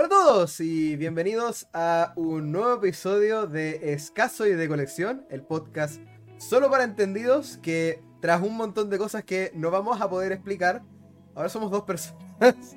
Hola 0.00 0.06
a 0.06 0.10
todos 0.10 0.60
y 0.60 0.94
bienvenidos 0.94 1.66
a 1.72 2.12
un 2.14 2.52
nuevo 2.52 2.74
episodio 2.74 3.48
de 3.48 3.94
Escaso 3.94 4.46
y 4.46 4.52
de 4.52 4.68
Colección, 4.68 5.26
el 5.28 5.42
podcast 5.42 6.00
solo 6.36 6.70
para 6.70 6.84
entendidos 6.84 7.58
que 7.62 8.00
tras 8.20 8.40
un 8.40 8.56
montón 8.56 8.90
de 8.90 8.98
cosas 8.98 9.24
que 9.24 9.50
no 9.56 9.72
vamos 9.72 10.00
a 10.00 10.08
poder 10.08 10.30
explicar, 10.30 10.84
ahora 11.34 11.48
somos 11.48 11.72
dos 11.72 11.82
personas. 11.82 12.20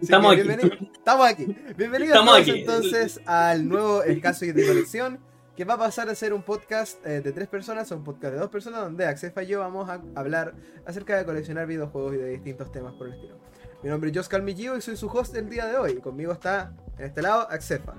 Estamos 0.00 0.32
aquí. 0.32 0.48
Estamos 0.94 1.28
aquí. 1.28 1.44
Bienvenidos 1.76 2.16
Estamos 2.16 2.34
todos, 2.34 2.48
aquí. 2.48 2.60
entonces 2.60 3.20
al 3.26 3.68
nuevo 3.68 4.02
Escaso 4.02 4.46
y 4.46 4.52
de 4.52 4.66
Colección, 4.66 5.20
que 5.54 5.66
va 5.66 5.74
a 5.74 5.78
pasar 5.78 6.08
a 6.08 6.14
ser 6.14 6.32
un 6.32 6.44
podcast 6.44 7.04
eh, 7.04 7.20
de 7.20 7.32
tres 7.32 7.46
personas 7.48 7.92
o 7.92 7.96
un 7.98 8.04
podcast 8.04 8.32
de 8.32 8.40
dos 8.40 8.48
personas, 8.48 8.80
donde 8.80 9.04
Accefa 9.04 9.42
y 9.42 9.48
yo 9.48 9.60
vamos 9.60 9.90
a 9.90 10.00
hablar 10.14 10.54
acerca 10.86 11.18
de 11.18 11.26
coleccionar 11.26 11.66
videojuegos 11.66 12.14
y 12.14 12.16
de 12.16 12.30
distintos 12.30 12.72
temas 12.72 12.94
por 12.94 13.08
el 13.08 13.12
estilo. 13.12 13.36
Mi 13.84 13.90
nombre 13.90 14.10
es 14.10 14.16
Jos 14.16 14.28
Calmillío 14.30 14.76
y 14.78 14.80
soy 14.80 14.96
su 14.96 15.08
host 15.08 15.36
el 15.36 15.50
día 15.50 15.66
de 15.66 15.76
hoy. 15.76 15.96
Conmigo 15.96 16.32
está, 16.32 16.72
en 16.98 17.04
este 17.04 17.20
lado, 17.20 17.46
Accefa. 17.50 17.92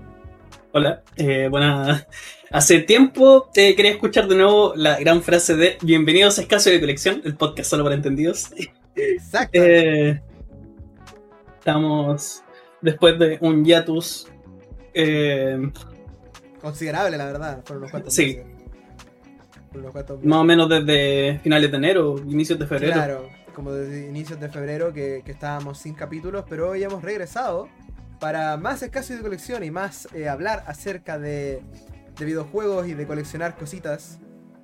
Hola, 0.72 1.04
eh, 1.16 1.48
buena. 1.48 2.08
Hace 2.52 2.80
tiempo 2.80 3.50
eh, 3.56 3.76
quería 3.76 3.92
escuchar 3.92 4.28
de 4.28 4.36
nuevo 4.36 4.74
la 4.76 5.00
gran 5.00 5.22
frase 5.22 5.56
de 5.56 5.78
Bienvenidos 5.84 6.40
a 6.40 6.42
Escaso 6.42 6.72
de 6.72 6.80
Colección, 6.80 7.22
el 7.24 7.36
podcast 7.38 7.70
solo 7.70 7.84
para 7.84 7.96
entendidos. 7.96 8.50
Exacto. 8.96 9.52
Eh, 9.62 10.20
estamos 11.60 12.44
después 12.82 13.20
de 13.20 13.38
un 13.42 13.64
hiatus. 13.64 14.28
eh, 14.94 15.72
Considerable, 16.62 17.16
la 17.16 17.26
verdad. 17.28 17.62
Fueron 17.64 17.84
unos 17.84 17.92
cuantos 17.92 18.12
Sí. 18.14 18.26
meses. 18.38 18.46
Fueron 19.68 19.82
unos 19.82 19.92
cuantos 19.92 20.18
meses. 20.18 20.30
más 20.30 20.40
o 20.40 20.44
menos 20.46 20.68
desde 20.68 21.40
finales 21.44 21.70
de 21.70 21.78
enero, 21.78 22.16
inicios 22.28 22.58
de 22.58 22.66
febrero. 22.66 22.94
Claro, 22.94 23.30
como 23.56 23.72
desde 23.72 24.08
inicios 24.08 24.40
de 24.40 24.50
febrero 24.50 24.94
que, 24.94 25.24
que 25.26 25.32
estábamos 25.32 25.80
sin 25.80 25.96
capítulos, 25.96 26.46
pero 26.48 26.70
hoy 26.70 26.84
hemos 26.84 27.02
regresado 27.04 27.68
para 28.20 28.58
más 28.58 28.84
escaso 28.84 29.14
y 29.14 29.18
de 29.18 29.22
colección 29.24 29.64
y 29.64 29.72
más 29.72 30.08
eh, 30.14 30.30
hablar 30.30 30.64
acerca 30.68 31.18
de, 31.18 31.62
de 32.18 32.26
videojuegos 32.26 32.88
y 32.88 32.94
de 32.94 33.08
coleccionar 33.08 33.56
cositas. 33.58 34.20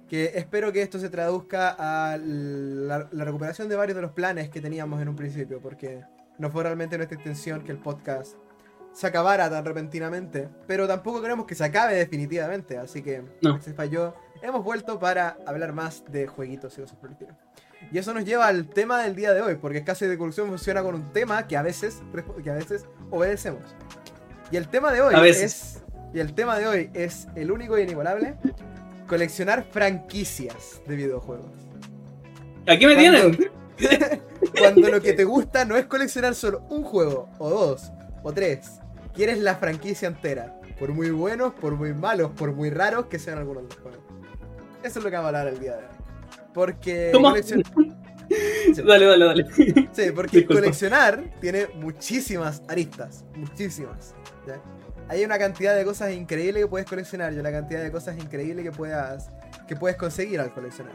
Que 0.08 0.33
espero 0.36 0.73
que 0.73 0.81
esto 0.81 1.00
se 1.00 1.09
traduzca 1.09 1.70
a 1.80 2.17
la, 2.17 3.08
la 3.11 3.23
recuperación 3.25 3.70
de 3.70 3.78
varios 3.78 3.95
de 3.95 4.02
los 4.02 4.11
planes 4.11 4.50
que 4.50 4.59
teníamos 4.59 5.02
en 5.02 5.08
un 5.08 5.16
principio, 5.16 5.61
porque 5.61 6.03
no 6.38 6.52
fue 6.52 6.64
realmente 6.64 6.98
nuestra 6.98 7.17
intención 7.17 7.64
que 7.64 7.72
el 7.72 7.78
podcast 7.78 8.36
se 8.94 9.08
acabara 9.08 9.50
tan 9.50 9.64
repentinamente, 9.64 10.50
pero 10.67 10.86
tampoco 10.86 11.22
queremos 11.22 11.45
que 11.45 11.55
se 11.55 11.64
acabe 11.64 11.95
definitivamente, 11.95 12.78
así 12.78 13.02
que 13.02 13.23
No. 13.42 13.61
se 13.61 13.73
falló. 13.73 14.14
Hemos 14.42 14.66
vuelto 14.66 15.00
para 15.00 15.38
hablar 15.45 15.72
más 15.72 16.03
de 16.11 16.28
jueguitos 16.28 16.78
y 16.78 16.81
cosas 16.81 16.98
por. 16.98 17.11
Y 17.92 17.98
eso 17.98 18.14
nos 18.14 18.24
lleva 18.26 18.48
al 18.48 18.68
tema 18.68 19.02
del 19.04 19.16
día 19.16 19.34
de 19.34 19.42
hoy, 19.42 19.56
porque 19.56 19.80
Escaso 19.80 20.06
y 20.06 20.08
de 20.08 20.18
Colección 20.18 20.48
funciona 20.48 20.82
con 20.82 20.96
un 20.96 21.12
tema 21.12 21.48
que 21.48 21.58
a 21.58 21.62
veces, 21.62 22.02
que 22.44 22.50
a 22.50 22.54
veces 22.56 22.86
obedecemos. 23.10 23.64
Y 24.52 24.58
el 24.58 24.68
tema 24.68 24.92
de 24.92 25.02
hoy 25.02 25.16
es. 25.30 25.84
Y 26.14 26.20
el 26.20 26.34
tema 26.34 26.58
de 26.60 26.68
hoy 26.68 26.90
es 26.94 27.28
el 27.36 27.52
único 27.52 27.78
y 27.78 27.82
inigualable. 27.84 28.36
Coleccionar 29.08 29.66
franquicias 29.72 30.82
de 30.88 30.96
videojuegos. 30.96 31.52
Aquí 32.68 32.86
me 32.86 32.96
Cuando- 32.96 33.38
tienen. 33.38 33.52
Cuando 34.58 34.90
lo 34.90 35.02
que 35.02 35.14
te 35.14 35.23
gusta 35.23 35.66
no 35.66 35.76
es 35.76 35.86
coleccionar 35.86 36.36
solo 36.36 36.62
un 36.70 36.84
juego, 36.84 37.30
o 37.40 37.50
dos, 37.50 37.92
o 38.23 38.32
tres. 38.34 38.80
Quieres 39.14 39.40
la 39.40 39.56
franquicia 39.56 40.08
entera. 40.08 40.60
Por 40.80 40.90
muy 40.94 41.10
buenos, 41.12 41.54
por 41.54 41.73
muy 41.76 41.94
malos, 41.94 42.32
por 42.32 42.54
muy 42.54 42.70
raros 42.70 43.06
que 43.08 43.20
sean 43.20 43.38
algunos 43.38 43.64
de 43.64 43.70
los 43.70 43.80
juegos. 43.80 44.00
Eso 44.84 45.00
es 45.00 45.04
lo 45.06 45.10
que 45.12 45.16
vamos 45.16 45.26
a 45.34 45.40
hablar 45.40 45.48
el 45.54 45.60
día 45.60 45.78
de 45.78 45.84
hoy. 45.84 45.92
Porque 46.54 47.12
coleccion- 47.14 47.64
Sí. 48.74 48.82
Dale, 48.88 49.06
dale, 49.06 49.26
dale. 49.26 49.46
Sí, 49.92 50.04
porque 50.16 50.38
Disculpa. 50.38 50.62
coleccionar 50.62 51.24
tiene 51.42 51.68
muchísimas 51.76 52.62
aristas. 52.70 53.26
Muchísimas. 53.36 54.16
¿ya? 54.48 54.62
Hay 55.10 55.26
una 55.26 55.38
cantidad 55.38 55.76
de 55.76 55.84
cosas 55.84 56.14
increíbles 56.14 56.64
que 56.64 56.68
puedes 56.70 56.88
coleccionar 56.88 57.34
y 57.34 57.40
una 57.40 57.52
cantidad 57.52 57.84
de 57.84 57.92
cosas 57.92 58.18
increíbles 58.18 58.64
que 58.64 58.72
puedas 58.72 59.30
que 59.68 59.76
puedes 59.76 59.98
conseguir 59.98 60.40
al 60.40 60.54
coleccionar. 60.54 60.94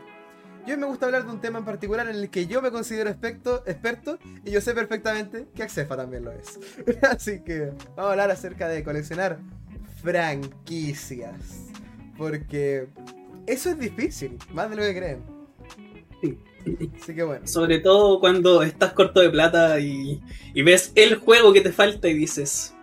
Yo 0.66 0.76
me 0.78 0.86
gusta 0.86 1.06
hablar 1.06 1.26
de 1.26 1.30
un 1.30 1.40
tema 1.40 1.58
en 1.58 1.64
particular 1.66 2.08
en 2.08 2.16
el 2.16 2.30
que 2.30 2.46
yo 2.46 2.62
me 2.62 2.70
considero 2.70 3.10
experto, 3.10 3.62
experto 3.66 4.18
y 4.44 4.50
yo 4.50 4.60
sé 4.62 4.72
perfectamente 4.72 5.46
que 5.54 5.62
Accefa 5.62 5.94
también 5.96 6.24
lo 6.24 6.32
es. 6.32 6.58
Así 7.02 7.40
que 7.40 7.72
vamos 7.94 8.08
a 8.08 8.10
hablar 8.12 8.30
acerca 8.30 8.66
de 8.68 8.82
coleccionar 8.82 9.38
franquicias. 10.02 11.34
Porque 12.16 12.88
eso 13.46 13.70
es 13.70 13.78
difícil, 13.78 14.38
más 14.54 14.70
de 14.70 14.76
lo 14.76 14.82
que 14.82 14.94
creen. 14.96 15.35
Sí. 16.64 16.92
Así 17.00 17.14
que 17.14 17.22
bueno. 17.22 17.46
Sobre 17.46 17.78
todo 17.78 18.18
cuando 18.20 18.62
estás 18.62 18.92
corto 18.92 19.20
de 19.20 19.30
plata 19.30 19.78
y, 19.80 20.20
y 20.54 20.62
ves 20.62 20.92
el 20.94 21.16
juego 21.16 21.52
que 21.52 21.60
te 21.60 21.72
falta 21.72 22.08
y 22.08 22.14
dices, 22.14 22.74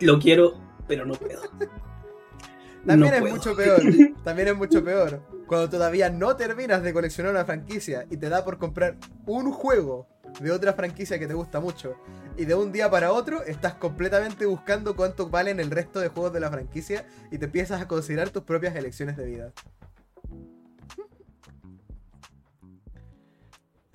lo 0.00 0.18
quiero, 0.18 0.54
pero 0.86 1.06
no 1.06 1.14
puedo. 1.14 1.40
También 2.86 3.10
No 3.10 3.16
es 3.16 3.20
puedo. 3.22 3.34
mucho 3.36 3.56
peor. 3.56 3.80
También 4.24 4.48
es 4.48 4.56
mucho 4.56 4.84
peor. 4.84 5.22
Cuando 5.46 5.70
todavía 5.70 6.10
no 6.10 6.36
terminas 6.36 6.82
de 6.82 6.92
coleccionar 6.92 7.32
una 7.32 7.44
franquicia 7.44 8.06
y 8.10 8.16
te 8.16 8.28
da 8.28 8.44
por 8.44 8.58
comprar 8.58 8.96
un 9.26 9.50
juego 9.52 10.06
de 10.40 10.50
otra 10.50 10.72
franquicia 10.74 11.18
que 11.18 11.26
te 11.26 11.34
gusta 11.34 11.60
mucho. 11.60 11.94
Y 12.36 12.44
de 12.44 12.54
un 12.54 12.72
día 12.72 12.90
para 12.90 13.12
otro 13.12 13.42
estás 13.44 13.74
completamente 13.74 14.44
buscando 14.46 14.96
cuánto 14.96 15.28
valen 15.30 15.60
el 15.60 15.70
resto 15.70 16.00
de 16.00 16.08
juegos 16.08 16.32
de 16.32 16.40
la 16.40 16.50
franquicia 16.50 17.06
y 17.30 17.38
te 17.38 17.44
empiezas 17.46 17.80
a 17.80 17.88
considerar 17.88 18.30
tus 18.30 18.42
propias 18.42 18.74
elecciones 18.74 19.16
de 19.16 19.24
vida. 19.26 19.52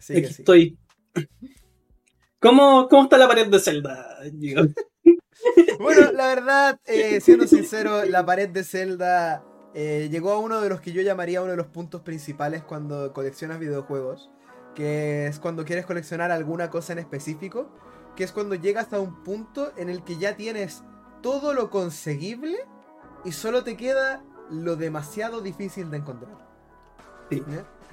Aquí 0.09 0.25
estoy. 0.25 0.77
¿Cómo, 2.39 2.87
¿Cómo 2.87 3.03
está 3.03 3.17
la 3.17 3.27
pared 3.27 3.47
de 3.47 3.59
Zelda? 3.59 4.17
Bueno, 5.79 6.11
la 6.11 6.27
verdad, 6.27 6.79
eh, 6.85 7.21
siendo 7.21 7.47
sincero, 7.47 8.03
la 8.03 8.25
pared 8.25 8.49
de 8.49 8.65
Zelda 8.65 9.43
eh, 9.73 10.09
llegó 10.11 10.31
a 10.33 10.39
uno 10.39 10.59
de 10.59 10.67
los 10.67 10.81
que 10.81 10.91
yo 10.91 11.01
llamaría 11.01 11.41
uno 11.41 11.51
de 11.51 11.57
los 11.57 11.67
puntos 11.67 12.01
principales 12.01 12.63
cuando 12.63 13.13
coleccionas 13.13 13.57
videojuegos, 13.57 14.29
que 14.75 15.27
es 15.27 15.39
cuando 15.39 15.63
quieres 15.63 15.85
coleccionar 15.85 16.31
alguna 16.31 16.69
cosa 16.69 16.91
en 16.91 16.99
específico, 16.99 17.71
que 18.17 18.25
es 18.25 18.33
cuando 18.33 18.55
llegas 18.55 18.91
a 18.91 18.99
un 18.99 19.23
punto 19.23 19.71
en 19.77 19.89
el 19.89 20.03
que 20.03 20.17
ya 20.17 20.35
tienes 20.35 20.83
todo 21.21 21.53
lo 21.53 21.69
conseguible 21.69 22.57
y 23.23 23.31
solo 23.31 23.63
te 23.63 23.77
queda 23.77 24.23
lo 24.49 24.75
demasiado 24.75 25.39
difícil 25.39 25.89
de 25.89 25.97
encontrar. 25.97 26.37
Sí. 27.29 27.43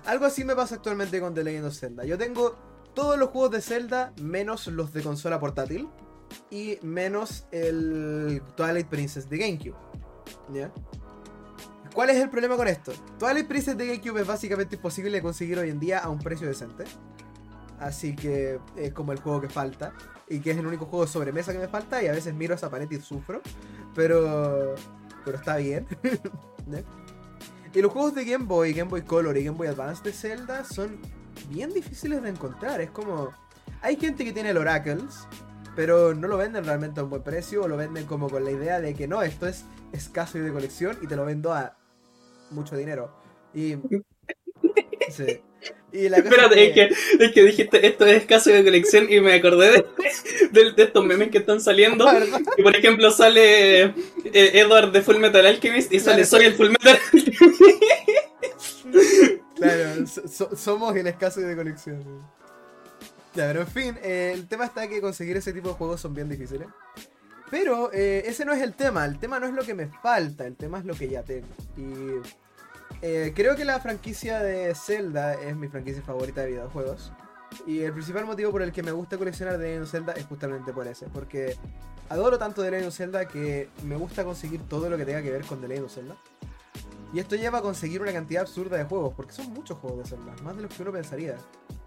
Algo 0.07 0.25
así 0.25 0.45
me 0.45 0.55
pasa 0.55 0.77
actualmente 0.77 1.21
con 1.21 1.35
The 1.35 1.43
Legend 1.43 1.67
of 1.67 1.75
Zelda. 1.75 2.05
Yo 2.05 2.17
tengo 2.17 2.57
todos 2.95 3.19
los 3.19 3.31
juegos 3.31 3.51
de 3.51 3.61
Zelda 3.61 4.13
menos 4.21 4.69
los 4.69 4.93
de 4.93 5.03
consola 5.03 5.41
portátil 5.41 5.89
y 6.51 6.79
menos 6.83 7.47
el 7.51 8.41
Twilight 8.57 8.87
Princess 8.87 9.29
de 9.29 9.39
GameCube. 9.39 9.77
¿Ya? 10.53 10.73
¿Cuál 11.93 12.11
es 12.11 12.17
el 12.19 12.31
problema 12.31 12.57
con 12.57 12.69
esto? 12.69 12.93
Twilight 13.19 13.49
Princess 13.49 13.77
de 13.77 13.87
GameCube 13.87 14.21
es 14.21 14.27
básicamente 14.27 14.77
imposible 14.77 15.11
de 15.11 15.23
conseguir 15.23 15.59
hoy 15.59 15.71
en 15.71 15.81
día 15.81 15.99
a 15.99 16.09
un 16.09 16.19
precio 16.19 16.47
decente. 16.47 16.85
Así 17.81 18.15
que 18.15 18.61
es 18.77 18.93
como 18.93 19.13
el 19.13 19.19
juego 19.19 19.41
que 19.41 19.49
falta. 19.49 19.93
Y 20.29 20.41
que 20.41 20.53
es 20.53 20.59
el 20.59 20.67
único 20.67 20.87
juego 20.87 21.05
de 21.05 21.11
sobremesa 21.11 21.53
que 21.53 21.59
me 21.59 21.69
falta. 21.69 22.03
Y 22.03 22.07
a 22.07 22.13
veces 22.13 22.35
miro 22.35 22.55
esa 22.55 22.71
pared 22.71 22.91
y 22.91 23.01
sufro. 23.01 23.41
Pero. 23.95 24.75
Pero 25.25 25.37
está 25.37 25.57
bien. 25.57 25.87
¿Ya? 26.71 26.83
Y 27.77 27.83
los 27.83 27.93
juegos 27.93 28.15
de 28.15 28.25
Game 28.25 28.47
Boy, 28.47 28.73
Game 28.73 28.89
Boy 28.89 29.03
Color 29.03 29.37
y 29.37 29.45
Game 29.45 29.59
Boy 29.59 29.67
Advance 29.69 30.03
de 30.03 30.11
Zelda 30.11 30.65
son 30.65 30.99
bien 31.51 31.75
difíciles 31.75 32.23
de 32.23 32.31
encontrar. 32.31 32.81
Es 32.81 32.91
como. 32.91 33.35
Hay 33.83 33.97
gente 33.97 34.25
que 34.25 34.33
tiene 34.33 34.49
el 34.49 34.57
Oracles, 34.57 35.29
pero 35.75 36.15
no 36.15 36.27
lo 36.27 36.39
venden 36.39 36.65
realmente 36.65 37.01
a 37.01 37.05
un 37.05 37.11
buen 37.11 37.23
precio. 37.23 37.65
O 37.65 37.69
lo 37.69 37.77
venden 37.77 38.07
como 38.07 38.31
con 38.31 38.47
la 38.47 38.51
idea 38.51 38.81
de 38.81 38.95
que 38.95 39.07
no, 39.07 39.21
esto 39.21 39.47
es 39.47 39.67
escaso 39.93 40.39
y 40.39 40.41
de 40.41 40.55
colección 40.55 40.97
y 41.03 41.07
te 41.07 41.17
lo 41.17 41.27
vendo 41.27 41.53
a 41.53 41.77
mucho 42.51 42.77
dinero. 42.77 43.15
Y. 43.53 43.75
Sí. 45.11 45.41
Y 45.99 46.09
la 46.09 46.23
cosa 46.23 46.29
Espérate, 46.29 46.63
es 46.63 46.69
es 46.69 46.75
que, 47.19 47.25
es 47.25 47.33
que 47.33 47.43
dijiste 47.43 47.87
esto 47.87 48.05
es 48.07 48.17
escaso 48.23 48.51
de 48.51 48.63
colección 48.65 49.07
y 49.11 49.21
me 49.21 49.35
acordé 49.35 49.71
de, 49.73 49.87
de- 50.53 50.73
de 50.73 50.83
estos 50.83 51.05
memes 51.05 51.31
que 51.31 51.39
están 51.39 51.61
saliendo. 51.61 52.05
¿Verdad? 52.05 52.41
Y 52.59 52.63
por 52.63 52.77
ejemplo 52.77 53.11
sale 53.11 53.83
eh, 53.85 53.93
Edward 54.33 54.93
de 54.93 55.03
Full 55.03 55.17
Metal 55.19 55.45
Alchemist 55.47 55.93
y 55.93 56.01
sale 56.01 56.23
Claro. 56.23 56.27
Soy 56.29 56.45
el 56.47 56.55
Full 56.55 56.69
Metal 56.71 56.99
Claro, 59.57 60.07
so- 60.07 60.29
so- 60.29 60.57
somos 60.57 60.95
el 60.97 61.07
escaso 61.07 61.41
de 61.41 61.57
colección. 61.57 62.03
Ya, 63.35 63.47
pero 63.49 63.61
en 63.63 63.67
fin, 63.67 63.99
eh, 64.03 64.33
el 64.35 64.47
tema 64.49 64.65
está 64.67 64.89
que 64.89 65.01
conseguir 65.01 65.37
ese 65.37 65.53
tipo 65.53 65.69
de 65.69 65.75
juegos 65.75 66.01
son 66.01 66.15
bien 66.15 66.29
difíciles. 66.29 66.69
Pero 67.51 67.91
eh, 67.93 68.25
ese 68.27 68.45
no 68.45 68.53
es 68.53 68.61
el 68.63 68.75
tema, 68.75 69.05
el 69.05 69.19
tema 69.19 69.39
no 69.39 69.47
es 69.47 69.55
lo 69.55 69.63
que 69.65 69.75
me 69.75 69.87
falta, 70.03 70.47
el 70.47 70.57
tema 70.57 70.79
es 70.79 70.85
lo 70.85 70.95
que 70.95 71.09
ya 71.09 71.23
tengo. 71.23 71.47
Y 71.77 72.21
eh, 73.03 73.33
creo 73.35 73.57
que 73.57 73.65
la 73.65 73.81
franquicia 73.81 74.41
de 74.41 74.75
Zelda 74.75 75.35
es 75.35 75.57
mi 75.57 75.69
franquicia 75.69 76.03
favorita 76.03 76.43
de 76.43 76.49
videojuegos. 76.49 77.13
Y 77.67 77.81
el 77.81 77.93
principal 77.93 78.27
motivo 78.27 78.51
por 78.51 78.63
el 78.63 78.73
que 78.73 78.83
me 78.83 78.93
gusta 78.93 79.17
coleccionar 79.17 79.59
de 79.59 79.69
Legend 79.69 79.87
Zelda 79.87 80.13
es 80.15 80.25
justamente 80.27 80.73
por 80.73 80.87
ese. 80.87 81.07
Porque 81.07 81.57
adoro 82.09 82.39
tanto 82.39 82.63
The 82.63 82.71
Legend 82.71 82.89
of 82.89 82.97
Zelda 82.97 83.29
que 83.29 83.69
me 83.85 83.97
gusta 83.97 84.25
conseguir 84.25 84.61
todo 84.69 84.91
lo 84.91 84.97
que 84.97 85.05
tenga 85.05 85.23
que 85.23 85.31
ver 85.31 85.45
con 85.45 85.61
The 85.61 85.69
Legend 85.69 85.87
of 85.87 85.95
Zelda. 85.95 86.17
Y 87.13 87.21
esto 87.21 87.37
lleva 87.37 87.59
a 87.59 87.63
conseguir 87.63 88.03
una 88.03 88.13
cantidad 88.13 88.43
absurda 88.43 88.77
de 88.77 88.85
juegos, 88.85 89.15
porque 89.15 89.33
son 89.33 89.53
muchos 89.53 89.79
juegos 89.79 90.01
de 90.01 90.17
Zelda, 90.17 90.35
más 90.43 90.57
de 90.57 90.63
los 90.63 90.75
que 90.75 90.83
uno 90.83 90.93
pensaría. 90.93 91.37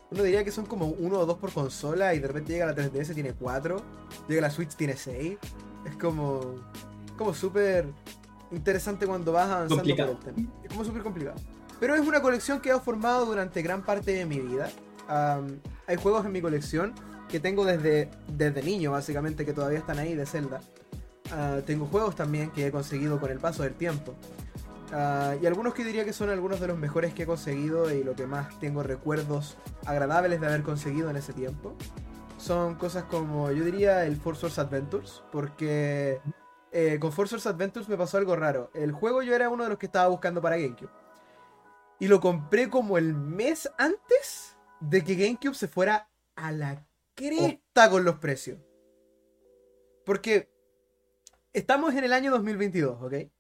uno 0.10 0.24
diría 0.24 0.44
que 0.44 0.52
son 0.52 0.66
como 0.66 0.88
uno 0.88 1.20
o 1.20 1.26
dos 1.26 1.38
por 1.38 1.52
consola 1.52 2.16
y 2.16 2.20
de 2.20 2.28
repente 2.28 2.54
llega 2.54 2.66
la 2.66 2.74
3DS 2.74 3.14
tiene 3.14 3.34
cuatro, 3.34 3.84
llega 4.28 4.42
la 4.42 4.50
Switch 4.50 4.76
tiene 4.76 4.96
seis. 4.96 5.38
Es 5.86 5.96
como 5.98 6.56
como 7.20 7.34
súper 7.34 7.86
interesante 8.52 9.06
cuando 9.06 9.32
vas 9.32 9.50
avanzando 9.50 9.76
Complicado. 9.76 10.18
por 10.18 10.30
el 10.30 10.36
tema. 10.36 10.50
Es 10.64 10.70
como 10.70 10.86
súper 10.86 11.04
complicado. 11.04 11.38
Pero 11.80 11.96
es 11.96 12.06
una 12.06 12.22
colección 12.22 12.60
que 12.60 12.70
he 12.70 12.80
formado 12.80 13.26
durante 13.26 13.62
gran 13.62 13.84
parte 13.84 14.12
de 14.14 14.26
mi 14.26 14.40
vida. 14.40 14.70
Am, 15.08 15.60
hay 15.88 15.96
juegos 15.96 16.26
en 16.26 16.32
mi 16.32 16.42
colección 16.42 16.94
que 17.30 17.40
tengo 17.40 17.64
desde, 17.64 18.10
desde 18.28 18.62
niño, 18.64 18.92
básicamente, 18.92 19.46
que 19.46 19.54
todavía 19.54 19.80
están 19.80 20.00
ahí 20.00 20.16
de 20.16 20.26
Zelda. 20.26 20.62
Ah, 21.32 21.60
tengo 21.66 21.86
juegos 21.86 22.16
también 22.16 22.50
que 22.52 22.68
he 22.68 22.72
conseguido 22.72 23.20
con 23.20 23.32
el 23.32 23.40
paso 23.40 23.64
del 23.64 23.76
tiempo. 23.76 24.16
Ah, 24.92 25.36
y 25.42 25.46
algunos 25.46 25.74
que 25.74 25.86
diría 25.86 26.04
que 26.04 26.14
son 26.14 26.30
algunos 26.30 26.60
de 26.60 26.68
los 26.68 26.78
mejores 26.78 27.14
que 27.14 27.24
he 27.24 27.26
conseguido 27.26 27.94
y 27.94 28.04
lo 28.04 28.16
que 28.16 28.26
más 28.26 28.60
tengo 28.60 28.82
recuerdos 28.82 29.58
agradables 29.86 30.42
de 30.42 30.48
haber 30.48 30.64
conseguido 30.64 31.10
en 31.10 31.18
ese 31.18 31.34
tiempo. 31.34 31.76
Son 32.38 32.76
cosas 32.76 33.04
como, 33.04 33.52
yo 33.52 33.64
diría, 33.64 34.06
el 34.06 34.16
Force 34.16 34.42
Source 34.42 34.62
Adventures, 34.62 35.22
porque 35.32 36.20
eh, 36.72 36.98
con 37.00 37.12
Force 37.12 37.36
Adventures 37.48 37.90
me 37.90 37.98
pasó 37.98 38.18
algo 38.18 38.36
raro. 38.36 38.70
El 38.74 38.92
juego 38.92 39.24
yo 39.24 39.36
era 39.36 39.50
uno 39.50 39.64
de 39.64 39.70
los 39.70 39.80
que 39.80 39.88
estaba 39.88 40.08
buscando 40.08 40.42
para 40.42 40.58
GameCube. 40.58 40.90
Y 42.00 42.08
lo 42.08 42.20
compré 42.22 42.70
como 42.70 42.98
el 42.98 43.14
mes 43.14 43.70
antes 43.78 44.58
de 44.80 45.04
que 45.04 45.16
GameCube 45.16 45.56
se 45.56 45.68
fuera 45.68 46.10
a 46.36 46.52
la 46.52 46.88
cresta 47.16 47.90
con 47.90 48.06
los 48.06 48.16
precios. 48.20 48.60
Porque 50.06 50.50
estamos 51.54 51.94
en 51.96 52.04
el 52.04 52.14
año 52.14 52.32
2022, 52.32 53.02
¿ok? 53.02 53.14
En 53.14 53.32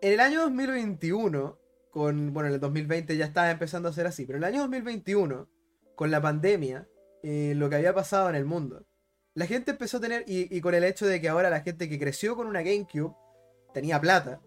el 0.00 0.20
año 0.20 0.42
2021, 0.42 1.58
con, 1.90 2.32
bueno, 2.32 2.48
en 2.48 2.54
el 2.54 2.60
2020 2.60 3.16
ya 3.16 3.26
estaba 3.26 3.50
empezando 3.50 3.88
a 3.88 3.92
ser 3.92 4.06
así, 4.06 4.24
pero 4.24 4.38
en 4.38 4.44
el 4.44 4.48
año 4.54 4.60
2021, 4.62 5.48
con 5.94 6.10
la 6.10 6.20
pandemia, 6.20 6.88
eh, 7.22 7.52
lo 7.56 7.68
que 7.68 7.76
había 7.76 7.94
pasado 7.94 8.28
en 8.28 8.34
el 8.34 8.44
mundo, 8.44 8.86
la 9.34 9.46
gente 9.46 9.70
empezó 9.72 9.96
a 9.96 10.00
tener, 10.00 10.24
y, 10.26 10.54
y 10.54 10.60
con 10.60 10.74
el 10.74 10.84
hecho 10.84 11.06
de 11.06 11.20
que 11.20 11.28
ahora 11.28 11.50
la 11.50 11.60
gente 11.60 11.88
que 11.88 11.98
creció 11.98 12.36
con 12.36 12.46
una 12.46 12.62
GameCube 12.62 13.14
tenía 13.72 14.00
plata, 14.00 14.40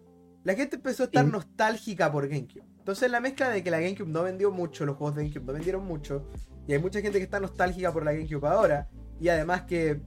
la 0.44 0.54
gente 0.54 0.76
empezó 0.76 1.02
a 1.02 1.06
estar 1.06 1.24
Sí. 1.24 1.30
nostálgica 1.32 2.10
por 2.12 2.28
GameCube. 2.28 2.64
Entonces 2.78 3.10
la 3.10 3.18
mezcla 3.20 3.48
de 3.48 3.64
que 3.64 3.70
la 3.70 3.80
GameCube 3.80 4.08
no 4.08 4.22
vendió 4.22 4.52
mucho, 4.52 4.86
los 4.86 4.96
juegos 4.96 5.16
de 5.16 5.22
GameCube 5.24 5.44
no 5.46 5.52
vendieron 5.54 5.84
mucho, 5.84 6.30
y 6.68 6.72
hay 6.72 6.78
mucha 6.78 7.00
gente 7.00 7.18
que 7.18 7.24
está 7.24 7.40
nostálgica 7.40 7.92
por 7.92 8.04
la 8.04 8.12
GameCube 8.12 8.46
ahora, 8.46 8.88
y 9.20 9.28
además 9.28 9.62
que 9.62 10.00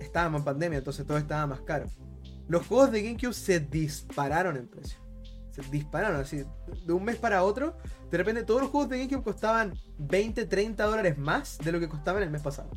estábamos 0.00 0.40
en 0.40 0.44
pandemia, 0.44 0.78
entonces 0.78 1.06
todo 1.06 1.16
estaba 1.16 1.46
más 1.46 1.62
caro. 1.62 1.86
Los 2.48 2.66
juegos 2.66 2.92
de 2.92 3.02
GameCube 3.02 3.32
se 3.32 3.60
dispararon 3.60 4.56
en 4.56 4.68
precio. 4.68 4.98
Se 5.50 5.62
dispararon 5.70 6.20
así. 6.20 6.44
De 6.84 6.92
un 6.92 7.02
mes 7.02 7.16
para 7.16 7.42
otro, 7.42 7.78
de 8.10 8.18
repente 8.18 8.42
todos 8.44 8.60
los 8.60 8.70
juegos 8.70 8.90
de 8.90 8.98
GameCube 8.98 9.24
costaban 9.24 9.72
20, 9.98 10.44
30 10.44 10.84
dólares 10.84 11.16
más 11.16 11.56
de 11.58 11.72
lo 11.72 11.80
que 11.80 11.88
costaban 11.88 12.22
el 12.22 12.30
mes 12.30 12.42
pasado. 12.42 12.70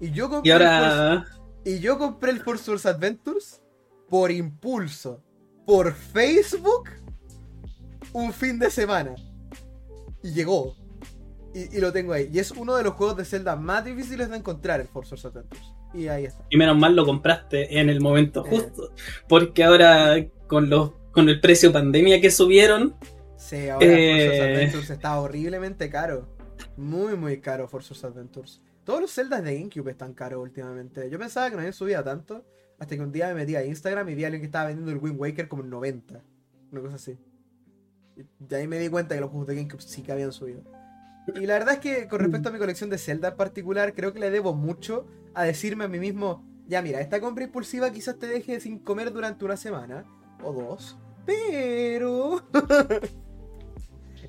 Y 0.00 0.10
yo 0.12 0.28
compré 0.30 0.50
Y 0.52 0.54
el 0.54 1.24
y 1.64 1.80
yo 1.80 1.98
compré 1.98 2.30
el 2.30 2.40
Force 2.40 2.88
Adventures 2.88 3.62
por 4.08 4.30
impulso, 4.30 5.22
por 5.66 5.92
Facebook, 5.92 6.88
un 8.12 8.32
fin 8.32 8.58
de 8.58 8.70
semana. 8.70 9.14
Y 10.22 10.32
llegó. 10.32 10.74
Y, 11.54 11.76
y 11.76 11.80
lo 11.80 11.92
tengo 11.92 12.12
ahí. 12.12 12.30
Y 12.32 12.38
es 12.38 12.50
uno 12.52 12.74
de 12.76 12.84
los 12.84 12.94
juegos 12.94 13.16
de 13.16 13.24
Zelda 13.24 13.56
más 13.56 13.84
difíciles 13.84 14.30
de 14.30 14.36
encontrar, 14.36 14.80
el 14.80 14.88
Force 14.88 15.10
Source 15.16 15.28
Adventures. 15.28 15.74
Y 15.94 16.08
ahí 16.08 16.24
está. 16.26 16.44
Y 16.50 16.56
menos 16.56 16.78
mal 16.78 16.94
lo 16.94 17.04
compraste 17.04 17.78
en 17.80 17.90
el 17.90 18.00
momento 18.00 18.44
Eh. 18.46 18.50
justo. 18.50 18.92
Porque 19.28 19.64
ahora 19.64 20.24
con 20.46 20.70
los 20.70 20.92
con 21.12 21.28
el 21.28 21.40
precio 21.40 21.72
pandemia 21.72 22.20
que 22.20 22.30
subieron, 22.30 22.94
Sí, 23.36 23.68
ahora 23.68 23.86
Force 23.86 24.36
Eh. 24.36 24.54
Adventures 24.54 24.90
está 24.90 25.18
horriblemente 25.20 25.90
caro. 25.90 26.28
Muy, 26.76 27.16
muy 27.16 27.40
caro 27.40 27.66
Force 27.68 27.94
Adventures. 28.06 28.62
Todos 28.88 29.02
los 29.02 29.12
Zeldas 29.12 29.44
de 29.44 29.54
GameCube 29.54 29.90
están 29.90 30.14
caros 30.14 30.42
últimamente. 30.42 31.10
Yo 31.10 31.18
pensaba 31.18 31.50
que 31.50 31.56
no 31.56 31.58
habían 31.58 31.74
subido 31.74 32.02
tanto. 32.02 32.46
Hasta 32.78 32.96
que 32.96 33.02
un 33.02 33.12
día 33.12 33.28
me 33.28 33.34
metí 33.34 33.54
a 33.54 33.62
Instagram 33.62 34.08
y 34.08 34.14
vi 34.14 34.24
a 34.24 34.28
alguien 34.28 34.40
que 34.40 34.46
estaba 34.46 34.68
vendiendo 34.68 34.90
el 34.92 34.96
Wind 34.96 35.20
Waker 35.20 35.46
como 35.46 35.62
en 35.62 35.68
90. 35.68 36.22
Una 36.72 36.80
cosa 36.80 36.94
así. 36.94 37.18
Y 38.16 38.54
ahí 38.54 38.66
me 38.66 38.78
di 38.78 38.88
cuenta 38.88 39.14
que 39.14 39.20
los 39.20 39.28
juegos 39.28 39.46
de 39.48 39.56
GameCube 39.56 39.82
sí 39.82 40.02
que 40.02 40.10
habían 40.10 40.32
subido. 40.32 40.62
Y 41.34 41.44
la 41.44 41.58
verdad 41.58 41.74
es 41.74 41.80
que 41.80 42.08
con 42.08 42.20
respecto 42.20 42.48
a 42.48 42.52
mi 42.52 42.58
colección 42.58 42.88
de 42.88 42.96
Zelda 42.96 43.28
en 43.28 43.36
particular, 43.36 43.92
creo 43.92 44.14
que 44.14 44.20
le 44.20 44.30
debo 44.30 44.54
mucho 44.54 45.06
a 45.34 45.44
decirme 45.44 45.84
a 45.84 45.88
mí 45.88 45.98
mismo, 45.98 46.42
ya 46.66 46.80
mira, 46.80 47.02
esta 47.02 47.20
compra 47.20 47.44
impulsiva 47.44 47.90
quizás 47.90 48.18
te 48.18 48.26
deje 48.26 48.58
sin 48.58 48.78
comer 48.78 49.12
durante 49.12 49.44
una 49.44 49.58
semana 49.58 50.06
o 50.42 50.50
dos, 50.54 50.96
pero 51.26 52.42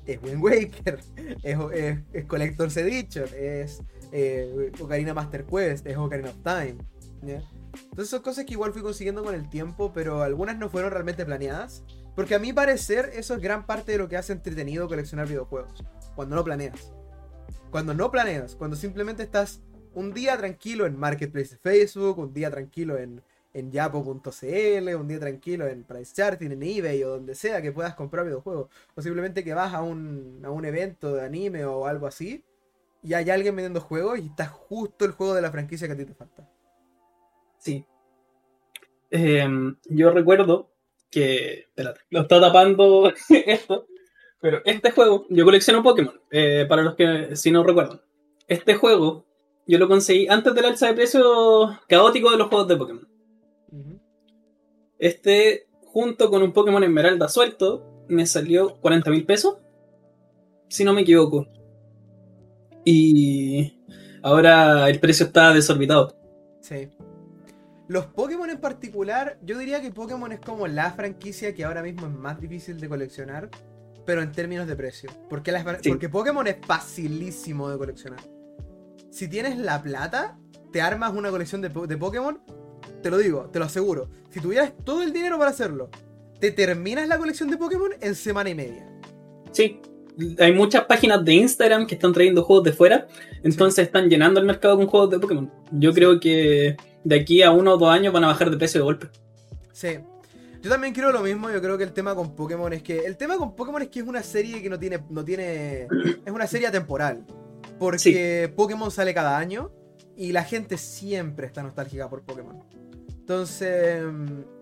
es 0.06 0.22
Wind 0.22 0.42
Waker, 0.42 1.00
es, 1.42 1.58
es, 1.72 1.98
es 2.12 2.24
Collector's 2.26 2.76
Edition, 2.76 3.28
es 3.36 3.82
eh, 4.12 4.72
Ocarina 4.80 5.14
Master 5.14 5.44
Quest, 5.44 5.86
es 5.86 5.96
Ocarina 5.96 6.30
of 6.30 6.42
Time. 6.42 6.76
¿ya? 7.22 7.42
Entonces 7.72 8.08
son 8.08 8.22
cosas 8.22 8.44
que 8.44 8.54
igual 8.54 8.72
fui 8.72 8.82
consiguiendo 8.82 9.22
con 9.22 9.34
el 9.34 9.48
tiempo, 9.48 9.92
pero 9.92 10.22
algunas 10.22 10.58
no 10.58 10.68
fueron 10.68 10.90
realmente 10.90 11.24
planeadas. 11.24 11.84
Porque 12.16 12.34
a 12.34 12.38
mi 12.38 12.52
parecer 12.52 13.10
eso 13.14 13.34
es 13.34 13.40
gran 13.40 13.66
parte 13.66 13.92
de 13.92 13.98
lo 13.98 14.08
que 14.08 14.16
hace 14.16 14.32
entretenido 14.32 14.88
coleccionar 14.88 15.28
videojuegos. 15.28 15.84
Cuando 16.14 16.36
no 16.36 16.44
planeas. 16.44 16.92
Cuando 17.70 17.94
no 17.94 18.10
planeas, 18.10 18.56
cuando 18.56 18.76
simplemente 18.76 19.22
estás 19.22 19.62
un 19.94 20.12
día 20.12 20.36
tranquilo 20.36 20.86
en 20.86 20.98
Marketplace 20.98 21.50
de 21.54 21.58
Facebook, 21.58 22.18
un 22.18 22.32
día 22.32 22.50
tranquilo 22.50 22.98
en, 22.98 23.22
en 23.52 23.70
yapo.cl, 23.72 24.94
un 24.94 25.08
día 25.08 25.18
tranquilo 25.20 25.66
en 25.66 25.84
Price 25.84 26.14
Charting, 26.14 26.50
en 26.52 26.62
eBay 26.62 27.02
o 27.04 27.10
donde 27.10 27.34
sea 27.34 27.60
que 27.62 27.72
puedas 27.72 27.94
comprar 27.94 28.24
videojuegos. 28.24 28.70
O 28.94 29.02
simplemente 29.02 29.44
que 29.44 29.54
vas 29.54 29.74
a 29.74 29.82
un, 29.82 30.40
a 30.44 30.50
un 30.50 30.64
evento 30.64 31.14
de 31.14 31.24
anime 31.24 31.64
o 31.64 31.86
algo 31.86 32.06
así 32.06 32.44
y 33.02 33.14
hay 33.14 33.30
alguien 33.30 33.56
vendiendo 33.56 33.80
juegos 33.80 34.18
y 34.18 34.26
está 34.26 34.46
justo 34.46 35.04
el 35.04 35.12
juego 35.12 35.34
de 35.34 35.42
la 35.42 35.50
franquicia 35.50 35.86
que 35.86 35.94
a 35.94 35.96
ti 35.96 36.04
te 36.04 36.14
falta. 36.14 36.48
sí. 37.58 37.84
Em, 39.10 39.76
yo 39.86 40.10
recuerdo 40.12 40.70
que. 41.10 41.60
Espérate, 41.62 42.02
lo 42.10 42.20
está 42.22 42.40
tapando 42.40 43.12
esto. 43.28 43.86
Pero 44.40 44.62
este 44.64 44.92
juego, 44.92 45.26
yo 45.30 45.44
colecciono 45.44 45.82
Pokémon. 45.82 46.20
eh, 46.30 46.64
para 46.68 46.82
los 46.82 46.94
que 46.94 47.34
si 47.36 47.50
no 47.50 47.64
recuerdan. 47.64 48.00
Este 48.46 48.74
juego, 48.74 49.26
yo 49.66 49.78
lo 49.78 49.88
conseguí 49.88 50.28
antes 50.28 50.54
del 50.54 50.64
alza 50.66 50.86
de 50.86 50.94
precio 50.94 51.78
caótico 51.88 52.30
de 52.30 52.36
los 52.38 52.48
juegos 52.48 52.68
de 52.68 52.76
Pokémon. 52.76 53.08
Este, 55.00 55.66
junto 55.86 56.30
con 56.30 56.42
un 56.42 56.52
Pokémon 56.52 56.84
Esmeralda 56.84 57.26
suelto, 57.28 58.04
me 58.08 58.26
salió 58.26 58.78
40 58.80 59.10
mil 59.10 59.26
pesos. 59.26 59.56
Si 60.68 60.84
no 60.84 60.92
me 60.92 61.00
equivoco. 61.00 61.48
Y 62.84 63.78
ahora 64.22 64.88
el 64.88 65.00
precio 65.00 65.26
está 65.26 65.52
desorbitado. 65.52 66.16
Sí. 66.60 66.88
Los 67.88 68.06
Pokémon 68.06 68.48
en 68.48 68.60
particular, 68.60 69.38
yo 69.42 69.58
diría 69.58 69.80
que 69.82 69.90
Pokémon 69.90 70.30
es 70.32 70.40
como 70.40 70.66
la 70.68 70.92
franquicia 70.92 71.54
que 71.54 71.64
ahora 71.64 71.82
mismo 71.82 72.06
es 72.06 72.12
más 72.12 72.40
difícil 72.40 72.78
de 72.78 72.88
coleccionar, 72.88 73.50
pero 74.06 74.22
en 74.22 74.30
términos 74.32 74.68
de 74.68 74.76
precio. 74.76 75.10
Porque, 75.28 75.50
las- 75.50 75.64
Sí. 75.82 75.88
porque 75.88 76.08
Pokémon 76.08 76.46
es 76.46 76.56
facilísimo 76.64 77.68
de 77.68 77.78
coleccionar. 77.78 78.20
Si 79.10 79.28
tienes 79.28 79.58
la 79.58 79.82
plata, 79.82 80.38
te 80.72 80.80
armas 80.80 81.12
una 81.14 81.30
colección 81.30 81.60
de 81.62 81.70
Pokémon, 81.70 82.40
te 83.02 83.10
lo 83.10 83.18
digo, 83.18 83.48
te 83.52 83.58
lo 83.58 83.64
aseguro. 83.64 84.08
Si 84.30 84.40
tuvieras 84.40 84.72
todo 84.84 85.02
el 85.02 85.12
dinero 85.12 85.38
para 85.38 85.50
hacerlo, 85.50 85.90
te 86.38 86.50
terminas 86.50 87.08
la 87.08 87.18
colección 87.18 87.50
de 87.50 87.56
Pokémon 87.56 87.90
en 88.00 88.14
semana 88.14 88.50
y 88.50 88.54
media. 88.54 88.86
Sí, 89.52 89.80
hay 90.38 90.52
muchas 90.52 90.84
páginas 90.84 91.24
de 91.24 91.34
Instagram 91.34 91.86
que 91.86 91.94
están 91.94 92.12
trayendo 92.12 92.42
juegos 92.42 92.64
de 92.64 92.72
fuera, 92.72 93.08
entonces 93.42 93.86
están 93.86 94.08
llenando 94.08 94.40
el 94.40 94.46
mercado 94.46 94.76
con 94.76 94.86
juegos 94.86 95.10
de 95.10 95.18
Pokémon. 95.18 95.50
Yo 95.72 95.92
creo 95.92 96.20
que 96.20 96.76
de 97.04 97.14
aquí 97.14 97.42
a 97.42 97.50
uno 97.50 97.74
o 97.74 97.78
dos 97.78 97.90
años 97.90 98.12
van 98.12 98.24
a 98.24 98.28
bajar 98.28 98.50
de 98.50 98.56
precio 98.56 98.80
de 98.80 98.84
golpe. 98.84 99.08
Sí. 99.72 99.98
Yo 100.62 100.68
también 100.68 100.92
creo 100.92 101.10
lo 101.10 101.20
mismo, 101.20 101.50
yo 101.50 101.62
creo 101.62 101.78
que 101.78 101.84
el 101.84 101.92
tema 101.92 102.14
con 102.14 102.34
Pokémon 102.34 102.72
es 102.72 102.82
que. 102.82 102.98
El 102.98 103.16
tema 103.16 103.38
con 103.38 103.56
Pokémon 103.56 103.80
es 103.80 103.88
que 103.88 104.00
es 104.00 104.06
una 104.06 104.22
serie 104.22 104.62
que 104.62 104.68
no 104.68 104.78
tiene. 104.78 105.00
no 105.08 105.24
tiene. 105.24 105.86
Es 106.26 106.32
una 106.32 106.46
serie 106.46 106.70
temporal. 106.70 107.24
Porque 107.78 108.52
Pokémon 108.54 108.90
sale 108.90 109.14
cada 109.14 109.38
año. 109.38 109.72
Y 110.16 110.32
la 110.32 110.44
gente 110.44 110.76
siempre 110.76 111.46
está 111.46 111.62
nostálgica 111.62 112.10
por 112.10 112.20
Pokémon. 112.22 112.62
Entonces. 113.34 114.02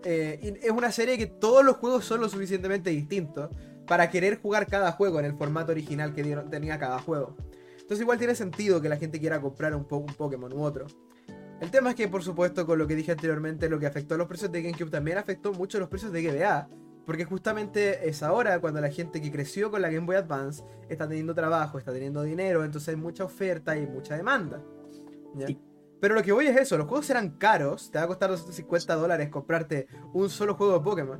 eh, 0.03 0.59
es 0.61 0.71
una 0.71 0.91
serie 0.91 1.17
que 1.17 1.25
todos 1.25 1.65
los 1.65 1.77
juegos 1.77 2.05
son 2.05 2.21
lo 2.21 2.29
suficientemente 2.29 2.91
distintos. 2.91 3.49
Para 3.87 4.11
querer 4.11 4.39
jugar 4.39 4.67
cada 4.67 4.91
juego 4.91 5.19
en 5.19 5.25
el 5.25 5.33
formato 5.33 5.71
original 5.71 6.13
que 6.13 6.21
dieron- 6.23 6.51
tenía 6.51 6.77
cada 6.77 6.99
juego. 6.99 7.35
Entonces 7.73 8.01
igual 8.01 8.19
tiene 8.19 8.35
sentido 8.35 8.79
que 8.79 8.87
la 8.87 8.97
gente 8.97 9.19
quiera 9.19 9.41
comprar 9.41 9.73
un, 9.73 9.87
un 9.89 10.05
Pokémon 10.13 10.53
u 10.53 10.61
otro. 10.61 10.85
El 11.59 11.71
tema 11.71 11.89
es 11.89 11.95
que, 11.95 12.07
por 12.07 12.21
supuesto, 12.21 12.67
con 12.67 12.77
lo 12.77 12.85
que 12.87 12.93
dije 12.95 13.11
anteriormente, 13.11 13.67
lo 13.67 13.79
que 13.79 13.87
afectó 13.87 14.13
a 14.13 14.17
los 14.19 14.27
precios 14.27 14.51
de 14.51 14.61
GameCube 14.61 14.91
también 14.91 15.17
afectó 15.17 15.51
mucho 15.51 15.79
los 15.79 15.89
precios 15.89 16.11
de 16.11 16.21
GBA. 16.21 16.69
Porque 17.07 17.25
justamente 17.25 18.07
es 18.07 18.21
ahora 18.21 18.59
cuando 18.61 18.79
la 18.79 18.91
gente 18.91 19.19
que 19.19 19.31
creció 19.31 19.71
con 19.71 19.81
la 19.81 19.89
Game 19.89 20.05
Boy 20.05 20.17
Advance 20.17 20.63
está 20.87 21.07
teniendo 21.07 21.33
trabajo, 21.33 21.79
está 21.79 21.91
teniendo 21.91 22.21
dinero, 22.21 22.63
entonces 22.63 22.89
hay 22.89 22.95
mucha 22.95 23.23
oferta 23.23 23.75
y 23.75 23.87
mucha 23.87 24.15
demanda. 24.15 24.61
Pero 25.99 26.15
lo 26.15 26.23
que 26.23 26.31
voy 26.31 26.47
es 26.47 26.57
eso, 26.57 26.77
los 26.77 26.87
juegos 26.87 27.05
serán 27.05 27.31
caros, 27.37 27.91
te 27.91 27.97
va 27.97 28.05
a 28.05 28.07
costar 28.07 28.29
250 28.29 28.95
dólares 28.95 29.29
comprarte 29.29 29.87
un 30.13 30.29
solo 30.29 30.55
juego 30.55 30.73
de 30.73 30.79
Pokémon. 30.83 31.19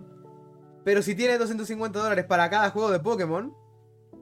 Pero 0.85 1.01
si 1.01 1.15
tienes 1.15 1.37
250 1.39 1.99
dólares 1.99 2.25
para 2.25 2.49
cada 2.49 2.69
juego 2.71 2.89
de 2.89 2.99
Pokémon, 2.99 3.53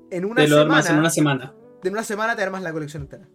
en 0.09 0.25
una 0.25 0.41
Te 0.43 0.47
lo 0.47 0.61
armas 0.61 0.85
semana 0.85 0.95
en 0.95 0.99
una 0.99 1.09
semana. 1.09 1.53
en 1.83 1.93
una 1.93 2.03
semana 2.03 2.35
te 2.35 2.41
armas 2.43 2.63
la 2.63 2.71
colección 2.73 3.03
entera. 3.03 3.27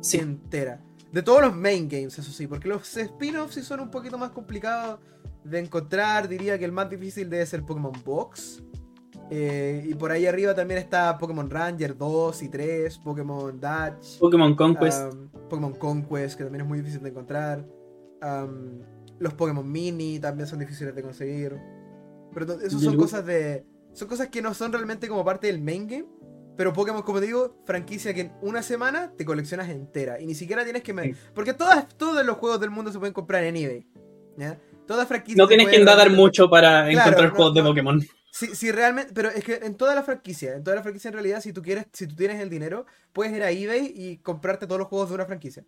Sí. 0.00 0.18
Entera. 0.18 0.80
De 1.12 1.22
todos 1.22 1.42
los 1.42 1.54
main 1.54 1.88
games, 1.88 2.18
eso 2.18 2.32
sí, 2.32 2.46
porque 2.46 2.68
los 2.68 2.96
spin-offs 2.96 3.54
sí 3.54 3.62
son 3.62 3.80
un 3.80 3.90
poquito 3.90 4.16
más 4.18 4.30
complicados 4.30 4.98
de 5.44 5.58
encontrar. 5.60 6.28
Diría 6.28 6.58
que 6.58 6.64
el 6.64 6.72
más 6.72 6.88
difícil 6.88 7.28
debe 7.30 7.44
ser 7.46 7.64
Pokémon 7.64 7.92
Box. 8.04 8.62
Eh, 9.30 9.86
y 9.88 9.94
por 9.94 10.10
ahí 10.12 10.26
arriba 10.26 10.54
también 10.54 10.78
está 10.78 11.16
Pokémon 11.18 11.48
Ranger 11.48 11.96
2 11.96 12.42
y 12.42 12.48
3, 12.50 12.98
Pokémon 12.98 13.58
Dutch, 13.58 14.18
Pokémon 14.18 14.54
Conquest. 14.54 15.12
um, 15.12 15.28
Pokémon 15.48 15.72
Conquest, 15.74 16.36
que 16.36 16.44
también 16.44 16.62
es 16.62 16.68
muy 16.68 16.78
difícil 16.78 17.02
de 17.02 17.08
encontrar. 17.10 17.64
um, 18.22 18.80
los 19.18 19.32
Pokémon 19.34 19.70
Mini 19.70 20.18
también 20.18 20.46
son 20.46 20.58
difíciles 20.58 20.94
de 20.94 21.02
conseguir. 21.02 21.56
Pero 22.32 22.60
eso 22.60 22.78
son 22.80 22.96
cosas 22.96 23.24
de. 23.24 23.64
Son 23.92 24.08
cosas 24.08 24.28
que 24.28 24.42
no 24.42 24.52
son 24.54 24.72
realmente 24.72 25.06
como 25.08 25.24
parte 25.24 25.46
del 25.46 25.60
main 25.62 25.86
game. 25.86 26.06
Pero 26.56 26.72
Pokémon, 26.72 27.02
como 27.02 27.20
te 27.20 27.26
digo, 27.26 27.56
franquicia 27.64 28.12
que 28.12 28.22
en 28.22 28.32
una 28.42 28.62
semana 28.62 29.12
te 29.16 29.24
coleccionas 29.24 29.68
entera. 29.68 30.20
Y 30.20 30.26
ni 30.26 30.34
siquiera 30.34 30.64
tienes 30.64 30.82
que. 30.82 30.92
Sí. 30.92 31.14
Porque 31.32 31.54
todas, 31.54 31.88
todos 31.96 32.24
los 32.26 32.36
juegos 32.38 32.60
del 32.60 32.70
mundo 32.70 32.90
se 32.92 32.98
pueden 32.98 33.14
comprar 33.14 33.44
en 33.44 33.56
eBay. 33.56 33.86
¿ya? 34.36 34.58
Todas 34.86 35.06
franquicias. 35.06 35.38
no 35.38 35.46
tienes 35.46 35.68
que 35.68 35.76
realmente- 35.76 36.10
mucho 36.10 36.50
para 36.50 36.88
Claro, 36.90 36.90
encontrar 37.10 37.28
no, 37.30 37.36
juegos 37.36 37.54
de. 37.54 37.62
Pokémon. 37.62 38.02
Si, 38.34 38.48
si 38.56 38.72
realmente, 38.72 39.12
pero 39.14 39.28
es 39.28 39.44
que 39.44 39.60
en 39.62 39.76
toda 39.76 39.94
la 39.94 40.02
franquicia, 40.02 40.56
en 40.56 40.64
toda 40.64 40.74
la 40.74 40.82
franquicia 40.82 41.06
en 41.06 41.14
realidad, 41.14 41.40
si 41.40 41.52
tú 41.52 41.62
quieres, 41.62 41.86
si 41.92 42.08
tú 42.08 42.16
tienes 42.16 42.40
el 42.40 42.50
dinero, 42.50 42.84
puedes 43.12 43.32
ir 43.32 43.44
a 43.44 43.52
eBay 43.52 43.94
y 43.94 44.16
comprarte 44.16 44.66
todos 44.66 44.80
los 44.80 44.88
juegos 44.88 45.10
de 45.10 45.14
una 45.14 45.24
franquicia. 45.24 45.64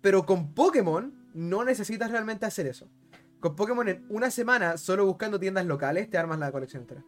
Pero 0.00 0.24
con 0.24 0.54
Pokémon 0.54 1.12
no 1.34 1.62
necesitas 1.62 2.10
realmente 2.10 2.46
hacer 2.46 2.66
eso. 2.66 2.88
Con 3.38 3.54
Pokémon 3.54 3.86
en 3.86 4.06
una 4.08 4.30
semana, 4.30 4.78
solo 4.78 5.04
buscando 5.04 5.38
tiendas 5.38 5.66
locales, 5.66 6.08
te 6.08 6.16
armas 6.16 6.38
la 6.38 6.50
colección 6.50 6.84
entera. 6.84 7.04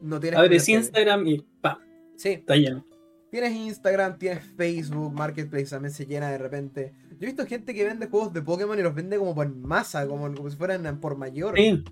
No 0.00 0.18
tienes 0.18 0.40
que 0.40 0.46
Abres 0.46 0.68
Instagram 0.68 1.24
y 1.28 1.46
¡pam! 1.60 1.78
Sí, 2.16 2.30
Está 2.30 2.56
lleno. 2.56 2.84
tienes 3.30 3.52
Instagram, 3.52 4.18
tienes 4.18 4.44
Facebook, 4.56 5.12
Marketplace 5.12 5.66
también 5.66 5.94
se 5.94 6.06
llena 6.06 6.28
de 6.28 6.38
repente. 6.38 6.92
Yo 7.10 7.18
he 7.20 7.26
visto 7.26 7.46
gente 7.46 7.72
que 7.72 7.84
vende 7.84 8.08
juegos 8.08 8.32
de 8.32 8.42
Pokémon 8.42 8.76
y 8.76 8.82
los 8.82 8.96
vende 8.96 9.16
como 9.16 9.32
por 9.32 9.48
masa, 9.48 10.08
como, 10.08 10.34
como 10.34 10.50
si 10.50 10.56
fueran 10.56 10.98
por 10.98 11.16
mayor. 11.16 11.56
Sí. 11.56 11.84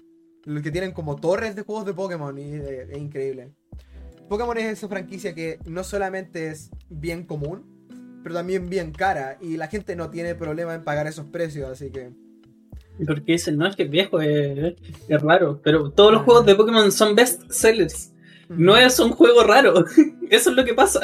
Los 0.44 0.62
que 0.62 0.70
tienen 0.70 0.92
como 0.92 1.16
torres 1.16 1.54
de 1.54 1.62
juegos 1.62 1.84
de 1.84 1.94
Pokémon 1.94 2.36
y 2.38 2.54
es 2.54 2.96
increíble. 2.96 3.52
Pokémon 4.28 4.56
es 4.58 4.66
esa 4.66 4.88
franquicia 4.88 5.34
que 5.34 5.58
no 5.66 5.82
solamente 5.84 6.48
es 6.48 6.70
bien 6.88 7.24
común, 7.24 8.20
pero 8.22 8.34
también 8.34 8.68
bien 8.68 8.92
cara 8.92 9.38
y 9.40 9.56
la 9.56 9.66
gente 9.66 9.96
no 9.96 10.10
tiene 10.10 10.34
problema 10.34 10.74
en 10.74 10.84
pagar 10.84 11.06
esos 11.06 11.26
precios, 11.26 11.68
así 11.68 11.90
que... 11.90 12.12
Porque 13.06 13.32
dicen, 13.32 13.56
no, 13.56 13.66
es 13.66 13.76
que 13.76 13.84
es 13.84 13.90
viejo, 13.90 14.20
es, 14.20 14.74
es 15.08 15.22
raro. 15.22 15.60
Pero 15.62 15.90
todos 15.90 16.12
los 16.12 16.22
juegos 16.22 16.44
de 16.44 16.54
Pokémon 16.54 16.92
son 16.92 17.14
best 17.14 17.50
sellers. 17.50 18.12
No 18.48 18.76
es 18.76 18.98
un 19.00 19.12
juego 19.12 19.42
raro. 19.42 19.84
Eso 20.30 20.50
es 20.50 20.56
lo 20.56 20.64
que 20.64 20.74
pasa. 20.74 21.00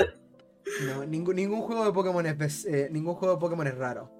No, 0.85 1.07
ningún, 1.07 1.37
ningún 1.37 1.63
juego 1.63 1.85
de 1.85 1.93
Pokémon 1.93 2.27
es 2.27 2.65
eh, 2.67 2.89
ningún 2.91 3.15
juego 3.15 3.35
de 3.35 3.41
Pokémon 3.41 3.67
es 3.67 3.77
raro. 3.77 4.11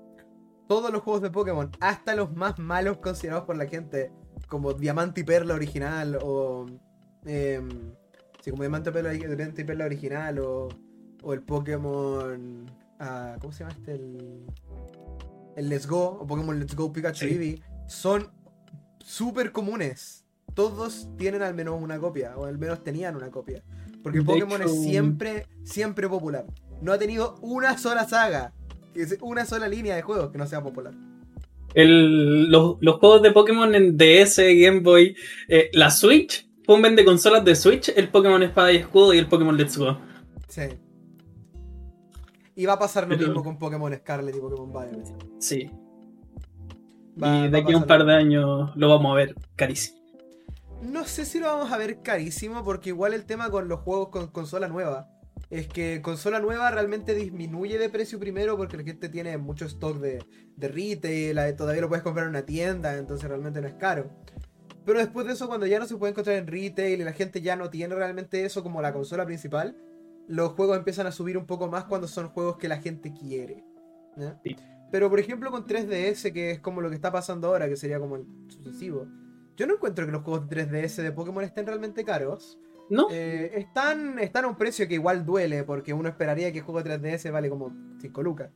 Todos 0.69 0.91
los 0.91 1.03
juegos 1.03 1.23
de 1.23 1.31
Pokémon, 1.31 1.71
hasta 1.81 2.15
los 2.15 2.35
más 2.35 2.59
malos 2.59 2.99
considerados 2.99 3.45
por 3.45 3.57
la 3.57 3.67
gente, 3.67 4.11
como 4.49 4.73
Diamante 4.75 5.21
y 5.23 5.25
Perla 5.25 5.55
original 5.55 6.19
o 6.23 6.67
em, 7.25 7.69
sí, 8.43 8.51
como 8.51 8.63
Diamante 8.63 8.91
y 8.91 8.93
Perla, 8.93 9.11
Diamante 9.11 9.63
y 9.63 9.65
Perla 9.65 9.85
original 9.87 10.39
o, 10.39 10.69
o 11.23 11.33
el 11.33 11.43
Pokémon 11.43 12.71
ah, 13.01 13.37
¿cómo 13.41 13.53
se 13.53 13.61
llama 13.65 13.75
este? 13.79 13.93
El, 13.95 14.47
el 15.57 15.69
Let's 15.69 15.87
Go 15.87 16.19
o 16.21 16.27
Pokémon 16.27 16.59
Let's 16.59 16.75
Go 16.77 16.93
Pikachu 16.93 17.27
Sí. 17.27 17.33
Eevee 17.33 17.63
son 17.89 18.31
súper 18.99 19.53
comunes. 19.53 20.25
Todos 20.55 21.09
tienen 21.17 21.43
al 21.43 21.55
menos 21.55 21.81
una 21.81 21.99
copia, 21.99 22.37
o 22.37 22.47
al 22.47 22.59
menos 22.59 22.83
tenían 22.83 23.15
una 23.15 23.31
copia. 23.31 23.63
Porque 24.03 24.19
De 24.21 24.25
Pokémon 24.25 24.61
hecho- 24.63 24.71
es 24.73 24.83
siempre, 24.83 25.47
siempre 25.65 26.09
popular. 26.09 26.47
No 26.81 26.93
ha 26.93 26.99
tenido 26.99 27.37
una 27.43 27.77
sola 27.79 28.09
saga, 28.09 28.53
una 29.21 29.45
sola 29.45 29.69
línea 29.69 29.95
de 29.97 30.03
juegos 30.03 30.31
que 30.31 30.39
no 30.39 30.47
sea 30.47 30.63
popular. 30.63 30.95
El- 31.75 32.51
los, 32.51 32.77
los 32.81 32.97
juegos 32.99 33.23
de 33.23 33.33
Pokémon 33.33 33.75
en 33.75 33.97
DS, 33.99 34.39
Game 34.39 34.81
Boy, 34.81 35.15
eh, 35.49 35.71
la 35.73 35.91
Switch, 35.91 36.49
pongan 36.65 36.97
de 36.97 37.05
consolas 37.05 37.45
de 37.45 37.55
Switch 37.55 37.91
el 37.95 38.09
Pokémon 38.09 38.43
Espada 38.43 38.73
y 38.73 38.77
Escudo 38.77 39.13
y 39.15 39.19
el 39.19 39.27
Pokémon 39.29 39.57
Let's 39.57 39.77
Go. 39.79 39.99
Sí. 40.49 40.63
Y 42.55 42.65
va 42.65 42.75
a 42.75 42.79
pasar 42.79 43.05
lo 43.07 43.17
Pero- 43.17 43.29
mismo 43.29 43.45
con 43.45 43.59
Pokémon 43.59 43.93
Scarlet 43.95 44.35
y 44.37 44.41
Pokémon 44.41 44.71
Violet. 44.73 45.07
Sí. 45.39 45.71
Va- 47.23 47.47
y 47.47 47.51
de 47.51 47.59
aquí 47.59 47.73
a 47.73 47.77
un 47.77 47.85
par 47.85 48.05
de 48.05 48.15
años 48.15 48.71
lo 48.77 48.89
vamos 48.89 49.13
a 49.13 49.15
ver 49.17 49.35
carísimo. 49.57 49.97
No 50.83 51.05
sé 51.05 51.25
si 51.25 51.39
lo 51.41 51.47
vamos 51.47 51.73
a 51.73 51.79
ver 51.79 52.01
carísimo, 52.03 52.63
porque 52.65 52.91
igual 52.91 53.15
el 53.15 53.25
tema 53.25 53.51
con 53.51 53.69
los 53.69 53.81
juegos 53.81 54.09
con 54.11 54.29
consola 54.29 54.69
nueva 54.69 55.09
es 55.51 55.69
que 55.69 56.03
consola 56.03 56.41
nueva 56.41 56.71
realmente 56.71 57.15
disminuye 57.15 57.79
de 57.79 57.89
precio 57.89 58.19
primero 58.19 58.57
porque 58.57 58.77
la 58.77 58.83
gente 58.83 59.09
tiene 59.09 59.37
mucho 59.39 59.65
stock 59.67 59.99
de, 59.99 60.25
de 60.57 60.69
retail, 60.69 61.39
eh, 61.39 61.53
todavía 61.53 61.83
lo 61.83 61.89
puedes 61.89 62.03
comprar 62.03 62.25
en 62.25 62.31
una 62.31 62.45
tienda, 62.45 62.97
entonces 62.97 63.29
realmente 63.29 63.61
no 63.61 63.69
es 63.69 63.75
caro. 63.75 64.11
Pero 64.85 64.99
después 65.01 65.27
de 65.27 65.33
eso, 65.33 65.49
cuando 65.49 65.67
ya 65.67 65.79
no 65.79 65.87
se 65.87 65.97
puede 65.97 66.13
encontrar 66.13 66.37
en 66.37 66.47
retail 66.47 67.01
y 67.01 67.05
la 67.05 67.13
gente 67.13 67.41
ya 67.41 67.57
no 67.57 67.71
tiene 67.71 67.95
realmente 67.95 68.45
eso 68.45 68.63
como 68.63 68.81
la 68.81 68.93
consola 68.93 69.27
principal, 69.27 69.77
los 70.29 70.53
juegos 70.53 70.77
empiezan 70.77 71.07
a 71.07 71.13
subir 71.13 71.39
un 71.39 71.47
poco 71.47 71.69
más 71.69 71.85
cuando 71.85 72.09
son 72.09 72.29
juegos 72.29 72.57
que 72.57 72.69
la 72.69 72.79
gente 72.79 73.13
quiere. 73.13 73.65
Pero 74.91 75.11
por 75.11 75.21
ejemplo 75.21 75.51
con 75.51 75.67
3DS, 75.67 76.33
que 76.33 76.53
es 76.53 76.61
como 76.61 76.81
lo 76.81 76.89
que 76.89 76.95
está 76.95 77.13
pasando 77.13 77.49
ahora, 77.49 77.69
que 77.69 77.77
sería 77.77 77.99
como 77.99 78.17
el 78.17 78.27
sucesivo, 78.49 79.09
yo 79.57 79.67
no 79.67 79.75
encuentro 79.75 80.07
que 80.07 80.13
los 80.13 80.23
juegos 80.23 80.49
de 80.49 80.67
3DS 80.67 81.03
de 81.03 81.13
Pokémon 81.13 81.43
estén 81.43 81.67
realmente 81.67 82.05
caros. 82.05 82.59
¿No? 82.89 83.09
Eh, 83.11 83.53
están, 83.57 84.19
están 84.19 84.45
a 84.45 84.49
un 84.49 84.57
precio 84.57 84.87
que 84.87 84.95
igual 84.95 85.25
duele, 85.27 85.65
porque 85.65 85.93
uno 85.93 86.09
esperaría 86.09 86.53
que 86.53 86.59
el 86.59 86.65
juego 86.65 86.83
de 86.83 86.99
3DS 87.01 87.31
vale 87.33 87.49
como 87.51 87.73
5 88.01 88.23
lucas. 88.23 88.51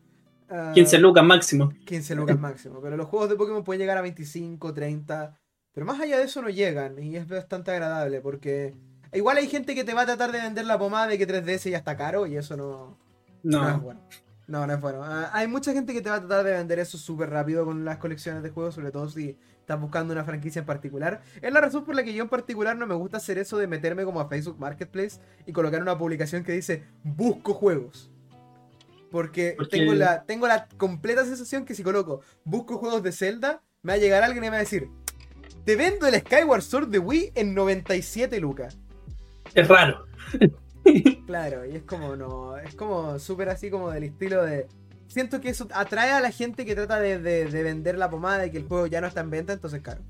Ah, 0.48 0.72
15 0.74 0.98
lucas 0.98 1.24
máximo. 1.24 1.72
15 1.84 2.14
lucas 2.14 2.38
máximo. 2.38 2.80
Pero 2.80 2.96
los 2.96 3.06
juegos 3.06 3.28
de 3.28 3.36
Pokémon 3.36 3.62
pueden 3.64 3.80
llegar 3.80 3.98
a 3.98 4.02
25, 4.02 4.74
30. 4.74 5.36
Pero 5.72 5.86
más 5.86 6.00
allá 6.00 6.18
de 6.18 6.24
eso 6.24 6.42
no 6.42 6.48
llegan. 6.48 6.98
Y 7.02 7.16
es 7.16 7.28
bastante 7.28 7.70
agradable 7.70 8.20
porque. 8.20 8.74
Igual 9.12 9.38
hay 9.38 9.48
gente 9.48 9.74
que 9.74 9.82
te 9.84 9.94
va 9.94 10.02
a 10.02 10.06
tratar 10.06 10.30
de 10.32 10.40
vender 10.40 10.66
la 10.66 10.78
pomada 10.78 11.06
de 11.08 11.18
que 11.18 11.26
3DS 11.26 11.70
ya 11.70 11.78
está 11.78 11.96
caro 11.96 12.26
y 12.26 12.36
eso 12.36 12.56
no, 12.56 12.96
no 13.42 13.68
es 13.68 13.74
No. 13.74 13.80
bueno. 13.80 14.00
No, 14.50 14.66
no 14.66 14.72
es 14.74 14.80
bueno. 14.80 15.04
Ah, 15.04 15.30
hay 15.32 15.46
mucha 15.46 15.72
gente 15.72 15.92
que 15.92 16.00
te 16.02 16.10
va 16.10 16.16
a 16.16 16.20
tratar 16.20 16.44
de 16.44 16.50
vender 16.52 16.80
eso 16.80 16.98
súper 16.98 17.30
rápido 17.30 17.64
con 17.64 17.84
las 17.84 17.98
colecciones 17.98 18.42
de 18.42 18.50
juegos, 18.50 18.74
sobre 18.74 18.90
todo 18.90 19.08
si 19.08 19.38
estás 19.60 19.80
buscando 19.80 20.12
una 20.12 20.24
franquicia 20.24 20.58
en 20.58 20.66
particular. 20.66 21.22
Es 21.40 21.52
la 21.52 21.60
razón 21.60 21.84
por 21.84 21.94
la 21.94 22.02
que 22.02 22.12
yo 22.12 22.24
en 22.24 22.28
particular 22.28 22.76
no 22.76 22.84
me 22.88 22.96
gusta 22.96 23.18
hacer 23.18 23.38
eso 23.38 23.58
de 23.58 23.68
meterme 23.68 24.04
como 24.04 24.20
a 24.20 24.28
Facebook 24.28 24.58
Marketplace 24.58 25.20
y 25.46 25.52
colocar 25.52 25.80
una 25.80 25.96
publicación 25.96 26.42
que 26.42 26.50
dice 26.50 26.82
busco 27.04 27.54
juegos. 27.54 28.10
Porque, 29.12 29.54
Porque- 29.56 29.78
Tengo, 29.78 29.94
la, 29.94 30.24
tengo 30.24 30.48
la 30.48 30.66
completa 30.76 31.24
sensación 31.24 31.64
que 31.64 31.76
si 31.76 31.84
coloco 31.84 32.20
busco 32.42 32.76
juegos 32.76 33.04
de 33.04 33.12
Zelda, 33.12 33.62
me 33.82 33.92
va 33.92 33.94
a 33.98 34.00
llegar 34.00 34.24
alguien 34.24 34.42
y 34.42 34.46
me 34.46 34.50
va 34.50 34.56
a 34.56 34.60
decir, 34.60 34.88
te 35.64 35.76
vendo 35.76 36.08
el 36.08 36.14
Skyward 36.16 36.62
Sword 36.62 36.88
de 36.88 36.98
Wii 36.98 37.32
en 37.36 37.54
97 37.54 38.40
lucas. 38.40 38.78
Es 39.54 39.68
raro. 39.68 40.06
Claro, 41.26 41.64
y 41.64 41.76
es 41.76 41.82
como 41.84 42.16
no, 42.16 42.56
es 42.58 42.74
como 42.74 43.18
súper 43.20 43.48
así 43.50 43.70
como 43.70 43.90
del 43.90 44.04
estilo 44.04 44.44
de... 44.44 44.66
Siento 45.06 45.40
que 45.40 45.50
eso 45.50 45.68
atrae 45.72 46.10
a 46.10 46.20
la 46.20 46.30
gente 46.32 46.64
que 46.64 46.74
trata 46.74 46.98
de, 47.00 47.18
de- 47.18 47.46
de 47.46 47.62
vender 47.62 47.96
la 47.98 48.10
pomada 48.10 48.46
y 48.46 48.50
que 48.50 48.58
el 48.58 48.66
juego 48.66 48.86
ya 48.86 49.00
no 49.00 49.06
está 49.06 49.20
en 49.20 49.30
venta, 49.30 49.52
entonces 49.52 49.80
claro. 49.80 50.02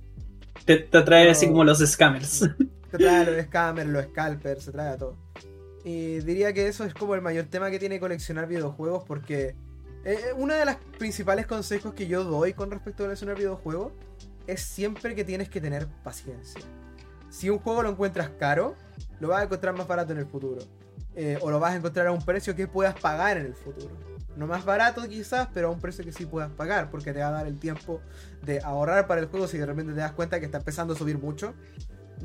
Te, 0.65 0.77
te 0.79 0.99
atrae 0.99 1.31
así 1.31 1.47
como 1.49 1.65
los 1.65 1.79
scammers. 1.79 2.49
Te 2.91 2.99
trae 2.99 3.17
a 3.17 3.25
los 3.31 3.45
scammers, 3.47 3.89
los 3.89 4.05
scalpers, 4.07 4.65
se 4.65 4.73
trae 4.73 4.89
a 4.89 4.97
todo. 4.99 5.17
Y 5.85 6.19
diría 6.21 6.53
que 6.53 6.67
eso 6.69 6.85
es 6.85 6.93
como 6.95 7.15
el 7.15 7.23
mayor 7.23 7.47
tema 7.47 7.71
que 7.71 7.79
tiene 7.79 8.01
coleccionar 8.01 8.47
videojuegos 8.47 9.05
porque 9.05 9.55
eh, 10.05 10.19
uno 10.37 10.55
de 10.55 10.65
los 10.65 10.77
principales 10.99 11.47
consejos 11.47 11.95
que 11.95 12.07
yo 12.07 12.25
doy 12.25 12.53
con 12.53 12.71
respecto 12.71 13.03
a 13.03 13.07
coleccionar 13.07 13.37
videojuegos 13.37 13.93
es 14.47 14.61
siempre 14.63 15.15
que 15.15 15.25
tienes 15.25 15.49
que 15.49 15.61
tener 15.61 15.87
paciencia. 16.03 16.61
Si 17.31 17.49
un 17.49 17.59
juego 17.59 17.83
lo 17.83 17.91
encuentras 17.91 18.31
caro, 18.39 18.75
lo 19.21 19.29
vas 19.29 19.41
a 19.41 19.45
encontrar 19.45 19.77
más 19.77 19.87
barato 19.87 20.13
en 20.13 20.19
el 20.19 20.27
futuro. 20.27 20.63
Eh, 21.15 21.39
o 21.41 21.51
lo 21.51 21.61
vas 21.61 21.73
a 21.73 21.77
encontrar 21.77 22.07
a 22.07 22.13
un 22.13 22.25
precio 22.25 22.55
que 22.55 22.67
puedas 22.67 22.99
pagar 22.99 23.37
en 23.37 23.47
el 23.47 23.55
futuro. 23.55 23.95
No 24.37 24.47
más 24.47 24.65
barato 24.65 25.07
quizás, 25.09 25.49
pero 25.53 25.69
a 25.69 25.71
un 25.71 25.81
precio 25.81 26.05
que 26.05 26.13
sí 26.13 26.25
puedas 26.25 26.51
pagar, 26.51 26.91
porque 26.91 27.13
te 27.13 27.21
va 27.21 27.29
a 27.29 27.33
dar 27.33 27.47
el 27.47 27.59
tiempo 27.59 28.01
de 28.45 28.61
ahorrar 28.61 29.07
para 29.07 29.21
el 29.21 29.27
juego 29.27 29.47
si 29.47 29.59
de 29.59 29.67
repente 29.67 29.93
te 29.93 29.99
das 30.01 30.13
cuenta 30.13 30.39
que 30.39 30.47
está 30.47 30.59
empezando 30.59 30.95
a 30.95 30.97
subir 30.97 31.19
mucho. 31.19 31.55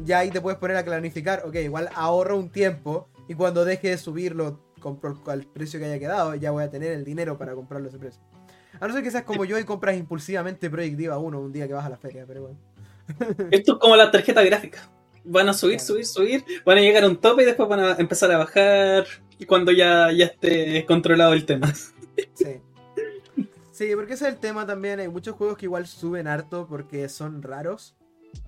Ya 0.04 0.20
ahí 0.20 0.30
te 0.30 0.40
puedes 0.40 0.60
poner 0.60 0.78
a 0.78 0.84
planificar, 0.84 1.44
ok, 1.46 1.56
igual 1.56 1.90
ahorro 1.96 2.38
un 2.38 2.50
tiempo 2.50 3.10
y 3.28 3.34
cuando 3.34 3.66
deje 3.66 3.90
de 3.90 3.98
subirlo 3.98 4.62
compro 4.80 5.20
al 5.28 5.44
precio 5.46 5.80
que 5.80 5.86
haya 5.86 5.98
quedado, 5.98 6.36
ya 6.36 6.52
voy 6.52 6.64
a 6.64 6.70
tener 6.70 6.92
el 6.92 7.04
dinero 7.04 7.40
para 7.40 7.56
comprarlo 7.56 7.88
a 7.88 7.90
ese 7.90 7.98
precio. 7.98 8.22
A 8.80 8.88
no 8.88 8.94
ser 8.94 9.04
que 9.04 9.10
seas 9.10 9.24
como 9.24 9.46
yo 9.46 9.58
y 9.58 9.64
compras 9.64 9.98
impulsivamente 9.98 10.70
Project 10.70 10.98
Diva 10.98 11.18
1 11.18 11.40
un 11.40 11.52
día 11.52 11.68
que 11.68 11.74
vas 11.74 11.86
a 11.86 11.90
la 11.90 11.98
feria, 11.98 12.26
pero 12.28 12.42
bueno. 12.42 12.60
Esto 13.52 13.74
es 13.74 13.80
como 13.80 13.96
la 13.96 14.12
tarjeta 14.12 14.44
gráfica. 14.44 14.90
Van 15.26 15.50
a 15.50 15.54
subir, 15.54 15.80
subir, 15.80 16.06
subir, 16.06 16.44
van 16.66 16.78
a 16.78 16.82
llegar 16.82 17.04
a 17.04 17.08
un 17.08 17.18
tope 17.18 17.44
y 17.44 17.46
después 17.46 17.68
van 17.68 17.80
a 17.80 17.94
empezar 17.96 18.32
a 18.32 18.38
bajar 18.38 19.06
cuando 19.48 19.72
ya, 19.72 20.12
ya 20.12 20.26
esté 20.26 20.86
controlado 20.86 21.34
el 21.34 21.46
tema. 21.46 21.74
Sí. 22.34 22.62
Sí, 23.72 23.92
porque 23.96 24.14
ese 24.14 24.28
es 24.28 24.34
el 24.34 24.40
tema 24.40 24.66
también. 24.66 25.00
Hay 25.02 25.10
muchos 25.10 25.36
juegos 25.36 25.58
que 25.58 25.66
igual 25.66 25.86
suben 25.88 26.28
harto 26.28 26.66
porque 26.68 27.10
son 27.10 27.42
raros. 27.42 27.96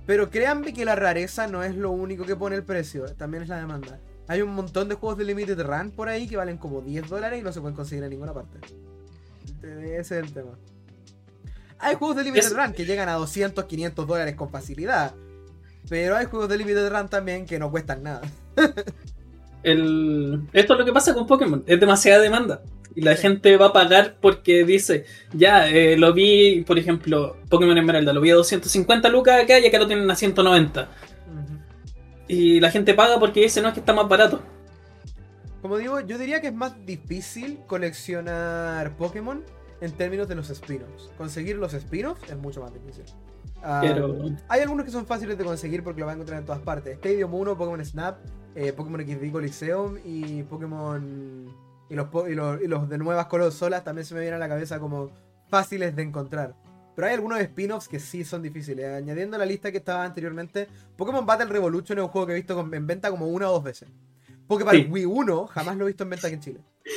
Pero 0.05 0.29
créanme 0.29 0.74
que 0.74 0.86
la 0.86 0.96
rareza 0.96 1.48
no 1.48 1.63
es 1.63 1.75
lo 1.75 1.91
único 1.91 2.25
que 2.25 2.36
pone 2.36 2.55
el 2.55 2.63
precio, 2.63 3.05
también 3.15 3.43
es 3.43 3.50
la 3.50 3.57
demanda. 3.57 4.00
Hay 4.29 4.41
un 4.41 4.53
montón 4.53 4.88
de 4.89 4.96
juegos 4.96 5.17
de 5.17 5.25
Limited 5.25 5.60
Run 5.62 5.91
por 5.91 6.07
ahí 6.10 6.27
que 6.27 6.38
valen 6.38 6.57
como 6.57 6.81
10 6.81 7.10
dólares 7.10 7.39
y 7.39 7.43
no 7.43 7.51
se 7.53 7.60
pueden 7.62 7.75
conseguir 7.75 8.03
en 8.03 8.10
ninguna 8.10 8.34
parte. 8.34 8.60
Ese 9.63 10.00
es 10.00 10.12
el 10.12 10.31
tema. 10.34 10.57
Hay 11.79 11.96
juegos 11.96 12.17
de 12.17 12.24
Limited 12.25 12.48
Es- 12.48 12.53
Run 12.55 12.74
que 12.74 12.86
llegan 12.86 13.10
a 13.10 13.13
200, 13.13 13.65
500 13.65 14.07
dólares 14.07 14.36
con 14.36 14.50
facilidad. 14.50 15.13
Pero 15.89 16.15
hay 16.17 16.25
juegos 16.25 16.50
de 16.50 16.58
Limited 16.58 16.89
Run 16.89 17.08
también 17.10 17.46
que 17.46 17.60
no 17.60 17.72
cuestan 17.72 18.03
nada. 18.03 18.22
El... 19.63 20.48
Esto 20.53 20.74
es 20.74 20.79
lo 20.79 20.86
que 20.86 20.94
pasa 20.94 21.13
con 21.13 21.27
Pokémon, 21.27 21.63
es 21.65 21.79
demasiada 21.79 22.22
demanda. 22.22 22.62
Y 22.96 23.01
la 23.01 23.15
Sí. 23.15 23.22
gente 23.22 23.58
va 23.58 23.67
a 23.67 23.74
pagar 23.74 24.15
porque 24.22 24.63
dice, 24.65 25.06
ya, 25.34 25.67
eh, 25.70 25.98
lo 25.98 26.13
vi, 26.13 26.63
por 26.65 26.79
ejemplo, 26.79 27.38
Pokémon 27.50 27.77
Esmeralda, 27.77 28.12
lo 28.13 28.22
vi 28.22 28.32
a 28.32 28.36
250 28.36 29.10
lucas 29.10 29.44
acá 29.44 29.60
y 29.60 29.65
acá 29.67 29.77
lo 29.77 29.88
tienen 29.88 30.10
a 30.10 30.15
190. 30.15 30.89
Y 32.27 32.60
la 32.60 32.72
gente 32.72 32.94
paga 32.94 33.20
porque 33.20 33.41
dice, 33.41 33.62
no, 33.62 33.67
es 33.70 33.74
que 33.74 33.79
está 33.82 33.94
más 33.94 34.08
barato. 34.10 34.41
Como 35.62 35.77
digo, 35.77 36.00
yo 36.01 36.17
diría 36.17 36.41
que 36.41 36.48
es 36.48 36.53
más 36.53 36.86
difícil 36.86 37.60
coleccionar 37.67 38.96
Pokémon 38.98 39.44
en 39.82 39.91
términos 39.91 40.27
de 40.27 40.36
los 40.36 40.50
spin-offs. 40.50 41.12
Conseguir 41.17 41.58
los 41.58 41.74
spin-offs 41.74 42.29
es 42.29 42.38
mucho 42.38 42.62
más 42.62 42.74
difícil. 42.74 43.03
Ah, 43.64 43.80
Pero 43.82 44.16
Hay 44.48 44.62
algunos 44.62 44.86
que 44.86 44.92
son 44.92 45.06
fáciles 45.06 45.38
de 45.38 45.44
conseguir 45.44 45.84
porque 45.84 46.00
lo 46.00 46.06
vas 46.06 46.14
a 46.14 46.16
encontrar 46.16 46.40
en 46.40 46.46
todas 46.46 46.62
partes. 46.62 46.96
Stadium 46.96 47.34
1, 47.34 47.58
Pokémon 47.58 47.84
Snap, 47.84 48.20
eh, 48.56 48.74
Pokémon 48.74 49.02
XD 49.02 49.32
Coliseum 49.32 49.98
y 50.04 50.44
Pokémon... 50.44 51.68
Y 51.90 51.96
los, 51.96 52.08
y, 52.30 52.36
los, 52.36 52.62
y 52.62 52.68
los 52.68 52.90
de 52.90 52.98
nuevas 52.98 53.28
consolas 53.28 53.84
también 53.84 54.06
se 54.06 54.14
me 54.14 54.20
vienen 54.20 54.36
a 54.36 54.40
la 54.40 54.50
cabeza 54.50 54.78
como 54.80 55.10
fáciles 55.50 55.96
de 55.96 56.04
encontrar. 56.04 56.54
Pero 56.96 57.08
hay 57.08 57.14
algunos 57.14 57.40
spin-offs 57.40 57.88
que 57.88 58.00
sí 58.00 58.26
son 58.26 58.42
difíciles. 58.42 58.88
Añadiendo 58.94 59.36
a 59.36 59.40
la 59.40 59.46
lista 59.46 59.72
que 59.72 59.78
estaba 59.78 60.04
anteriormente, 60.04 60.68
Pokémon 60.98 61.26
Battle 61.26 61.46
Revolution 61.46 62.00
es 62.00 62.04
un 62.04 62.10
juego 62.10 62.28
que 62.28 62.34
he 62.34 62.36
visto 62.36 62.60
en 62.60 62.88
venta 62.88 63.10
como 63.10 63.28
una 63.28 63.50
o 63.50 63.54
dos 63.54 63.64
veces. 63.64 63.88
Pokémon 64.48 64.74
Sí. 64.74 64.88
Wii 64.90 65.06
1 65.06 65.48
jamás 65.48 65.78
lo 65.78 65.84
he 65.86 65.88
visto 65.88 66.04
en 66.04 66.10
venta 66.10 66.28
aquí 66.28 66.34
en 66.34 66.42
Chile. 66.42 66.60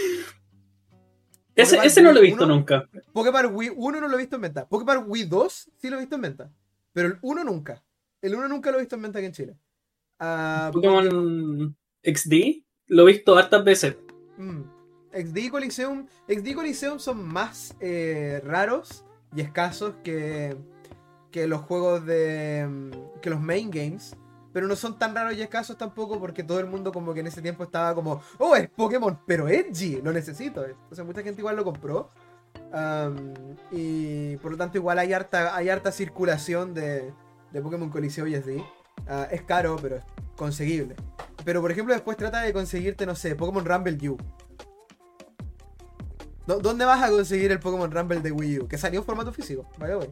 ese, 1.61 1.77
ese 1.79 2.03
no 2.03 2.13
lo 2.13 2.19
he 2.21 2.23
visto 2.23 2.45
1, 2.45 2.55
nunca. 2.55 2.89
Pokémon 3.13 3.55
Wii 3.55 3.73
1 3.77 4.01
no 4.01 4.09
lo 4.09 4.15
he 4.17 4.19
visto 4.19 4.37
en 4.37 4.43
venta. 4.43 4.69
Pokémon 4.69 5.05
Wii 5.07 5.25
2 5.25 5.71
sí 5.77 5.91
lo 5.91 5.97
he 5.97 6.01
visto 6.01 6.17
en 6.17 6.23
venta. 6.23 6.51
Pero 6.93 7.09
el 7.09 7.19
1 7.23 7.45
nunca. 7.45 7.83
El 8.23 8.35
1 8.35 8.49
nunca 8.49 8.71
lo 8.71 8.77
he 8.79 8.81
visto 8.81 8.97
en 8.97 9.03
venta 9.03 9.19
aquí 9.19 9.27
en 9.27 9.33
Chile. 9.33 9.57
Ah, 10.19 10.71
Pokémon 10.73 11.77
XD 12.03 12.35
lo 12.89 13.03
he 13.09 13.13
visto 13.13 13.37
hartas 13.39 13.65
veces. 13.65 13.97
mm, 14.37 14.61
XD 15.13 15.37
y 15.39 15.49
Coliseum. 15.51 16.07
XD 16.29 16.47
y 16.47 16.55
Coliseum 16.55 16.99
son 16.99 17.27
más 17.27 17.75
eh, 17.81 18.41
raros 18.45 19.05
y 19.35 19.41
escasos 19.41 19.95
que, 20.05 20.57
que 21.31 21.47
los 21.47 21.61
juegos 21.63 22.05
de. 22.07 22.67
mm, 22.69 23.21
que 23.21 23.31
los 23.31 23.41
main 23.41 23.71
games. 23.71 24.17
Pero 24.53 24.67
no 24.67 24.75
son 24.77 24.99
tan 24.99 25.15
raros 25.15 25.35
y 25.35 25.43
escasos 25.43 25.79
tampoco 25.79 26.19
porque 26.19 26.43
todo 26.43 26.59
el 26.61 26.67
mundo 26.67 26.91
como 26.93 27.15
que 27.15 27.21
en 27.21 27.29
ese 27.29 27.41
tiempo 27.41 27.63
estaba 27.65 27.95
como, 27.95 28.21
oh, 28.39 28.57
es 28.57 28.69
Pokémon, 28.69 29.19
pero 29.27 29.49
edgy, 29.49 30.01
lo 30.03 30.13
necesito. 30.13 30.65
Entonces 30.65 31.05
mucha 31.05 31.23
gente 31.23 31.41
igual 31.41 31.57
lo 31.57 31.65
compró. 31.65 32.11
Y 33.71 34.37
por 34.39 34.51
lo 34.53 34.57
tanto 34.57 34.79
igual 34.79 34.99
hay 34.99 35.13
harta, 35.13 35.55
hay 35.55 35.69
harta 35.69 35.93
circulación 35.93 36.75
de, 36.75 37.13
de 37.53 37.63
Pokémon 37.63 37.91
Coliseo 37.91 38.27
y 38.27 38.35
SD. 38.35 38.65
Ah, 39.09 39.29
es 39.31 39.43
caro, 39.43 39.77
pero 39.81 39.97
es 39.97 40.03
conseguible. 40.37 40.97
Pero 41.45 41.61
por 41.61 41.71
ejemplo 41.71 41.95
después 41.95 42.17
trata 42.17 42.43
de 42.43 42.53
conseguirte, 42.53 43.07
no 43.07 43.15
sé, 43.15 43.35
Pokémon 43.37 43.65
Rumble 43.65 44.11
U. 44.11 44.17
¿Dó- 46.47 46.59
¿Dónde 46.59 46.85
vas 46.85 47.03
a 47.03 47.11
conseguir 47.11 47.53
el 47.53 47.61
Pokémon 47.61 47.91
Rumble 47.91 48.21
de 48.21 48.33
Wii 48.33 48.61
U? 48.61 48.69
Que 48.69 48.79
salió 48.79 49.01
en 49.01 49.07
formato 49.07 49.33
físico, 49.33 49.69
by 49.79 49.91
the 49.91 49.97
way. 49.97 50.11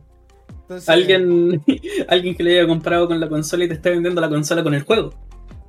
Entonces, 0.68 0.88
Alguien, 0.90 1.62
alguien 2.08 2.36
que 2.36 2.42
le 2.42 2.58
haya 2.58 2.68
comprado 2.68 3.08
con 3.08 3.18
la 3.18 3.28
consola 3.28 3.64
y 3.64 3.68
te 3.68 3.74
está 3.74 3.88
vendiendo 3.88 4.20
la 4.20 4.28
consola 4.28 4.62
con 4.62 4.74
el 4.74 4.82
juego. 4.82 5.14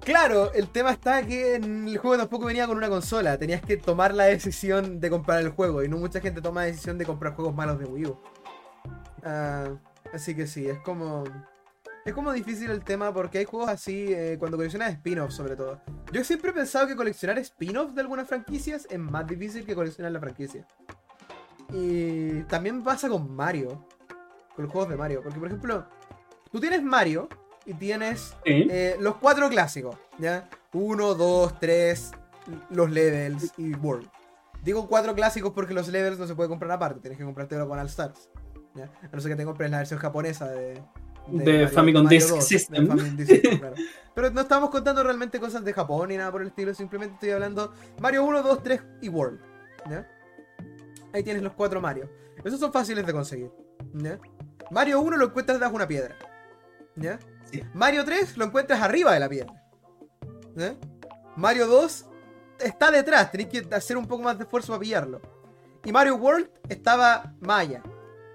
Claro, 0.03 0.51
el 0.53 0.67
tema 0.67 0.91
está 0.91 1.25
que 1.25 1.55
en 1.55 1.87
el 1.87 1.97
juego 1.97 2.17
tampoco 2.17 2.47
venía 2.47 2.67
con 2.67 2.75
una 2.75 2.89
consola. 2.89 3.37
Tenías 3.37 3.61
que 3.61 3.77
tomar 3.77 4.13
la 4.13 4.25
decisión 4.25 4.99
de 4.99 5.09
comprar 5.09 5.39
el 5.39 5.49
juego. 5.51 5.83
Y 5.83 5.87
no 5.87 5.97
mucha 5.97 6.19
gente 6.19 6.41
toma 6.41 6.61
la 6.61 6.67
decisión 6.67 6.97
de 6.97 7.05
comprar 7.05 7.33
juegos 7.33 7.55
malos 7.55 7.79
de 7.79 7.85
Wii 7.85 8.05
U. 8.07 8.17
Ah, 9.23 9.69
así 10.11 10.35
que 10.35 10.47
sí, 10.47 10.67
es 10.67 10.79
como. 10.79 11.23
Es 12.05 12.13
como 12.13 12.33
difícil 12.33 12.71
el 12.71 12.83
tema 12.83 13.13
porque 13.13 13.37
hay 13.37 13.45
juegos 13.45 13.69
así 13.69 14.07
eh, 14.09 14.38
cuando 14.38 14.57
coleccionas 14.57 14.91
spin-offs, 14.93 15.35
sobre 15.35 15.55
todo. 15.55 15.79
Yo 16.12 16.23
siempre 16.23 16.51
he 16.51 16.53
pensado 16.53 16.88
que 16.88 16.95
coleccionar 16.95 17.38
spin-offs 17.39 17.93
de 17.95 18.01
algunas 18.01 18.27
franquicias 18.27 18.88
es 18.89 18.99
más 18.99 19.27
difícil 19.27 19.65
que 19.65 19.75
coleccionar 19.75 20.12
la 20.12 20.19
franquicia. 20.19 20.65
Y 21.71 22.41
también 22.43 22.83
pasa 22.83 23.07
con 23.09 23.33
Mario. 23.33 23.85
Con 24.55 24.65
los 24.65 24.71
juegos 24.71 24.89
de 24.89 24.97
Mario. 24.97 25.21
Porque, 25.23 25.39
por 25.39 25.47
ejemplo, 25.47 25.85
tú 26.51 26.59
tienes 26.59 26.83
Mario 26.83 27.27
y 27.65 27.73
tienes 27.73 28.35
Sí. 28.45 28.67
eh, 28.69 28.97
los 28.99 29.15
cuatro 29.15 29.49
clásicos, 29.49 29.95
¿ya? 30.17 30.49
Uno, 30.73 31.13
dos, 31.15 31.59
tres, 31.59 32.12
los 32.69 32.89
levels 32.89 33.53
y 33.57 33.73
World. 33.75 34.09
Digo 34.63 34.88
cuatro 34.88 35.15
clásicos 35.15 35.53
porque 35.53 35.73
los 35.73 35.88
levels 35.88 36.19
no 36.19 36.27
se 36.27 36.35
puede 36.35 36.49
comprar 36.49 36.71
aparte, 36.71 36.99
tienes 36.99 37.17
que 37.17 37.23
comprártelo 37.23 37.67
con 37.67 37.79
All 37.79 37.88
Stars. 37.88 38.29
¿ya? 38.75 38.85
A 38.85 39.15
no 39.15 39.21
ser 39.21 39.31
que 39.31 39.35
te 39.38 39.45
compres 39.45 39.71
la 39.71 39.77
versión 39.77 39.99
japonesa 39.99 40.47
de, 40.49 40.81
De 41.27 41.67
Famicom 41.67 42.07
Disk 42.07 42.35
de 42.35 42.41
System. 42.41 42.88
Famicom 42.88 43.15
Disk 43.15 43.29
System, 43.29 43.59
claro. 43.59 43.75
Pero 44.13 44.31
no 44.31 44.41
estamos 44.41 44.69
contando 44.69 45.01
realmente 45.03 45.39
cosas 45.39 45.63
de 45.63 45.71
Japón 45.73 46.09
ni 46.09 46.17
nada 46.17 46.31
por 46.31 46.41
el 46.41 46.49
estilo, 46.49 46.73
simplemente 46.73 47.13
estoy 47.13 47.29
hablando 47.31 47.73
Mario 48.01 48.25
1, 48.25 48.41
2, 48.43 48.63
3 48.63 48.81
y 49.01 49.09
World. 49.09 49.39
¿ya? 49.89 50.07
Ahí 51.13 51.23
tienes 51.23 51.41
los 51.41 51.53
cuatro 51.53 51.79
Mario. 51.81 52.09
Esos 52.43 52.59
son 52.59 52.71
fáciles 52.73 53.05
de 53.05 53.13
conseguir. 53.13 53.51
¿ya? 53.93 54.19
Mario 54.71 54.99
1 55.01 55.17
lo 55.17 55.25
encuentras 55.25 55.58
debajo 55.60 55.71
de 55.73 55.75
una 55.77 55.88
piedra. 55.88 56.15
¿ya? 56.95 57.19
Sí. 57.51 57.63
Mario 57.73 58.03
3 58.05 58.38
lo 58.38 58.45
encuentras 58.45 58.82
arriba 58.82 59.13
de 59.13 59.19
la 59.19 59.29
piedra. 59.29 59.53
¿ya? 60.55 60.75
Mario 61.36 61.67
2 61.67 62.05
está 62.60 62.91
detrás, 62.91 63.32
tenéis 63.32 63.49
que 63.49 63.75
hacer 63.75 63.97
un 63.97 64.08
poco 64.08 64.23
más 64.23 64.38
de 64.38 64.43
esfuerzo 64.43 64.69
para 64.73 64.82
pillarlo. 64.82 65.21
Y 65.86 65.91
Mario 65.91 66.15
World 66.15 66.49
estaba 66.67 67.34
Maya. 67.39 67.82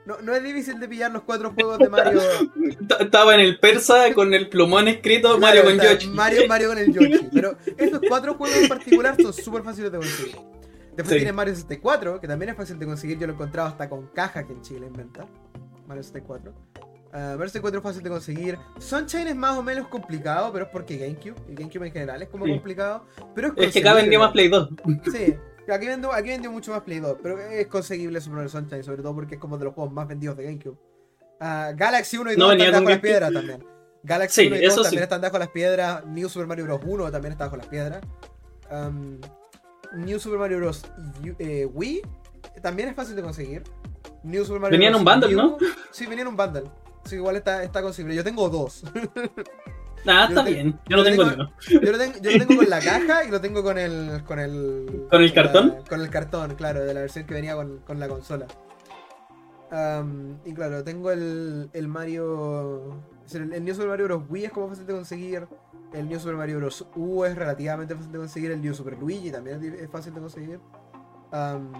No, 0.06 0.18
no 0.20 0.34
es 0.34 0.42
difícil 0.42 0.78
de 0.80 0.86
pillar 0.88 1.10
los 1.10 1.22
cuatro 1.22 1.52
juegos 1.54 1.78
de 1.78 1.88
Mario. 1.88 2.20
Estaba 3.00 3.34
en 3.34 3.40
el 3.40 3.58
persa 3.58 4.12
con 4.14 4.34
el 4.34 4.50
plumón 4.50 4.86
escrito 4.88 5.38
Mario 5.38 5.62
Claro, 5.62 5.78
con 5.78 5.86
Yoshi. 5.88 6.08
Mario, 6.10 6.42
Mario 6.46 6.68
con 6.68 6.78
el 6.78 6.92
Yoshi. 6.92 7.28
Pero 7.32 7.56
estos 7.78 8.00
cuatro 8.06 8.34
juegos 8.34 8.54
en 8.58 8.68
particular 8.68 9.16
son 9.20 9.32
súper 9.32 9.62
fáciles 9.62 9.90
de 9.90 9.98
conseguir. 9.98 10.36
Después 10.88 11.08
Sí. 11.08 11.14
tienes 11.16 11.32
Mario 11.34 11.54
64, 11.54 12.20
que 12.20 12.28
también 12.28 12.50
es 12.50 12.56
fácil 12.56 12.78
de 12.78 12.84
conseguir. 12.84 13.18
Yo 13.18 13.26
lo 13.26 13.32
he 13.32 13.34
encontrado 13.34 13.68
hasta 13.68 13.88
con 13.88 14.08
caja 14.08 14.40
aquí 14.40 14.52
en 14.52 14.60
Chile 14.60 14.86
en 14.86 14.92
venta. 14.92 15.26
Mario 15.86 16.02
64. 16.02 16.52
Ah, 17.12 17.34
Mario 17.38 17.48
64 17.48 17.78
es 17.78 17.82
fácil 17.82 18.02
de 18.02 18.10
conseguir. 18.10 18.58
Sunshine 18.78 19.28
es 19.28 19.36
más 19.36 19.56
o 19.56 19.62
menos 19.62 19.86
complicado, 19.88 20.52
pero 20.52 20.64
es 20.64 20.70
porque 20.70 20.96
GameCube. 20.98 21.34
Y 21.48 21.54
GameCube 21.54 21.86
en 21.86 21.92
general 21.92 22.22
es 22.22 22.28
como 22.28 22.44
Sí. 22.46 22.52
complicado. 22.52 23.06
Pero 23.34 23.48
es, 23.56 23.68
Es 23.68 23.72
que 23.72 23.80
acá 23.80 23.94
vendió 23.94 24.18
más 24.18 24.32
Play 24.32 24.48
2. 24.48 24.68
Sí, 25.12 25.36
aquí 25.72 25.86
vendió, 25.86 26.12
aquí 26.12 26.28
vendió 26.30 26.50
mucho 26.50 26.72
más 26.72 26.82
Play 26.82 26.98
2, 27.00 27.18
pero 27.22 27.38
es 27.38 27.66
conseguible 27.68 28.20
Super 28.20 28.36
Mario 28.36 28.48
Sunshine, 28.50 28.82
sobre 28.82 29.02
todo 29.02 29.14
porque 29.14 29.36
es 29.36 29.40
como 29.40 29.56
de 29.58 29.64
los 29.66 29.74
juegos 29.74 29.92
más 29.92 30.08
vendidos 30.08 30.36
de 30.36 30.44
GameCube. 30.44 30.76
Ah, 31.40 31.72
Galaxy 31.76 32.16
1 32.18 32.32
y 32.32 32.36
2 32.36 32.38
No 32.38 32.52
están 32.52 32.84
de 32.84 32.90
las 32.90 33.00
piedras 33.00 33.32
también. 33.32 33.64
Galaxy 34.02 34.40
Sí, 34.42 34.46
1 34.48 34.56
y 34.56 34.62
2 34.64 34.72
eso 34.72 34.82
también 34.82 35.00
sí. 35.00 35.04
están 35.04 35.20
debajo 35.20 35.34
de 35.38 35.44
las 35.44 35.48
piedras. 35.52 36.06
New 36.06 36.28
Super 36.28 36.46
Mario 36.46 36.64
Bros. 36.64 36.80
1 36.84 37.10
también 37.10 37.32
está 37.32 37.44
bajo 37.44 37.56
las 37.56 37.66
piedras. 37.68 38.00
Um, 38.70 39.18
New 39.96 40.18
Super 40.18 40.38
Mario 40.38 40.58
Bros. 40.58 40.84
Eh, 41.38 41.64
Wii 41.72 42.02
también 42.60 42.88
es 42.88 42.96
fácil 42.96 43.14
de 43.16 43.22
conseguir. 43.22 43.62
New 44.24 44.44
Super 44.44 44.60
Mario 44.60 44.74
Venía 44.74 44.88
en 44.88 44.94
Bros. 44.94 45.14
un 45.14 45.20
bundle, 45.20 45.36
¿no? 45.36 45.58
Sí, 45.90 46.06
venía 46.06 46.22
en 46.22 46.28
un 46.28 46.36
bundle. 46.36 46.64
Sí, 47.04 47.16
igual 47.16 47.36
está, 47.36 47.62
está 47.62 47.82
conseguible. 47.82 48.16
Yo 48.16 48.24
tengo 48.24 48.48
dos. 48.48 48.84
Ah, 50.06 50.26
está 50.28 50.42
bien. 50.42 50.78
Yo 50.86 50.98
no 50.98 51.02
yo 51.02 51.10
tengo 51.10 51.24
tengo-. 51.30 51.50
Yo 51.70 51.92
lo, 51.92 51.96
tengo, 51.98 52.18
yo 52.20 52.30
lo 52.30 52.46
tengo 52.46 52.56
con 52.56 52.68
la 52.68 52.80
caja 52.84 53.24
y 53.24 53.30
lo 53.30 53.40
tengo 53.40 53.62
con 53.62 53.78
el. 53.78 54.22
¿Con 54.26 54.38
el, 54.38 55.06
¿Con 55.10 55.22
el 55.22 55.32
cartón? 55.32 55.76
con 55.88 55.98
el 55.98 56.10
cartón, 56.10 56.54
claro, 56.56 56.84
de 56.84 56.92
la 56.92 57.00
versión 57.00 57.24
que 57.24 57.32
venía 57.32 57.54
con, 57.54 57.78
con 57.78 57.98
la 57.98 58.06
consola. 58.06 58.46
Y 60.44 60.52
claro, 60.52 60.84
tengo 60.84 61.10
el, 61.10 61.70
el 61.72 61.88
Mario. 61.88 63.00
El, 63.32 63.52
el 63.54 63.64
New 63.64 63.74
Super 63.74 63.88
Mario 63.88 64.04
Bros. 64.04 64.22
Wii 64.28 64.44
es 64.44 64.52
como 64.52 64.68
fácil 64.68 64.86
de 64.86 64.92
conseguir. 64.92 65.48
El 65.92 66.08
New 66.08 66.20
Super 66.20 66.36
Mario 66.36 66.58
Bros. 66.58 66.86
U 66.96 67.24
es 67.24 67.34
relativamente 67.34 67.94
fácil 67.94 68.12
de 68.12 68.18
conseguir. 68.18 68.50
El 68.50 68.60
New 68.60 68.74
Super 68.74 68.98
Luigi 68.98 69.30
también 69.30 69.62
es, 69.80 69.90
fácil 69.90 70.14
de 70.14 70.20
conseguir. 70.20 70.60
Am, 71.32 71.72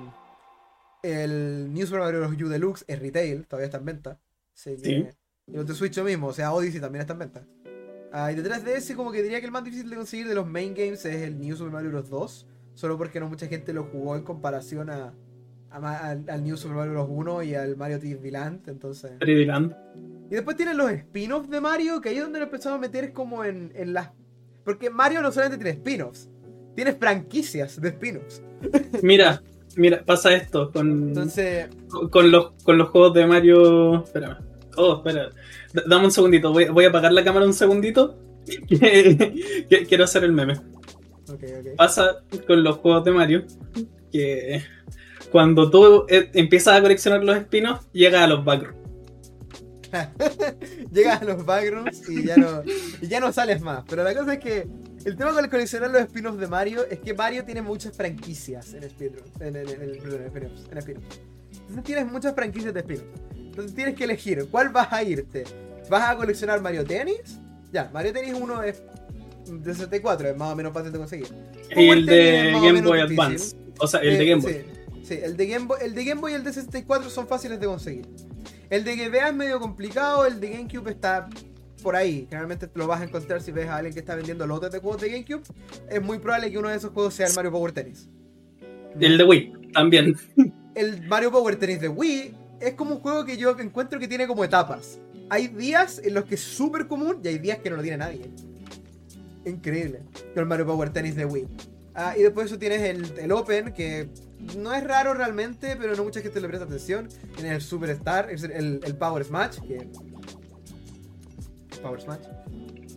el 1.04 1.72
New 1.72 1.86
Super 1.86 2.00
Mario 2.00 2.20
Bros. 2.20 2.32
U 2.42 2.48
Deluxe 2.48 2.84
es 2.88 2.98
retail, 2.98 3.46
todavía 3.46 3.66
está 3.66 3.78
en 3.78 3.84
venta. 3.84 4.18
Así 4.54 4.76
que- 4.76 4.88
Sí. 4.88 5.06
Y 5.46 5.56
los 5.56 5.66
de 5.66 5.74
Switch 5.74 5.96
lo 5.98 6.04
mismo, 6.04 6.28
o 6.28 6.32
sea, 6.32 6.52
Odyssey 6.54 6.80
también 6.80 7.02
está 7.02 7.12
en 7.12 7.18
venta. 7.18 7.46
Ah, 8.12 8.32
y 8.32 8.34
detrás 8.36 8.64
de 8.64 8.76
ese, 8.76 8.94
como 8.94 9.12
que 9.12 9.22
diría 9.22 9.40
que 9.40 9.46
el 9.46 9.52
más 9.52 9.64
difícil 9.64 9.90
de 9.90 9.96
conseguir 9.96 10.28
de 10.28 10.34
los 10.34 10.46
main 10.46 10.72
games 10.74 11.04
es 11.04 11.16
el 11.22 11.38
New 11.38 11.56
Super 11.56 11.72
Mario 11.72 11.90
Bros. 11.90 12.08
2. 12.08 12.46
Solo 12.74 12.96
porque 12.96 13.20
no 13.20 13.28
mucha 13.28 13.46
gente 13.46 13.72
lo 13.72 13.84
jugó 13.84 14.16
en 14.16 14.22
comparación 14.22 14.88
a, 14.88 15.12
al, 15.70 16.42
New 16.42 16.56
Super 16.56 16.76
Mario 16.76 16.92
Bros. 16.92 17.08
1 17.10 17.42
y 17.42 17.54
al 17.54 17.76
Mario 17.76 17.98
3D 18.00 18.30
Land. 18.30 18.68
Entonces. 18.68 19.12
3D 19.18 19.46
Land. 19.46 19.76
Y 20.30 20.34
después 20.36 20.56
tienen 20.56 20.76
los 20.78 20.90
spin-offs 20.90 21.50
de 21.50 21.60
Mario, 21.60 22.00
que 22.00 22.08
ahí 22.08 22.16
es 22.16 22.22
donde 22.22 22.38
lo 22.38 22.46
empezamos 22.46 22.78
a 22.78 22.80
meter 22.80 23.04
es 23.04 23.10
como 23.10 23.44
en, 23.44 23.70
en 23.74 23.92
las. 23.92 24.10
Porque 24.64 24.88
Mario 24.88 25.20
no 25.20 25.30
solamente 25.30 25.62
tiene 25.62 25.78
spin-offs, 25.78 26.30
tiene 26.74 26.94
franquicias 26.94 27.78
de 27.80 27.88
spin-offs. 27.90 28.42
Mira, 29.02 29.42
mira, 29.76 30.04
pasa 30.04 30.34
esto 30.34 30.70
con, 30.72 31.08
Entonces, 31.08 31.68
con, 31.88 32.08
con 32.08 32.30
los, 32.30 32.52
con 32.62 32.78
los 32.78 32.88
juegos 32.90 33.14
de 33.14 33.26
Mario. 33.26 34.04
Espérame. 34.04 34.36
Oh, 34.76 34.96
espera. 34.96 35.30
D- 35.72 35.82
dame 35.86 36.04
un 36.06 36.10
segundito. 36.10 36.52
Voy, 36.52 36.66
voy 36.66 36.84
a 36.84 36.88
apagar 36.88 37.12
la 37.12 37.24
cámara 37.24 37.46
un 37.46 37.52
segundito. 37.54 38.18
Quiero 39.88 40.04
hacer 40.04 40.24
el 40.24 40.32
meme. 40.32 40.60
Pasa 41.76 42.22
con 42.46 42.62
los 42.62 42.76
juegos 42.78 43.04
de 43.04 43.10
Mario 43.12 43.44
que 44.12 44.62
cuando 45.32 45.70
tú 45.70 46.04
eh, 46.08 46.30
empiezas 46.34 46.78
a 46.78 46.82
coleccionar 46.82 47.24
los 47.24 47.36
espinos, 47.36 47.80
llegas 47.92 48.22
a 48.22 48.26
los 48.26 48.44
backrooms. 48.44 48.78
llegas 50.92 51.22
a 51.22 51.24
los 51.24 51.44
backrooms 51.44 52.08
y 52.08 52.26
ya 52.26 52.36
no, 52.36 52.62
y 53.00 53.06
ya 53.08 53.20
no 53.20 53.32
sales 53.32 53.60
más. 53.60 53.84
Pero 53.88 54.04
la 54.04 54.14
cosa 54.14 54.34
es 54.34 54.40
que 54.40 54.66
el 55.04 55.16
tema 55.16 55.32
con 55.32 55.44
el 55.44 55.50
coleccionar 55.50 55.90
los 55.90 56.00
espinos 56.00 56.38
de 56.38 56.46
Mario 56.46 56.84
es 56.90 56.98
que 56.98 57.14
Mario 57.14 57.44
tiene 57.44 57.62
muchas 57.62 57.96
franquicias 57.96 58.74
en 58.74 58.88
Speedrun. 58.88 59.24
En, 59.40 59.56
en, 59.56 59.68
en, 59.68 59.80
en 59.80 59.92
Entonces 60.72 61.84
tienes 61.84 62.10
muchas 62.10 62.34
franquicias 62.34 62.72
de 62.72 62.80
espinos. 62.80 63.04
Entonces 63.36 63.74
tienes 63.74 63.94
que 63.94 64.04
elegir 64.04 64.46
cuál 64.50 64.70
vas 64.70 64.92
a 64.92 65.02
irte. 65.02 65.44
¿Vas 65.90 66.10
a 66.10 66.16
coleccionar 66.16 66.60
Mario 66.60 66.84
Tennis? 66.84 67.38
Ya, 67.70 67.90
Mario 67.92 68.12
Tennis 68.12 68.34
1 68.34 68.62
es 68.62 68.82
de 69.46 69.74
64, 69.74 70.28
es 70.28 70.36
más 70.36 70.52
o 70.52 70.56
menos 70.56 70.72
fácil 70.72 70.92
de 70.92 70.98
conseguir. 70.98 71.28
Y 71.76 71.88
el 71.88 72.06
de 72.06 72.52
Game 72.62 72.80
Boy 72.80 73.00
Advance. 73.00 73.56
O 73.78 73.86
sea, 73.86 74.00
el 74.00 74.18
de 74.18 74.26
Game 74.26 74.42
Boy. 74.42 74.64
Sí, 75.02 75.18
el, 75.22 75.36
de 75.36 75.46
Game 75.46 75.66
Boy, 75.66 75.78
el 75.82 75.94
de 75.94 76.04
Game 76.04 76.20
Boy 76.20 76.32
y 76.32 76.34
el 76.36 76.44
de 76.44 76.52
64 76.52 77.10
son 77.10 77.28
fáciles 77.28 77.60
de 77.60 77.66
conseguir. 77.66 78.08
El 78.70 78.84
de 78.84 78.96
GBA 78.96 79.28
es 79.28 79.34
medio 79.34 79.60
complicado, 79.60 80.24
el 80.24 80.40
de 80.40 80.50
GameCube 80.50 80.90
está 80.90 81.28
por 81.84 81.94
ahí. 81.94 82.26
Generalmente 82.28 82.68
lo 82.74 82.88
vas 82.88 83.02
a 83.02 83.04
encontrar 83.04 83.40
si 83.42 83.52
ves 83.52 83.68
a 83.68 83.76
alguien 83.76 83.92
que 83.94 84.00
está 84.00 84.16
vendiendo 84.16 84.46
lotes 84.46 84.72
de 84.72 84.80
juegos 84.80 85.00
de 85.02 85.10
GameCube. 85.10 85.42
Es 85.88 86.02
muy 86.02 86.18
probable 86.18 86.50
que 86.50 86.58
uno 86.58 86.70
de 86.70 86.76
esos 86.76 86.90
juegos 86.90 87.14
sea 87.14 87.28
el 87.28 87.34
Mario 87.34 87.52
Power 87.52 87.70
Tennis. 87.70 88.08
El 88.98 89.18
de 89.18 89.24
Wii, 89.24 89.52
también. 89.72 90.16
El 90.74 91.06
Mario 91.06 91.30
Power 91.30 91.54
Tennis 91.54 91.80
de 91.80 91.88
Wii 91.88 92.34
es 92.60 92.74
como 92.74 92.96
un 92.96 93.00
juego 93.00 93.24
que 93.24 93.36
yo 93.36 93.56
encuentro 93.60 94.00
que 94.00 94.08
tiene 94.08 94.26
como 94.26 94.42
etapas. 94.42 94.98
Hay 95.30 95.46
días 95.46 96.00
en 96.02 96.14
los 96.14 96.24
que 96.24 96.34
es 96.34 96.40
súper 96.40 96.88
común 96.88 97.20
y 97.22 97.28
hay 97.28 97.38
días 97.38 97.58
que 97.58 97.70
no 97.70 97.76
lo 97.76 97.82
tiene 97.82 97.98
nadie. 97.98 98.28
Increíble. 99.44 100.00
Con 100.32 100.42
el 100.42 100.46
Mario 100.46 100.66
Power 100.66 100.90
Tennis 100.90 101.14
de 101.14 101.26
Wii. 101.26 101.46
Ah, 101.94 102.14
y 102.18 102.22
después 102.22 102.46
eso 102.46 102.58
tienes 102.58 102.82
el, 102.82 103.18
el, 103.20 103.30
Open, 103.30 103.72
que 103.72 104.08
no 104.56 104.74
es 104.74 104.82
raro 104.82 105.14
realmente, 105.14 105.76
pero 105.76 105.94
no 105.94 106.02
mucha 106.02 106.20
gente 106.20 106.40
le 106.40 106.48
presta 106.48 106.64
atención. 106.64 107.08
Tienes 107.36 107.52
el 107.52 107.60
Superstar, 107.60 108.30
el, 108.30 108.80
el 108.82 108.96
Power 108.96 109.24
Smash, 109.24 109.60
que... 109.60 109.88
Power 111.84 112.00
Smash. 112.00 112.20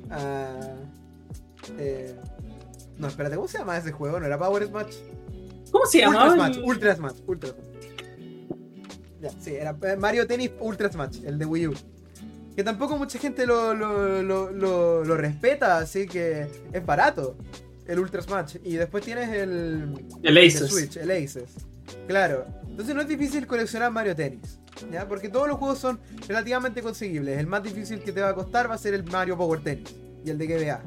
Ah, 0.10 0.76
eh, 1.78 2.16
no, 2.98 3.08
espérate, 3.08 3.36
¿cómo 3.36 3.48
se 3.48 3.58
llama 3.58 3.78
ese 3.78 3.92
juego? 3.92 4.20
¿No 4.20 4.26
era 4.26 4.40
Power 4.40 4.66
Smash? 4.66 4.96
¿Cómo 5.72 5.86
se 5.86 6.00
llama? 6.00 6.24
Ultra 6.24 6.36
Smash, 6.36 6.64
Ultra 6.64 6.96
Smash, 6.96 7.18
Ultra 7.28 7.50
Smash. 7.50 7.68
Ya, 9.22 9.30
sí, 9.42 9.56
era 9.56 9.76
eh, 9.82 9.98
Mario 9.98 10.26
Tennis 10.26 10.52
Ultra 10.60 10.90
Smash, 10.90 11.24
el 11.26 11.38
de 11.38 11.46
Wii 11.46 11.68
U. 11.68 11.74
Que 12.56 12.64
tampoco 12.64 12.98
mucha 12.98 13.20
gente 13.20 13.46
lo, 13.46 13.74
lo, 13.74 14.24
lo, 14.24 15.04
lo, 15.04 15.18
respeta, 15.18 15.78
así 15.78 16.08
que 16.08 16.48
es 16.72 16.86
barato 16.86 17.38
el 17.86 18.00
Ultra 18.00 18.22
Smash. 18.22 18.56
Y 18.64 18.76
después 18.78 19.04
tienes 19.04 19.30
el, 19.30 20.06
el 20.24 20.38
Aces. 20.38 20.70
Switch, 20.70 20.98
el 20.98 21.12
Aces. 21.12 21.52
Claro. 22.08 22.48
Entonces 22.68 22.96
no 22.96 23.02
es 23.02 23.08
difícil 23.08 23.46
coleccionar 23.46 23.92
Mario 23.92 24.16
Tennis. 24.16 24.60
¿Ya? 24.92 25.08
Porque 25.08 25.30
todos 25.30 25.48
los 25.48 25.58
juegos 25.58 25.80
son 25.80 26.00
relativamente 26.28 26.82
conseguibles. 26.82 27.38
El 27.38 27.48
más 27.48 27.64
difícil 27.64 28.00
que 28.00 28.12
te 28.12 28.22
va 28.22 28.30
a 28.30 28.36
costar 28.36 28.70
va 28.70 28.76
a 28.76 28.78
ser 28.78 28.94
el 28.94 29.04
Mario 29.04 29.38
Power 29.38 29.62
Tennis 29.62 29.96
y 30.26 30.30
el 30.30 30.38
de 30.38 30.48
GBA. 30.48 30.82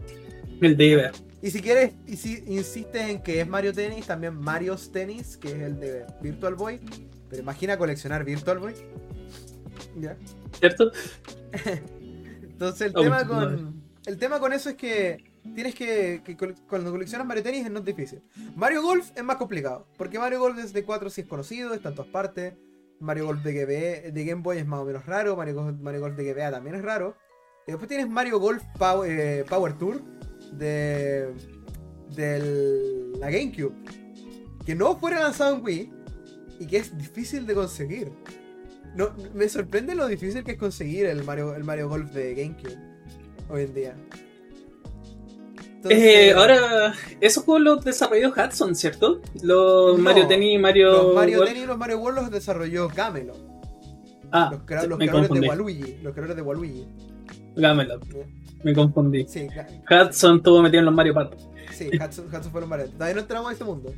El 0.60 0.76
de 0.76 0.96
GBA. 0.96 1.12
Y 1.42 1.50
si 1.50 1.62
quieres, 1.62 1.94
y 2.06 2.16
si 2.16 2.44
insistes 2.46 3.08
en 3.08 3.22
que 3.22 3.40
es 3.40 3.48
Mario 3.48 3.72
Tennis, 3.72 4.06
también 4.06 4.34
Mario's 4.34 4.92
Tennis, 4.92 5.36
que 5.38 5.48
es 5.48 5.54
el 5.54 5.80
de 5.80 6.04
Virtual 6.20 6.54
Boy, 6.54 6.80
pero 7.30 7.42
imagina 7.42 7.78
coleccionar 7.78 8.24
Virtual 8.24 8.58
Boy. 8.58 8.74
¿Ya? 9.98 10.16
¿Cierto? 10.58 10.92
Entonces 12.42 12.88
el 12.88 12.92
tema 12.92 13.26
con. 13.26 13.80
El 14.06 14.16
tema 14.18 14.38
con 14.38 14.52
eso 14.52 14.70
es 14.70 14.76
que 14.76 15.24
tienes 15.54 15.74
que, 15.74 16.22
cuando 16.68 16.90
coleccionas 16.90 17.26
Mario 17.26 17.42
Tennis 17.42 17.70
no 17.70 17.80
es 17.80 17.84
difícil. 17.84 18.22
Mario 18.56 18.82
Golf 18.82 19.10
es 19.14 19.22
más 19.22 19.36
complicado, 19.36 19.86
porque 19.96 20.18
Mario 20.18 20.40
Golf 20.40 20.56
desde 20.56 20.84
4 20.84 21.10
sí 21.10 21.22
es 21.22 21.26
conocido, 21.26 21.74
está 21.74 21.90
en 21.90 21.94
todas 21.94 22.10
partes. 22.10 22.54
Mario 23.00 23.26
Golf 23.26 23.42
de, 23.42 23.52
GB, 23.52 24.12
de 24.12 24.24
Game 24.24 24.42
Boy 24.42 24.58
es 24.58 24.66
más 24.66 24.80
o 24.80 24.84
menos 24.84 25.06
raro, 25.06 25.36
Mario 25.36 25.54
Golf, 25.54 25.80
Mario 25.80 26.00
Golf 26.00 26.16
de 26.16 26.32
GBA 26.32 26.50
también 26.50 26.76
es 26.76 26.82
raro. 26.82 27.16
Y 27.66 27.72
después 27.72 27.88
tienes 27.88 28.08
Mario 28.08 28.38
Golf 28.38 28.62
Power, 28.78 29.10
eh, 29.10 29.44
Power 29.48 29.76
Tour 29.78 30.02
de, 30.52 31.34
de 32.14 33.12
la 33.18 33.30
GameCube, 33.30 33.74
que 34.64 34.74
no 34.74 34.96
fue 34.98 35.12
lanzado 35.12 35.56
en 35.56 35.64
Wii, 35.64 35.92
y 36.60 36.66
que 36.66 36.76
es 36.76 36.96
difícil 36.96 37.46
de 37.46 37.54
conseguir. 37.54 38.12
No, 38.94 39.14
me 39.34 39.48
sorprende 39.48 39.94
lo 39.94 40.06
difícil 40.06 40.44
que 40.44 40.52
es 40.52 40.58
conseguir 40.58 41.06
el 41.06 41.24
Mario, 41.24 41.54
el 41.54 41.64
Mario 41.64 41.88
Golf 41.88 42.10
de 42.12 42.34
GameCube 42.34 42.76
hoy 43.48 43.62
en 43.62 43.74
día. 43.74 43.96
Eh, 45.88 46.32
ahora, 46.32 46.94
esos 47.20 47.44
juegos 47.44 47.62
los 47.62 47.84
desarrolló 47.84 48.30
Hudson, 48.30 48.74
¿cierto? 48.74 49.22
Los 49.42 49.98
Mario 49.98 50.26
Tennis 50.26 50.54
y 50.54 50.58
Mario. 50.58 50.90
Los 50.90 51.14
Mario 51.14 51.44
Tennis 51.44 51.62
y 51.62 51.66
los 51.66 51.78
Mario 51.78 51.98
World 51.98 52.18
los 52.20 52.30
desarrolló 52.30 52.88
Camelot. 52.88 53.36
Ah, 54.32 54.50
los, 54.52 54.62
creadores 54.62 54.98
de 55.30 55.48
Waluigi. 55.48 55.98
Los 56.02 56.12
creadores 56.12 56.36
de 56.36 56.42
Waluigi. 56.42 56.86
Camelot. 57.58 58.04
Me 58.62 58.74
confundí. 58.74 59.26
Sí, 59.26 59.48
Hudson 59.90 60.36
estuvo 60.36 60.62
metido 60.62 60.80
en 60.80 60.84
los 60.84 60.94
Mario 60.94 61.14
Party. 61.14 61.36
Sí, 61.72 61.90
Hudson, 61.94 62.26
Hudson 62.26 62.52
fue 62.52 62.60
los 62.60 62.68
Mario. 62.68 62.90
Todavía 62.90 63.14
no 63.14 63.20
entramos 63.22 63.48
a 63.48 63.52
este 63.52 63.64
mundo. 63.64 63.94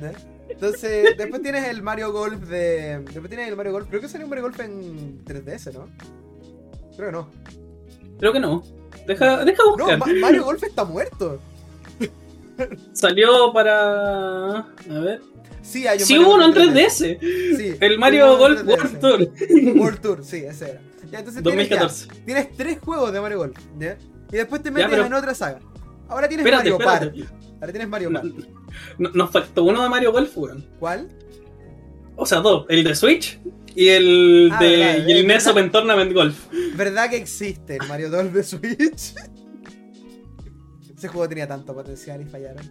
¿eh? 0.00 0.12
Entonces, 0.48 1.14
después 1.18 1.42
tienes 1.42 1.66
el 1.68 1.82
Mario 1.82 2.12
Golf 2.12 2.40
de. 2.48 3.00
Después 3.00 3.28
tienes 3.28 3.48
el 3.48 3.56
Mario 3.56 3.72
Golf. 3.72 3.88
Creo 3.88 4.00
que 4.00 4.08
salió 4.08 4.26
un 4.26 4.30
Mario 4.30 4.44
Golf 4.44 4.60
en 4.60 5.24
3DS, 5.24 5.72
¿no? 5.74 5.88
Creo 6.96 7.08
que 7.08 7.12
no. 7.12 7.30
Creo 8.18 8.32
que 8.32 8.40
no. 8.40 8.62
Deja, 9.06 9.44
deja 9.44 9.62
buscar. 9.64 9.98
No, 9.98 10.06
Mario 10.20 10.44
Golf 10.44 10.62
está 10.62 10.84
muerto. 10.84 11.40
Salió 12.92 13.52
para. 13.52 14.58
A 14.58 14.66
ver. 14.88 15.20
Sí, 15.62 15.86
hay 15.86 15.98
un 15.98 16.04
sí 16.04 16.18
hubo 16.18 16.34
uno 16.34 16.46
en 16.46 16.52
3DS. 16.52 17.18
Sí, 17.56 17.76
el 17.80 17.98
Mario 17.98 18.36
Golf 18.36 18.62
World 18.66 19.00
Tour. 19.00 19.30
World 19.76 20.00
Tour, 20.00 20.24
sí, 20.24 20.44
ese 20.44 20.70
era. 20.72 20.80
Ya, 21.10 21.18
entonces 21.20 21.42
2014. 21.42 22.06
Tienes, 22.06 22.24
tienes, 22.26 22.56
tres 22.56 22.78
juegos 22.80 23.12
de 23.12 23.20
Mario 23.20 23.38
Golf. 23.38 23.58
¿ya? 23.78 23.96
Y 24.30 24.36
después 24.36 24.62
te 24.62 24.70
metes 24.70 24.98
en 24.98 25.12
otra 25.12 25.34
saga. 25.34 25.60
Ahora 26.08 26.28
tienes 26.28 26.50
Mario 26.50 26.78
Party. 26.78 27.24
Ahora 27.60 27.72
tienes 27.72 27.88
Mario 27.88 28.12
Party. 28.12 28.46
nos 28.98 29.30
faltó 29.30 29.64
uno 29.64 29.82
de 29.82 29.88
Mario 29.88 30.12
Golf, 30.12 30.36
weón. 30.36 30.66
¿Cuál? 30.78 31.08
O 32.16 32.26
sea, 32.26 32.40
dos. 32.40 32.66
El 32.68 32.84
de 32.84 32.94
Switch 32.94 33.40
y 33.74 33.88
el 33.88 34.50
ah, 34.52 34.60
de 34.60 35.04
y 35.06 35.12
el 35.12 35.26
NES 35.26 35.46
Open 35.48 35.70
Tournament 35.70 36.12
Golf. 36.12 36.46
¿Verdad 36.76 37.10
que 37.10 37.16
existe 37.16 37.76
el 37.76 37.88
Mario 37.88 38.10
Golf 38.10 38.32
de 38.32 38.42
Switch? 38.42 39.14
Ese 40.96 41.08
juego 41.08 41.28
tenía 41.28 41.46
tanto 41.46 41.74
potencial 41.74 42.22
y 42.22 42.24
fallaron. 42.24 42.70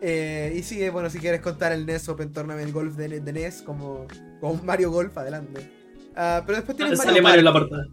eh, 0.00 0.54
y 0.56 0.62
sí, 0.62 0.88
bueno, 0.90 1.10
si 1.10 1.18
quieres 1.18 1.40
contar 1.40 1.72
el 1.72 1.86
NES 1.86 2.08
Open 2.08 2.32
Tournament 2.32 2.72
Golf 2.72 2.96
de, 2.96 3.20
de 3.20 3.32
NES 3.32 3.62
como, 3.62 4.06
como 4.40 4.62
Mario 4.62 4.90
Golf, 4.90 5.16
adelante. 5.16 5.79
Uh, 6.10 6.42
pero 6.44 6.56
después 6.56 6.76
tienes 6.76 6.98
Mario, 6.98 7.22
Mario, 7.22 7.52
Party. 7.52 7.70
la 7.70 7.84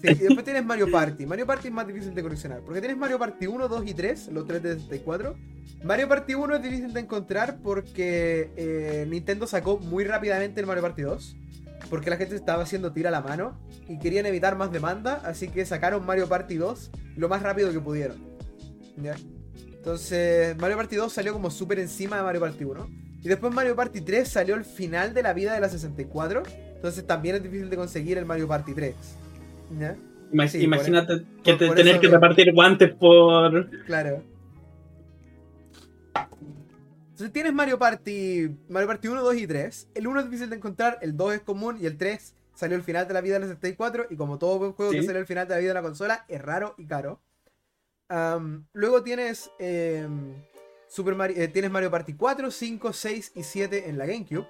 sí, 0.00 0.08
y 0.08 0.24
después 0.24 0.44
tienes 0.44 0.64
Mario 0.64 0.90
Party. 0.90 1.26
Mario 1.26 1.46
Party 1.46 1.68
es 1.68 1.74
más 1.74 1.86
difícil 1.86 2.14
de 2.14 2.22
coleccionar. 2.22 2.60
Porque 2.60 2.80
tienes 2.80 2.98
Mario 2.98 3.18
Party 3.18 3.46
1, 3.46 3.68
2 3.68 3.86
y 3.86 3.94
3, 3.94 4.28
los 4.32 4.46
3 4.46 4.62
de 4.62 4.74
64. 4.74 5.36
Mario 5.82 6.08
Party 6.08 6.34
1 6.34 6.56
es 6.56 6.62
difícil 6.62 6.92
de 6.92 7.00
encontrar 7.00 7.58
porque 7.62 8.50
eh, 8.56 9.06
Nintendo 9.08 9.46
sacó 9.46 9.78
muy 9.78 10.04
rápidamente 10.04 10.60
el 10.60 10.66
Mario 10.66 10.82
Party 10.82 11.02
2. 11.02 11.36
Porque 11.88 12.10
la 12.10 12.16
gente 12.16 12.36
estaba 12.36 12.62
haciendo 12.62 12.92
tira 12.92 13.08
a 13.08 13.12
la 13.12 13.20
mano 13.20 13.58
y 13.88 13.98
querían 13.98 14.26
evitar 14.26 14.56
más 14.56 14.70
demanda. 14.70 15.22
Así 15.24 15.48
que 15.48 15.64
sacaron 15.64 16.04
Mario 16.04 16.28
Party 16.28 16.56
2 16.56 16.90
lo 17.16 17.28
más 17.28 17.42
rápido 17.42 17.72
que 17.72 17.80
pudieron. 17.80 18.18
¿Ya? 18.96 19.16
Entonces, 19.82 20.56
Mario 20.58 20.76
Party 20.76 20.94
2 20.94 21.12
salió 21.12 21.32
como 21.32 21.50
súper 21.50 21.80
encima 21.80 22.16
de 22.16 22.22
Mario 22.22 22.40
Party 22.42 22.64
1. 22.64 22.88
Y 23.22 23.28
después 23.28 23.52
Mario 23.54 23.74
Party 23.74 24.00
3 24.00 24.28
salió 24.28 24.54
al 24.54 24.64
final 24.64 25.14
de 25.14 25.22
la 25.22 25.32
vida 25.32 25.54
de 25.54 25.60
la 25.60 25.68
64. 25.68 26.42
Entonces 26.82 27.06
también 27.06 27.36
es 27.36 27.44
difícil 27.44 27.70
de 27.70 27.76
conseguir 27.76 28.18
el 28.18 28.26
Mario 28.26 28.48
Party 28.48 28.74
3. 28.74 28.96
¿Ya? 29.78 29.96
Imagínate 30.32 31.22
que 31.44 31.54
tener 31.54 32.00
que 32.00 32.08
repartir 32.08 32.52
guantes 32.52 32.92
por. 32.92 33.70
Claro. 33.86 34.20
Entonces 37.10 37.32
tienes 37.32 37.52
Mario 37.52 37.78
Party, 37.78 38.50
Mario 38.68 38.88
Party 38.88 39.06
1, 39.06 39.22
2 39.22 39.36
y 39.36 39.46
3. 39.46 39.88
El 39.94 40.08
1 40.08 40.18
es 40.18 40.26
difícil 40.26 40.50
de 40.50 40.56
encontrar, 40.56 40.98
el 41.02 41.16
2 41.16 41.34
es 41.34 41.40
común 41.42 41.78
y 41.80 41.86
el 41.86 41.96
3 41.96 42.34
salió 42.52 42.76
al 42.76 42.82
final 42.82 43.06
de 43.06 43.14
la 43.14 43.20
vida 43.20 43.34
de 43.34 43.40
la 43.46 43.46
64. 43.46 44.06
Y 44.10 44.16
como 44.16 44.38
todo 44.38 44.58
buen 44.58 44.72
juego 44.72 44.90
que 44.90 45.04
salió 45.04 45.20
al 45.20 45.26
final 45.26 45.46
de 45.46 45.54
la 45.54 45.60
vida 45.60 45.68
de 45.68 45.74
la 45.74 45.82
consola, 45.82 46.24
es 46.26 46.42
raro 46.42 46.74
y 46.78 46.86
caro. 46.86 47.20
luego 48.72 49.04
tienes 49.04 49.52
em, 49.60 50.34
Super 50.88 51.14
Mario, 51.14 51.36
eh, 51.40 51.46
tienes 51.46 51.70
Mario 51.70 51.92
Party 51.92 52.14
4, 52.14 52.50
5, 52.50 52.92
6 52.92 53.32
y 53.36 53.44
7 53.44 53.88
en 53.88 53.98
la 53.98 54.06
GameCube. 54.06 54.48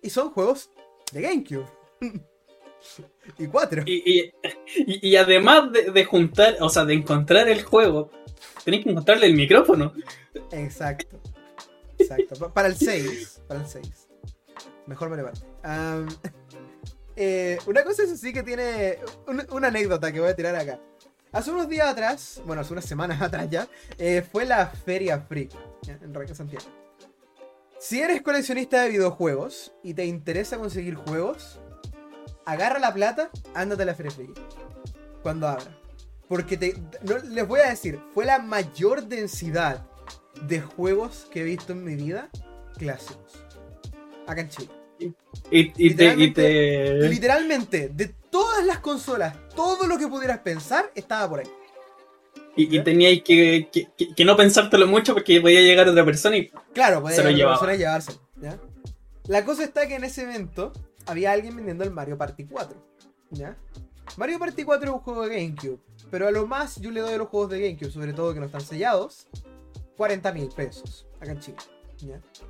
Y 0.00 0.10
son 0.10 0.30
juegos 0.30 0.70
de 1.12 1.20
GameCube. 1.20 1.66
y 3.38 3.46
4. 3.46 3.82
Y, 3.86 4.32
y, 4.76 5.16
además 5.16 5.70
de, 5.72 6.04
juntar, 6.04 6.56
o 6.60 6.68
sea, 6.68 6.84
de 6.84 6.94
encontrar 6.94 7.48
el 7.48 7.62
juego, 7.62 8.10
tenéis 8.64 8.84
que 8.84 8.90
encontrarle 8.90 9.26
el 9.26 9.34
micrófono. 9.34 9.92
Exacto. 10.50 11.20
Exacto. 11.98 12.52
Para 12.52 12.68
el 12.68 12.76
6. 12.76 13.42
Para 13.46 13.60
el 13.60 13.66
6. 13.66 14.08
Mejor 14.86 15.10
Mario 15.10 15.26
Party. 15.26 16.30
Eh, 17.14 17.58
una 17.66 17.84
cosa 17.84 18.04
es 18.04 18.10
así 18.10 18.32
que 18.32 18.42
tiene. 18.42 18.98
Una, 19.50 19.68
anécdota 19.68 20.10
que 20.10 20.18
voy 20.18 20.30
a 20.30 20.34
tirar 20.34 20.56
acá. 20.56 20.80
Hace 21.30 21.50
unos 21.50 21.68
días 21.68 21.86
atrás, 21.86 22.40
bueno, 22.46 22.62
hace 22.62 22.72
unas 22.72 22.86
semanas 22.86 23.20
atrás 23.22 23.50
ya, 23.50 23.68
eh, 23.98 24.22
fue 24.22 24.46
la 24.46 24.68
Feria 24.68 25.20
Freak 25.20 25.52
en 25.86 26.34
Santiago. 26.34 26.64
Si 27.82 28.00
eres 28.00 28.22
coleccionista 28.22 28.80
de 28.80 28.90
videojuegos 28.90 29.72
y 29.82 29.92
te 29.94 30.06
interesa 30.06 30.56
conseguir 30.56 30.94
juegos, 30.94 31.58
agarra 32.46 32.78
la 32.78 32.94
plata, 32.94 33.28
ándate 33.54 33.82
a 33.82 33.86
la 33.86 33.96
Feria 33.96 34.12
Freak. 34.12 34.38
Cuando 35.20 35.48
abra. 35.48 35.76
Porque 36.28 36.56
te, 36.56 36.76
les 37.28 37.48
voy 37.48 37.58
a 37.58 37.70
decir, 37.70 37.98
fue 38.14 38.24
la 38.24 38.38
mayor 38.38 39.08
densidad 39.08 39.84
de 40.46 40.60
juegos 40.60 41.26
que 41.32 41.40
he 41.40 41.42
visto 41.42 41.72
en 41.72 41.82
mi 41.82 41.96
vida 41.96 42.30
clásicos. 42.78 43.44
Acá 44.28 44.42
en 44.42 44.48
Chile. 44.48 44.70
Y, 45.50 45.72
literalmente, 45.76 47.08
literalmente, 47.08 47.88
de 47.88 48.14
todas 48.30 48.64
las 48.64 48.78
consolas, 48.78 49.34
todo 49.56 49.88
lo 49.88 49.98
que 49.98 50.06
pudieras 50.06 50.38
pensar 50.38 50.92
estaba 50.94 51.28
por 51.28 51.40
ahí. 51.40 51.50
Y, 52.54 52.80
teníais 52.80 53.22
que, 53.22 53.70
que, 53.70 54.24
no 54.24 54.36
pensártelo 54.36 54.86
mucho 54.86 55.14
porque 55.14 55.40
podía 55.40 55.62
llegar 55.62 55.88
otra 55.88 56.04
persona 56.04 56.36
y 56.36 56.50
claro, 56.74 57.00
podía 57.00 57.16
se 57.16 57.22
llegar 57.32 57.54
otra 57.54 57.66
persona 57.66 57.74
y 57.74 57.78
llevarse. 57.78 58.12
La 59.26 59.44
cosa 59.44 59.64
está 59.64 59.86
que 59.86 59.94
en 59.94 60.04
ese 60.04 60.22
evento 60.22 60.72
había 61.06 61.32
alguien 61.32 61.56
vendiendo 61.56 61.84
el 61.84 61.90
Mario 61.90 62.18
Party 62.18 62.44
4. 62.44 62.76
¿ya? 63.30 63.56
Mario 64.16 64.38
Party 64.38 64.64
4 64.64 64.88
es 64.88 64.94
un 64.94 65.00
juego 65.00 65.26
de 65.26 65.36
GameCube, 65.36 65.80
pero 66.10 66.28
a 66.28 66.30
lo 66.30 66.46
más 66.46 66.76
yo 66.80 66.90
le 66.90 67.00
doy 67.00 67.14
a 67.14 67.18
los 67.18 67.28
juegos 67.28 67.50
de 67.50 67.60
GameCube, 67.60 67.90
sobre 67.90 68.12
todo 68.12 68.34
que 68.34 68.40
no 68.40 68.46
están 68.46 68.60
sellados, 68.60 69.28
40 69.96 70.32
mil 70.32 70.48
pesos 70.48 71.06
acá 71.20 71.32
en 71.32 71.40
Chile. 71.40 71.58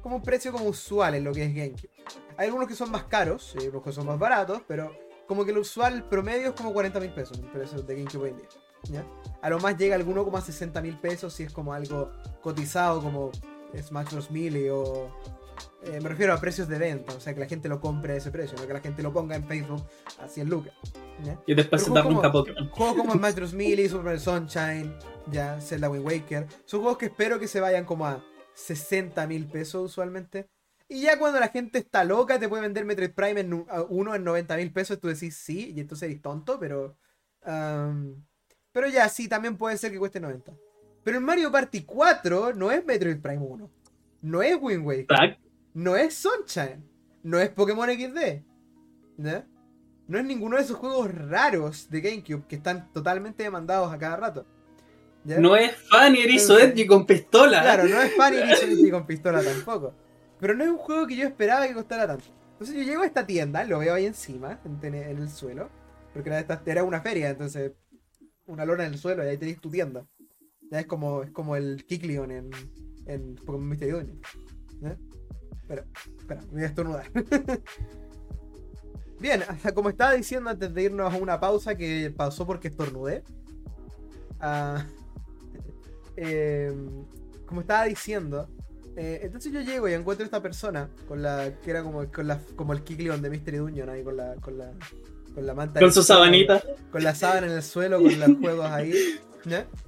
Como 0.02 0.16
un 0.16 0.22
precio 0.22 0.50
como 0.50 0.64
usual 0.64 1.14
en 1.14 1.24
lo 1.24 1.32
que 1.32 1.44
es 1.44 1.54
GameCube. 1.54 1.90
Hay 2.36 2.46
algunos 2.46 2.66
que 2.66 2.74
son 2.74 2.90
más 2.90 3.04
caros, 3.04 3.54
y 3.62 3.66
otros 3.66 3.82
que 3.84 3.92
son 3.92 4.06
más 4.06 4.18
baratos, 4.18 4.62
pero 4.66 4.96
como 5.28 5.44
que 5.44 5.52
lo 5.52 5.60
usual 5.60 6.08
promedio 6.08 6.48
es 6.48 6.54
como 6.54 6.72
40 6.72 6.98
mil 7.00 7.12
pesos 7.12 7.38
en 7.38 7.50
precio 7.52 7.82
de 7.82 7.94
GameCube 7.94 8.22
hoy 8.22 8.30
en 8.30 8.36
día. 8.38 8.48
A 9.40 9.50
lo 9.50 9.58
más 9.58 9.76
llega 9.76 9.96
alguno 9.96 10.24
como 10.24 10.36
a 10.36 10.40
60 10.40 10.80
mil 10.82 10.98
pesos 10.98 11.34
si 11.34 11.44
es 11.44 11.52
como 11.52 11.72
algo 11.72 12.10
cotizado 12.40 13.00
como 13.02 13.30
Smash 13.76 14.10
Bros. 14.10 14.30
Melee 14.30 14.70
o... 14.70 15.10
Eh, 15.84 16.00
me 16.00 16.08
refiero 16.08 16.32
a 16.32 16.40
precios 16.40 16.68
de 16.68 16.78
venta, 16.78 17.12
o 17.12 17.20
sea 17.20 17.34
que 17.34 17.40
la 17.40 17.46
gente 17.46 17.68
lo 17.68 17.80
compre 17.80 18.12
a 18.12 18.16
ese 18.16 18.30
precio, 18.30 18.56
no 18.56 18.66
que 18.66 18.72
la 18.72 18.80
gente 18.80 19.02
lo 19.02 19.12
ponga 19.12 19.34
en 19.34 19.44
Facebook 19.44 19.84
a 20.20 20.28
100 20.28 20.48
lucas. 20.48 20.72
Y 21.44 21.54
después 21.54 21.82
se 21.82 21.90
da 21.90 22.06
un 22.06 22.22
Pokémon. 22.22 22.68
Juegos 22.70 22.96
como 22.96 23.12
Smash 23.14 23.34
Bros. 23.34 23.52
Melee, 23.52 23.88
Super 23.88 24.20
Sunshine, 24.20 24.94
ya, 25.30 25.60
Zelda 25.60 25.90
Wind 25.90 26.06
Waker, 26.06 26.46
son 26.64 26.80
juegos 26.80 26.98
que 26.98 27.06
espero 27.06 27.40
que 27.40 27.48
se 27.48 27.60
vayan 27.60 27.84
como 27.84 28.06
a 28.06 28.24
60 28.54 29.26
mil 29.26 29.46
pesos 29.46 29.90
usualmente. 29.90 30.48
Y 30.88 31.02
ya 31.02 31.18
cuando 31.18 31.40
la 31.40 31.48
gente 31.48 31.78
está 31.78 32.04
loca, 32.04 32.38
te 32.38 32.48
puede 32.48 32.62
vender 32.62 32.84
Metroid 32.84 33.12
Prime 33.12 33.40
en 33.40 33.66
uno 33.88 34.14
en 34.14 34.24
90 34.24 34.56
mil 34.56 34.72
pesos. 34.72 35.00
Tú 35.00 35.08
decís 35.08 35.36
sí, 35.36 35.72
y 35.74 35.80
entonces 35.80 36.08
eres 36.08 36.22
tonto, 36.22 36.58
pero. 36.58 36.96
Pero 38.72 38.88
ya, 38.88 39.08
sí, 39.08 39.28
también 39.28 39.56
puede 39.56 39.76
ser 39.76 39.92
que 39.92 39.98
cueste 39.98 40.20
90. 40.20 40.52
Pero 41.04 41.18
el 41.18 41.24
Mario 41.24 41.50
Party 41.50 41.82
4 41.82 42.54
no 42.54 42.70
es 42.70 42.84
Metroid 42.84 43.20
Prime 43.20 43.44
1. 43.44 43.70
No 44.22 44.42
es 44.42 44.56
Wind 44.60 44.86
Waker. 44.86 45.38
No 45.74 45.96
es 45.96 46.14
Sunshine. 46.14 46.84
No 47.22 47.38
es 47.38 47.50
Pokémon 47.50 47.88
XD. 47.88 48.42
¿no? 49.18 49.44
no 50.08 50.18
es 50.18 50.24
ninguno 50.24 50.56
de 50.56 50.62
esos 50.62 50.76
juegos 50.76 51.12
raros 51.14 51.88
de 51.90 52.00
GameCube 52.00 52.46
que 52.46 52.56
están 52.56 52.92
totalmente 52.92 53.42
demandados 53.42 53.92
a 53.92 53.98
cada 53.98 54.16
rato. 54.16 54.46
No 55.24 55.56
es 55.56 55.72
Fanny 55.88 56.20
Erizo 56.20 56.58
Edgy 56.58 56.86
con 56.86 57.06
pistola. 57.06 57.62
Claro, 57.62 57.84
no 57.84 58.00
es 58.00 58.14
Fanny 58.16 58.36
Erizo 58.42 58.66
Edgy 58.66 58.90
con 58.90 59.06
pistola 59.06 59.42
tampoco. 59.42 59.94
Pero 60.40 60.54
no 60.54 60.64
es 60.64 60.70
un 60.70 60.78
juego 60.78 61.06
que 61.06 61.16
yo 61.16 61.26
esperaba 61.26 61.66
que 61.66 61.74
costara 61.74 62.06
tanto. 62.06 62.24
Entonces 62.52 62.76
yo 62.76 62.82
llego 62.82 63.02
a 63.02 63.06
esta 63.06 63.26
tienda, 63.26 63.64
lo 63.64 63.78
veo 63.78 63.94
ahí 63.94 64.06
encima, 64.06 64.58
en, 64.64 64.94
el 64.94 65.30
suelo. 65.30 65.70
Porque 66.12 66.30
era, 66.66 66.84
una 66.84 67.00
feria, 67.00 67.30
entonces 67.30 67.72
una 68.52 68.64
lona 68.64 68.84
en 68.84 68.92
el 68.92 68.98
suelo 68.98 69.24
y 69.24 69.28
ahí 69.28 69.38
tenéis 69.38 69.60
tu 69.60 69.70
tienda. 69.70 70.06
Ya 70.70 70.80
es 70.80 70.86
como, 70.86 71.22
es 71.22 71.30
como 71.30 71.56
el 71.56 71.84
Kiklion 71.84 72.30
en, 72.30 72.50
en 73.06 73.34
Pokémon 73.36 73.68
Mystery 73.68 73.92
Dungeon. 73.92 74.20
Espera, 75.62 75.86
espera, 76.18 76.40
me 76.42 76.52
voy 76.52 76.62
a 76.62 76.66
estornudar. 76.66 77.10
Bien, 79.20 79.42
como 79.74 79.88
estaba 79.88 80.12
diciendo 80.12 80.50
antes 80.50 80.74
de 80.74 80.82
irnos 80.82 81.12
a 81.12 81.16
una 81.16 81.38
pausa 81.38 81.76
que 81.76 82.12
pasó 82.14 82.46
porque 82.46 82.68
estornudé. 82.68 83.22
Ah, 84.40 84.86
Em, 86.16 87.06
como 87.46 87.62
estaba 87.62 87.84
diciendo, 87.84 88.46
eh, 88.96 89.20
entonces 89.22 89.50
yo 89.50 89.62
llego 89.62 89.88
y 89.88 89.94
encuentro 89.94 90.24
a 90.24 90.26
esta 90.26 90.42
persona 90.42 90.90
con 91.08 91.22
la 91.22 91.58
que 91.60 91.70
era 91.70 91.82
como, 91.82 92.06
con 92.10 92.26
la, 92.26 92.38
como 92.54 92.74
el 92.74 92.82
Kiklion 92.82 93.22
de 93.22 93.30
Mystery 93.30 93.56
Dungeon 93.56 93.88
ahí 93.88 94.04
con 94.04 94.18
la, 94.18 94.34
con 94.36 94.58
la, 94.58 94.72
con 95.34 95.46
la 95.46 95.54
manta. 95.54 95.80
Con 95.80 95.92
su 95.92 96.02
sabanita. 96.02 96.62
Con, 96.90 97.02
la 97.02 97.14
sábana 97.14 97.46
en 97.46 97.54
el 97.54 97.62
suelo, 97.62 98.00
con 98.00 98.18
los 98.18 98.38
juegos 98.38 98.66
ahí. 98.66 98.94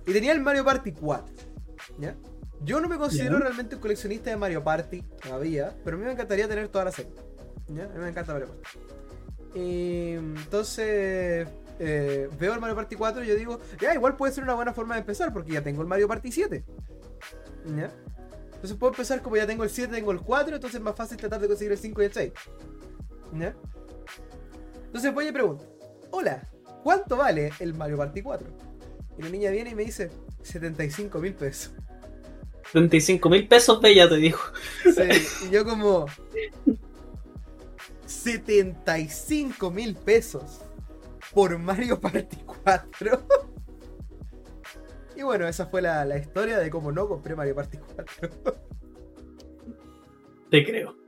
Y 0.07 0.13
tenía 0.13 0.33
el 0.33 0.41
Mario 0.41 0.65
Party 0.65 0.93
4. 0.93 1.35
¿ya? 1.99 2.17
Yo 2.63 2.81
no 2.81 2.89
me 2.89 2.97
considero 2.97 3.39
realmente 3.39 3.77
un 3.77 3.81
coleccionista 3.81 4.31
de 4.31 4.37
Mario 4.37 4.65
Party 4.65 5.03
todavía, 5.23 5.75
pero 5.85 5.97
a 5.97 6.01
mí 6.01 6.07
me 6.07 6.13
encantaría 6.13 6.49
tener 6.49 6.69
toda 6.69 6.87
la 6.87 6.93
serie. 6.93 7.13
¿ya? 7.69 7.85
A 7.85 7.89
mí 7.89 7.99
me 7.99 8.09
encanta 8.09 8.33
Mario 8.33 8.49
Party. 8.49 9.61
Y 9.61 10.13
entonces 10.15 11.47
eh, 11.79 12.29
veo 12.39 12.55
el 12.55 12.61
Mario 12.61 12.77
Party 12.77 12.97
4 12.97 13.25
y 13.25 13.27
yo 13.29 13.35
digo, 13.37 13.61
ya, 13.81 13.95
igual 13.95 14.17
puede 14.17 14.33
ser 14.33 14.45
una 14.45 14.55
buena 14.55 14.73
forma 14.73 14.95
de 14.95 15.01
empezar 15.01 15.33
porque 15.33 15.53
ya 15.53 15.63
tengo 15.63 15.83
el 15.83 15.89
Mario 15.89 16.09
Party 16.09 16.33
7. 16.33 16.65
¿Ya? 17.77 17.91
Entonces 18.47 18.79
puedo 18.79 18.93
empezar 18.93 19.21
como 19.23 19.37
ya 19.37 19.47
tengo 19.47 19.63
el 19.63 19.71
7, 19.71 19.93
tengo 19.93 20.11
el 20.11 20.21
4, 20.21 20.57
entonces 20.57 20.79
es 20.79 20.83
más 20.83 20.97
fácil 20.97 21.19
tratar 21.19 21.41
de 21.41 21.49
conseguir 21.49 21.73
el 21.73 21.79
5 21.79 22.03
y 22.03 22.05
el 22.05 22.13
6. 22.13 22.33
¿Ya? 23.39 23.55
Entonces 24.95 25.13
voy 25.13 25.27
y 25.27 25.33
pregunto, 25.33 25.67
hola, 26.13 26.41
¿cuánto 26.85 27.17
vale 27.17 27.51
el 27.59 27.75
Mario 27.75 27.97
Party 27.97 28.23
4? 28.23 28.49
Y 29.19 29.23
la 29.23 29.29
niña 29.29 29.51
viene 29.51 29.71
y 29.71 29.75
me 29.75 29.85
dice, 29.85 30.09
75 30.43 31.19
mil 31.19 31.35
pesos. 31.35 31.73
75 32.71 33.29
mil 33.29 33.49
pesos, 33.49 33.81
bella, 33.81 34.09
te 34.09 34.19
dijo. 34.19 34.53
Sí, 34.85 35.49
y 35.49 35.51
yo 35.51 35.65
como... 35.65 36.07
75 38.07 39.69
mil 39.73 39.97
pesos 39.97 40.61
por 41.33 41.59
Mario 41.59 42.01
Party 42.01 42.37
4. 42.65 43.27
y 45.17 45.23
bueno, 45.25 45.49
esa 45.49 45.67
fue 45.67 45.83
la, 45.83 46.17
historia 46.17 46.59
de 46.59 46.71
cómo 46.71 46.93
no 46.93 47.09
compré 47.09 47.35
Mario 47.35 47.57
Party 47.57 47.79
4. 47.97 48.31
Te 50.53 50.65
creo. 50.65 51.04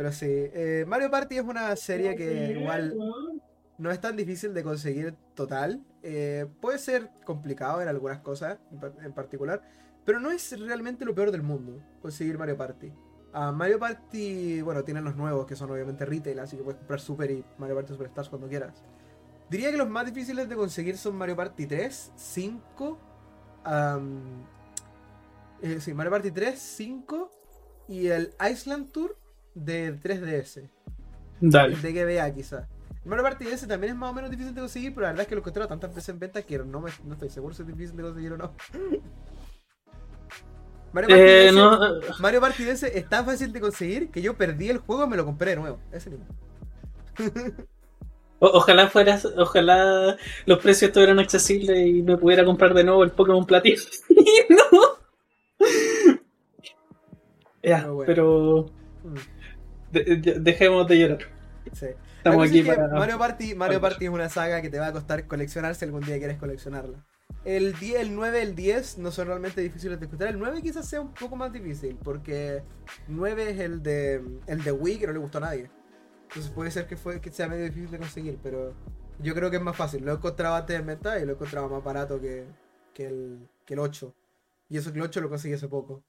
Pero 0.00 0.12
sí, 0.12 0.24
eh, 0.30 0.86
Mario 0.88 1.10
Party 1.10 1.36
es 1.36 1.44
una 1.44 1.76
serie 1.76 2.16
que 2.16 2.58
igual 2.58 2.96
no 3.76 3.90
es 3.90 4.00
tan 4.00 4.16
difícil 4.16 4.54
de 4.54 4.62
conseguir 4.62 5.14
total. 5.34 5.84
Eh, 6.02 6.46
puede 6.62 6.78
ser 6.78 7.10
complicado 7.26 7.82
en 7.82 7.88
algunas 7.88 8.20
cosas 8.20 8.58
en 9.04 9.12
particular, 9.12 9.60
pero 10.06 10.18
no 10.18 10.30
es 10.30 10.58
realmente 10.58 11.04
lo 11.04 11.14
peor 11.14 11.30
del 11.30 11.42
mundo 11.42 11.84
conseguir 12.00 12.38
Mario 12.38 12.56
Party. 12.56 12.90
Ah, 13.34 13.52
Mario 13.52 13.78
Party, 13.78 14.62
bueno, 14.62 14.82
tienen 14.84 15.04
los 15.04 15.16
nuevos 15.16 15.44
que 15.44 15.54
son 15.54 15.70
obviamente 15.70 16.06
retail, 16.06 16.38
así 16.38 16.56
que 16.56 16.62
puedes 16.62 16.78
comprar 16.78 16.98
Super 16.98 17.30
y 17.30 17.44
Mario 17.58 17.76
Party 17.76 17.92
Superstars 17.92 18.30
cuando 18.30 18.48
quieras. 18.48 18.82
Diría 19.50 19.70
que 19.70 19.76
los 19.76 19.90
más 19.90 20.06
difíciles 20.06 20.48
de 20.48 20.56
conseguir 20.56 20.96
son 20.96 21.14
Mario 21.14 21.36
Party 21.36 21.66
3, 21.66 22.12
5. 22.16 22.98
Eh, 25.60 25.78
sí, 25.78 25.92
Mario 25.92 26.10
Party 26.10 26.30
3, 26.30 26.58
5 26.58 27.30
y 27.88 28.06
el 28.06 28.32
Island 28.50 28.92
Tour 28.92 29.19
de 29.54 29.98
3DS. 30.00 30.68
Dale. 31.40 31.76
De 31.76 31.92
GBA 31.92 32.34
quizás. 32.34 32.68
Mario 33.04 33.24
Party 33.24 33.44
DS 33.46 33.66
también 33.66 33.94
es 33.94 33.98
más 33.98 34.10
o 34.10 34.14
menos 34.14 34.30
difícil 34.30 34.54
de 34.54 34.60
conseguir, 34.60 34.94
pero 34.94 35.02
la 35.02 35.08
verdad 35.08 35.22
es 35.22 35.28
que 35.28 35.34
lo 35.34 35.40
encontré 35.40 35.66
tantas 35.66 35.94
veces 35.94 36.10
en 36.10 36.18
venta 36.18 36.42
que 36.42 36.58
no, 36.58 36.80
me, 36.80 36.90
no 37.04 37.14
estoy 37.14 37.30
seguro 37.30 37.54
si 37.54 37.62
es 37.62 37.68
difícil 37.68 37.96
de 37.96 38.02
conseguir 38.02 38.32
o 38.32 38.36
no. 38.36 38.52
Eh, 41.08 41.50
Mario 42.20 42.40
Party, 42.40 42.64
DS, 42.64 42.82
es 42.84 43.08
tan 43.08 43.24
fácil 43.24 43.52
de 43.52 43.60
conseguir 43.60 44.10
que 44.10 44.20
yo 44.20 44.36
perdí 44.36 44.68
el 44.68 44.78
juego 44.78 45.04
y 45.04 45.08
me 45.08 45.16
lo 45.16 45.24
compré 45.24 45.50
de 45.50 45.56
nuevo. 45.56 45.78
Ese 45.92 46.10
mismo. 46.10 46.26
ojalá 48.38 48.88
fuera, 48.88 49.18
ojalá 49.38 50.16
los 50.46 50.58
precios 50.58 50.88
estuvieran 50.88 51.18
accesibles 51.20 51.86
y 51.86 52.02
me 52.02 52.18
pudiera 52.18 52.44
comprar 52.44 52.74
de 52.74 52.84
nuevo 52.84 53.02
el 53.02 53.12
Pokémon 53.12 53.46
Platino. 53.46 53.80
no. 54.50 55.66
ya, 57.62 57.88
pero 58.06 58.66
mm. 59.04 59.39
Dejemos 59.90 60.86
de 60.88 60.98
llorar. 60.98 61.18
Sí. 61.72 61.86
Estamos 62.16 62.48
aquí 62.48 62.62
para... 62.62 62.88
Mario 62.88 63.18
Party, 63.18 63.54
Mario 63.54 63.80
Party 63.80 64.04
es 64.04 64.10
una 64.10 64.28
saga 64.28 64.60
que 64.60 64.68
te 64.68 64.78
va 64.78 64.88
a 64.88 64.92
costar 64.92 65.26
coleccionar 65.26 65.74
si 65.74 65.84
algún 65.84 66.02
día 66.02 66.18
quieres 66.18 66.36
coleccionarla. 66.38 67.04
El, 67.44 67.72
10, 67.78 68.00
el 68.00 68.14
9 68.14 68.42
el 68.42 68.54
10 68.54 68.98
no 68.98 69.10
son 69.10 69.28
realmente 69.28 69.60
difíciles 69.62 69.98
de 69.98 70.04
escuchar. 70.04 70.28
El 70.28 70.38
9 70.38 70.60
quizás 70.62 70.86
sea 70.86 71.00
un 71.00 71.14
poco 71.14 71.36
más 71.36 71.52
difícil, 71.52 71.96
porque 72.02 72.62
9 73.08 73.50
es 73.50 73.60
el 73.60 73.82
de, 73.82 74.22
el 74.46 74.62
de 74.62 74.72
Wii 74.72 74.98
que 74.98 75.06
no 75.06 75.12
le 75.14 75.18
gustó 75.18 75.38
a 75.38 75.42
nadie. 75.42 75.70
Entonces 76.28 76.52
puede 76.52 76.70
ser 76.70 76.86
que, 76.86 76.96
fue, 76.96 77.20
que 77.20 77.30
sea 77.30 77.48
medio 77.48 77.64
difícil 77.64 77.90
de 77.90 77.98
conseguir, 77.98 78.38
pero 78.42 78.74
yo 79.18 79.34
creo 79.34 79.50
que 79.50 79.56
es 79.56 79.62
más 79.62 79.76
fácil. 79.76 80.04
Lo 80.04 80.12
he 80.12 80.14
encontrado 80.16 80.54
antes 80.54 80.78
en 80.78 80.86
venta 80.86 81.18
y 81.18 81.24
lo 81.24 81.32
he 81.32 81.34
encontrado 81.34 81.68
más 81.68 81.82
barato 81.82 82.20
que, 82.20 82.44
que, 82.92 83.06
el, 83.06 83.48
que 83.64 83.74
el 83.74 83.80
8. 83.80 84.14
Y 84.68 84.76
eso 84.76 84.92
que 84.92 84.98
el 84.98 85.04
8 85.04 85.20
lo 85.22 85.30
conseguí 85.30 85.54
hace 85.54 85.68
poco. 85.68 86.04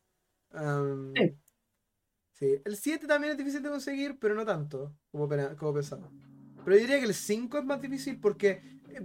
sí. 1.15 1.37
El 2.41 2.75
7 2.75 3.06
también 3.06 3.34
es 3.34 3.38
difícil 3.38 3.62
de 3.62 3.69
conseguir, 3.69 4.17
pero 4.19 4.34
no 4.34 4.43
tanto 4.43 4.91
como, 5.12 5.30
como 5.58 5.73
pensaba. 5.73 6.10
Pero 6.65 6.75
yo 6.75 6.82
diría 6.82 6.99
que 6.99 7.06
el 7.06 7.13
5 7.13 7.60
es 7.60 7.65
más 7.65 7.82
difícil 7.82 8.19
porque 8.19 8.62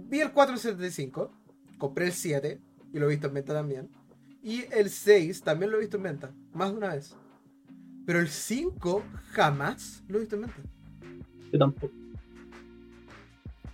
vi 0.09 0.21
el 0.21 0.31
475, 0.31 1.31
compré 1.77 2.07
el 2.07 2.13
7 2.13 2.59
y 2.93 2.99
lo 2.99 3.05
he 3.05 3.09
visto 3.09 3.27
en 3.27 3.33
venta 3.35 3.53
también. 3.53 3.89
Y 4.41 4.63
el 4.71 4.89
6 4.89 5.41
también 5.43 5.69
lo 5.69 5.77
he 5.77 5.81
visto 5.81 5.97
en 5.97 6.03
venta, 6.03 6.33
más 6.53 6.71
de 6.71 6.77
una 6.77 6.95
vez. 6.95 7.15
Pero 8.07 8.19
el 8.19 8.29
5 8.29 9.03
jamás 9.31 10.03
lo 10.07 10.17
he 10.17 10.21
visto 10.21 10.35
en 10.35 10.41
venta. 10.41 10.57
Yo 11.51 11.59
tampoco. 11.59 11.93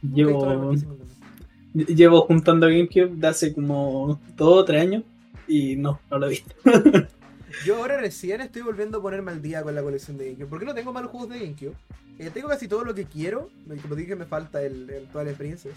Llevo, 0.02 0.72
el 0.72 0.80
5 0.80 0.94
en 0.94 1.00
venta. 1.00 1.94
llevo 1.94 2.22
juntando 2.24 2.68
GameCube 2.68 3.16
de 3.16 3.28
hace 3.28 3.54
como 3.54 4.20
2 4.36 4.48
o 4.48 4.66
3 4.66 4.82
años 4.82 5.04
y 5.48 5.78
no, 5.78 6.02
no 6.12 6.20
lo 6.20 6.26
he 6.26 6.30
visto. 6.32 6.54
Yo 7.66 7.78
ahora 7.78 7.98
recién 7.98 8.42
estoy 8.42 8.62
volviendo 8.62 8.98
a 8.98 9.02
ponerme 9.02 9.32
al 9.32 9.42
día 9.42 9.64
con 9.64 9.76
la 9.76 9.82
colección 9.82 10.18
de 10.18 10.26
GameCube. 10.26 10.48
Porque 10.48 10.66
no 10.66 10.74
tengo 10.74 10.92
malos 10.92 11.12
juegos 11.12 11.30
de 11.30 11.40
GameCube. 11.40 11.76
Eh, 12.20 12.30
tengo 12.34 12.48
casi 12.48 12.68
todo 12.68 12.84
lo 12.84 12.94
que 12.94 13.06
quiero. 13.06 13.50
Como 13.82 13.96
dije, 13.96 14.16
me 14.16 14.26
falta 14.26 14.62
el, 14.62 14.90
el 14.90 15.08
Twilight 15.08 15.38
Princess. 15.38 15.76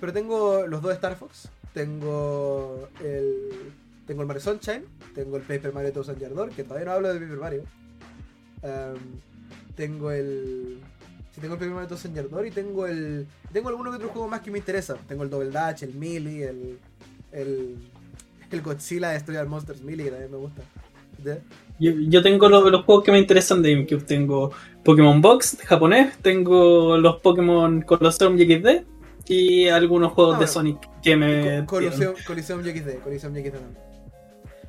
Pero 0.00 0.12
tengo 0.12 0.66
los 0.66 0.82
dos 0.82 0.92
Star 0.92 1.16
Fox. 1.16 1.48
Tengo 1.74 2.88
el. 3.02 3.72
Tengo 4.06 4.22
el 4.22 4.28
Mario 4.28 4.42
Sunshine. 4.42 4.84
Tengo 5.14 5.36
el 5.36 5.42
Paper 5.42 5.72
Mario 5.72 5.92
Thousand 5.92 6.18
Year 6.18 6.34
Door, 6.34 6.50
Que 6.50 6.64
todavía 6.64 6.86
no 6.86 6.92
hablo 6.92 7.12
de 7.12 7.20
Paper 7.20 7.38
Mario. 7.38 7.62
Em, 8.62 8.96
tengo 9.74 10.10
el. 10.10 10.80
Sí, 11.32 11.40
tengo 11.40 11.54
el 11.54 11.60
Paper 11.60 11.74
Mario 11.74 11.88
Thousand 11.88 12.14
Year 12.14 12.28
Door 12.28 12.46
y 12.46 12.50
tengo 12.50 12.86
el. 12.86 13.26
Tengo 13.52 13.68
alguno 13.68 13.90
que 13.90 13.96
otro 13.96 14.08
juego 14.08 14.28
más 14.28 14.40
que 14.40 14.50
me 14.50 14.58
interesa. 14.58 14.96
Tengo 15.08 15.22
el 15.22 15.30
Double 15.30 15.50
Dash, 15.50 15.82
el 15.82 15.94
Melee, 15.94 16.48
el. 16.48 16.78
El. 17.32 17.76
El 18.50 18.62
Godzilla 18.62 19.10
Destroyer 19.10 19.46
Monsters 19.46 19.82
Melee, 19.82 20.04
que 20.04 20.10
también 20.10 20.30
me 20.30 20.36
gusta. 20.36 20.62
Yo, 21.78 21.92
yo 21.92 22.22
tengo 22.22 22.48
lo- 22.48 22.70
los 22.70 22.84
juegos 22.84 23.04
que 23.04 23.12
me 23.12 23.18
interesan 23.18 23.60
de 23.62 23.74
GameCube. 23.74 24.02
Tengo 24.04 24.50
Pokémon 24.84 25.20
Box 25.20 25.58
japonés, 25.64 26.16
tengo 26.22 26.96
los 26.96 27.16
Pokémon 27.20 27.82
Colosseum 27.82 28.36
XD 28.38 28.84
y 29.28 29.68
algunos 29.68 30.12
juegos 30.12 30.36
Ah, 30.36 30.38
de 30.38 30.44
bueno. 30.46 30.52
Sonic 30.52 31.02
que 31.02 31.16
me. 31.16 31.60
Co- 31.66 31.76
Coliseum, 31.76 32.14
Coliseum 32.26 32.62
XD, 32.62 32.98
Coliseum 33.02 33.32
XD 33.34 33.50
también. 33.50 33.78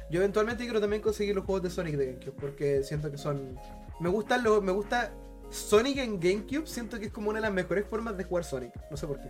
Yo 0.09 0.19
eventualmente 0.19 0.63
quiero 0.63 0.79
también 0.81 1.01
conseguir 1.01 1.35
los 1.35 1.45
juegos 1.45 1.63
de 1.63 1.69
Sonic 1.69 1.95
de 1.95 2.05
GameCube 2.13 2.33
porque 2.39 2.83
siento 2.83 3.11
que 3.11 3.17
son. 3.17 3.57
Me 3.99 4.09
gustan 4.09 4.43
los. 4.43 4.61
Me 4.63 4.71
gusta. 4.71 5.11
Sonic 5.49 5.97
en 5.99 6.19
GameCube 6.19 6.67
siento 6.67 6.99
que 6.99 7.05
es 7.05 7.11
como 7.13 7.29
una 7.29 7.37
de 7.39 7.43
las 7.43 7.53
mejores 7.53 7.85
formas 7.87 8.17
de 8.17 8.25
jugar 8.25 8.43
Sonic. 8.43 8.71
No 8.91 8.97
sé 8.97 9.07
por 9.07 9.19
qué. 9.21 9.29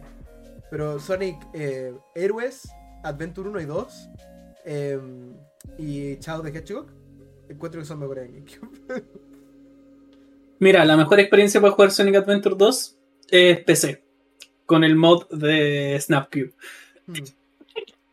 Pero 0.71 0.99
Sonic 0.99 1.36
eh, 1.53 1.93
Heroes, 2.15 2.67
Adventure 3.03 3.49
1 3.49 3.62
y 3.62 3.65
2 3.65 4.10
eh, 4.65 4.99
y 5.77 6.17
Chao 6.17 6.41
de 6.41 6.49
Hedgehog 6.49 6.88
encuentro 7.49 7.81
que 7.81 7.86
son 7.86 7.99
mejores 7.99 8.25
en 8.25 8.36
GameCube. 8.36 9.03
Mira, 10.60 10.86
la 10.86 10.97
mejor 10.97 11.19
experiencia 11.19 11.62
para 11.62 11.73
jugar 11.73 11.91
Sonic 11.91 12.15
Adventure 12.15 12.55
2 12.57 12.97
es 13.29 13.63
PC, 13.63 14.03
con 14.65 14.83
el 14.83 14.95
mod 14.95 15.27
de 15.29 15.97
Snapcube. 16.01 16.53
Hmm. 17.05 17.13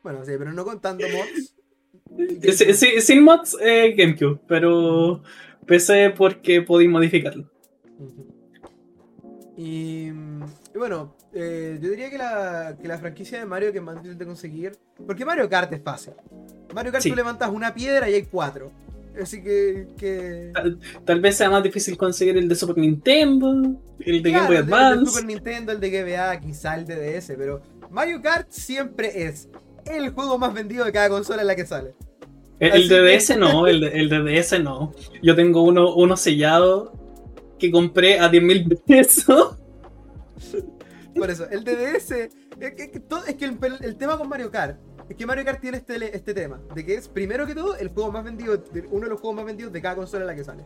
Bueno, 0.03 0.25
sí, 0.25 0.33
pero 0.39 0.53
no 0.53 0.65
contando 0.65 1.07
mods. 1.09 1.55
Sí, 2.57 2.75
sí, 2.75 3.01
sin 3.01 3.25
mods, 3.25 3.57
eh, 3.61 3.95
GameCube, 3.97 4.39
pero 4.47 5.23
PC 5.67 6.11
porque 6.11 6.61
podéis 6.63 6.91
modificarlo. 6.91 7.51
Y, 9.57 10.09
y 10.09 10.79
bueno, 10.79 11.17
eh, 11.33 11.79
yo 11.81 11.91
diría 11.91 12.11
que 12.11 12.19
la, 12.19 12.77
que 12.81 12.87
la 12.87 12.99
franquicia 12.99 13.39
de 13.39 13.47
Mario 13.47 13.73
que 13.73 13.81
más 13.81 13.97
difícil 13.97 14.19
de 14.19 14.27
conseguir. 14.27 14.77
Porque 15.07 15.25
Mario 15.25 15.49
Kart 15.49 15.73
es 15.73 15.83
fácil. 15.83 16.13
Mario 16.75 16.93
Kart 16.93 17.03
Sí. 17.03 17.11
tú 17.11 17.17
levantas 17.17 17.51
una 17.51 17.75
piedra 17.75 18.09
y 18.11 18.15
hay 18.15 18.25
cuatro. 18.25 18.71
Así 19.21 19.43
que. 19.43 19.87
que 19.97 20.53
Tal 21.05 21.21
vez 21.21 21.37
sea 21.37 21.49
más 21.51 21.63
difícil 21.63 21.97
conseguir 21.97 22.37
el 22.37 22.49
de 22.49 22.55
Super 22.55 22.79
Nintendo, 22.79 23.81
el 24.01 24.23
de 24.23 24.31
Claro, 24.31 24.45
Game 24.45 24.47
Boy 24.49 24.57
el 24.57 24.57
de- 24.57 24.61
el 24.63 24.67
de 24.67 24.75
Advance. 24.77 25.07
Super 25.13 25.25
Nintendo, 25.27 25.73
el 25.73 25.81
de 25.81 25.91
GBA, 25.91 26.41
quizá 26.41 26.75
el 26.77 26.85
de 26.87 26.97
DS, 27.21 27.35
pero 27.37 27.63
Mario 27.91 28.21
Kart 28.23 28.51
siempre 28.51 29.25
es 29.27 29.49
el 29.87 30.11
juego 30.11 30.39
más 30.39 30.53
vendido 30.55 30.85
de 30.85 30.93
cada 30.93 31.09
consola 31.09 31.43
en 31.43 31.47
la 31.49 31.57
que 31.57 31.67
sale. 31.67 31.95
El, 32.59 32.73
Así 32.73 32.83
el 32.83 32.89
de 32.89 32.97
que- 32.97 33.03
DS 33.19 33.37
no, 33.39 33.67
el 33.67 33.85
el 33.85 34.09
de 34.09 34.23
DS 34.23 34.59
no. 34.63 34.93
Yo 35.23 35.35
tengo 35.37 35.63
uno, 35.63 35.95
uno 35.95 36.17
sellado 36.17 36.93
que 37.59 37.71
compré 37.71 38.19
a 38.19 38.29
10 38.29 38.43
mil 38.43 38.69
pesos. 38.87 39.57
Por 41.15 41.31
eso, 41.31 41.49
el 41.51 41.63
de 41.65 41.77
DS. 41.77 42.11
Es 42.61 42.75
que, 42.75 42.83
es 43.29 43.35
que 43.37 43.45
el, 43.45 43.59
el 43.83 43.97
tema 43.97 44.19
con 44.19 44.29
Mario 44.29 44.51
Kart 44.51 44.79
es 45.09 45.17
que 45.17 45.27
Mario 45.27 45.45
Kart 45.45 45.61
tiene 45.61 45.77
este, 45.79 46.17
este 46.17 46.35
tema: 46.35 46.61
de 46.75 46.85
que 46.85 46.95
es 46.95 47.09
primero 47.09 47.47
que 47.47 47.55
todo 47.55 47.77
el 47.77 47.89
juego 47.89 48.11
más 48.13 48.25
vendido, 48.25 48.57
de- 48.57 48.87
uno 48.91 49.05
de 49.05 49.11
los 49.11 49.21
juegos 49.21 49.37
más 49.37 49.45
vendidos 49.47 49.73
de 49.73 49.81
cada 49.83 49.97
consola 49.97 50.23
en 50.23 50.27
la 50.29 50.35
que 50.37 50.45
sale. 50.45 50.65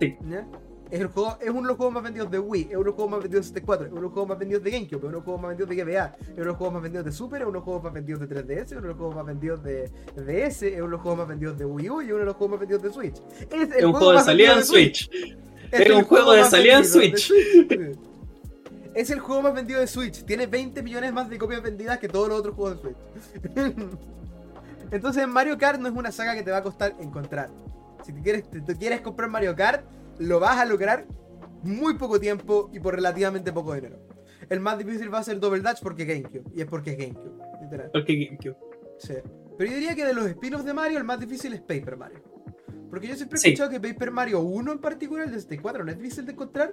Sí. 0.00 0.16
¿Ya? 0.28 0.46
Es, 0.90 1.00
el 1.00 1.06
juego, 1.06 1.38
es 1.40 1.48
uno 1.48 1.62
de 1.62 1.66
los 1.68 1.76
juegos 1.78 1.94
más 1.94 2.02
vendidos 2.02 2.30
de 2.30 2.38
Wii, 2.38 2.62
es 2.64 2.68
uno 2.72 2.78
de 2.80 2.84
los 2.84 2.94
juegos 2.94 3.10
más 3.12 3.22
vendidos 3.22 3.44
de 3.46 3.48
64, 3.48 3.86
es 3.86 3.92
uno 3.92 4.00
de 4.00 4.04
los 4.04 4.12
juegos 4.12 4.28
más 4.28 4.38
vendidos 4.38 4.62
de 4.62 4.70
GameCube, 4.72 4.96
es 4.98 5.02
uno 5.04 5.08
de 5.08 5.12
los 5.14 5.24
juegos 5.24 5.40
más 5.40 5.48
vendidos 5.48 5.70
de 5.70 5.76
GBA, 5.84 6.04
es 6.20 6.28
uno 6.28 6.36
de 6.36 6.44
los 6.44 6.56
juegos 6.56 6.74
más 6.74 6.82
vendidos 6.82 7.04
de 7.06 7.12
Super, 7.12 7.40
es 7.40 7.46
uno 7.46 7.50
de 7.52 7.54
los 7.54 7.64
juegos 7.64 7.82
más 7.84 7.92
vendidos 7.94 8.20
de 8.20 8.28
3DS, 8.28 8.62
es 8.66 8.72
uno 8.72 8.80
de 8.82 8.88
los 8.88 8.96
juegos 8.98 9.14
más 9.16 9.24
vendidos 9.26 9.62
de 9.62 9.90
DS, 10.16 10.62
es 10.62 10.74
uno 10.74 10.84
de 10.84 10.90
los 10.90 11.00
juegos 11.00 11.18
más 11.18 11.28
vendidos 11.28 11.58
de 11.58 11.64
Wii 11.64 11.88
U 11.90 12.02
y 12.02 12.04
uno 12.10 12.18
de 12.18 12.24
los 12.26 12.36
juegos 12.36 12.50
más 12.50 12.60
vendidos 12.60 12.82
de 12.82 12.90
Switch. 12.92 13.14
Es, 13.50 13.70
el 13.70 13.72
Es 13.78 13.84
un 13.84 13.92
juego 13.94 14.10
de 14.10 14.16
más 14.16 14.24
salida 14.26 14.52
en 14.58 14.64
Switch. 14.64 15.10
es 15.70 15.80
Era 15.80 15.84
el 15.84 15.92
un 15.94 16.04
juego 16.04 16.32
de 16.32 16.40
más 16.40 16.50
salida 16.50 16.76
en 16.76 16.82
de 16.82 16.88
Switch. 16.88 17.32
Es 18.94 19.10
el 19.10 19.20
juego 19.20 19.42
más 19.42 19.54
vendido 19.54 19.80
de 19.80 19.86
Switch. 19.86 20.24
Tiene 20.24 20.46
20 20.46 20.82
millones 20.82 21.12
más 21.12 21.28
de 21.30 21.38
copias 21.38 21.62
vendidas 21.62 21.98
que 21.98 22.08
todos 22.08 22.28
los 22.28 22.38
otros 22.38 22.54
juegos 22.54 22.82
de 22.82 22.82
Switch. 22.82 22.96
Entonces 24.90 25.26
Mario 25.26 25.56
Kart 25.56 25.80
no 25.80 25.88
es 25.88 25.94
una 25.94 26.12
saga 26.12 26.34
que 26.34 26.42
te 26.42 26.50
va 26.50 26.58
a 26.58 26.62
costar 26.62 26.94
encontrar. 27.00 27.50
Si 28.04 28.12
te 28.12 28.20
quieres, 28.20 28.50
te, 28.50 28.60
te 28.60 28.76
quieres 28.76 29.00
comprar 29.00 29.30
Mario 29.30 29.56
Kart, 29.56 29.84
lo 30.18 30.40
vas 30.40 30.58
a 30.58 30.64
lograr 30.66 31.06
muy 31.62 31.94
poco 31.94 32.20
tiempo 32.20 32.68
y 32.72 32.80
por 32.80 32.94
relativamente 32.94 33.52
poco 33.52 33.74
dinero. 33.74 33.98
El 34.50 34.60
más 34.60 34.76
difícil 34.76 35.12
va 35.12 35.20
a 35.20 35.22
ser 35.22 35.40
Double 35.40 35.62
Dash 35.62 35.80
porque 35.82 36.04
GameCube. 36.04 36.44
Y 36.54 36.60
es 36.60 36.66
porque 36.66 36.90
es 36.92 36.98
GameCube. 36.98 37.32
Literal. 37.62 37.90
Porque 37.92 38.16
GameCube. 38.24 38.56
Sí. 38.98 39.14
Pero 39.56 39.70
yo 39.70 39.76
diría 39.76 39.94
que 39.94 40.04
de 40.04 40.12
los 40.12 40.26
spin-offs 40.26 40.64
de 40.64 40.74
Mario, 40.74 40.98
el 40.98 41.04
más 41.04 41.20
difícil 41.20 41.52
es 41.54 41.60
Paper 41.60 41.96
Mario. 41.96 42.18
Porque 42.90 43.06
yo 43.06 43.14
siempre 43.14 43.38
he 43.38 43.40
Sí. 43.40 43.48
escuchado 43.50 43.70
que 43.70 43.80
Paper 43.80 44.10
Mario 44.10 44.40
1 44.40 44.72
en 44.72 44.78
particular, 44.78 45.26
el 45.26 45.32
de 45.32 45.40
64, 45.40 45.84
no 45.84 45.90
es 45.90 45.96
difícil 45.98 46.26
de 46.26 46.32
encontrar. 46.32 46.72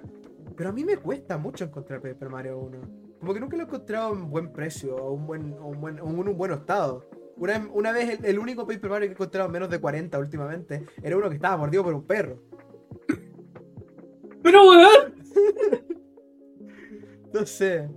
Pero 0.60 0.68
a 0.68 0.72
mí 0.74 0.84
me 0.84 0.98
cuesta 0.98 1.38
mucho 1.38 1.64
encontrar 1.64 2.02
Paper 2.02 2.28
Mario 2.28 2.58
1. 2.58 2.80
Como 3.18 3.32
que 3.32 3.40
nunca 3.40 3.56
lo 3.56 3.62
he 3.62 3.66
encontrado 3.66 4.08
a 4.08 4.12
un 4.12 4.28
buen 4.28 4.52
precio, 4.52 4.94
o 4.94 5.12
un 5.12 5.26
buen, 5.26 5.54
o 5.54 5.68
un 5.68 5.80
buen, 5.80 5.96
en 5.96 6.04
un 6.04 6.36
buen 6.36 6.52
estado. 6.52 7.08
Una, 7.38 7.58
vez- 7.58 7.70
una 7.72 7.92
vez 7.92 8.18
el, 8.18 8.24
el 8.26 8.38
único 8.38 8.66
Paper 8.66 8.90
Mario 8.90 9.08
que 9.08 9.12
he 9.12 9.14
encontrado 9.14 9.46
en 9.46 9.52
menos 9.52 9.70
de 9.70 9.80
40 9.80 10.18
últimamente 10.18 10.84
era 11.02 11.16
uno 11.16 11.30
que 11.30 11.36
estaba 11.36 11.56
mordido 11.56 11.82
por 11.82 11.94
un 11.94 12.06
perro. 12.06 12.42
Pero 14.42 14.68
weón, 14.68 15.14
No 17.32 17.46
sé. 17.46 17.88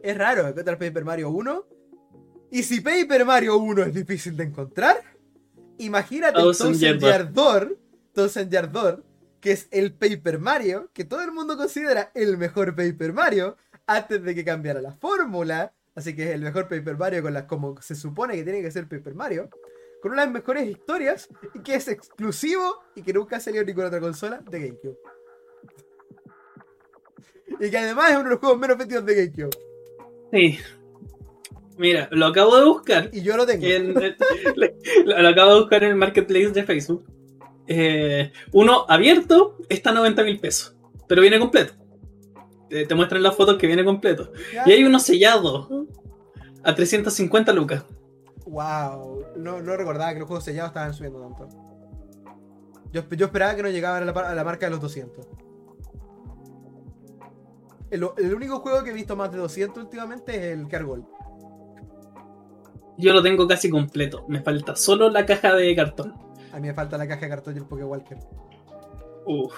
Es 0.00 0.16
raro 0.16 0.46
encontrar 0.46 0.78
Paper 0.78 1.04
Mario 1.04 1.30
1. 1.30 1.64
Y 2.52 2.62
si 2.62 2.80
Paper 2.80 3.24
Mario 3.24 3.56
1 3.56 3.82
es 3.82 3.94
difícil 3.94 4.36
de 4.36 4.44
encontrar, 4.44 4.98
imagínate 5.78 6.34
Thousand 6.38 6.76
Year 7.00 7.32
Door, 7.32 7.76
Thousand 8.12 8.48
Year 8.48 8.70
Door, 8.70 9.02
que 9.42 9.50
es 9.52 9.68
el 9.72 9.92
Paper 9.92 10.38
Mario, 10.38 10.88
que 10.94 11.04
todo 11.04 11.20
el 11.22 11.32
mundo 11.32 11.56
considera 11.58 12.10
el 12.14 12.38
mejor 12.38 12.74
Paper 12.74 13.12
Mario, 13.12 13.56
antes 13.86 14.22
de 14.22 14.34
que 14.34 14.44
cambiara 14.44 14.80
la 14.80 14.92
fórmula. 14.92 15.74
Así 15.94 16.16
que 16.16 16.22
es 16.22 16.30
el 16.30 16.40
mejor 16.40 16.68
Paper 16.68 16.96
Mario 16.96 17.22
con 17.22 17.34
las 17.34 17.42
como 17.44 17.78
se 17.82 17.94
supone 17.94 18.34
que 18.36 18.44
tiene 18.44 18.62
que 18.62 18.70
ser 18.70 18.88
Paper 18.88 19.14
Mario. 19.14 19.50
Con 20.00 20.12
una 20.12 20.22
de 20.22 20.26
las 20.28 20.34
mejores 20.34 20.66
historias 20.68 21.28
y 21.54 21.58
que 21.60 21.74
es 21.74 21.88
exclusivo 21.88 22.82
y 22.94 23.02
que 23.02 23.12
nunca 23.12 23.36
ha 23.36 23.40
salido 23.40 23.64
ni 23.64 23.74
con 23.74 23.84
otra 23.84 24.00
consola 24.00 24.40
de 24.48 24.58
GameCube. 24.60 24.98
Y 27.60 27.70
que 27.70 27.78
además 27.78 28.10
es 28.10 28.14
uno 28.16 28.24
de 28.24 28.30
los 28.30 28.38
juegos 28.38 28.58
menos 28.58 28.78
vendidos 28.78 29.04
de 29.04 29.14
GameCube. 29.14 29.58
Sí. 30.32 30.58
Mira, 31.78 32.08
lo 32.12 32.26
acabo 32.26 32.56
de 32.58 32.64
buscar. 32.64 33.10
Y 33.12 33.22
yo 33.22 33.36
lo 33.36 33.44
tengo. 33.46 33.66
en- 33.66 33.94
lo, 33.94 34.02
lo 35.22 35.28
acabo 35.28 35.54
de 35.54 35.60
buscar 35.60 35.84
en 35.84 35.90
el 35.90 35.96
marketplace 35.96 36.50
de 36.50 36.64
Facebook. 36.64 37.04
Eh, 37.66 38.32
uno 38.52 38.84
abierto 38.88 39.56
está 39.68 39.90
a 39.90 39.94
90 39.94 40.22
mil 40.24 40.40
pesos, 40.40 40.76
pero 41.06 41.22
viene 41.22 41.38
completo. 41.38 41.74
Te, 42.68 42.86
te 42.86 42.94
muestran 42.94 43.22
las 43.22 43.36
fotos 43.36 43.56
que 43.58 43.66
viene 43.66 43.84
completo. 43.84 44.32
¿Ya? 44.52 44.64
Y 44.66 44.72
hay 44.72 44.84
uno 44.84 44.98
sellado 44.98 45.86
a 46.64 46.74
350 46.74 47.52
lucas. 47.52 47.84
Wow. 48.46 49.26
No, 49.36 49.60
no 49.62 49.76
recordaba 49.76 50.12
que 50.12 50.18
los 50.20 50.26
juegos 50.28 50.44
sellados 50.44 50.70
estaban 50.70 50.92
subiendo 50.94 51.20
tanto. 51.20 51.48
Yo, 52.92 53.08
yo 53.10 53.26
esperaba 53.26 53.54
que 53.54 53.62
no 53.62 53.68
llegaban 53.70 54.02
a 54.02 54.06
la, 54.06 54.12
par- 54.12 54.24
a 54.26 54.34
la 54.34 54.44
marca 54.44 54.66
de 54.66 54.70
los 54.70 54.80
200. 54.80 55.26
El, 57.90 58.06
el 58.16 58.34
único 58.34 58.60
juego 58.60 58.82
que 58.82 58.90
he 58.90 58.94
visto 58.94 59.16
más 59.16 59.30
de 59.32 59.38
200 59.38 59.84
últimamente 59.84 60.34
es 60.34 60.58
el 60.58 60.66
Cargol. 60.68 61.04
Yo 62.98 63.12
lo 63.12 63.22
tengo 63.22 63.46
casi 63.46 63.68
completo. 63.70 64.24
Me 64.28 64.40
falta 64.42 64.76
solo 64.76 65.10
la 65.10 65.26
caja 65.26 65.54
de 65.54 65.74
cartón. 65.76 66.14
A 66.52 66.56
mí 66.60 66.68
me 66.68 66.74
falta 66.74 66.98
la 66.98 67.08
caja 67.08 67.22
de 67.22 67.28
cartón 67.28 67.54
y 67.54 67.58
el 67.58 67.64
Pokewalker. 67.64 68.18
Uf. 69.26 69.52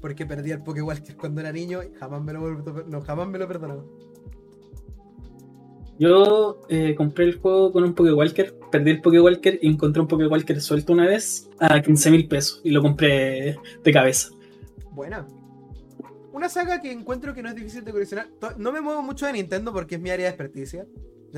Porque 0.00 0.26
perdí 0.26 0.50
el 0.52 0.62
Pokewalker 0.62 1.16
cuando 1.16 1.40
era 1.40 1.52
niño 1.52 1.82
y 1.82 1.92
jamás 1.98 2.22
me 2.22 2.32
lo, 2.32 2.40
no, 2.86 3.00
jamás 3.02 3.28
me 3.28 3.38
lo 3.38 3.44
he 3.44 3.48
perdonado. 3.48 3.84
Yo 5.98 6.60
eh, 6.68 6.94
compré 6.94 7.24
el 7.24 7.38
juego 7.40 7.72
con 7.72 7.82
un 7.82 7.94
Pokewalker, 7.94 8.54
perdí 8.70 8.90
el 8.90 9.00
Pokewalker 9.00 9.58
y 9.62 9.68
encontré 9.68 10.02
un 10.02 10.08
Pokewalker 10.08 10.60
suelto 10.60 10.92
una 10.92 11.06
vez 11.06 11.48
a 11.58 11.80
15 11.80 12.10
mil 12.10 12.28
pesos 12.28 12.60
y 12.64 12.70
lo 12.70 12.82
compré 12.82 13.56
de 13.82 13.92
cabeza. 13.92 14.28
Buena. 14.92 15.26
una 16.32 16.48
saga 16.50 16.82
que 16.82 16.92
encuentro 16.92 17.32
que 17.32 17.42
no 17.42 17.48
es 17.48 17.54
difícil 17.54 17.82
de 17.82 17.92
coleccionar. 17.92 18.28
To- 18.38 18.52
No 18.58 18.72
me 18.72 18.82
muevo 18.82 19.02
mucho 19.02 19.24
de 19.24 19.32
Nintendo 19.32 19.72
porque 19.72 19.94
es 19.94 20.00
mi 20.02 20.10
área 20.10 20.26
de 20.26 20.30
experticia. 20.30 20.86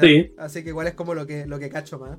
Sí. 0.00 0.32
Así 0.36 0.62
que 0.64 0.70
igual 0.70 0.88
es 0.88 0.94
como 0.94 1.14
lo 1.14 1.24
que, 1.24 1.46
lo 1.46 1.58
que 1.60 1.68
cacho 1.70 1.98
más. 2.00 2.18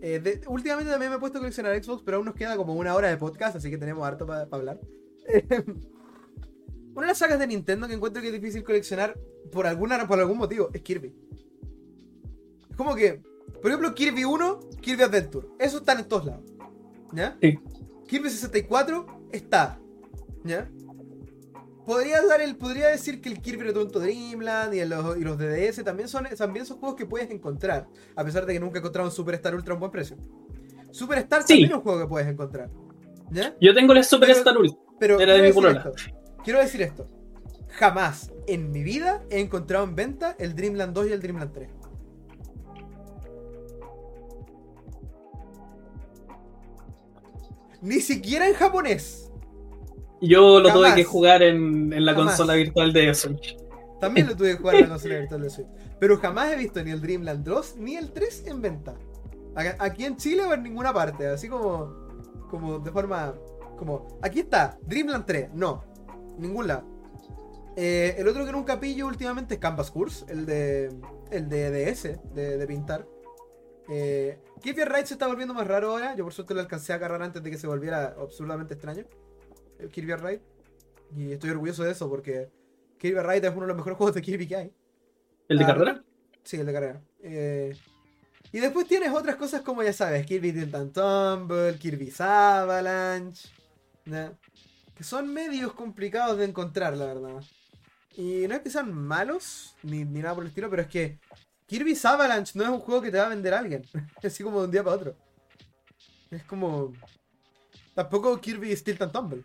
Eh, 0.00 0.20
de- 0.20 0.40
últimamente 0.48 0.90
también 0.90 1.10
me 1.10 1.16
he 1.16 1.20
puesto 1.20 1.38
a 1.38 1.40
coleccionar 1.40 1.82
Xbox, 1.82 2.02
pero 2.04 2.18
aún 2.18 2.26
nos 2.26 2.34
queda 2.34 2.56
como 2.56 2.74
una 2.74 2.94
hora 2.94 3.08
de 3.08 3.16
podcast, 3.16 3.56
así 3.56 3.68
que 3.70 3.78
tenemos 3.78 4.06
harto 4.06 4.26
para 4.26 4.46
hablar. 4.50 4.80
una 6.94 7.02
de 7.02 7.06
las 7.06 7.18
sagas 7.18 7.38
de 7.38 7.46
Nintendo 7.46 7.86
que 7.88 7.94
encuentro 7.94 8.22
que 8.22 8.28
es 8.28 8.34
difícil 8.34 8.62
coleccionar 8.64 9.18
por, 9.52 9.66
alguna, 9.66 10.06
por 10.06 10.18
algún 10.20 10.38
motivo 10.38 10.70
es 10.72 10.82
Kirby. 10.82 11.14
Es 12.70 12.76
como 12.76 12.94
que, 12.94 13.22
por 13.60 13.66
ejemplo, 13.70 13.94
Kirby 13.94 14.24
1, 14.24 14.60
Kirby 14.80 15.02
Adventure. 15.02 15.48
Eso 15.58 15.78
están 15.78 15.98
en 15.98 16.04
todos 16.08 16.26
lados. 16.26 16.44
¿Ya? 17.12 17.36
Sí. 17.40 17.58
Kirby 18.06 18.30
64 18.30 19.06
está. 19.32 19.80
¿Ya? 20.44 20.70
Podría, 21.88 22.20
dar 22.20 22.42
el, 22.42 22.54
podría 22.56 22.88
decir 22.88 23.22
que 23.22 23.30
el 23.30 23.40
Kirby 23.40 23.62
Return 23.64 23.90
to 23.90 23.98
Dreamland 23.98 24.74
y 24.74 24.84
los, 24.84 25.16
y 25.16 25.20
los 25.22 25.38
DDS 25.38 25.82
también 25.82 26.06
son, 26.06 26.26
también 26.36 26.66
son 26.66 26.76
juegos 26.76 26.98
que 26.98 27.06
puedes 27.06 27.30
encontrar. 27.30 27.88
A 28.14 28.22
pesar 28.22 28.44
de 28.44 28.52
que 28.52 28.60
nunca 28.60 28.76
he 28.76 28.80
encontrado 28.80 29.08
un 29.08 29.14
Superstar 29.14 29.54
Ultra 29.54 29.72
a 29.72 29.76
un 29.76 29.80
buen 29.80 29.90
precio. 29.90 30.18
Superstar 30.90 31.44
Sí. 31.44 31.48
también 31.54 31.70
es 31.70 31.76
un 31.78 31.82
juego 31.82 32.00
que 32.00 32.06
puedes 32.06 32.28
encontrar. 32.28 32.68
¿Ya? 33.30 33.56
Yo 33.58 33.72
tengo 33.74 33.94
el 33.94 34.04
Super 34.04 34.28
Pero- 34.28 34.38
Star 34.38 34.58
Ultra. 34.58 34.78
Pero 34.98 35.18
Era 35.18 35.32
de 35.32 35.40
mi 35.40 35.48
esto. 35.48 35.92
Quiero 36.44 36.58
decir 36.58 36.82
esto. 36.82 37.08
Jamás 37.70 38.32
en 38.46 38.70
mi 38.70 38.82
vida 38.82 39.24
he 39.30 39.40
encontrado 39.40 39.84
en 39.84 39.94
venta 39.94 40.36
el 40.38 40.54
Dreamland 40.54 40.92
2 40.92 41.06
y 41.08 41.12
el 41.12 41.22
Dreamland 41.22 41.52
3. 41.54 41.70
Ni 47.80 48.00
siquiera 48.02 48.46
en 48.46 48.52
japonés. 48.52 49.27
Yo 50.20 50.60
lo 50.60 50.72
tuve 50.72 50.94
que 50.94 51.04
jugar 51.04 51.42
en, 51.42 51.92
en 51.92 52.04
la 52.04 52.12
Jamás. 52.12 52.36
consola 52.36 52.54
virtual 52.54 52.92
de 52.92 53.14
Switch. 53.14 53.56
También 54.00 54.26
lo 54.28 54.36
tuve 54.36 54.52
que 54.52 54.56
jugar 54.58 54.74
en 54.76 54.82
la 54.82 54.88
consola 54.90 55.18
virtual 55.18 55.42
de 55.42 55.50
Switch. 55.50 55.68
Pero 56.00 56.16
jamás 56.18 56.52
he 56.52 56.56
visto 56.56 56.82
ni 56.82 56.90
el 56.90 57.00
Dreamland 57.00 57.44
2 57.44 57.76
ni 57.78 57.96
el 57.96 58.12
3 58.12 58.44
en 58.46 58.62
venta. 58.62 58.94
Aquí 59.78 60.04
en 60.04 60.16
Chile 60.16 60.44
o 60.44 60.52
en 60.54 60.62
ninguna 60.62 60.92
parte. 60.92 61.26
Así 61.26 61.48
como. 61.48 62.08
Como 62.50 62.78
de 62.78 62.90
forma. 62.92 63.34
Como. 63.76 64.18
Aquí 64.22 64.40
está. 64.40 64.78
Dreamland 64.82 65.24
3. 65.26 65.50
No. 65.54 65.84
Ningún 66.38 66.68
lado. 66.68 66.84
Eh, 67.76 68.14
el 68.18 68.26
otro 68.28 68.44
que 68.44 68.52
nunca 68.52 68.78
pillo 68.80 69.06
últimamente 69.06 69.54
es 69.54 69.60
Canvas 69.60 69.90
Course. 69.90 70.24
El 70.28 70.46
de. 70.46 70.92
El 71.30 71.48
de 71.48 71.70
DS. 71.92 72.02
De, 72.34 72.56
de 72.56 72.66
pintar. 72.66 73.06
Eh, 73.90 74.38
Keep 74.60 74.76
Your 74.76 74.88
Ride 74.88 75.06
se 75.06 75.14
está 75.14 75.26
volviendo 75.26 75.54
más 75.54 75.66
raro 75.66 75.90
ahora. 75.90 76.14
Yo 76.14 76.22
por 76.24 76.32
suerte 76.32 76.54
lo 76.54 76.60
alcancé 76.60 76.92
a 76.92 76.96
agarrar 76.96 77.22
antes 77.22 77.42
de 77.42 77.50
que 77.50 77.58
se 77.58 77.66
volviera 77.66 78.14
absurdamente 78.20 78.74
extraño. 78.74 79.04
Kirby 79.90 80.14
Ride. 80.14 80.42
Y 81.16 81.32
estoy 81.32 81.50
orgulloso 81.50 81.84
de 81.84 81.92
eso 81.92 82.08
porque 82.08 82.50
Kirby 82.98 83.20
Ride 83.20 83.48
es 83.48 83.52
uno 83.52 83.62
de 83.62 83.68
los 83.68 83.76
mejores 83.76 83.96
juegos 83.96 84.14
de 84.14 84.22
Kirby 84.22 84.46
que 84.46 84.56
hay. 84.56 84.72
¿El 85.48 85.58
de 85.58 85.64
Ah, 85.64 85.66
carrera? 85.68 86.04
Sí, 86.44 86.56
el 86.56 86.66
de 86.66 86.72
carrera. 86.72 87.02
Eh, 87.22 87.76
y 88.52 88.60
después 88.60 88.86
tienes 88.86 89.10
otras 89.12 89.36
cosas 89.36 89.62
como 89.62 89.82
ya 89.82 89.92
sabes, 89.92 90.24
Kirby 90.26 90.52
Tilt 90.52 90.74
and 90.74 90.92
Tumble, 90.92 91.78
Kirby's 91.78 92.20
Avalanche, 92.20 93.48
que 94.94 95.04
son 95.04 95.32
medios 95.32 95.72
complicados 95.74 96.38
de 96.38 96.46
encontrar, 96.46 96.96
la 96.96 97.06
verdad. 97.06 97.42
Y 98.16 98.46
no 98.48 98.54
es 98.54 98.60
que 98.60 98.70
sean 98.70 98.92
malos, 98.92 99.76
ni, 99.82 100.04
ni 100.04 100.20
nada 100.20 100.34
por 100.34 100.44
el 100.44 100.48
estilo, 100.48 100.68
pero 100.70 100.82
es 100.82 100.88
que 100.88 101.18
Kirby's 101.66 102.04
Avalanche 102.04 102.52
no 102.54 102.64
es 102.64 102.70
un 102.70 102.80
juego 102.80 103.02
que 103.02 103.10
te 103.10 103.18
va 103.18 103.26
a 103.26 103.30
vender 103.30 103.52
alguien, 103.54 103.84
así 104.22 104.42
como 104.42 104.60
de 104.60 104.64
un 104.66 104.70
día 104.70 104.82
para 104.82 104.96
otro. 104.96 105.16
Es 106.30 106.42
como... 106.44 106.92
Tampoco 107.94 108.40
Kirby 108.40 108.74
Tilt 108.76 109.02
and 109.02 109.12
Tumble. 109.12 109.44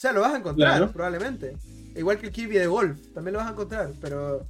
O 0.00 0.02
sea, 0.02 0.12
lo 0.14 0.22
vas 0.22 0.32
a 0.32 0.38
encontrar, 0.38 0.78
Claro. 0.78 0.92
probablemente. 0.92 1.58
Igual 1.94 2.16
que 2.18 2.28
el 2.28 2.32
Kirby 2.32 2.54
de 2.56 2.66
Golf, 2.66 2.98
también 3.12 3.34
lo 3.34 3.40
vas 3.40 3.48
a 3.48 3.52
encontrar, 3.52 3.92
pero 4.00 4.46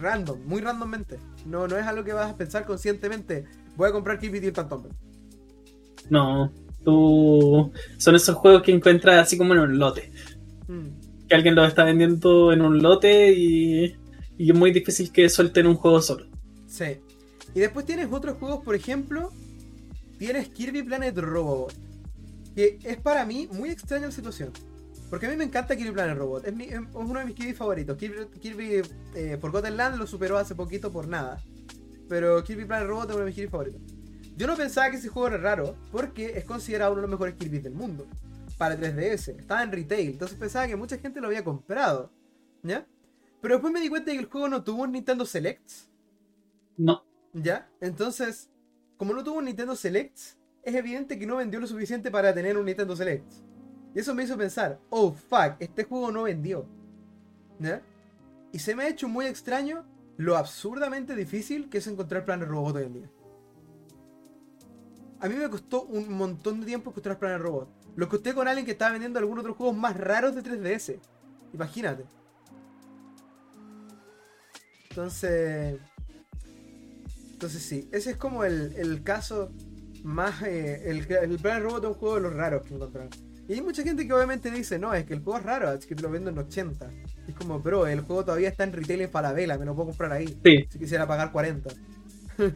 random, 0.00 0.38
muy 0.46 0.60
randommente. 0.60 1.18
No, 1.46 1.66
no 1.66 1.76
es 1.76 1.84
algo 1.84 2.04
que 2.04 2.12
vas 2.12 2.30
a 2.30 2.36
pensar 2.36 2.64
conscientemente. 2.64 3.44
Voy 3.74 3.88
a 3.88 3.92
comprar 3.92 4.20
Kirby 4.20 4.40
Tilt 4.40 4.56
and 4.60 4.68
Tumble. 4.68 4.92
No. 6.10 6.52
Tú... 6.84 7.72
Son 7.96 8.14
esos 8.14 8.36
juegos 8.36 8.62
que 8.62 8.70
encuentras 8.70 9.18
así 9.26 9.36
como 9.36 9.52
en 9.54 9.58
un 9.58 9.78
lote. 9.80 10.12
Mm, 10.68 11.26
Que 11.28 11.34
alguien 11.34 11.56
los 11.56 11.66
está 11.66 11.82
vendiendo 11.82 12.52
en 12.52 12.62
un 12.62 12.80
lote 12.80 13.32
y, 13.32 13.96
y 14.38 14.50
es 14.52 14.56
muy 14.56 14.70
difícil 14.70 15.10
que 15.10 15.28
suelten 15.28 15.66
un 15.66 15.74
juego 15.74 16.00
solo. 16.00 16.24
sí. 16.68 16.98
Y 17.52 17.60
después 17.60 17.84
tienes 17.84 18.06
otros 18.12 18.36
juegos, 18.38 18.62
por 18.62 18.76
ejemplo, 18.76 19.32
tienes 20.18 20.50
Kirby 20.50 20.82
Planet 20.84 21.16
Robot. 21.18 21.72
Que 22.58 22.76
es 22.82 22.96
para 22.96 23.24
mí 23.24 23.48
muy 23.52 23.70
extraña 23.70 24.06
la 24.06 24.10
situación. 24.12 24.50
Porque 25.10 25.26
a 25.26 25.30
mí 25.30 25.36
me 25.36 25.44
encanta 25.44 25.76
Kirby 25.76 25.92
Planet 25.92 26.18
Robot. 26.18 26.44
Es, 26.44 26.52
mi- 26.56 26.64
es 26.64 26.80
uno 26.92 27.20
de 27.20 27.24
mis 27.26 27.36
Kirby 27.36 27.52
favoritos. 27.54 27.96
Kirby, 27.96 28.26
Kirby 28.40 28.82
eh, 29.14 29.38
Forgotten 29.40 29.76
Land 29.76 29.96
lo 29.96 30.08
superó 30.08 30.36
hace 30.38 30.56
poquito 30.56 30.90
por 30.90 31.06
nada. 31.06 31.40
Pero 32.08 32.42
Kirby 32.42 32.64
Planet 32.64 32.88
Robot 32.88 33.10
es 33.10 33.14
uno 33.14 33.20
de 33.20 33.26
mis 33.26 33.34
Kirby 33.36 33.48
favoritos. 33.48 33.80
Yo 34.36 34.48
no 34.48 34.56
pensaba 34.56 34.90
que 34.90 34.96
ese 34.96 35.08
juego 35.08 35.28
era 35.28 35.36
raro, 35.36 35.76
porque 35.92 36.36
es 36.36 36.44
considerado 36.44 36.90
uno 36.94 37.02
de 37.02 37.06
los 37.06 37.12
mejores 37.12 37.36
Kirby 37.36 37.60
del 37.60 37.74
mundo. 37.74 38.08
Para 38.58 38.74
3DS. 38.74 39.28
Estaba 39.38 39.62
en 39.62 39.70
retail. 39.70 40.08
Entonces 40.10 40.36
pensaba 40.36 40.66
que 40.66 40.74
mucha 40.74 40.98
gente 40.98 41.20
lo 41.20 41.28
había 41.28 41.44
comprado. 41.44 42.10
¿Ya? 42.64 42.88
Pero 43.40 43.54
después 43.54 43.72
me 43.72 43.80
di 43.80 43.88
cuenta 43.88 44.10
de 44.10 44.16
que 44.16 44.24
el 44.24 44.28
juego 44.28 44.48
no 44.48 44.64
tuvo 44.64 44.82
un 44.82 44.90
Nintendo 44.90 45.24
Selects. 45.24 45.88
No. 46.76 47.04
¿Ya? 47.32 47.70
Entonces, 47.80 48.50
como 48.96 49.12
no 49.14 49.22
tuvo 49.22 49.38
un 49.38 49.44
Nintendo 49.44 49.76
Selects, 49.76 50.37
es 50.62 50.74
evidente 50.74 51.18
que 51.18 51.26
no 51.26 51.36
vendió 51.36 51.60
lo 51.60 51.66
suficiente 51.66 52.10
para 52.10 52.34
tener 52.34 52.56
un 52.56 52.66
Nintendo 52.66 52.94
Selects. 52.94 53.42
Y 53.94 54.00
eso 54.00 54.14
me 54.14 54.24
hizo 54.24 54.36
pensar, 54.36 54.78
oh 54.90 55.12
fuck, 55.12 55.56
este 55.58 55.84
juego 55.84 56.12
no 56.12 56.24
vendió. 56.24 56.66
¿Ya? 57.58 57.82
Y 58.52 58.58
se 58.58 58.74
me 58.74 58.84
ha 58.84 58.88
hecho 58.88 59.08
muy 59.08 59.26
extraño 59.26 59.84
lo 60.16 60.36
absurdamente 60.36 61.14
difícil 61.14 61.68
que 61.68 61.78
es 61.78 61.86
encontrar 61.86 62.24
Planet 62.24 62.48
Robot 62.48 62.76
hoy 62.76 62.84
en 62.84 62.92
día. 62.92 63.10
A 65.20 65.28
mí 65.28 65.34
me 65.34 65.48
costó 65.50 65.84
un 65.84 66.12
montón 66.12 66.60
de 66.60 66.66
tiempo 66.66 66.90
encontrar 66.90 67.18
Planet 67.18 67.40
Robot. 67.40 67.68
Lo 67.96 68.08
costé 68.08 68.34
con 68.34 68.46
alguien 68.46 68.64
que 68.64 68.72
estaba 68.72 68.92
vendiendo 68.92 69.18
algunos 69.18 69.42
otros 69.42 69.56
juegos 69.56 69.76
más 69.76 69.96
raros 69.96 70.34
de 70.34 70.42
3DS. 70.42 71.00
Imagínate. 71.52 72.04
Entonces. 74.90 75.80
Entonces 77.32 77.62
sí, 77.62 77.88
ese 77.92 78.10
es 78.10 78.16
como 78.16 78.42
el, 78.44 78.72
el 78.76 79.04
caso 79.04 79.52
más... 80.08 80.42
eh, 80.42 80.82
el, 80.90 80.98
el 81.10 81.38
Planet 81.38 81.62
Robot 81.62 81.84
es 81.84 81.88
un 81.90 81.94
juego 81.94 82.14
de 82.16 82.20
los 82.22 82.34
raros 82.34 82.62
que 82.62 82.74
encontraron. 82.74 83.10
Y 83.48 83.54
hay 83.54 83.62
mucha 83.62 83.82
gente 83.82 84.06
que 84.06 84.12
obviamente 84.12 84.50
dice, 84.50 84.78
no, 84.78 84.92
es 84.92 85.04
que 85.06 85.14
el 85.14 85.20
juego 85.20 85.38
es 85.38 85.44
raro, 85.44 85.72
es 85.72 85.86
que 85.86 85.94
te 85.94 86.02
lo 86.02 86.10
vendo 86.10 86.28
en 86.30 86.38
80. 86.38 86.90
Y 87.26 87.30
es 87.30 87.36
como, 87.36 87.60
bro, 87.60 87.86
el 87.86 88.00
juego 88.02 88.24
todavía 88.24 88.48
está 88.50 88.64
en 88.64 88.72
retail 88.74 89.00
en 89.02 89.10
Falabella, 89.10 89.56
me 89.56 89.64
lo 89.64 89.74
puedo 89.74 89.88
comprar 89.88 90.12
ahí. 90.12 90.26
Sí. 90.44 90.66
Si 90.68 90.78
quisiera 90.78 91.06
pagar 91.06 91.32
40. 91.32 91.70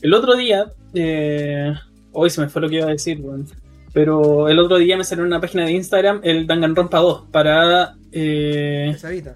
El 0.00 0.14
otro 0.14 0.36
día, 0.36 0.72
eh, 0.94 1.72
hoy 2.12 2.30
se 2.30 2.40
me 2.40 2.48
fue 2.48 2.62
lo 2.62 2.68
que 2.68 2.76
iba 2.76 2.86
a 2.86 2.90
decir, 2.90 3.20
weón. 3.20 3.46
pero 3.92 4.48
el 4.48 4.58
otro 4.60 4.78
día 4.78 4.96
me 4.96 5.02
salió 5.04 5.24
en 5.24 5.28
una 5.28 5.40
página 5.40 5.64
de 5.64 5.72
Instagram 5.72 6.20
el 6.22 6.46
Danganronpa 6.46 6.98
2 6.98 7.26
para, 7.32 7.96
eh, 8.12 8.92
Esa 8.94 9.10
Vita. 9.10 9.34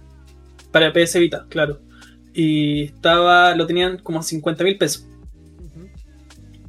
para 0.71 0.93
PS 0.93 1.19
Vita, 1.19 1.47
claro. 1.49 1.81
Y 2.33 2.85
estaba, 2.85 3.55
lo 3.57 3.67
tenían 3.67 3.99
como 3.99 4.21
a 4.21 4.23
50 4.23 4.63
mil 4.65 4.79
pesos. 4.79 5.07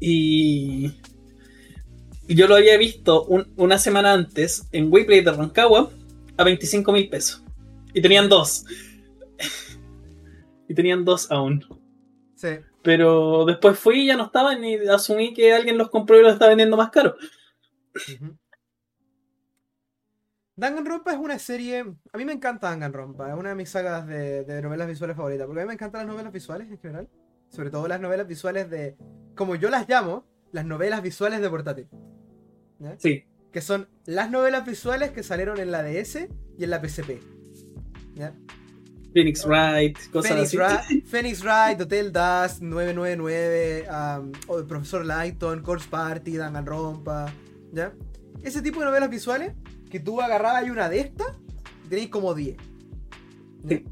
Y, 0.06 0.92
yo 2.28 2.48
lo 2.48 2.56
había 2.56 2.78
visto 2.78 3.24
un- 3.24 3.54
una 3.56 3.78
semana 3.78 4.12
antes 4.12 4.68
en 4.74 4.92
Wayplay 4.92 5.22
de 5.22 5.32
Rancagua 5.32 5.92
a 6.36 6.44
25 6.44 6.92
mil 6.92 7.08
pesos. 7.10 7.42
Y 7.94 8.02
tenían 8.02 8.28
dos. 8.28 8.66
y 10.68 10.74
tenían 10.74 11.06
dos 11.06 11.32
aún. 11.32 11.64
Sí. 12.36 12.50
Pero 12.82 13.46
después 13.46 13.80
fui 13.80 14.02
y 14.02 14.08
ya 14.08 14.18
no 14.18 14.26
estaban 14.26 14.62
y 14.66 14.76
asumí 14.90 15.34
que 15.34 15.54
alguien 15.54 15.78
los 15.78 15.90
compró 15.90 16.20
y 16.20 16.24
los 16.24 16.34
está 16.34 16.50
vendiendo 16.50 16.76
más 16.76 16.90
caro. 16.90 17.16
Ujú. 17.96 18.38
Danganronpa 20.58 21.14
es 21.14 21.18
una 21.18 21.40
serie. 21.40 21.86
A 22.12 22.18
mí 22.18 22.26
me 22.26 22.34
encanta 22.34 22.70
Danganronpa, 22.70 23.30
es 23.30 23.38
una 23.40 23.50
de 23.50 23.56
mis 23.56 23.70
sagas 23.70 24.06
de, 24.06 24.44
de 24.44 24.62
novelas 24.62 24.90
visuales 24.90 25.16
favoritas. 25.16 25.48
Porque 25.48 25.62
a 25.62 25.64
mí 25.64 25.68
me 25.70 25.74
encantan 25.76 26.02
las 26.06 26.14
novelas 26.14 26.34
visuales 26.34 26.70
en 26.70 26.78
general. 26.78 27.10
Sobre 27.54 27.70
todo 27.70 27.88
las 27.88 28.02
novelas 28.02 28.28
visuales 28.28 28.70
de. 28.70 28.98
Como 29.36 29.56
yo 29.56 29.70
las 29.70 29.88
llamo, 29.88 30.26
las 30.52 30.66
novelas 30.66 31.02
visuales 31.02 31.40
de 31.42 31.50
portátil. 31.50 31.88
¿Ya? 32.80 32.96
Sí, 32.98 33.26
Que 33.52 33.62
son 33.62 33.88
las 34.06 34.32
novelas 34.32 34.66
visuales 34.66 35.12
que 35.12 35.24
salieron 35.24 35.60
en 35.60 35.72
la 35.72 35.84
DS 35.84 36.28
y 36.58 36.64
en 36.64 36.70
la 36.70 36.82
PSP. 36.84 37.22
¿Ya? 38.16 38.34
Phoenix 39.14 39.46
Wright, 39.46 39.98
cosas 40.12 40.32
Phoenix, 40.32 40.60
así. 40.60 41.02
Phoenix 41.06 41.44
Wright, 41.44 41.80
Hotel 41.80 42.12
Dust, 42.12 42.62
999, 42.62 43.88
um, 43.88 44.32
o 44.48 44.58
el 44.58 44.66
Profesor 44.66 45.06
Lighton, 45.06 45.62
Corpse 45.62 45.88
Party, 45.88 46.36
Danganronpa, 46.36 47.32
¿ya? 47.72 47.94
Ese 48.42 48.64
tipo 48.64 48.80
de 48.80 48.88
novelas 48.88 49.12
visuales 49.12 49.54
que 49.92 50.00
tú 50.00 50.20
agarrabas 50.20 50.66
y 50.66 50.72
una 50.72 50.90
de 50.90 51.02
estas, 51.02 51.38
tenéis 51.90 52.10
como 52.10 52.34
10. 52.34 52.58
¿ya? 53.64 53.70
Sí. 53.70 53.86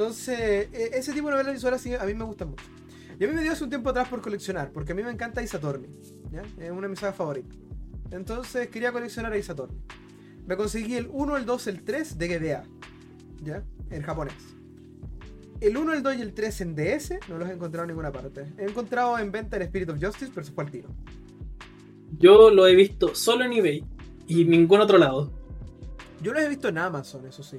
Entonces, 0.00 0.70
e- 0.72 0.92
ese 0.94 1.12
tipo 1.12 1.26
de 1.26 1.32
novelas 1.32 1.52
visuales 1.52 1.82
sí, 1.82 1.92
a 1.92 2.06
mí 2.06 2.14
me 2.14 2.24
gustan 2.24 2.48
mucho. 2.48 2.64
Y 3.18 3.24
a 3.24 3.28
mí 3.28 3.34
me 3.34 3.42
dio 3.42 3.52
hace 3.52 3.64
un 3.64 3.68
tiempo 3.68 3.90
atrás 3.90 4.08
por 4.08 4.22
coleccionar, 4.22 4.72
porque 4.72 4.92
a 4.92 4.94
mí 4.94 5.02
me 5.02 5.10
encanta 5.10 5.42
¿ya? 6.32 6.40
Es 6.58 6.70
una 6.70 6.82
de 6.82 6.88
mis 6.88 7.00
sagas 7.00 7.16
favoritas. 7.16 7.54
Entonces 8.10 8.68
quería 8.68 8.92
coleccionar 8.92 9.34
Ace 9.34 9.52
Attorney. 9.52 9.76
me 10.46 10.56
conseguí 10.56 10.94
el 10.94 11.06
1, 11.12 11.36
el 11.36 11.44
2, 11.44 11.66
el 11.66 11.82
3 11.84 12.16
de 12.16 12.28
GBA. 12.28 12.62
¿Ya? 13.42 13.62
En 13.90 14.00
japonés. 14.00 14.32
El 15.60 15.76
1, 15.76 15.92
el 15.92 16.02
2 16.02 16.16
y 16.16 16.22
el 16.22 16.32
3 16.32 16.60
en 16.62 16.74
DS 16.74 17.18
no 17.28 17.36
los 17.36 17.50
he 17.50 17.52
encontrado 17.52 17.84
en 17.84 17.88
ninguna 17.88 18.10
parte. 18.10 18.46
He 18.56 18.64
encontrado 18.64 19.18
en 19.18 19.30
venta 19.30 19.58
el 19.58 19.64
Spirit 19.64 19.90
of 19.90 20.02
Justice, 20.02 20.32
pero 20.34 20.46
se 20.46 20.52
fue 20.52 20.64
al 20.64 20.70
tiro. 20.70 20.88
Yo 22.18 22.48
lo 22.48 22.66
he 22.66 22.74
visto 22.74 23.14
solo 23.14 23.44
en 23.44 23.52
eBay 23.52 23.84
y 24.26 24.42
en 24.42 24.48
ningún 24.48 24.80
otro 24.80 24.96
lado. 24.96 25.30
Yo 26.22 26.32
los 26.32 26.42
he 26.42 26.48
visto 26.48 26.68
en 26.68 26.78
Amazon, 26.78 27.26
eso 27.26 27.42
sí. 27.42 27.58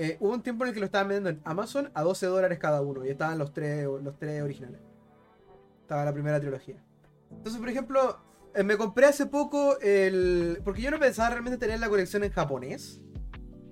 Eh, 0.00 0.16
hubo 0.20 0.32
un 0.32 0.42
tiempo 0.44 0.62
en 0.62 0.68
el 0.68 0.74
que 0.74 0.78
lo 0.78 0.86
estaban 0.86 1.08
vendiendo 1.08 1.30
en 1.30 1.40
Amazon 1.44 1.90
a 1.92 2.04
12 2.04 2.26
dólares 2.26 2.60
cada 2.60 2.80
uno 2.82 3.04
y 3.04 3.08
estaban 3.08 3.36
los 3.36 3.52
tres, 3.52 3.84
los 3.84 4.16
tres 4.16 4.44
originales. 4.44 4.80
Estaba 5.82 6.04
la 6.04 6.12
primera 6.12 6.38
trilogía. 6.38 6.76
Entonces, 7.32 7.58
por 7.58 7.68
ejemplo, 7.68 8.20
eh, 8.54 8.62
me 8.62 8.76
compré 8.76 9.06
hace 9.06 9.26
poco 9.26 9.76
el. 9.80 10.60
Porque 10.64 10.82
yo 10.82 10.92
no 10.92 11.00
pensaba 11.00 11.30
realmente 11.30 11.58
tener 11.58 11.80
la 11.80 11.88
colección 11.88 12.22
en 12.22 12.30
japonés. 12.30 13.00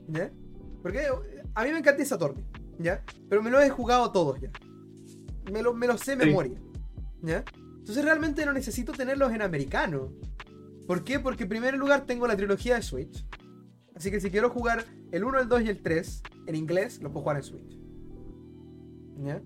¿Ya? 0.08 0.32
Porque 0.82 0.98
eh, 0.98 1.42
a 1.54 1.62
mí 1.62 1.70
me 1.70 1.78
encanta 1.78 2.04
Saturn. 2.04 2.44
¿Ya? 2.80 3.04
Pero 3.28 3.40
me 3.40 3.50
lo 3.50 3.60
he 3.60 3.70
jugado 3.70 4.10
todos 4.10 4.40
ya. 4.40 4.50
Me 5.52 5.62
lo, 5.62 5.74
me 5.74 5.86
lo 5.86 5.96
sé 5.96 6.16
memoria. 6.16 6.60
¿Ya? 7.22 7.44
Entonces 7.78 8.04
realmente 8.04 8.44
no 8.44 8.52
necesito 8.52 8.90
tenerlos 8.90 9.32
en 9.32 9.42
americano. 9.42 10.12
¿Por 10.88 11.04
qué? 11.04 11.20
Porque 11.20 11.44
en 11.44 11.50
primer 11.50 11.74
lugar 11.74 12.04
tengo 12.04 12.26
la 12.26 12.36
trilogía 12.36 12.74
de 12.74 12.82
Switch. 12.82 13.24
Así 13.96 14.10
que 14.10 14.20
si 14.20 14.30
quiero 14.30 14.50
jugar 14.50 14.84
el 15.10 15.24
1, 15.24 15.40
el 15.40 15.48
2 15.48 15.62
y 15.62 15.68
el 15.70 15.82
3 15.82 16.22
en 16.46 16.54
inglés, 16.54 17.00
lo 17.02 17.10
puedo 17.10 17.22
jugar 17.22 17.38
en 17.38 17.42
Switch. 17.42 17.78
¿Ya? 19.24 19.40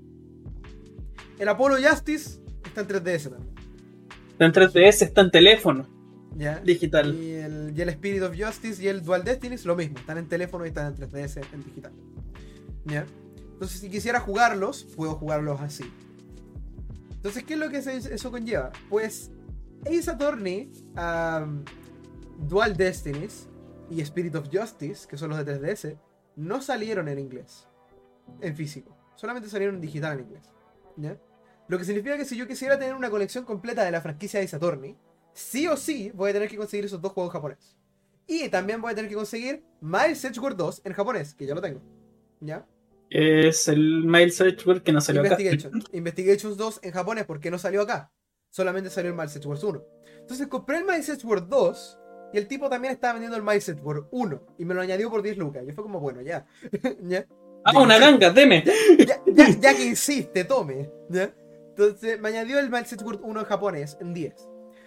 El 1.39 1.49
Apollo 1.49 1.77
Justice 1.77 2.41
está 2.65 2.81
en 2.81 2.89
3DS 2.89 3.31
también. 3.31 3.55
Está 4.33 4.45
en 4.47 4.53
3DS, 4.53 5.03
está 5.03 5.21
en 5.21 5.31
teléfono 5.31 5.87
¿Ya? 6.37 6.59
digital. 6.59 7.15
Y 7.15 7.31
el, 7.31 7.73
y 7.77 7.81
el 7.81 7.89
Spirit 7.91 8.23
of 8.23 8.35
Justice 8.37 8.83
y 8.83 8.89
el 8.89 9.03
Dual 9.03 9.23
Destinies 9.23 9.65
lo 9.65 9.77
mismo, 9.77 9.99
están 9.99 10.19
en 10.19 10.29
teléfono 10.29 10.65
y 10.65 10.69
están 10.69 10.89
en 10.89 10.97
3DS 10.97 11.47
en 11.53 11.63
digital. 11.63 11.93
¿Ya? 12.87 13.07
Entonces, 13.53 13.79
si 13.81 13.89
quisiera 13.89 14.19
jugarlos, 14.19 14.85
puedo 14.97 15.15
jugarlos 15.15 15.61
así. 15.61 15.85
Entonces, 17.13 17.45
¿qué 17.45 17.55
es 17.55 17.61
lo 17.61 17.69
que 17.69 17.79
eso 17.79 18.31
conlleva? 18.31 18.73
Pues 18.89 19.31
Ace 19.87 20.11
Attorney, 20.11 20.73
um, 20.97 21.63
Dual 22.49 22.77
Destinies 22.77 23.50
y 23.91 24.01
Spirit 24.01 24.35
of 24.37 24.49
Justice, 24.51 25.07
que 25.07 25.19
son 25.19 25.31
los 25.31 25.45
de 25.45 25.61
3DS, 25.61 25.99
no 26.37 26.63
salieron 26.63 27.09
en 27.09 27.19
inglés, 27.19 27.69
en 28.41 28.57
físico. 28.57 28.97
Solamente 29.17 29.49
salieron 29.49 29.75
en 29.75 29.81
digital 29.81 30.15
en 30.15 30.25
inglés. 30.25 30.51
¿Ya? 30.97 31.21
Lo 31.69 31.79
que 31.79 31.85
significa 31.85 32.17
que 32.17 32.25
si 32.25 32.37
yo 32.37 32.47
quisiera 32.47 32.79
tener 32.79 32.95
una 32.95 33.11
colección 33.11 33.45
completa 33.45 33.85
de 33.85 33.91
la 33.91 34.01
franquicia 34.01 34.41
de 34.41 34.47
Attorney, 34.47 34.97
sí 35.33 35.67
o 35.69 35.77
sí 35.77 36.11
voy 36.15 36.31
a 36.31 36.33
tener 36.33 36.49
que 36.49 36.57
conseguir 36.57 36.85
esos 36.87 37.01
dos 37.01 37.13
juegos 37.13 37.33
japonés. 37.33 37.77
Y 38.27 38.49
también 38.49 38.81
voy 38.81 38.93
a 38.93 38.95
tener 38.95 39.09
que 39.09 39.17
conseguir 39.17 39.65
Miles 39.81 40.25
Edgeworth 40.25 40.57
2 40.57 40.83
en 40.85 40.93
japonés, 40.93 41.35
que 41.35 41.47
ya 41.47 41.55
lo 41.55 41.61
tengo. 41.61 41.83
¿Ya? 42.41 42.67
Es 43.11 43.67
el 43.67 44.05
Miles 44.05 44.41
Edgeworth 44.41 44.85
que 44.85 44.93
no 44.93 45.01
salió 45.01 45.21
acá. 45.23 45.41
Investigation. 45.41 45.83
Investigations 45.93 46.57
2 46.57 46.81
en 46.83 46.93
japonés, 46.93 47.25
porque 47.25 47.51
no 47.51 47.59
salió 47.59 47.83
acá. 47.83 48.13
Solamente 48.51 48.89
salió 48.89 49.11
el 49.11 49.17
Miles 49.17 49.35
Edgeworth 49.35 49.65
1. 49.65 49.85
Entonces 50.21 50.47
compré 50.47 50.79
el 50.79 50.85
Miles 50.85 51.09
Edgeworth 51.09 51.49
2 51.49 51.99
y 52.33 52.39
el 52.39 52.47
tipo 52.47 52.69
también 52.69 52.93
estaba 52.95 53.15
vendiendo 53.15 53.37
el 53.37 53.43
Miles 53.43 53.69
Edgeworth 53.69 54.07
1 54.11 54.41
y 54.59 54.65
me 54.65 54.75
lo 54.75 54.81
añadió 54.81 55.11
por 55.11 55.23
10 55.23 55.37
lucas. 55.39 55.65
Y 55.69 55.73
fue 55.73 55.85
como, 55.85 56.01
bueno, 56.01 56.21
ya. 56.23 56.47
ya, 57.03 57.27
Ah, 57.65 57.79
una 57.79 57.99
ganga, 57.99 58.31
deme. 58.31 58.65
ya, 58.99 59.21
ya- 59.27 59.49
ya 59.61 59.75
que 59.77 59.85
insiste, 59.85 60.45
tome. 60.45 60.91
¿ya? 61.11 61.35
Entonces 61.71 62.19
me 62.21 62.29
añadió 62.29 62.59
el 62.59 62.71
Miles 62.71 62.93
Edgeworth 62.93 63.21
1 63.23 63.41
en 63.41 63.47
japonés 63.47 63.97
en 64.01 64.15
10. 64.15 64.35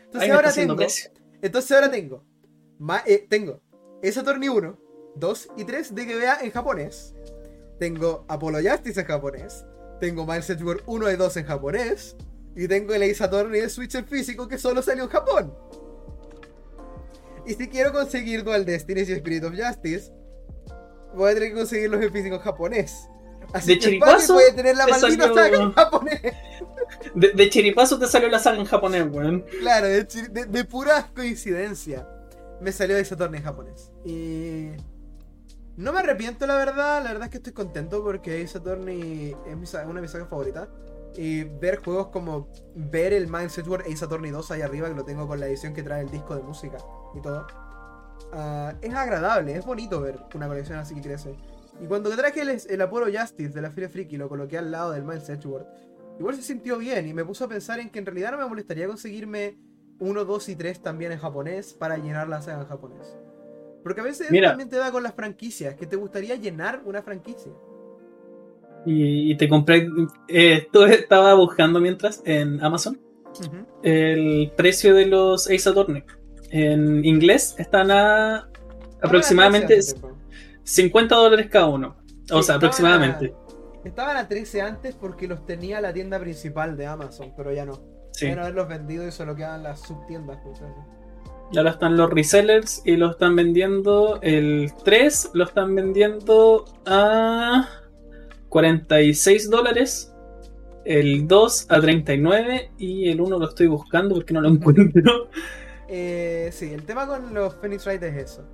Entonces 0.06 0.32
ahora 0.32 0.52
tengo, 0.52 0.76
precio. 0.76 1.12
entonces 1.41 1.72
ahora 1.72 1.89
tengo, 1.91 2.24
ma- 2.80 3.04
eh, 3.06 3.26
tengo 3.30 3.62
esa 4.02 4.22
Attorney 4.22 4.50
1, 4.50 4.78
2 5.16 5.48
y 5.58 5.64
3 5.66 5.96
de 5.96 6.06
GBA 6.06 6.39
en 6.41 6.52
japonés. 6.52 7.14
Tengo 7.80 8.26
Apollo 8.28 8.60
Justice 8.70 9.00
en 9.02 9.06
japonés. 9.08 9.66
Tengo 10.00 10.26
Miles 10.26 10.50
Edgeworth 10.50 10.84
1 10.86 11.12
y 11.12 11.16
2 11.16 11.38
en 11.38 11.46
japonés. 11.46 12.16
Y 12.56 12.68
tengo 12.68 12.94
el 12.94 13.04
Ace 13.04 13.24
Attorney 13.24 13.62
de 13.62 13.70
Switch 13.70 13.96
en 13.96 14.06
físico 14.06 14.48
que 14.48 14.58
solo 14.58 14.82
salió 14.82 15.04
en 15.04 15.10
Japón. 15.10 15.54
Y 17.46 17.54
si 17.54 17.68
quiero 17.68 17.91
conseguir 17.91 18.44
Dual 18.44 18.66
Destinies 18.66 19.10
y 19.10 19.14
Spirit 19.14 19.44
of 19.44 19.54
Justice, 19.56 20.12
voy 21.16 21.32
a 21.32 21.34
tener 21.34 21.50
que 21.50 21.56
conseguirlos 21.56 22.02
en 22.02 22.12
físico 22.12 22.39
japonés. 22.39 23.08
Así 23.52 23.68
De 23.68 23.74
que 23.76 23.80
chiripazo, 23.82 24.34
puede 24.36 24.54
tener 24.54 24.76
la 24.78 24.86
te 24.86 24.91
maldita 24.91 25.24
salió- 25.28 25.36
saga 25.36 25.58
en 25.64 25.72
japonés. 25.74 26.22
De, 27.14 27.32
de 27.34 27.50
chiripazo 27.50 28.00
te 28.00 28.08
salió 28.08 28.30
la 28.30 28.39
saga 28.39 28.58
en 28.58 28.66
japonés, 28.66 29.06
weón. 29.12 29.46
Claro, 29.60 29.88
de, 29.88 30.08
chi- 30.08 30.28
de- 30.30 30.46
de 30.46 30.66
pura 30.66 31.10
coincidencia. 31.14 32.08
Me 32.62 32.72
salió 32.72 32.98
Ace 32.98 33.14
Attorney 33.14 33.39
en 33.39 33.44
japonés. 33.46 33.91
Y. 34.06 34.70
No 35.76 35.91
me 35.91 36.00
arrepiento, 36.00 36.48
la 36.48 36.56
verdad. 36.56 37.04
La 37.04 37.10
verdad 37.12 37.24
es 37.24 37.30
que 37.30 37.38
estoy 37.38 37.52
contento 37.54 38.04
porque 38.04 38.41
Ace 38.44 38.58
Attorney 38.58 39.36
es 39.48 39.58
mi 39.58 39.66
una 39.86 39.96
de 39.96 40.02
mis 40.02 40.12
sagas 40.12 40.30
favoritas. 40.30 40.70
Y 41.16 41.44
ver 41.44 41.78
juegos 41.84 42.08
como. 42.08 42.48
Ver 42.76 43.12
el 43.14 43.28
Miles 43.28 43.58
Edgeworth 43.58 43.86
Ace 43.91 44.06
Attorney 44.06 44.32
2 44.32 44.50
ahí 44.52 44.62
arriba, 44.62 44.88
que 44.88 44.96
lo 44.96 45.04
tengo 45.04 45.28
con 45.28 45.39
la 45.39 45.48
edición 45.48 45.74
que 45.74 45.84
trae 45.84 46.02
el 46.02 46.10
disco 46.10 46.36
de 46.36 46.41
música 46.44 46.78
y 47.16 47.22
todo. 47.22 47.47
ah, 48.32 48.74
es 48.82 48.93
agradable, 48.93 49.55
es 49.55 49.66
bonito 49.66 50.01
ver 50.01 50.20
una 50.34 50.47
colección 50.47 50.80
así 50.80 50.95
que 50.95 51.01
crece. 51.01 51.36
Y 51.82 51.88
cuando 51.88 52.09
traje 52.11 52.41
el, 52.41 52.49
el 52.49 53.18
Justice 53.18 53.49
de 53.49 53.61
la 53.61 53.72
Feria 53.72 53.89
Friki 53.89 54.16
y 54.16 54.18
lo 54.18 54.30
coloqué 54.30 54.57
al 54.57 54.72
lado 54.72 54.91
del 54.91 55.03
Miles 55.03 55.28
Edgeworth, 55.30 55.68
igual 56.20 56.36
se 56.36 56.43
sintió 56.43 56.78
bien 56.78 57.07
y 57.07 57.14
me 57.14 57.26
puso 57.26 57.45
a 57.45 57.47
pensar 57.47 57.80
en 57.80 57.89
que 57.89 57.99
en 57.99 58.05
realidad 58.05 58.32
no 58.32 58.38
me 58.38 58.47
molestaría 58.47 58.88
conseguirme 58.88 59.57
1, 59.99 60.26
2 60.26 60.49
y 60.49 60.55
3 60.55 60.82
también 60.82 61.11
en 61.11 61.20
japonés 61.20 61.74
para 61.74 61.97
llenar 61.97 62.28
la 62.30 62.41
saga 62.41 62.61
en 62.61 62.68
japonés. 62.68 63.18
Porque 63.84 64.01
a 64.01 64.03
veces 64.03 64.32
Mira. 64.32 64.49
también 64.49 64.70
te 64.70 64.78
da 64.78 64.91
con 64.91 65.03
las 65.03 65.14
franquicias, 65.14 65.76
que 65.76 65.86
te 65.86 65.95
gustaría 65.95 66.36
llenar 66.36 66.82
una 66.86 67.01
franquicia. 67.01 67.51
Y, 68.86 69.32
y 69.32 69.38
te 69.38 69.49
compré. 69.49 69.88
Eh, 70.28 70.68
estaba 70.89 71.34
buscando 71.34 71.80
mientras 71.80 72.22
en 72.26 72.64
Amazon 72.64 72.99
el 73.82 74.51
precio 74.55 74.93
de 74.93 75.07
los 75.07 75.47
Ace 75.49 75.70
Attorney. 75.70 76.03
En 76.56 77.04
inglés 77.04 77.56
están 77.58 77.89
a 77.89 78.47
aproximadamente 79.01 79.76
Estaban 79.80 80.06
a 80.06 80.12
13 80.12 80.18
antes, 80.18 80.62
50 80.64 81.16
dólares 81.16 81.47
cada 81.49 81.66
uno. 81.66 81.95
O 82.32 82.38
Sí, 82.41 82.43
sea, 82.43 82.56
aproximadamente. 82.56 83.34
Estaban 83.84 84.18
a 84.18 84.28
13 84.28 84.62
antes 84.62 84.95
porque 84.95 85.28
los 85.28 85.47
tenía 85.47 85.82
la 85.82 85.91
tienda 85.91 86.20
principal 86.20 86.78
de 86.78 86.86
Amazon, 86.86 87.34
pero 87.36 87.51
ya 87.51 87.66
no. 87.66 87.74
Sí. 88.12 88.26
Deben 88.28 88.39
haberlos 88.39 88.68
vendido 88.70 89.08
y 89.08 89.12
solo 89.12 89.36
quedan 89.36 89.64
las 89.64 89.82
subtiendas. 89.82 90.38
pues. 90.43 90.62
Y 91.51 91.58
ahora 91.58 91.72
están 91.72 91.97
los 91.97 92.10
resellers 92.12 92.84
y 92.86 92.97
lo 92.97 93.10
están 93.10 93.36
vendiendo. 93.36 94.20
El 94.22 94.72
3 94.86 95.32
lo 95.34 95.45
están 95.45 95.74
vendiendo 95.74 96.66
a 96.86 97.68
46 98.49 99.49
dólares. 99.49 100.14
El 100.86 101.28
2 101.28 101.66
a 101.70 101.82
39 101.82 102.72
y 102.78 103.10
el 103.10 103.22
1 103.22 103.39
lo 103.39 103.49
estoy 103.49 103.66
buscando 103.68 104.14
porque 104.14 104.36
no 104.36 104.41
lo 104.41 104.49
encuentro. 104.49 105.30
Eh, 105.88 106.49
sí, 106.53 106.73
el 106.73 106.86
tema 106.86 107.07
con 107.07 107.34
los 107.34 107.55
Phoenix 107.55 107.86
Wright 107.86 108.03
es 108.03 108.15
eso. 108.15 108.45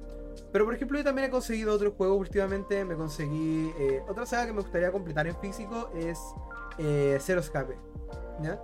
Pero 0.52 0.66
por 0.66 0.74
ejemplo, 0.74 0.98
yo 0.98 1.04
también 1.04 1.28
he 1.28 1.32
conseguido 1.32 1.74
otro 1.74 1.92
juego 1.92 2.16
últimamente. 2.16 2.84
Me 2.86 2.96
conseguí. 2.96 3.72
eh, 3.78 4.02
otra 4.08 4.26
saga 4.26 4.48
que 4.48 4.54
me 4.54 4.62
gustaría 4.62 4.92
completar 4.92 5.28
en 5.28 5.36
físico 5.40 5.90
es 5.96 6.20
eh, 6.78 7.18
Zero 7.20 7.42
Escape. 7.42 7.78
¿Ya? 8.42 8.62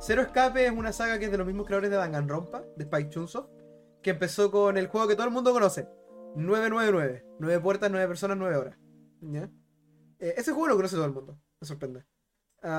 Zero 0.00 0.22
Escape 0.22 0.66
es 0.66 0.72
una 0.72 0.92
saga 0.92 1.18
que 1.18 1.26
es 1.26 1.30
de 1.30 1.38
los 1.38 1.46
mismos 1.46 1.66
creadores 1.66 1.90
de 1.90 1.96
Danganronpa, 1.96 2.62
de 2.76 2.84
Spike 2.84 3.10
Chunsoft, 3.10 3.50
que 4.02 4.10
empezó 4.10 4.50
con 4.50 4.76
el 4.76 4.86
juego 4.88 5.08
que 5.08 5.14
todo 5.14 5.26
el 5.26 5.32
mundo 5.32 5.52
conoce: 5.52 5.88
999. 6.36 7.24
9 7.40 7.60
puertas, 7.60 7.90
9 7.90 8.08
personas, 8.08 8.36
9 8.36 8.56
horas. 8.56 8.78
¿Ya? 9.20 9.50
Eh, 10.18 10.34
ese 10.36 10.52
juego 10.52 10.68
lo 10.68 10.76
conoce 10.76 10.96
todo 10.96 11.04
el 11.06 11.12
mundo. 11.12 11.38
Me 11.60 11.66
sorprende. 11.66 12.04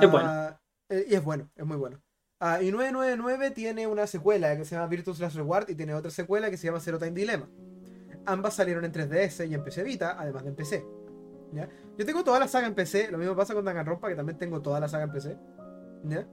Es 0.02 0.12
bueno. 0.12 0.28
Ah, 0.30 0.60
y 0.90 1.14
es 1.14 1.24
bueno, 1.24 1.50
es 1.56 1.66
muy 1.66 1.78
bueno. 1.78 2.02
Ah, 2.42 2.62
y 2.62 2.72
999 2.72 3.52
tiene 3.52 3.86
una 3.86 4.08
secuela 4.08 4.56
que 4.56 4.64
se 4.64 4.76
llama 4.76 4.88
Virtus 4.88 5.20
Last 5.20 5.36
Reward 5.36 5.70
y 5.70 5.76
tiene 5.76 5.94
otra 5.94 6.10
secuela 6.10 6.50
que 6.50 6.56
se 6.56 6.68
llama 6.68 6.80
Zero 6.80 6.98
Time 6.98 7.12
Dilemma. 7.12 7.50
Ambas 8.26 8.54
salieron 8.54 8.86
en 8.86 8.94
3DS 8.94 9.50
y 9.50 9.54
en 9.54 9.64
PC 9.64 9.84
Vita, 9.84 10.16
además 10.18 10.44
de 10.44 10.50
en 10.50 10.56
PC. 10.56 10.86
Yo 11.98 12.06
tengo 12.06 12.24
toda 12.24 12.40
la 12.40 12.48
saga 12.48 12.68
en 12.68 12.76
PC, 12.76 13.12
lo 13.12 13.18
mismo 13.18 13.36
pasa 13.36 13.54
con 13.54 13.66
Danganronpa, 13.66 14.08
que 14.08 14.16
también 14.16 14.38
tengo 14.38 14.62
toda 14.62 14.80
la 14.80 14.88
saga 14.88 15.04
en 15.04 15.12
PC. 15.12 15.38
¿ya? 16.04 16.26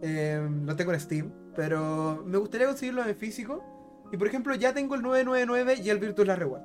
Eh, 0.00 0.48
lo 0.64 0.76
tengo 0.76 0.94
en 0.94 1.00
Steam, 1.00 1.32
pero 1.54 2.22
me 2.24 2.38
gustaría 2.38 2.66
conseguirlo 2.66 3.04
en 3.04 3.14
físico. 3.14 3.62
Y 4.10 4.16
por 4.16 4.28
ejemplo, 4.28 4.54
ya 4.54 4.72
tengo 4.72 4.94
el 4.94 5.02
999 5.02 5.82
y 5.84 5.90
el 5.90 5.98
Virtus 5.98 6.26
Last 6.26 6.40
Reward. 6.40 6.62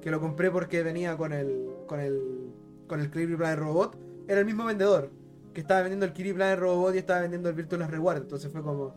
Que 0.00 0.10
lo 0.12 0.20
compré 0.20 0.50
porque 0.50 0.82
venía 0.82 1.16
con 1.16 1.32
el. 1.32 1.70
con 1.88 1.98
el. 1.98 2.52
con 2.86 3.00
el 3.00 3.10
Planet 3.10 3.58
Robot. 3.58 3.98
Era 4.28 4.40
el 4.40 4.46
mismo 4.46 4.64
vendedor. 4.64 5.10
Que 5.54 5.60
estaba 5.60 5.80
vendiendo 5.82 6.04
el 6.04 6.12
Kirby 6.12 6.34
Planet 6.34 6.58
Robot 6.58 6.94
y 6.94 6.98
estaba 6.98 7.20
vendiendo 7.20 7.48
el 7.48 7.54
Virtual 7.54 7.88
Reward. 7.88 8.18
Entonces 8.18 8.50
fue 8.52 8.60
como. 8.62 8.92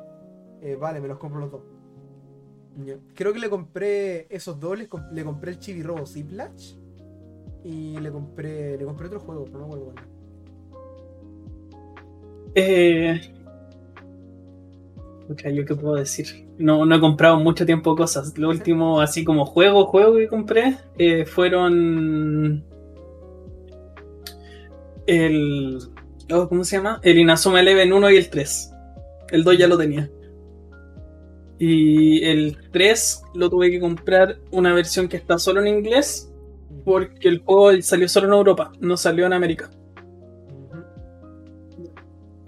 eh, 0.61 0.75
vale, 0.75 0.99
me 0.99 1.07
los 1.07 1.17
compro 1.19 1.39
los 1.39 1.51
dos. 1.51 1.61
Creo 3.15 3.31
que 3.31 3.39
le 3.39 3.49
compré 3.49 4.27
esos 4.29 4.59
dos. 4.59 4.77
les 4.77 4.89
comp- 4.89 5.11
le 5.11 5.23
compré 5.23 5.51
el 5.51 5.59
Chibi 5.59 5.83
Robo 5.83 6.05
Ziplash. 6.05 6.75
Y 7.63 7.99
le 7.99 8.11
compré. 8.11 8.77
Le 8.77 8.85
compré 8.85 9.07
otro 9.07 9.19
juego, 9.19 9.45
pero 9.45 9.59
no 9.59 9.67
me 9.67 9.75
acuerdo. 9.75 10.01
Eh... 12.55 13.21
Ok, 15.29 15.41
¿yo 15.53 15.65
qué 15.65 15.75
puedo 15.75 15.95
decir? 15.95 16.47
no, 16.57 16.85
no 16.85 16.95
he 16.95 16.99
comprado 16.99 17.37
mucho 17.37 17.65
tiempo 17.65 17.95
cosas. 17.95 18.37
Lo 18.37 18.49
último, 18.49 19.01
así 19.01 19.23
como 19.25 19.45
juego, 19.45 19.85
juego 19.85 20.15
que 20.15 20.27
compré, 20.27 20.77
eh, 20.97 21.25
fueron 21.25 22.63
el... 25.05 25.79
oh, 26.31 26.47
¿Cómo 26.49 26.63
se 26.63 26.77
llama? 26.77 26.99
El 27.03 27.17
Inazuma 27.17 27.59
Eleven 27.59 27.93
1 27.93 28.11
y 28.11 28.17
el 28.17 28.29
3. 28.29 28.73
El 29.29 29.43
2 29.43 29.57
ya 29.57 29.67
lo 29.67 29.77
tenía. 29.77 30.09
Y 31.59 32.23
el 32.23 32.57
3 32.71 33.23
lo 33.33 33.49
tuve 33.49 33.71
que 33.71 33.79
comprar 33.79 34.37
una 34.51 34.73
versión 34.73 35.07
que 35.07 35.17
está 35.17 35.39
solo 35.39 35.61
en 35.61 35.67
inglés 35.67 36.31
porque 36.85 37.27
el 37.27 37.39
juego 37.39 37.81
salió 37.81 38.07
solo 38.07 38.27
en 38.27 38.33
Europa, 38.33 38.71
no 38.79 38.95
salió 38.95 39.25
en 39.25 39.33
América. 39.33 39.69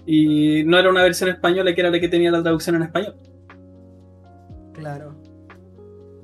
Y 0.06 0.64
no 0.64 0.78
era 0.78 0.90
una 0.90 1.02
versión 1.02 1.28
española 1.28 1.74
que 1.74 1.80
era 1.80 1.90
la 1.90 2.00
que 2.00 2.08
tenía 2.08 2.30
la 2.30 2.42
traducción 2.42 2.76
en 2.76 2.82
español. 2.82 3.14
Claro. 4.72 5.14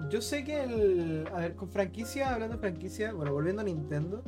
Yo 0.08 0.20
sé 0.20 0.44
que 0.44 0.62
el. 0.62 1.28
A 1.34 1.40
ver, 1.40 1.54
con 1.54 1.68
franquicia, 1.68 2.32
hablando 2.32 2.56
de 2.56 2.60
franquicia, 2.60 3.12
bueno, 3.12 3.32
volviendo 3.32 3.62
a 3.62 3.64
Nintendo, 3.64 4.22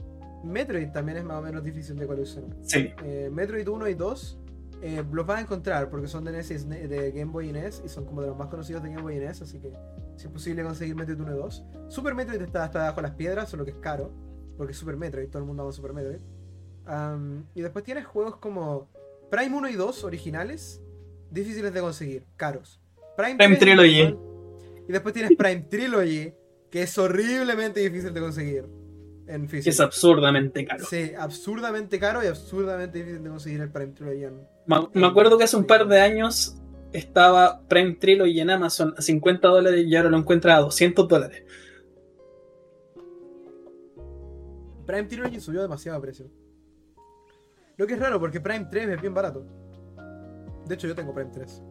Metroid 0.45 0.91
también 0.91 1.19
es 1.19 1.25
más 1.25 1.39
o 1.39 1.43
menos 1.43 1.63
difícil 1.63 1.97
de 1.97 2.07
coleccionar. 2.07 2.57
Sí. 2.63 2.93
Eh, 3.05 3.31
Metroid 3.33 3.69
1 3.69 3.89
y 3.89 3.95
2 3.95 4.39
eh, 4.81 5.03
los 5.11 5.27
vas 5.27 5.39
a 5.39 5.41
encontrar 5.41 5.91
porque 5.91 6.07
son 6.07 6.25
de, 6.25 6.31
NES 6.31 6.51
y 6.53 6.59
SNE 6.59 6.87
de 6.87 7.11
Game 7.11 7.33
Boy 7.33 7.49
y 7.49 7.53
NES 7.53 7.83
y 7.85 7.89
son 7.89 8.05
como 8.05 8.21
de 8.21 8.29
los 8.29 8.37
más 8.37 8.47
conocidos 8.49 8.83
de 8.83 8.91
Game 8.91 9.03
Boy 9.03 9.17
y 9.17 9.19
NES, 9.19 9.43
así 9.43 9.59
que 9.59 9.73
si 10.17 10.27
es 10.27 10.33
posible 10.33 10.63
conseguir 10.63 10.95
Metroid 10.95 11.21
1 11.21 11.35
y 11.35 11.39
2. 11.39 11.65
Super 11.89 12.15
Metroid 12.15 12.41
está 12.43 12.65
hasta 12.65 12.81
bajo 12.81 13.01
las 13.01 13.13
piedras, 13.13 13.49
solo 13.49 13.65
que 13.65 13.73
es 13.73 13.79
caro, 13.79 14.13
porque 14.57 14.73
es 14.73 14.79
Super 14.79 14.97
Metroid, 14.97 15.29
todo 15.29 15.41
el 15.41 15.47
mundo 15.47 15.65
ama 15.65 15.73
Super 15.73 15.93
Metroid. 15.93 16.21
Y 17.55 17.61
después 17.61 17.85
tienes 17.85 18.07
juegos 18.07 18.37
como 18.37 18.89
Prime 19.31 19.57
1 19.57 19.69
y 19.69 19.75
2 19.75 20.05
originales, 20.05 20.81
difíciles 21.31 21.75
de 21.75 21.81
conseguir, 21.81 22.25
caros. 22.37 22.81
Prime, 23.17 23.37
Prime 23.37 23.57
3 23.57 23.59
Trilogy. 23.59 24.17
Y 24.89 24.93
después 24.93 25.13
tienes 25.13 25.37
Prime 25.37 25.63
Trilogy, 25.63 26.33
que 26.71 26.83
es 26.83 26.97
horriblemente 26.97 27.81
difícil 27.81 28.15
de 28.15 28.21
conseguir 28.21 28.78
en 29.29 29.49
físico. 29.49 29.71
es 29.71 29.81
absurdamente 29.81 30.65
caro. 30.65 30.85
Sí, 30.85 31.13
absurdamente 31.19 31.99
caro 31.99 32.23
y 32.25 32.27
absurdamente 32.27 32.99
difícil 32.99 33.23
de 33.23 33.31
conseguir 33.31 33.61
el 33.61 33.71
Prime 33.71 33.93
Trilogy 33.93 34.25
en, 34.25 34.41
Me, 34.67 34.77
me 34.95 35.07
acuerdo 35.07 35.39
que 35.39 35.45
hace 35.45 35.57
un 35.57 35.67
par 35.67 35.87
de 35.87 36.01
años 36.01 36.57
estaba 36.93 37.61
Prime 37.69 37.95
Trilogy 37.95 38.41
en 38.41 38.51
Amazon 38.51 38.95
a 38.97 39.03
50 39.03 39.49
dólares 39.49 39.85
y 39.87 39.95
ahora 39.97 40.11
lo 40.11 40.19
encuentra 40.19 40.57
a 40.57 40.61
200 40.61 41.07
dólares. 41.07 41.45
Prime 44.87 45.05
Trilogy 45.05 45.39
subió 45.41 45.61
demasiado 45.61 45.99
a 45.99 46.01
precio. 46.01 46.31
Lo 47.77 47.87
que 47.87 47.95
es 47.95 48.01
raro 48.01 48.19
porque 48.19 48.41
Prime 48.41 48.67
3 48.71 48.89
es 48.89 49.01
bien 49.01 49.13
barato. 49.13 49.45
De 50.67 50.75
hecho, 50.75 50.89
yo 50.89 50.95
tengo 50.95 51.15
Prime 51.15 51.31
3. 51.33 51.63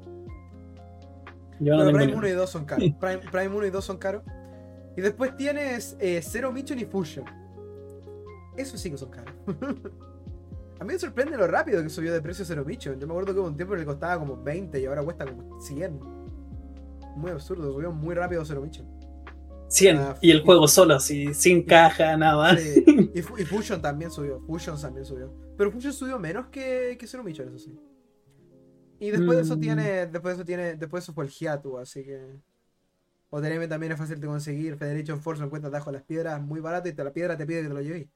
Yo 1.59 1.75
no 1.75 1.85
Prime 1.85 2.05
ni 2.05 2.11
1 2.13 2.17
uno. 2.17 2.27
y 2.27 2.31
2 2.31 2.49
son 2.49 2.65
caros. 2.65 2.89
Prime, 2.99 3.17
Prime 3.31 3.55
1 3.55 3.65
y 3.65 3.69
2 3.71 3.83
son 3.85 3.97
caros. 3.97 4.23
Y 4.95 5.01
después 5.01 5.35
tienes 5.35 5.97
eh, 5.99 6.21
Zero 6.23 6.51
Mission 6.51 6.79
y 6.79 6.85
Fusion. 6.85 7.25
Eso 8.57 8.77
sí 8.77 8.89
que 8.91 8.97
son 8.97 9.09
caros. 9.11 9.33
a 10.79 10.83
mí 10.83 10.93
me 10.93 10.99
sorprende 10.99 11.37
lo 11.37 11.47
rápido 11.47 11.81
que 11.81 11.89
subió 11.89 12.11
de 12.13 12.21
precio 12.21 12.43
Zero 12.43 12.65
Mission. 12.65 12.99
Yo 12.99 13.07
me 13.07 13.13
acuerdo 13.13 13.33
que 13.33 13.39
hubo 13.39 13.47
un 13.47 13.55
tiempo 13.55 13.75
le 13.75 13.85
costaba 13.85 14.19
como 14.19 14.41
20 14.43 14.79
y 14.79 14.85
ahora 14.85 15.03
cuesta 15.03 15.25
como 15.25 15.59
100. 15.61 15.99
Muy 17.15 17.31
absurdo, 17.31 17.71
subió 17.73 17.91
muy 17.91 18.13
rápido 18.15 18.43
Zero 18.45 18.61
Mission. 18.61 18.87
100. 19.69 19.97
Ah, 19.97 20.15
y 20.21 20.31
el 20.31 20.41
juego 20.43 20.67
solo, 20.67 20.95
así, 20.95 21.33
sin 21.33 21.63
caja, 21.63 22.15
nada. 22.15 22.55
Sí, 22.57 22.83
Y, 23.13 23.21
Fu- 23.21 23.37
y 23.37 23.43
Fusion 23.45 23.81
también 23.81 24.09
subió. 24.11 24.39
Fusion 24.41 24.79
también 24.79 25.05
subió. 25.05 25.33
Pero 25.57 25.71
Fusion 25.71 25.93
subió 25.93 26.17
menos 26.19 26.47
que, 26.47 26.95
que 26.99 27.05
Zero 27.07 27.23
Mission, 27.23 27.49
eso 27.49 27.59
sí. 27.59 27.77
Y 28.99 29.11
después 29.11 29.37
de 29.37 29.43
eso 29.43 29.57
Mm. 29.57 29.59
tiene. 29.59 30.07
Después 30.07 30.35
de 30.37 30.41
eso 30.41 30.45
tiene. 30.45 30.75
Después 30.75 31.01
de 31.01 31.05
eso 31.05 31.13
fue 31.13 31.25
el 31.25 31.31
Hiatu, 31.31 31.77
así 31.77 32.03
que. 32.03 32.39
OTM 33.29 33.67
también 33.67 33.91
es 33.91 33.97
fácil 33.99 34.21
de 34.21 34.27
conseguir. 34.27 34.77
Federation 34.77 35.19
Force 35.19 35.41
lo 35.41 35.47
encuentras 35.47 35.71
bajo 35.71 35.91
las 35.91 36.03
piedras, 36.03 36.41
muy 36.41 36.61
barato, 36.61 36.87
y 36.87 36.93
te 36.93 37.03
la 37.03 37.11
piedra 37.11 37.35
te 37.35 37.45
pide 37.45 37.61
que 37.63 37.67
te 37.67 37.73
lo 37.73 37.81
lleves. 37.81 38.07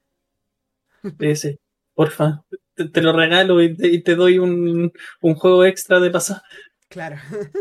Ese, 1.19 1.59
porfa. 1.93 2.43
Te, 2.75 2.89
te 2.89 3.01
lo 3.01 3.13
regalo 3.13 3.61
y 3.61 3.75
te, 3.75 3.87
y 3.87 4.01
te 4.03 4.15
doy 4.15 4.39
un, 4.39 4.91
un 5.21 5.35
juego 5.35 5.65
extra 5.65 5.99
de 5.99 6.09
pasar. 6.11 6.41
Claro. 6.89 7.17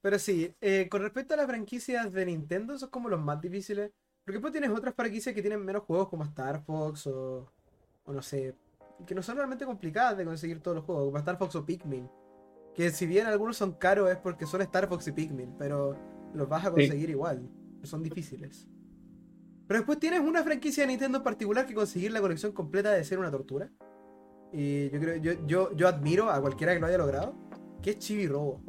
Pero 0.00 0.18
sí, 0.18 0.54
eh, 0.60 0.88
con 0.88 1.02
respecto 1.02 1.34
a 1.34 1.36
las 1.36 1.46
franquicias 1.46 2.12
de 2.12 2.26
Nintendo, 2.26 2.74
esos 2.74 2.90
como 2.90 3.08
los 3.08 3.20
más 3.20 3.40
difíciles. 3.40 3.92
Porque 4.24 4.36
después 4.38 4.52
tienes 4.52 4.70
otras 4.70 4.94
franquicias 4.94 5.34
que 5.34 5.42
tienen 5.42 5.64
menos 5.64 5.82
juegos 5.82 6.08
como 6.08 6.24
Star 6.24 6.62
Fox 6.64 7.06
o, 7.08 7.52
o 8.04 8.12
no 8.12 8.22
sé, 8.22 8.54
que 9.06 9.14
no 9.14 9.22
son 9.22 9.36
realmente 9.36 9.64
complicadas 9.64 10.16
de 10.16 10.24
conseguir 10.24 10.60
todos 10.60 10.76
los 10.76 10.84
juegos, 10.84 11.06
como 11.06 11.18
Star 11.18 11.38
Fox 11.38 11.56
o 11.56 11.64
Pikmin. 11.66 12.08
Que 12.74 12.90
si 12.90 13.06
bien 13.06 13.26
algunos 13.26 13.56
son 13.56 13.72
caros 13.74 14.10
es 14.10 14.16
porque 14.18 14.46
son 14.46 14.62
Star 14.62 14.88
Fox 14.88 15.08
y 15.08 15.12
Pikmin, 15.12 15.56
pero 15.58 15.96
los 16.34 16.48
vas 16.48 16.66
a 16.66 16.70
Sí. 16.70 16.72
conseguir 16.72 17.10
igual. 17.10 17.48
Son 17.82 18.02
difíciles. 18.02 18.68
Pero 19.72 19.80
después 19.84 19.98
tienes 20.00 20.20
una 20.20 20.42
franquicia 20.42 20.82
de 20.82 20.88
Nintendo 20.88 21.16
en 21.16 21.24
particular 21.24 21.64
que 21.64 21.72
conseguir 21.72 22.12
la 22.12 22.20
colección 22.20 22.52
completa 22.52 22.90
debe 22.90 23.04
ser 23.04 23.18
una 23.18 23.30
tortura. 23.30 23.70
Y 24.52 24.90
yo 24.90 25.00
creo, 25.00 25.16
yo, 25.16 25.32
yo, 25.46 25.74
yo 25.74 25.88
admiro 25.88 26.28
a 26.30 26.42
cualquiera 26.42 26.74
que 26.74 26.78
lo 26.80 26.88
haya 26.88 26.98
logrado, 26.98 27.34
que 27.80 27.92
es 27.92 27.98
Chibi 27.98 28.26
Robo. 28.28 28.62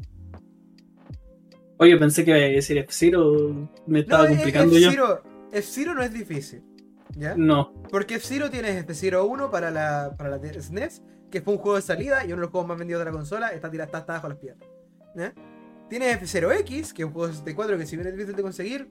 Oye, 1.76 1.98
pensé 1.98 2.24
que 2.24 2.32
iba 2.32 2.40
a 2.40 2.44
decir 2.44 2.78
F-Zero. 2.78 3.70
Me 3.86 4.00
estaba 4.00 4.30
No, 4.30 4.30
complicando 4.30 4.78
yo. 4.78 4.88
F-Zero, 4.88 5.24
F-Zero 5.52 5.94
no 5.94 6.04
es 6.04 6.14
difícil. 6.14 6.64
¿Ya? 7.18 7.36
No. 7.36 7.74
Porque 7.92 8.16
F-Zero 8.16 8.50
tienes 8.50 8.78
F-Zero 8.78 9.26
1 9.26 9.52
para 9.52 9.72
la, 9.72 10.16
para 10.18 10.30
la 10.30 10.38
de- 10.38 10.62
SNES, 10.62 11.02
que 11.30 11.42
fue 11.42 11.56
un 11.56 11.60
juego 11.60 11.76
de 11.76 11.82
salida 11.82 12.22
y 12.24 12.28
uno 12.28 12.38
de 12.38 12.42
los 12.44 12.50
juegos 12.52 12.70
más 12.70 12.78
vendidos 12.80 13.02
de 13.02 13.06
la 13.08 13.12
consola, 13.12 13.50
está 13.50 13.70
tirado 13.70 13.88
está, 13.88 13.98
está 13.98 14.14
bajo 14.14 14.30
las 14.30 14.38
piedras. 14.38 14.60
¿Ya? 15.18 15.34
Tienes 15.90 16.16
F-Zero-X, 16.16 16.94
que 16.94 17.02
es 17.02 17.06
un 17.06 17.12
juego 17.14 17.28
de 17.28 17.34
64 17.34 17.78
que 17.78 17.86
si 17.86 17.98
bien 17.98 18.08
es 18.08 18.14
difícil 18.14 18.38
de 18.38 18.42
conseguir, 18.42 18.88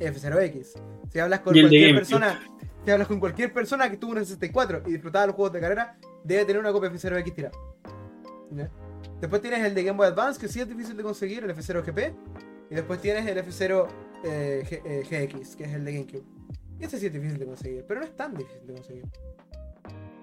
F-Zero-X. 0.00 0.74
Si 1.10 1.18
hablas 1.18 1.40
con 1.40 1.54
el 1.56 1.62
cualquier 1.62 1.94
persona, 1.94 2.40
si 2.84 2.90
hablas 2.90 3.08
con 3.08 3.20
cualquier 3.20 3.52
persona 3.52 3.90
que 3.90 3.96
tuvo 3.96 4.12
un 4.12 4.18
64 4.18 4.82
y 4.86 4.92
disfrutaba 4.92 5.26
los 5.26 5.34
juegos 5.36 5.52
de 5.52 5.60
carrera, 5.60 5.96
debe 6.24 6.44
tener 6.44 6.60
una 6.60 6.72
copia 6.72 6.88
de 6.88 6.96
F-Zero-X 6.96 7.34
tirada. 7.34 7.56
¿Ya? 8.50 8.70
Después 9.20 9.40
tienes 9.40 9.64
el 9.64 9.74
de 9.74 9.84
Game 9.84 9.96
Boy 9.96 10.06
Advance, 10.08 10.40
que 10.40 10.48
sí 10.48 10.60
es 10.60 10.68
difícil 10.68 10.96
de 10.96 11.02
conseguir, 11.02 11.44
el 11.44 11.50
F-Zero 11.50 11.82
GP. 11.82 11.98
Y 12.70 12.74
después 12.74 13.00
tienes 13.00 13.26
el 13.26 13.38
F-Zero 13.38 13.88
eh, 14.24 14.62
G- 14.68 14.82
eh, 14.84 15.28
GX, 15.28 15.56
que 15.56 15.64
es 15.64 15.72
el 15.74 15.84
de 15.84 15.92
GameCube. 15.92 16.24
Y 16.80 16.84
ese 16.84 16.98
sí 16.98 17.06
es 17.06 17.12
difícil 17.12 17.38
de 17.38 17.46
conseguir, 17.46 17.84
pero 17.86 18.00
no 18.00 18.06
es 18.06 18.16
tan 18.16 18.34
difícil 18.34 18.66
de 18.66 18.74
conseguir. 18.74 19.04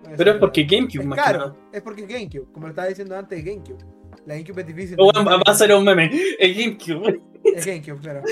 No, 0.03 0.09
Pero 0.17 0.31
es 0.31 0.37
porque 0.37 0.63
GameCube 0.63 1.01
es 1.01 1.05
más 1.07 1.19
caro, 1.19 1.39
nada. 1.39 1.55
es 1.71 1.81
porque 1.83 2.01
es 2.01 2.07
GameCube, 2.07 2.51
como 2.51 2.65
lo 2.67 2.71
estaba 2.71 2.87
diciendo 2.87 3.15
antes, 3.17 3.37
es 3.39 3.45
GameCube. 3.45 3.77
La 4.25 4.33
GameCube 4.33 4.61
es 4.61 4.67
difícil. 4.67 4.95
O 4.99 5.11
de 5.11 5.23
va 5.23 5.37
va 5.37 5.43
a 5.45 5.53
ser 5.53 5.73
un 5.73 5.85
meme. 5.85 6.11
El 6.39 6.53
GameCube. 6.55 7.21
Es 7.43 7.65
GameCube, 7.65 7.99
claro. 8.01 8.21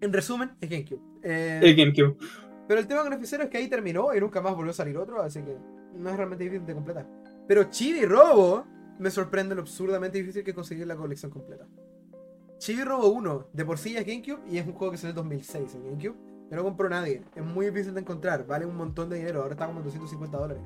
En 0.00 0.12
resumen, 0.12 0.50
es 0.60 0.70
GameCube. 0.70 1.00
Eh, 1.22 1.60
El 1.62 1.76
GameCube. 1.76 2.16
pero 2.66 2.80
el 2.80 2.86
tema 2.86 3.02
con 3.02 3.12
F0 3.12 3.44
es 3.44 3.50
que 3.50 3.58
ahí 3.58 3.68
terminó 3.68 4.14
y 4.14 4.20
nunca 4.20 4.40
más 4.40 4.54
volvió 4.54 4.70
a 4.70 4.74
salir 4.74 4.96
otro, 4.96 5.20
así 5.22 5.42
que 5.42 5.56
no 5.94 6.10
es 6.10 6.16
realmente 6.16 6.44
difícil 6.44 6.66
de 6.66 6.74
completar. 6.74 7.06
Pero 7.46 7.64
Chibi 7.64 8.04
Robo 8.04 8.64
me 8.98 9.10
sorprende 9.10 9.54
lo 9.54 9.62
absurdamente 9.62 10.18
difícil 10.18 10.44
que 10.44 10.50
es 10.50 10.54
conseguir 10.54 10.86
la 10.86 10.96
colección 10.96 11.30
completa. 11.30 11.66
Chibi 12.58 12.82
Robo 12.84 13.08
1, 13.08 13.48
de 13.52 13.64
por 13.64 13.78
sí 13.78 13.92
ya 13.94 14.00
es 14.00 14.06
GameCube 14.06 14.40
y 14.50 14.58
es 14.58 14.66
un 14.66 14.72
juego 14.74 14.90
que 14.92 14.98
salió 14.98 15.10
en 15.10 15.16
2006 15.16 15.74
en 15.74 15.84
GameCube. 15.84 16.16
No 16.50 16.62
compró 16.64 16.88
nadie. 16.88 17.22
Es 17.36 17.44
muy 17.44 17.66
difícil 17.66 17.92
de 17.94 18.00
encontrar, 18.00 18.46
vale 18.46 18.64
un 18.66 18.74
montón 18.76 19.10
de 19.10 19.16
dinero, 19.16 19.42
ahora 19.42 19.52
está 19.54 19.66
como 19.66 19.80
en 19.80 19.84
250 19.84 20.36
dólares. 20.38 20.62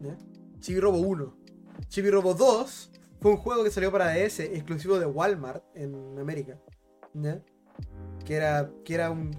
¿Ya? 0.00 0.16
Chibi 0.60 0.80
Robo 0.80 0.98
1. 0.98 1.36
Chibi 1.88 2.10
Robo 2.10 2.34
2 2.34 2.92
fue 3.20 3.30
un 3.30 3.36
juego 3.38 3.64
que 3.64 3.70
salió 3.70 3.90
para 3.90 4.12
DS, 4.12 4.40
exclusivo 4.40 4.98
de 4.98 5.06
Walmart 5.06 5.64
en 5.74 6.18
América. 6.18 6.58
¿Ya? 7.14 7.42
Que 8.24 8.36
era, 8.36 8.70
que 8.84 8.94
era 8.94 9.10
un 9.10 9.32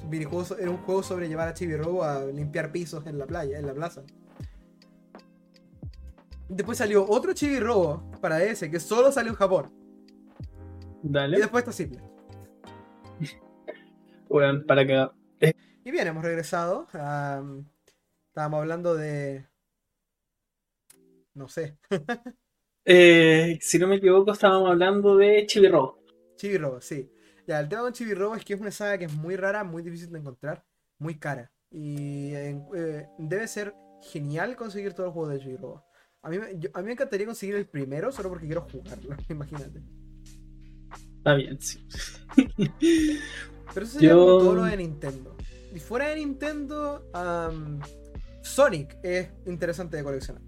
so- 0.46 0.58
era 0.58 0.70
un 0.70 0.78
juego 0.78 1.04
sobre 1.04 1.28
llevar 1.30 1.48
a 1.48 1.54
Chibi 1.54 1.76
Robo 1.78 2.04
a 2.04 2.26
limpiar 2.26 2.72
pisos 2.72 3.06
en 3.08 3.18
la 3.18 3.26
playa, 3.26 3.58
en 3.58 3.66
la 3.66 3.74
plaza. 3.74 4.04
Después 6.50 6.78
salió 6.78 7.06
otro 7.10 7.34
Chibi 7.34 7.60
Robo 7.60 8.04
para 8.22 8.38
DS 8.38 8.70
que 8.70 8.80
solo 8.80 9.12
salió 9.12 9.32
en 9.32 9.38
Japón. 9.38 9.72
Y 11.04 11.10
Dale. 11.10 11.38
después 11.40 11.62
está 11.64 11.72
simple. 11.72 12.00
Bueno, 14.30 14.66
para 14.66 14.86
que. 14.86 15.08
Y 15.86 15.92
bien, 15.92 16.08
hemos 16.08 16.24
regresado. 16.24 16.88
am, 16.94 17.66
estábamos 18.30 18.60
hablando 18.62 18.96
de. 18.96 19.46
No 21.36 21.48
sé. 21.48 21.78
Eh, 22.86 23.58
si 23.62 23.80
no 23.80 23.88
me 23.88 23.96
equivoco, 23.96 24.34
estábamos 24.34 24.70
hablando 24.70 25.16
de 25.16 25.46
Chibi 25.48 25.70
Robo. 25.70 26.00
Chibi 26.36 26.58
Robo, 26.58 26.82
sí. 26.82 27.10
Ya, 27.48 27.60
el 27.60 27.68
tema 27.70 27.82
con 27.82 27.94
Chibi 27.94 28.14
Robo 28.14 28.36
es 28.36 28.46
que 28.46 28.54
es 28.54 28.62
una 28.62 28.72
saga 28.72 28.98
que 28.98 29.06
es 29.06 29.14
muy 29.14 29.36
rara, 29.36 29.64
muy 29.64 29.84
difícil 29.84 30.12
de 30.12 30.20
encontrar, 30.20 30.64
muy 31.00 31.16
cara. 31.20 31.52
Y 31.72 32.34
eh, 32.34 33.08
debe 33.18 33.48
ser 33.48 33.74
genial 34.02 34.56
conseguir 34.56 34.94
todo 34.94 35.08
el 35.08 35.12
juego 35.12 35.30
de 35.30 35.40
Chibi 35.40 35.58
Robo. 35.58 35.86
A 36.22 36.30
mí, 36.30 36.38
yo- 36.58 36.70
a 36.74 36.80
mí 36.80 36.86
me 36.86 36.92
encantaría 36.94 37.26
conseguir 37.26 37.56
el 37.56 37.68
primero 37.68 38.12
solo 38.12 38.30
porque 38.30 38.46
quiero 38.46 38.62
jugarlo, 38.70 39.16
imagínate. 39.30 39.82
Está 41.18 41.36
bien, 41.36 41.60
sí. 41.60 41.86
Pero 43.74 43.86
eso 43.86 43.94
sería 43.94 44.10
Yo- 44.12 44.20
como 44.20 44.38
todo 44.40 44.56
lo 44.56 44.64
de 44.64 44.78
Nintendo. 44.78 45.36
Y 45.74 45.80
fuera 45.80 46.10
de 46.10 46.16
Nintendo, 46.18 47.10
Sonic 48.42 48.98
es 49.04 49.30
interesante 49.46 49.98
de 49.98 50.04
coleccionar. 50.04 50.44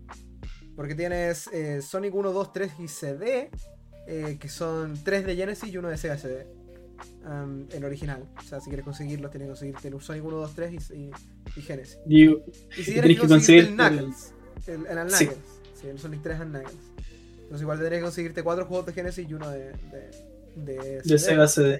Porque 0.76 0.94
tienes 0.96 1.48
eh, 1.48 1.82
Sonic 1.82 2.14
1, 2.14 2.32
2, 2.32 2.54
3 2.54 2.72
y 2.80 2.88
CD. 2.88 3.50
eh, 4.08 4.38
que 4.40 4.50
son 4.50 5.04
tres 5.04 5.26
de 5.26 5.36
Genesis 5.36 5.68
y 5.74 5.78
uno 5.78 5.90
de 5.90 5.98
Sega 5.98 6.16
CD. 6.18 6.46
Um, 7.26 7.66
en 7.72 7.84
original. 7.84 8.28
O 8.38 8.42
sea, 8.42 8.60
si 8.60 8.70
quieres 8.70 8.86
conseguirlos, 8.86 9.32
tienes 9.32 9.48
que 9.48 9.52
conseguirte 9.52 9.88
el 9.88 10.02
Sonic 10.02 10.24
1, 10.26 10.38
2, 10.38 10.56
3 10.56 10.74
y, 10.92 10.94
y, 10.96 11.12
y 11.56 11.62
Genesis. 11.62 12.00
Y, 12.08 12.26
Y 12.30 12.38
si 12.84 12.94
tienes 12.94 13.20
que 13.20 13.28
conseguir 13.28 13.66
el 13.66 13.76
Knuckles, 13.76 14.34
el, 14.68 14.86
el, 14.86 15.12
Sí. 15.12 15.26
Knuckles, 15.26 15.46
sí, 15.74 15.88
el 15.88 16.00
Sonic 16.00 16.22
3 16.22 16.40
and 16.42 16.52
Knuckles. 16.52 16.92
Entonces 17.44 17.62
igual 17.62 17.78
tendrías 17.78 18.00
que 18.00 18.06
conseguirte 18.06 18.44
cuatro 18.44 18.66
juegos 18.66 18.86
de 18.88 18.94
Genesis 18.94 19.30
y 19.30 19.34
uno 19.34 19.50
de, 19.50 19.72
de, 19.72 20.12
de, 20.56 21.02
de 21.04 21.20
Sega 21.20 21.48
CD. 21.48 21.80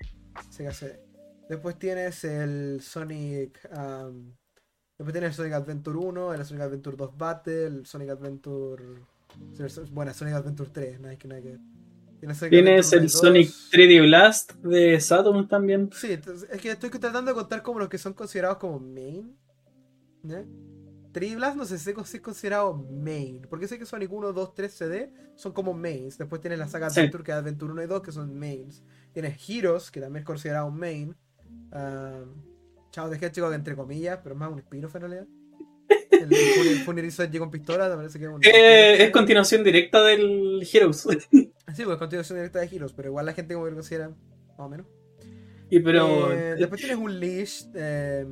Sega 0.52 0.72
CD. 0.72 1.00
Después 1.50 1.78
tienes 1.80 2.24
el 2.24 2.82
Sonic. 2.82 3.60
um, 3.76 4.32
después 4.98 5.12
tienes 5.14 5.30
el 5.30 5.34
Sonic 5.36 5.54
Adventure 5.54 5.98
1, 5.98 6.34
el 6.34 6.46
Sonic 6.46 6.64
Adventure 6.64 6.98
2 6.98 7.18
Battle, 7.18 7.66
el 7.66 7.86
Sonic 7.86 8.10
Adventure. 8.10 8.84
Bueno, 9.92 10.14
Sonic 10.14 10.36
Adventure 10.36 10.70
3, 10.72 11.00
nada 11.00 11.16
que 11.18 11.28
nada 11.28 11.42
que 11.42 11.50
Sonic 11.52 11.75
Tienes 12.50 12.92
el 12.94 13.00
1 13.00 13.06
y 13.06 13.10
Sonic 13.10 13.48
2. 13.48 13.70
3D 13.72 14.02
Blast 14.02 14.54
de 14.56 15.00
Saturn 15.00 15.48
también. 15.48 15.90
Sí, 15.94 16.12
es 16.14 16.62
que 16.62 16.72
estoy 16.72 16.90
tratando 16.90 17.32
de 17.32 17.36
contar 17.36 17.62
como 17.62 17.80
los 17.80 17.90
que 17.90 17.98
son 17.98 18.14
considerados 18.14 18.58
como 18.58 18.80
main. 18.80 19.38
¿ya? 20.24 20.44
3D 21.14 21.36
Blast 21.36 21.56
no 21.58 21.66
sé 21.66 21.78
si 21.78 21.92
es 21.92 22.22
considerado 22.22 22.74
main. 22.76 23.42
Porque 23.50 23.68
sé 23.68 23.80
que 23.80 23.86
Sonic 23.86 24.12
1, 24.12 24.34
2, 24.34 24.54
3 24.54 24.74
CD 24.74 25.14
son 25.36 25.54
como 25.54 25.74
mains. 25.74 26.18
Después 26.18 26.42
tienes 26.42 26.60
la 26.60 26.68
saga 26.68 26.90
Sí. 26.90 27.00
Adventure, 27.00 27.24
que 27.24 27.32
es 27.32 27.38
Adventure 27.38 27.72
1 27.72 27.84
y 27.84 27.88
2, 27.88 28.02
que 28.02 28.12
son 28.12 28.38
mains. 28.38 28.84
Tienes 29.14 29.50
Heroes, 29.50 29.92
que 29.92 30.02
también 30.02 30.22
es 30.22 30.26
considerado 30.26 30.68
un 30.68 30.78
main. 30.78 31.16
Ah, 31.72 32.24
Chao 32.92 33.10
de 33.10 33.18
Hedgehog, 33.18 33.54
entre 33.54 33.76
comillas, 33.76 34.20
pero 34.24 34.36
es 34.36 34.40
más 34.40 34.52
un 34.52 34.60
spin-off 34.60 34.96
en 34.96 35.02
realidad. 35.02 35.28
El, 36.32 36.98
el 37.00 37.06
Edge 37.06 37.40
con 37.40 37.52
pistola, 37.52 37.90
me 37.90 37.96
parece 37.98 38.20
que 38.20 38.26
es 38.26 38.32
un. 38.32 38.42
Eh, 38.44 39.04
es 39.04 39.12
continuación 39.12 39.64
directa 39.64 40.04
del 40.04 40.68
Heroes. 40.72 41.08
Sí, 41.76 41.84
pues 41.84 41.98
continuación 41.98 42.38
directa 42.40 42.60
de 42.60 42.68
Heroes, 42.76 42.94
pero 42.94 43.10
igual 43.10 43.26
la 43.26 43.34
gente 43.34 43.54
como 43.54 43.66
que 43.66 43.72
lo 43.72 43.78
considera 43.78 44.10
más 44.10 44.60
o 44.60 44.70
menos. 44.70 44.86
y 45.70 45.80
pero. 45.80 46.32
Eh, 46.32 46.56
después 46.58 46.80
tienes 46.80 46.98
un 46.98 47.20
leash. 47.20 47.64
eh, 47.76 48.26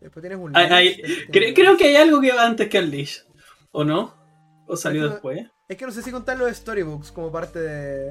después 0.00 0.22
tienes 0.22 0.38
un 0.38 0.52
leash. 0.52 0.72
hay- 0.72 0.88
después 0.88 1.12
tienes 1.30 1.30
cre- 1.30 1.48
un- 1.48 1.54
creo 1.54 1.76
que 1.76 1.84
hay 1.88 1.96
algo 1.96 2.20
que 2.20 2.32
va 2.32 2.46
antes 2.46 2.68
que 2.68 2.78
Unleash. 2.78 3.18
¿O 3.72 3.84
no? 3.84 4.14
¿O 4.66 4.76
salió 4.76 5.08
después? 5.08 5.46
Es 5.68 5.76
que 5.76 5.84
no 5.86 5.92
sé 5.92 6.02
si 6.02 6.10
contar 6.10 6.38
los 6.38 6.54
storybooks 6.56 7.10
como 7.12 7.30
parte 7.32 7.58
de. 7.58 8.10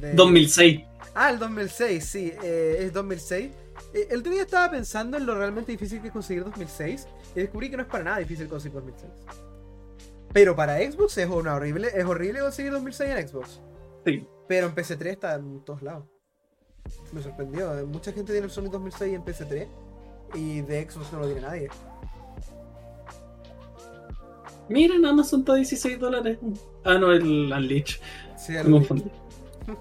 de- 0.00 0.12
2006. 0.14 0.82
Ah, 1.14 1.30
el 1.30 1.38
2006, 1.38 2.04
sí, 2.04 2.32
eh, 2.42 2.76
es 2.80 2.92
2006. 2.92 3.50
Eh, 3.94 4.08
el 4.10 4.20
otro 4.20 4.32
día 4.32 4.42
estaba 4.42 4.70
pensando 4.70 5.16
en 5.16 5.24
lo 5.26 5.34
realmente 5.36 5.72
difícil 5.72 6.00
que 6.00 6.08
es 6.08 6.12
conseguir 6.12 6.44
2006 6.44 7.06
y 7.38 7.42
descubrí 7.42 7.70
que 7.70 7.76
no 7.76 7.82
es 7.84 7.88
para 7.88 8.04
nada 8.04 8.18
difícil 8.18 8.48
conseguir 8.48 8.74
2006. 8.80 9.12
Pero 10.32 10.54
para 10.56 10.78
Xbox 10.78 11.16
es 11.18 11.28
una 11.28 11.54
horrible, 11.54 11.88
es 11.94 12.04
horrible 12.04 12.40
conseguir 12.40 12.72
2006 12.72 13.10
en 13.10 13.28
Xbox. 13.28 13.60
Sí. 14.04 14.26
Pero 14.46 14.66
en 14.66 14.74
PS3 14.74 15.06
está 15.06 15.34
en 15.34 15.60
todos 15.64 15.82
lados. 15.82 16.04
Me 17.12 17.22
sorprendió. 17.22 17.86
Mucha 17.86 18.12
gente 18.12 18.32
tiene 18.32 18.46
el 18.46 18.50
Sonic 18.50 18.72
2006 18.72 19.14
en 19.14 19.24
PS3 19.24 19.66
y 20.34 20.60
de 20.62 20.90
Xbox 20.90 21.12
no 21.12 21.20
lo 21.20 21.26
tiene 21.26 21.40
nadie. 21.42 21.68
Miren, 24.68 25.04
Amazon 25.06 25.40
está 25.40 25.52
a 25.52 25.56
16 25.56 25.98
dólares. 25.98 26.38
Ah, 26.84 26.94
no, 26.98 27.10
el 27.12 27.50
Unleash. 27.52 27.98
Sí, 28.36 28.54
el, 28.56 28.70
confundí. 28.70 29.10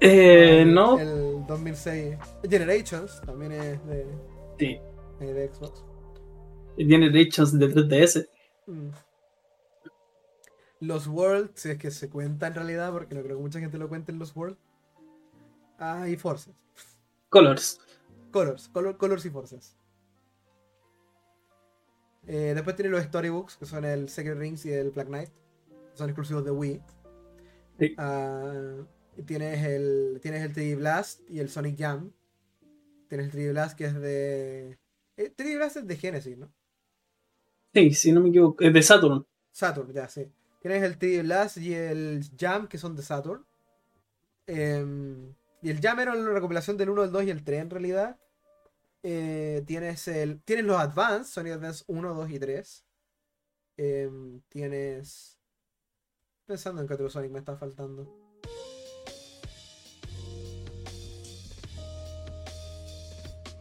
Eh, 0.00 0.62
el- 0.62 0.72
no. 0.74 0.96
El 0.98 1.44
2006 1.46 2.16
Generations 2.48 3.20
también 3.26 3.50
es 3.52 3.84
de, 3.86 4.06
Sí. 4.58 4.78
Eh, 5.20 5.32
de 5.32 5.48
Xbox. 5.52 5.84
Generations 6.76 7.58
de 7.58 7.68
3DS. 7.68 8.28
Mm. 8.66 8.88
Los 10.80 11.08
World, 11.08 11.50
si 11.54 11.70
es 11.70 11.78
que 11.78 11.90
se 11.90 12.08
cuenta 12.08 12.46
en 12.46 12.54
realidad, 12.54 12.92
porque 12.92 13.14
no 13.14 13.22
creo 13.22 13.36
que 13.36 13.42
mucha 13.42 13.58
gente 13.58 13.78
lo 13.78 13.88
cuente 13.88 14.12
en 14.12 14.18
los 14.20 14.34
World. 14.36 14.56
Ah, 15.78 16.08
y 16.08 16.16
Forces. 16.16 16.54
Colors. 17.30 17.80
Colors, 18.30 18.68
color- 18.72 18.96
Colors 18.96 19.24
y 19.26 19.30
Forces. 19.30 19.76
Eh, 22.26 22.52
después 22.54 22.76
tiene 22.76 22.90
los 22.90 23.02
Storybooks, 23.04 23.56
que 23.56 23.66
son 23.66 23.84
el 23.84 24.08
Secret 24.08 24.38
Rings 24.38 24.66
y 24.66 24.72
el 24.72 24.90
Black 24.90 25.08
Knight. 25.08 25.30
Son 25.94 26.08
exclusivos 26.10 26.44
de 26.44 26.50
Wii. 26.50 26.80
Sí. 27.78 27.94
Ah, 27.96 28.76
y 29.16 29.22
tienes 29.22 29.64
el, 29.64 30.20
tienes 30.22 30.42
el 30.42 30.52
3D 30.54 30.76
Blast 30.76 31.20
y 31.28 31.40
el 31.40 31.48
Sonic 31.48 31.78
Jam. 31.78 32.12
Tienes 33.08 33.26
el 33.26 33.32
3D 33.32 33.50
Blast 33.52 33.76
que 33.78 33.84
es 33.86 33.94
de... 33.94 34.78
eh, 35.18 35.30
3D 35.36 35.56
Blast 35.56 35.76
es 35.76 35.86
de 35.86 35.96
Genesis, 35.96 36.38
¿no? 36.38 36.50
Sí, 37.74 37.92
si 37.92 38.12
no 38.12 38.20
me 38.22 38.30
equivoco. 38.30 38.64
Es 38.64 38.72
de 38.72 38.82
Saturn. 38.82 39.26
Saturn, 39.52 39.92
ya, 39.92 40.08
sí. 40.08 40.30
Tienes 40.62 40.82
el 40.82 40.98
3D 40.98 41.22
Blast 41.22 41.56
y 41.58 41.74
el 41.74 42.24
Jam, 42.38 42.66
que 42.68 42.78
son 42.78 42.96
de 42.96 43.02
Saturn. 43.02 43.44
Em, 44.46 45.34
y 45.62 45.70
el 45.70 45.80
Jam 45.80 46.00
era 46.00 46.12
una 46.14 46.30
recopilación 46.30 46.76
del 46.76 46.88
1, 46.90 47.04
el 47.04 47.12
2 47.12 47.24
y 47.24 47.30
el 47.30 47.44
3 47.44 47.60
en 47.62 47.70
realidad. 47.70 48.18
Eh, 49.02 49.62
tienes 49.66 50.08
el. 50.08 50.40
Tienes 50.42 50.64
los 50.64 50.78
Advance, 50.80 51.32
Sonic 51.32 51.52
Advance 51.52 51.84
1, 51.86 52.14
2 52.14 52.30
y 52.30 52.38
3. 52.38 52.84
Em, 53.76 54.40
tienes. 54.48 55.38
Pensando 56.46 56.80
en 56.80 56.88
qué 56.88 56.94
otro 56.94 57.10
Sonic 57.10 57.30
me 57.30 57.38
está 57.40 57.56
faltando. 57.56 58.08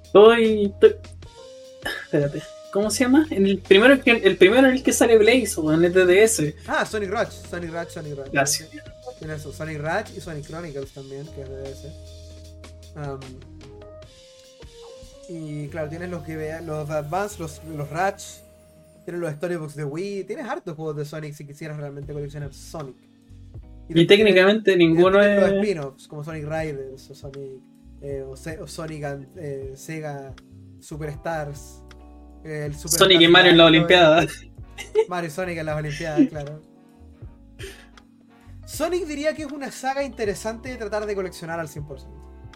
Estoy. 0.06 0.66
estoy- 0.66 1.17
Espérate. 2.08 2.42
¿Cómo 2.72 2.90
se 2.92 3.04
llama? 3.06 3.26
En 3.32 3.46
el 3.48 3.60
primero, 3.60 3.94
el, 3.94 4.38
primero 4.38 4.68
en 4.68 4.74
el 4.76 4.84
que 4.84 4.92
sale 4.94 5.18
Blaze 5.18 5.54
o 5.58 5.72
en 5.74 5.84
el 5.86 5.94
DDS. 5.94 6.54
Ah, 6.68 6.86
Sonic 6.86 7.10
Rush, 7.10 7.30
Sonic 7.50 7.72
Rush, 7.72 7.88
Sonic 7.90 8.16
Rush. 8.18 8.28
Gracias. 8.32 8.70
Tienes 9.20 9.40
eso, 9.40 9.52
Sonic 9.52 9.80
Rush 9.80 10.18
y 10.18 10.22
Sonic 10.22 10.46
Chronicles 10.46 10.92
también, 10.92 11.26
que 11.28 11.42
es 11.42 11.50
ese. 11.80 11.92
Am, 12.96 13.20
y 15.30 15.68
claro, 15.68 15.90
tienes 15.90 16.10
los 16.10 16.24
que 16.24 16.36
vean, 16.36 16.66
los 16.66 16.90
Advance, 16.90 17.38
los, 17.40 17.62
los 17.76 17.90
Rush, 17.90 18.42
tienes 19.06 19.22
los 19.22 19.34
Storybooks 19.34 19.76
de 19.76 19.84
Wii, 19.84 20.24
tienes 20.26 20.46
hartos 20.46 20.76
juegos 20.76 20.96
de 20.98 21.06
Sonic 21.06 21.34
si 21.34 21.46
quisieras 21.46 21.78
realmente 21.78 22.14
coleccionar 22.14 22.54
Sonic. 22.54 22.96
Y 23.90 23.94
después 23.94 24.08
técnicamente 24.08 24.74
tienes- 24.76 24.78
ninguno 24.96 25.20
tienes 25.20 25.38
es. 25.44 25.50
los 25.52 25.52
spin-offs, 25.64 26.08
como 26.08 26.24
Sonic 26.24 26.44
Riders 26.44 27.10
o 27.10 27.16
Sonic, 27.16 27.62
eh, 28.02 28.24
o 28.24 28.68
Sonic 28.68 29.04
and, 29.04 29.28
eh, 29.38 29.74
Sega 29.76 30.34
Superstars. 30.80 31.82
El 32.48 32.74
Super 32.76 32.98
Sonic 33.00 33.22
y 33.22 33.28
Mario 33.28 33.52
en 33.52 33.58
la 33.58 33.66
Final, 33.66 33.76
Olimpiada. 33.76 34.26
Mario 35.10 35.28
y 35.28 35.32
Sonic 35.32 35.58
en 35.58 35.66
las 35.66 35.78
Olimpiadas, 35.78 36.22
claro. 36.30 36.62
Sonic 38.66 39.06
diría 39.06 39.34
que 39.34 39.44
es 39.44 39.52
una 39.52 39.70
saga 39.72 40.04
interesante 40.04 40.70
de 40.70 40.78
tratar 40.78 41.06
de 41.06 41.14
coleccionar 41.14 41.60
al 41.60 41.68
100%. 41.68 42.08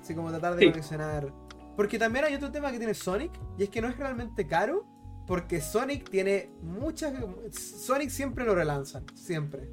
Así 0.02 0.16
como 0.16 0.30
tratar 0.30 0.56
de 0.56 0.66
Sí. 0.66 0.70
coleccionar. 0.72 1.34
Porque 1.76 2.00
también 2.00 2.26
hay 2.26 2.36
otro 2.36 2.52
tema 2.52 2.72
que 2.72 2.78
tiene 2.78 2.94
Sonic, 2.94 3.32
y 3.58 3.64
es 3.64 3.70
que 3.70 3.82
no 3.82 3.90
es 3.90 3.98
realmente 3.98 4.48
caro, 4.48 4.86
porque 5.28 5.60
Sonic 5.60 6.10
tiene 6.10 6.50
muchas... 6.62 7.14
Sonic 7.52 8.10
siempre 8.10 8.46
lo 8.46 8.56
relanzan, 8.56 9.06
siempre. 9.14 9.70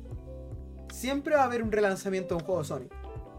Siempre 0.92 1.36
va 1.36 1.42
a 1.42 1.44
haber 1.44 1.62
un 1.62 1.70
relanzamiento 1.70 2.34
de 2.34 2.40
un 2.40 2.46
juego 2.46 2.62
de 2.62 2.66
Sonic. 2.68 2.92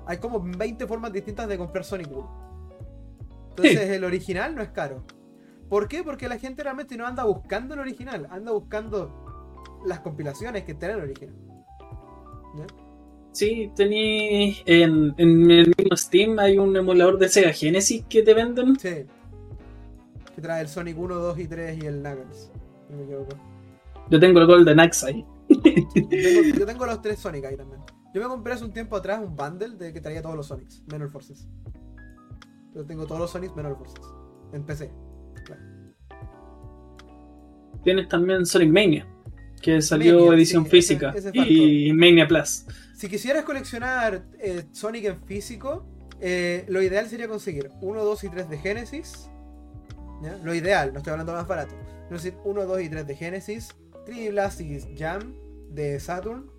Hay 0.07 0.17
como 0.17 0.39
20 0.39 0.87
formas 0.87 1.11
distintas 1.11 1.47
de 1.49 1.57
comprar 1.57 1.83
Sonic 1.83 2.09
1. 2.11 3.49
Entonces 3.49 3.89
el 3.89 4.03
original 4.03 4.55
no 4.55 4.61
es 4.61 4.69
caro. 4.69 5.03
¿Por 5.69 5.87
qué? 5.87 6.03
Porque 6.03 6.27
la 6.27 6.39
gente 6.39 6.63
realmente 6.63 6.97
no 6.97 7.05
anda 7.05 7.23
buscando 7.23 7.75
el 7.75 7.79
original, 7.79 8.27
anda 8.31 8.51
buscando 8.51 9.11
las 9.85 9.99
compilaciones 9.99 10.63
que 10.63 10.73
tienen 10.73 10.97
el 10.97 11.03
original. 11.03 11.35
¿Ya? 12.57 12.65
Sí, 13.31 13.71
tení. 13.75 14.57
En, 14.65 15.13
en 15.17 15.51
el 15.51 15.73
mismo 15.77 15.95
Steam 15.95 16.39
hay 16.39 16.57
un 16.57 16.75
emulador 16.75 17.19
de 17.19 17.29
Sega 17.29 17.53
Genesis 17.53 18.03
que 18.09 18.23
te 18.23 18.33
venden. 18.33 18.77
Sí. 18.79 19.05
Que 20.35 20.41
trae 20.41 20.61
el 20.61 20.67
Sonic 20.67 20.97
1, 20.97 21.15
2 21.15 21.39
y 21.39 21.47
3 21.47 21.83
y 21.83 21.85
el 21.85 22.01
Knuckles. 22.01 22.51
No 22.89 22.97
me 22.97 23.03
equivoco. 23.03 23.37
Yo 24.09 24.19
tengo 24.19 24.39
el 24.39 24.47
Golden 24.47 24.79
Axe 24.79 25.07
ahí. 25.07 25.25
Yo 25.47 25.61
tengo, 25.61 26.57
yo 26.57 26.65
tengo 26.65 26.85
los 26.85 27.01
tres 27.01 27.19
Sonic 27.19 27.45
ahí 27.45 27.55
también. 27.55 27.81
Yo 28.13 28.21
me 28.21 28.27
compré 28.27 28.53
hace 28.53 28.65
un 28.65 28.73
tiempo 28.73 28.95
atrás 28.95 29.21
un 29.23 29.35
bundle 29.35 29.77
de 29.77 29.93
que 29.93 30.01
traía 30.01 30.21
todos 30.21 30.35
los 30.35 30.47
Sonics, 30.47 30.83
menos 30.91 31.05
el 31.07 31.11
Forces. 31.11 31.47
Yo 32.73 32.83
tengo 32.85 33.05
todos 33.05 33.21
los 33.21 33.29
Sonics 33.29 33.55
menos 33.55 33.71
el 33.71 33.77
Forces. 33.77 34.05
En 34.51 34.63
PC. 34.63 34.91
Tienes 37.83 38.07
también 38.09 38.45
Sonic 38.45 38.69
Mania, 38.71 39.07
que 39.61 39.81
salió 39.81 40.19
Mania, 40.19 40.33
edición 40.37 40.63
sí, 40.65 40.69
física. 40.71 41.13
ese- 41.15 41.29
ese 41.29 41.49
y 41.49 41.93
Mania 41.93 42.27
Plus. 42.27 42.65
Si 42.95 43.07
quisieras 43.07 43.43
coleccionar 43.45 44.23
eh, 44.39 44.63
Sonic 44.71 45.05
en 45.05 45.17
físico, 45.23 45.85
eh, 46.19 46.65
lo 46.67 46.81
ideal 46.81 47.07
sería 47.07 47.27
conseguir 47.29 47.69
1, 47.81 48.03
2 48.03 48.23
y 48.25 48.29
3 48.29 48.49
de 48.49 48.57
Genesis. 48.57 49.29
¿ya? 50.21 50.37
Lo 50.43 50.53
ideal, 50.53 50.91
no 50.91 50.97
estoy 50.99 51.11
hablando 51.11 51.31
más 51.33 51.47
barato. 51.47 51.73
Es 52.05 52.09
decir, 52.23 52.33
1, 52.43 52.65
2 52.65 52.81
y 52.81 52.89
3 52.89 53.07
de 53.07 53.15
Genesis, 53.15 53.69
3D 54.05 54.31
Blast 54.31 54.59
y 54.61 54.79
Jam 54.97 55.33
de 55.69 55.99
Saturn, 55.99 56.49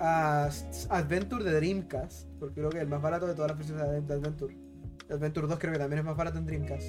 a 0.00 0.48
Adventure 0.90 1.44
de 1.44 1.52
Dreamcast, 1.52 2.26
porque 2.40 2.56
creo 2.56 2.70
que 2.70 2.78
es 2.78 2.82
el 2.82 2.88
más 2.88 3.00
barato 3.00 3.26
de 3.28 3.34
todas 3.34 3.50
las 3.52 3.58
versiones 3.58 4.06
de 4.08 4.14
Adventure. 4.14 4.56
Adventure 5.08 5.46
2 5.46 5.58
creo 5.60 5.72
que 5.74 5.78
también 5.78 6.00
es 6.00 6.04
más 6.04 6.16
barato 6.16 6.38
en 6.38 6.46
Dreamcast. 6.46 6.86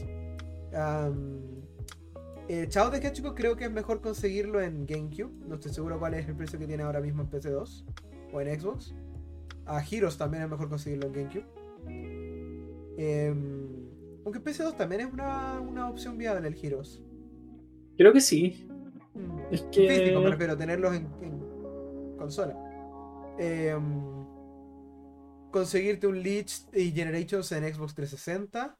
Am, 0.75 1.54
eh, 2.47 2.67
Chao 2.69 2.89
de 2.89 2.97
Hedgehog 2.97 3.35
creo 3.35 3.55
que 3.55 3.65
es 3.65 3.71
mejor 3.71 4.01
conseguirlo 4.01 4.61
en 4.61 4.85
GameCube. 4.85 5.31
No 5.47 5.55
estoy 5.55 5.73
seguro 5.73 5.99
cuál 5.99 6.13
es 6.13 6.27
el 6.27 6.35
precio 6.35 6.59
que 6.59 6.67
tiene 6.67 6.83
ahora 6.83 7.01
mismo 7.01 7.21
en 7.21 7.29
PC2. 7.29 7.85
o 8.33 8.41
en 8.41 8.59
Xbox. 8.59 8.93
A 9.65 9.81
Heroes 9.83 10.17
también 10.17 10.43
es 10.43 10.49
mejor 10.49 10.69
conseguirlo 10.69 11.07
en 11.07 11.13
GameCube. 11.13 11.45
Em, 12.97 13.67
aunque 14.23 14.39
PC2 14.41 14.75
también 14.77 15.01
es 15.01 15.13
una, 15.13 15.59
una 15.59 15.89
opción 15.89 16.17
viable 16.17 16.47
el 16.47 16.55
Heroes. 16.55 17.01
Creo 17.97 18.13
que 18.13 18.21
sí. 18.21 18.67
Mm, 19.13 19.39
Es 19.51 19.61
que. 19.63 19.87
Físico, 19.87 20.19
me 20.21 20.29
refiero, 20.29 20.57
tenerlos 20.57 20.95
en, 20.95 21.07
en 21.21 22.17
consola. 22.17 22.55
Em, 23.37 24.25
conseguirte 25.51 26.07
un 26.07 26.21
Leech 26.21 26.67
y 26.73 26.91
Generations 26.91 27.51
en 27.53 27.73
Xbox 27.73 27.95
360. 27.95 28.77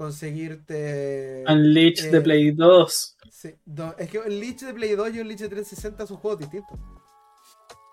Conseguirte. 0.00 1.44
Unleashed 1.46 2.10
de 2.10 2.16
eh, 2.18 2.20
Play 2.22 2.50
2. 2.52 3.16
Sí, 3.30 3.54
do- 3.66 3.94
es 3.98 4.08
que 4.08 4.16
el 4.18 4.40
Leech 4.40 4.60
de 4.60 4.72
Play 4.72 4.94
2 4.94 5.14
y 5.14 5.18
el 5.18 5.28
Leech 5.28 5.40
de 5.40 5.48
360 5.50 6.06
son 6.06 6.16
juegos 6.16 6.40
distintos. 6.40 6.78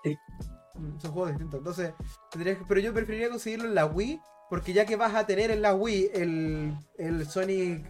Sí. 0.05 0.15
Mm, 0.75 0.99
Son 1.01 1.11
juegos 1.11 1.31
distintos. 1.31 1.57
Entonces, 1.59 1.91
tendrías 2.31 2.57
que- 2.59 2.63
pero 2.65 2.79
yo 2.79 2.93
preferiría 2.93 3.29
conseguirlo 3.29 3.65
en 3.67 3.75
la 3.75 3.85
Wii. 3.87 4.21
Porque 4.49 4.71
ya 4.71 4.85
que 4.85 4.95
vas 4.95 5.13
a 5.15 5.27
tener 5.27 5.51
en 5.51 5.61
la 5.61 5.75
Wii 5.75 6.11
el, 6.13 6.73
el 6.97 7.27
Sonic. 7.27 7.85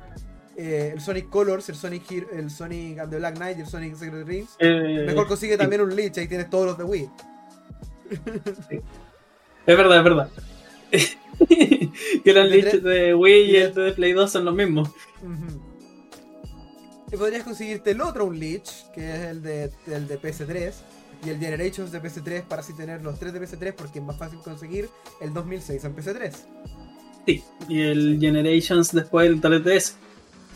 eh, 0.55 0.89
el 0.95 0.99
Sonic 1.01 1.29
Colors, 1.29 1.69
el 1.69 1.75
Sonic 1.75 2.09
Hero- 2.11 2.29
el 2.33 2.49
Sonic 2.49 2.97
and 2.97 3.11
the 3.11 3.17
Black 3.17 3.35
Knight 3.35 3.59
y 3.59 3.61
el 3.61 3.67
Sonic 3.67 3.95
Secret 3.95 4.25
Rings. 4.25 4.55
Eh, 4.57 5.03
Mejor 5.05 5.27
consigue 5.27 5.55
también 5.57 5.81
un 5.81 5.95
Leech, 5.95 6.17
ahí 6.17 6.27
tienes 6.27 6.49
todos 6.49 6.65
los 6.65 6.77
de 6.79 6.83
Wii. 6.83 7.09
Es 9.67 9.77
verdad, 9.77 9.97
es 9.97 10.03
verdad. 10.03 10.29
que 12.23 12.31
el 12.31 12.37
Unleashed 12.37 12.81
de 12.81 13.13
Wii 13.13 13.51
y 13.51 13.55
el 13.57 13.73
de 13.73 13.91
Play 13.93 14.13
2 14.13 14.31
son 14.31 14.45
los 14.45 14.55
mismos. 14.55 14.89
Y 17.11 17.15
podrías 17.15 17.43
conseguirte 17.43 17.91
el 17.91 18.01
otro 18.01 18.25
un 18.25 18.39
Leech, 18.39 18.91
que 18.93 19.13
es 19.13 19.19
el 19.21 19.41
de, 19.41 19.71
el 19.87 20.07
de 20.07 20.19
PS3, 20.19 20.73
y 21.25 21.29
el 21.29 21.39
Generations 21.39 21.91
de 21.91 22.01
PS3 22.01 22.43
para 22.43 22.61
así 22.61 22.73
tener 22.73 23.01
los 23.01 23.17
tres 23.17 23.33
de 23.33 23.41
PS3 23.41 23.73
porque 23.73 23.99
es 23.99 24.05
más 24.05 24.17
fácil 24.17 24.39
conseguir 24.39 24.89
el 25.21 25.33
2006 25.33 25.83
en 25.83 25.95
PS3. 25.95 26.33
Sí. 27.25 27.43
Y 27.67 27.81
el 27.81 28.17
Generations 28.19 28.91
después 28.91 29.27
el 29.27 29.41
3DS. 29.41 29.93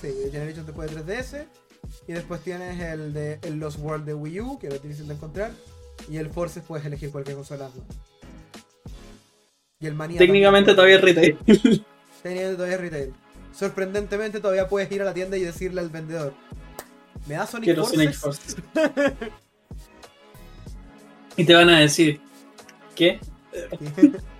Sí, 0.01 0.07
el 0.07 0.31
Generations 0.31 0.67
después 0.67 0.93
de 0.93 1.03
3DS. 1.03 1.45
Y 2.07 2.13
después 2.13 2.41
tienes 2.41 2.79
el 2.79 3.13
de 3.13 3.39
el 3.41 3.59
Lost 3.59 3.79
World 3.79 4.05
de 4.05 4.13
Wii 4.13 4.41
U, 4.41 4.59
que 4.59 4.69
lo 4.69 4.77
difícil 4.77 5.07
de 5.07 5.15
encontrar. 5.15 5.51
Y 6.09 6.17
el 6.17 6.29
Forces 6.29 6.63
puedes 6.65 6.85
elegir 6.85 7.11
cualquier 7.11 7.37
consola. 7.37 7.69
¿no? 7.75 8.10
Y 9.81 9.87
el 9.87 9.95
Mania. 9.95 10.17
Técnicamente 10.17 10.73
todavía 10.73 10.95
es 10.95 11.01
retail. 11.01 11.37
Técnicamente 12.23 12.55
todavía 12.55 12.75
es 12.75 12.81
retail. 12.81 13.13
Sorprendentemente 13.53 14.39
todavía 14.39 14.67
puedes 14.67 14.91
ir 14.91 15.01
a 15.01 15.05
la 15.05 15.13
tienda 15.13 15.37
y 15.37 15.41
decirle 15.41 15.81
al 15.81 15.89
vendedor. 15.89 16.33
¿Me 17.27 17.35
da 17.35 17.45
Sonic 17.47 17.65
Quiero 17.65 17.85
Forces? 17.85 18.15
Sonic 18.15 18.15
Forces. 18.15 18.55
y 21.37 21.43
te 21.43 21.53
van 21.53 21.69
a 21.69 21.79
decir, 21.79 22.21
¿qué? 22.95 23.19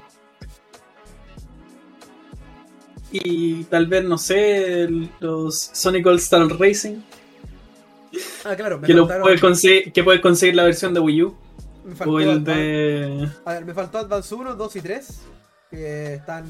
Y 3.12 3.66
tal 3.66 3.88
vez, 3.88 4.06
no 4.06 4.18
sé, 4.18 4.88
los 5.20 5.70
Sonic 5.74 6.06
All 6.08 6.16
Star 6.16 6.48
Racing, 6.48 7.02
ah, 8.46 8.56
claro, 8.56 8.80
me 8.80 8.88
que, 8.88 8.94
lo 8.94 9.06
puedes 9.06 9.42
conseguir, 9.42 9.92
que 9.92 10.04
puedes 10.04 10.22
conseguir 10.22 10.56
la 10.56 10.64
versión 10.64 10.94
de 10.94 11.02
Wii 11.02 11.24
U. 11.24 11.36
me 11.84 11.96
faltó 11.96 12.14
O 12.14 12.20
el 12.20 12.30
Advance- 12.30 12.44
de... 12.56 13.30
A 13.46 13.54
ver, 13.54 13.66
me 13.66 13.74
faltó 13.74 13.98
Advance 14.00 14.34
1, 14.36 14.56
2 14.56 14.76
y 14.76 14.82
3. 14.82 15.22
Que 15.70 16.14
están. 16.16 16.46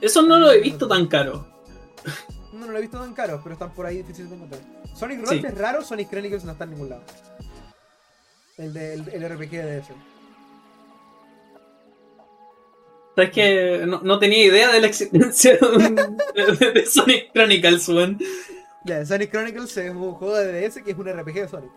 Eso 0.00 0.22
no 0.22 0.38
lo 0.38 0.50
he 0.52 0.60
visto 0.60 0.86
tan 0.88 1.06
caro. 1.06 1.46
No, 2.52 2.66
no 2.66 2.72
lo 2.72 2.78
he 2.78 2.82
visto 2.82 2.98
tan 2.98 3.14
caros, 3.14 3.40
pero 3.42 3.52
están 3.54 3.72
por 3.74 3.86
ahí 3.86 3.98
difíciles 3.98 4.30
de 4.30 4.36
encontrar. 4.36 4.60
Sonic 4.94 5.20
Rush 5.20 5.40
Sí. 5.40 5.46
es 5.46 5.56
raro, 5.58 5.82
Sonic 5.82 6.08
Chronicles 6.10 6.44
no 6.44 6.52
está 6.52 6.64
en 6.64 6.70
ningún 6.70 6.90
lado. 6.90 7.02
El, 8.58 8.72
de, 8.74 8.94
el, 8.94 9.08
el 9.08 9.28
RPG 9.36 9.50
de 9.50 9.78
ese. 9.78 9.94
Sabes 13.16 13.30
que 13.32 13.84
no, 13.86 14.00
no 14.02 14.18
tenía 14.18 14.44
idea 14.44 14.70
de 14.72 14.80
la 14.80 14.86
existencia 14.86 15.56
de, 15.56 15.66
un- 15.66 15.94
de- 15.96 16.72
de 16.72 16.86
Sonic 16.86 17.32
Chronicles, 17.32 17.88
weón. 17.88 18.18
Sonic 19.06 19.30
Chronicles 19.30 19.76
es 19.76 19.90
un 19.90 20.12
juego 20.12 20.36
de 20.36 20.68
DS 20.68 20.82
que 20.82 20.90
es 20.92 20.98
un 20.98 21.06
RPG 21.08 21.34
de 21.34 21.48
Sonic. 21.48 21.70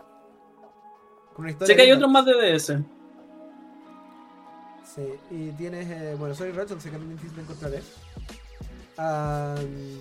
Con 1.33 1.45
una 1.45 1.51
historia. 1.51 1.67
Sé 1.67 1.75
que 1.75 1.81
hay 1.83 1.91
otros 1.91 2.09
más 2.11 2.25
de 2.25 2.33
DS. 2.33 2.83
Sí, 4.95 5.07
y 5.31 5.51
tienes. 5.53 5.89
eh, 5.89 6.15
bueno, 6.17 6.35
Sonic 6.35 6.55
Rush, 6.55 6.79
sé 6.79 6.89
que 6.89 6.95
es 6.97 7.09
difícil 7.09 7.35
de 7.35 7.41
encontrar. 7.41 7.73
¿eh? 7.73 7.81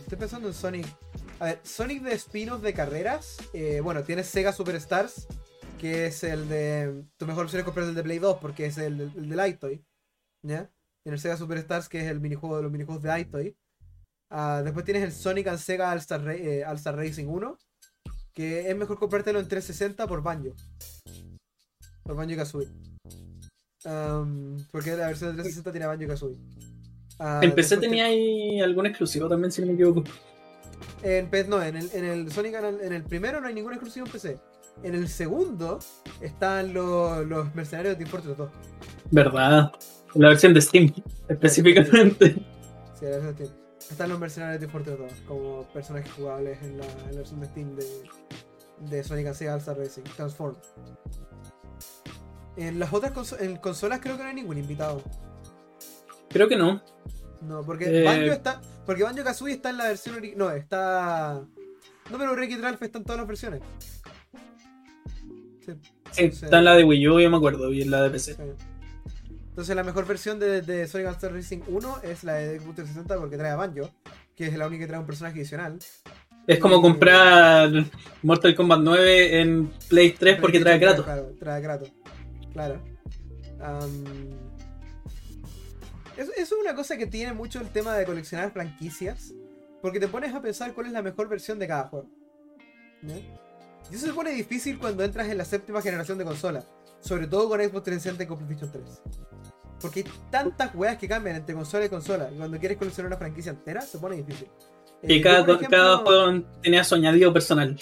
Estoy 0.03 0.19
pensando 0.19 0.49
en 0.49 0.55
Sonic. 0.55 0.87
A 1.41 1.47
ver, 1.47 1.61
Sonic 1.63 2.03
de 2.03 2.13
spin-off 2.15 2.61
de 2.63 2.75
carreras. 2.75 3.39
eh, 3.55 3.81
bueno, 3.81 4.03
tienes 4.05 4.27
Sega 4.29 4.53
Superstars, 4.53 5.27
que 5.79 6.07
es 6.07 6.23
el 6.25 6.49
de. 6.49 7.05
Tu 7.17 7.27
mejor 7.27 7.45
opción 7.45 7.61
es 7.61 7.65
comprar 7.65 7.87
el 7.87 7.95
de 7.95 8.03
Play 8.03 8.19
2 8.19 8.39
porque 8.41 8.67
es 8.67 8.77
el, 8.79 9.01
el 9.01 9.29
de 9.31 9.37
Lightoy. 9.37 9.85
¿Ya? 10.43 10.71
Tienes 11.03 11.19
el 11.19 11.23
Sega 11.23 11.37
Superstars, 11.37 11.89
que 11.89 12.01
es 12.01 12.07
el 12.07 12.21
minijuego 12.21 12.57
de 12.59 12.63
los 12.65 12.71
minijuegos 12.73 13.03
de 13.03 13.09
Lightoy. 13.09 13.57
Ah, 14.31 14.61
después 14.65 14.85
tienes 14.85 15.03
el 15.03 15.13
Sonic 15.13 15.47
and 15.49 15.59
Sega 15.59 15.91
All-Star 15.91 16.23
Ra- 16.23 16.35
eh, 16.35 16.65
Racing 16.65 17.27
1, 17.27 17.59
que 18.35 18.71
es 18.71 18.77
mejor 18.77 18.99
comprártelo 18.99 19.39
en 19.41 19.49
360 19.49 20.07
por 20.07 20.23
Banjo. 20.23 20.55
Por 22.05 22.17
Banjo 22.17 22.37
Kazooie. 22.37 22.69
Am, 23.85 24.57
porque 24.71 24.97
la 24.97 25.09
versión 25.09 25.31
de 25.37 25.43
360 25.43 25.73
tiene 25.73 25.87
Banjo 25.87 26.07
Kazooie. 26.07 26.37
Ah, 27.19 27.41
En 27.43 27.55
PC 27.55 27.77
tenía 27.77 28.07
ahí 28.07 28.61
algún 28.61 28.87
exclusivo 28.87 29.29
también, 29.29 29.53
si 29.53 29.61
no 29.61 29.69
me 29.69 29.75
equivoco. 29.75 30.03
En 31.03 31.29
P- 31.29 31.45
no, 31.45 31.63
en 31.63 31.77
el, 31.77 31.91
en 31.93 32.05
el 32.05 32.33
Sonic 32.33 32.55
en 32.55 32.65
el, 32.65 32.81
en 32.81 32.93
el 32.93 33.03
primero 33.05 33.41
no 33.41 33.47
hay 33.49 33.55
ningún 33.55 33.73
exclusivo 33.73 34.07
en 34.07 34.13
PC. 34.13 34.39
En 34.83 34.95
el 34.95 35.09
segundo 35.09 35.79
están 36.21 36.73
los, 36.73 37.27
los 37.27 37.55
mercenarios 37.55 37.95
de 37.99 38.05
Team 38.05 38.11
Fortress 38.11 38.37
2. 38.37 38.51
¿Verdad? 39.11 39.73
La 40.15 40.29
versión 40.29 40.55
de 40.55 40.61
Steam, 40.61 40.93
específicamente. 41.29 42.35
Sí, 42.99 43.05
la 43.05 43.11
versión 43.11 43.37
de 43.37 43.47
Steam. 43.47 43.63
Están 43.91 44.09
los 44.09 44.19
mercenarios 44.19 44.61
de 44.61 44.67
Team 44.67 44.73
Fortress 44.73 44.99
2 44.99 45.13
como 45.29 45.63
personajes 45.73 46.11
jugables 46.13 46.59
en 46.63 46.79
la, 46.79 46.85
en 46.87 47.07
la 47.11 47.17
versión 47.19 47.41
de 47.41 47.47
Steam 47.47 47.77
de, 47.77 47.85
de 48.91 49.05
Sonic 49.05 49.27
and 49.27 49.37
Sega 49.37 49.59
Racing, 49.59 50.03
Transform. 50.17 50.55
En 52.57 52.79
las 52.79 52.93
otras 52.93 53.13
conso- 53.13 53.41
en 53.41 53.57
consolas 53.57 54.01
creo 54.01 54.17
que 54.17 54.23
no 54.23 54.29
hay 54.29 54.35
ningún 54.35 54.59
invitado. 54.59 55.03
Creo 56.29 56.49
que 56.49 56.57
no. 56.57 56.83
No, 57.41 57.63
porque 57.63 57.85
Eh. 58.03 58.05
Banjo 58.05 58.33
está. 58.33 58.61
Porque 58.87 59.03
Banjo 59.03 59.25
Kazooie 59.25 59.55
está 59.55 59.71
en 59.71 59.79
la 59.79 59.85
versión 59.89 60.21
No, 60.37 60.51
está. 60.51 61.41
No, 62.11 62.19
pero 62.19 62.33
Wreck-It 62.33 62.61
Ralph 62.61 62.83
está 62.83 62.99
en 62.99 63.05
todas 63.05 63.19
las 63.19 63.27
versiones. 63.29 63.61
Sí. 65.65 65.73
Sí, 66.11 66.31
Sí. 66.33 66.45
está 66.45 66.59
en 66.59 66.65
la 66.65 66.75
de 66.75 66.85
Wii 66.85 67.09
U, 67.09 67.21
yo 67.21 67.31
me 67.31 67.37
acuerdo, 67.37 67.73
y 67.73 67.83
en 67.83 67.91
la 67.91 68.03
de 68.03 68.11
PC. 68.11 68.37
Entonces 69.51 69.77
la 69.77 69.85
mejor 69.85 70.07
versión 70.07 70.39
de, 70.39 70.63
de 70.63 70.87
Sonic 70.89 71.09
All 71.23 71.33
Racing 71.35 71.61
1 71.69 71.99
es 72.03 72.25
la 72.25 72.35
de 72.35 72.59
Xbox 72.59 72.77
360 72.77 73.17
porque 73.19 73.37
trae 73.37 73.51
a 73.51 73.57
Banjo, 73.57 73.91
que 74.35 74.47
es 74.47 74.57
la 74.57 74.67
única 74.67 74.85
que 74.85 74.89
trae 74.89 74.99
un 75.01 75.07
personaje 75.07 75.39
adicional. 75.39 75.79
Es 76.47 76.59
como 76.59 76.79
Y- 76.79 76.83
comprar 76.83 77.71
Mortal 78.23 78.55
Kombat 78.57 78.81
9 78.83 79.41
en 79.41 79.71
Play 79.89 80.13
3 80.13 80.41
porque 80.41 80.59
trae 80.61 80.77
a 80.77 80.81
Kratos. 80.81 81.05
Claro, 81.05 81.33
trae 81.39 81.59
a 81.59 81.63
Kratos. 81.63 81.93
Claro. 82.53 82.81
Eso, 86.17 86.31
eso 86.33 86.41
es 86.57 86.61
una 86.61 86.75
cosa 86.75 86.97
que 86.97 87.07
tiene 87.07 87.33
mucho 87.33 87.61
el 87.61 87.69
tema 87.69 87.95
de 87.97 88.05
coleccionar 88.05 88.53
franquicias. 88.53 89.33
Porque 89.81 89.99
te 89.99 90.07
pones 90.07 90.33
a 90.33 90.41
pensar 90.41 90.75
cuál 90.75 90.87
es 90.87 90.93
la 90.93 91.03
mejor 91.03 91.29
versión 91.29 91.59
de 91.59 91.67
cada 91.67 91.89
juego. 91.89 92.09
¿Ya? 93.03 93.17
Y 93.17 93.95
eso 93.97 94.07
se 94.07 94.13
pone 94.13 94.31
difícil 94.31 94.79
cuando 94.79 95.03
entras 95.03 95.29
en 95.29 95.37
la 95.39 95.45
séptima 95.45 95.83
generación 95.83 96.19
de 96.19 96.25
consola. 96.25 96.63
Sobre 97.01 97.27
todo 97.27 97.49
con 97.49 97.59
Xbox 97.61 97.83
360 97.85 98.23
y 98.23 98.27
con 98.27 98.39
PlayStation 98.39 98.71
3. 98.71 99.03
Porque 99.81 100.01
hay 100.01 100.07
tantas 100.31 100.73
weas 100.77 100.97
que 100.99 101.09
cambian 101.09 101.35
entre 101.35 101.55
consola 101.57 101.87
y 101.87 101.89
consola. 101.89 102.31
Y 102.33 102.37
cuando 102.39 102.59
quieres 102.61 102.79
coleccionar 102.79 103.09
una 103.09 103.17
franquicia 103.17 103.51
entera, 103.51 103.81
se 103.81 103.99
pone 103.99 104.15
difícil. 104.17 104.49
Y 105.03 105.15
Eh, 105.17 105.21
cada, 105.21 105.41
ejemplo- 105.41 105.69
cada 105.69 105.97
juego 105.97 106.43
tenía 106.63 106.85
su 106.85 106.95
añadido 106.95 107.33
personal 107.33 107.75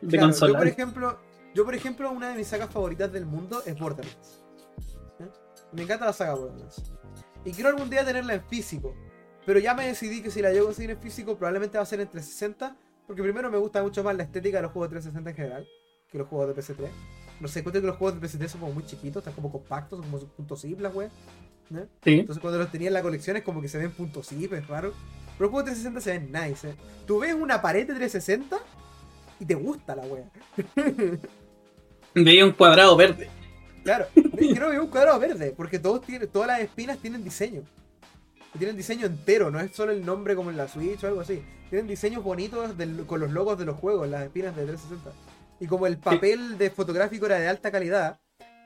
de 0.00 0.08
Claro, 0.08 0.26
consola. 0.26 0.52
Yo 0.54 0.58
por 0.58 0.66
ejemplo, 0.66 1.18
yo 1.54 1.64
por 1.64 1.74
ejemplo, 1.74 2.10
una 2.10 2.30
de 2.30 2.34
mis 2.34 2.48
sagas 2.48 2.70
favoritas 2.70 3.12
del 3.12 3.26
mundo 3.26 3.62
es 3.64 3.78
Borderlands. 3.78 4.42
¿Ya? 5.18 5.28
Me 5.72 5.82
encanta 5.82 6.06
la 6.06 6.12
saga 6.12 6.34
Borderlands. 6.34 6.92
Y 7.44 7.52
quiero 7.52 7.70
algún 7.70 7.88
día 7.88 8.04
tenerla 8.04 8.34
en 8.34 8.44
físico. 8.44 8.94
Pero 9.46 9.58
ya 9.58 9.74
me 9.74 9.86
decidí 9.86 10.22
que 10.22 10.30
si 10.30 10.42
la 10.42 10.50
llego 10.50 10.64
a 10.64 10.66
conseguir 10.68 10.90
en 10.90 10.98
físico, 10.98 11.36
probablemente 11.36 11.78
va 11.78 11.82
a 11.82 11.86
ser 11.86 12.00
en 12.00 12.08
360. 12.08 12.76
Porque 13.06 13.22
primero 13.22 13.50
me 13.50 13.58
gusta 13.58 13.82
mucho 13.82 14.02
más 14.02 14.16
la 14.16 14.22
estética 14.22 14.58
de 14.58 14.62
los 14.62 14.72
juegos 14.72 14.90
de 14.90 15.00
360 15.00 15.30
en 15.30 15.36
general 15.36 15.68
que 16.14 16.18
los 16.18 16.28
juegos 16.28 16.54
de 16.54 16.62
PS3. 16.62 16.88
No 17.40 17.48
sé, 17.48 17.58
encuentro 17.58 17.82
que 17.82 17.88
los 17.88 17.96
juegos 17.96 18.20
de 18.20 18.26
PS3 18.26 18.48
son 18.48 18.60
como 18.60 18.72
muy 18.72 18.86
chiquitos, 18.86 19.20
están 19.20 19.34
como 19.34 19.50
compactos, 19.50 19.98
son 19.98 20.10
como 20.10 20.24
puntos 20.28 20.62
zip, 20.62 20.80
las 20.80 20.94
weas. 20.94 21.10
Entonces 22.04 22.40
cuando 22.40 22.58
los 22.60 22.70
tenía 22.70 22.86
en 22.88 22.94
la 22.94 23.02
colección 23.02 23.36
es 23.36 23.42
como 23.42 23.60
que 23.60 23.68
se 23.68 23.78
ven 23.78 23.90
puntos 23.90 24.28
zip, 24.28 24.52
es 24.52 24.66
raro. 24.68 24.92
Pero 25.36 25.40
los 25.46 25.50
juegos 25.50 25.64
de 25.64 25.72
360 25.72 26.00
se 26.00 26.18
ven 26.18 26.30
nice, 26.30 26.70
¿eh? 26.70 26.74
Tú 27.04 27.18
ves 27.18 27.34
una 27.34 27.60
pared 27.60 27.80
de 27.80 27.94
360 27.94 28.56
y 29.40 29.44
te 29.44 29.54
gusta 29.56 29.96
la 29.96 30.02
wea. 30.02 30.30
Veía 32.14 32.44
un 32.44 32.52
cuadrado 32.52 32.96
verde. 32.96 33.28
Claro, 33.82 34.06
quiero 34.38 34.68
ver 34.70 34.80
un 34.80 34.86
cuadrado 34.88 35.18
verde, 35.18 35.52
porque 35.56 35.78
todos 35.78 36.02
tienen, 36.02 36.28
todas 36.28 36.48
las 36.48 36.60
espinas 36.60 36.98
tienen 36.98 37.22
diseño. 37.24 37.62
Tienen 38.58 38.76
diseño 38.76 39.06
entero, 39.06 39.50
no 39.50 39.58
es 39.60 39.72
solo 39.72 39.90
el 39.92 40.06
nombre 40.06 40.36
como 40.36 40.50
en 40.50 40.56
la 40.56 40.68
Switch 40.68 41.02
o 41.02 41.08
algo 41.08 41.20
así. 41.20 41.42
Tienen 41.70 41.88
diseños 41.88 42.22
bonitos 42.22 42.78
del- 42.78 43.04
con 43.04 43.20
los 43.20 43.32
logos 43.32 43.58
de 43.58 43.64
los 43.64 43.76
juegos, 43.76 44.08
las 44.08 44.22
espinas 44.22 44.54
de 44.54 44.64
360. 44.64 45.10
Y 45.60 45.66
como 45.66 45.86
el 45.86 45.98
papel 45.98 46.56
de 46.56 46.70
fotográfico 46.70 47.26
era 47.26 47.38
de 47.40 47.48
alta 47.48 47.70
calidad, 47.72 48.20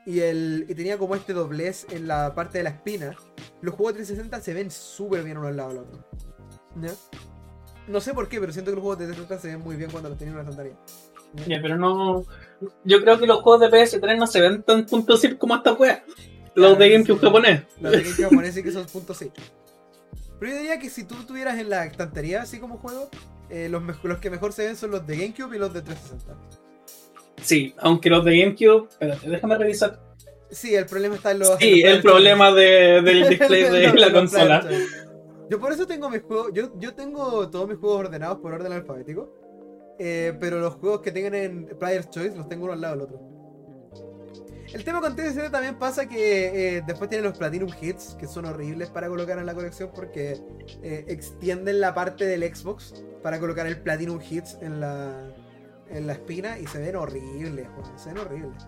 y, 0.05 0.19
el, 0.21 0.65
y 0.69 0.75
tenía 0.75 0.97
como 0.97 1.15
este 1.15 1.33
doblez 1.33 1.85
en 1.91 2.07
la 2.07 2.33
parte 2.35 2.59
de 2.59 2.63
la 2.65 2.69
espina, 2.71 3.15
los 3.61 3.75
juegos 3.75 3.93
de 3.93 3.97
360 4.03 4.41
se 4.41 4.53
ven 4.53 4.71
súper 4.71 5.23
bien 5.23 5.37
uno 5.37 5.47
al 5.47 5.57
lado 5.57 5.69
del 5.69 5.79
otro. 5.79 6.05
¿Ya? 6.81 6.91
No 7.87 7.99
sé 7.99 8.13
por 8.13 8.27
qué, 8.29 8.39
pero 8.39 8.53
siento 8.53 8.71
que 8.71 8.75
los 8.75 8.83
juegos 8.83 8.99
de 8.99 9.05
360 9.07 9.41
se 9.41 9.47
ven 9.55 9.61
muy 9.63 9.75
bien 9.75 9.89
cuando 9.91 10.09
los 10.09 10.17
tienen 10.17 10.35
en 10.35 10.41
una 10.41 10.49
estantería. 10.49 10.77
¿Ya? 11.33 11.45
Ya, 11.45 11.59
pero 11.61 11.77
no. 11.77 12.25
Yo 12.83 13.01
creo 13.01 13.19
que 13.19 13.25
los 13.27 13.41
juegos 13.41 13.61
de 13.61 13.69
PS3 13.77 14.17
no 14.17 14.27
se 14.27 14.41
ven 14.41 14.63
tan 14.63 14.85
punto 14.85 15.15
zip 15.17 15.37
como 15.37 15.55
esta 15.55 15.73
wea. 15.73 16.03
Los 16.55 16.77
de 16.77 16.89
GameCube 16.89 17.19
japonés. 17.19 17.61
Los 17.79 17.91
de 17.91 18.01
GameCube 18.03 18.23
japonés 18.29 18.53
sí 18.55 18.63
que 18.63 18.71
son 18.71 18.85
puntos 18.87 19.17
sí. 19.17 19.31
Pero 20.39 20.51
yo 20.53 20.57
diría 20.57 20.79
que 20.79 20.89
si 20.89 21.03
tú 21.03 21.15
tuvieras 21.25 21.57
en 21.59 21.69
la 21.69 21.85
estantería 21.85 22.41
así 22.41 22.59
como 22.59 22.77
juego, 22.77 23.09
eh, 23.49 23.67
los, 23.69 23.81
los 24.03 24.17
que 24.19 24.29
mejor 24.29 24.53
se 24.53 24.65
ven 24.65 24.75
son 24.75 24.91
los 24.91 25.05
de 25.05 25.15
GameCube 25.17 25.55
y 25.55 25.59
los 25.59 25.73
de 25.73 25.81
360. 25.81 26.35
Sí, 27.41 27.73
aunque 27.77 28.09
los 28.09 28.25
de 28.25 28.39
GameCube. 28.39 28.87
Espérate, 28.89 29.29
déjame 29.29 29.57
revisar. 29.57 29.99
Sí, 30.51 30.75
el 30.75 30.85
problema 30.85 31.15
está 31.15 31.31
en 31.31 31.39
los. 31.39 31.57
Sí, 31.59 31.81
el 31.83 32.01
problema 32.01 32.51
de- 32.51 33.01
del 33.03 33.29
display 33.29 33.63
de 33.63 33.93
la 33.93 34.11
consola. 34.11 34.67
Yo 35.49 35.59
por 35.59 35.71
eso 35.71 35.87
tengo 35.87 36.09
mis 36.09 36.21
juegos. 36.23 36.51
Yo, 36.53 36.71
yo 36.79 36.93
tengo 36.93 37.49
todos 37.49 37.67
mis 37.69 37.77
juegos 37.77 37.99
ordenados 38.07 38.39
por 38.39 38.53
orden 38.53 38.73
alfabético. 38.73 39.33
Eh, 39.99 40.35
pero 40.39 40.59
los 40.59 40.75
juegos 40.75 41.01
que 41.01 41.11
tengan 41.11 41.35
en 41.35 41.65
Player's 41.77 42.09
Choice 42.09 42.35
los 42.35 42.47
tengo 42.47 42.63
uno 42.63 42.73
al 42.73 42.81
lado 42.81 42.95
del 42.95 43.03
otro. 43.03 43.29
El 44.73 44.83
tema 44.83 45.01
con 45.01 45.15
TCC 45.15 45.49
también 45.51 45.79
pasa 45.79 46.07
que 46.07 46.77
eh, 46.77 46.83
después 46.85 47.09
tienen 47.09 47.27
los 47.27 47.37
Platinum 47.37 47.71
Hits, 47.81 48.15
que 48.19 48.27
son 48.27 48.45
horribles 48.45 48.89
para 48.89 49.07
colocar 49.07 49.39
en 49.39 49.45
la 49.47 49.55
colección 49.55 49.89
porque 49.93 50.39
eh, 50.83 51.05
extienden 51.07 51.79
la 51.79 51.95
parte 51.95 52.25
del 52.25 52.43
Xbox 52.43 53.03
para 53.23 53.39
colocar 53.39 53.65
el 53.65 53.81
Platinum 53.81 54.19
Hits 54.21 54.57
en 54.61 54.79
la, 54.79 55.33
en 55.89 56.05
la 56.05 56.13
espina 56.13 56.59
y 56.59 56.67
se 56.67 56.79
ven 56.79 56.95
horribles, 56.95 57.67
se 57.95 58.13
ven 58.13 58.19
horribles. 58.19 58.67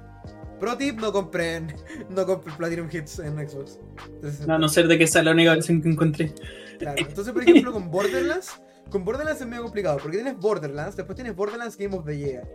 Pro 0.60 0.76
tip, 0.76 1.00
no 1.00 1.12
compren, 1.12 1.76
no 2.10 2.26
compren 2.26 2.58
Platinum 2.58 2.90
Hits 2.92 3.20
en 3.20 3.36
Xbox. 3.48 3.80
Entonces, 4.16 4.50
A 4.50 4.58
no 4.58 4.70
ser 4.70 4.88
de 4.88 4.98
que 4.98 5.06
sea 5.06 5.22
la 5.22 5.32
única 5.32 5.52
versión 5.52 5.84
que 5.84 5.90
encontré. 5.90 6.34
Claro. 6.80 6.96
Entonces, 6.98 7.32
por 7.32 7.44
ejemplo, 7.44 7.72
con 7.72 7.92
Borderlands, 7.92 8.60
con 8.90 9.06
Borderlands 9.06 9.42
es 9.42 9.48
medio 9.48 9.64
complicado, 9.64 9.98
porque 10.02 10.18
tienes 10.18 10.38
Borderlands, 10.38 10.96
después 10.96 11.16
tienes 11.16 11.36
Borderlands 11.36 11.78
Game 11.78 11.96
of 11.96 12.06
the 12.06 12.18
Year. 12.18 12.48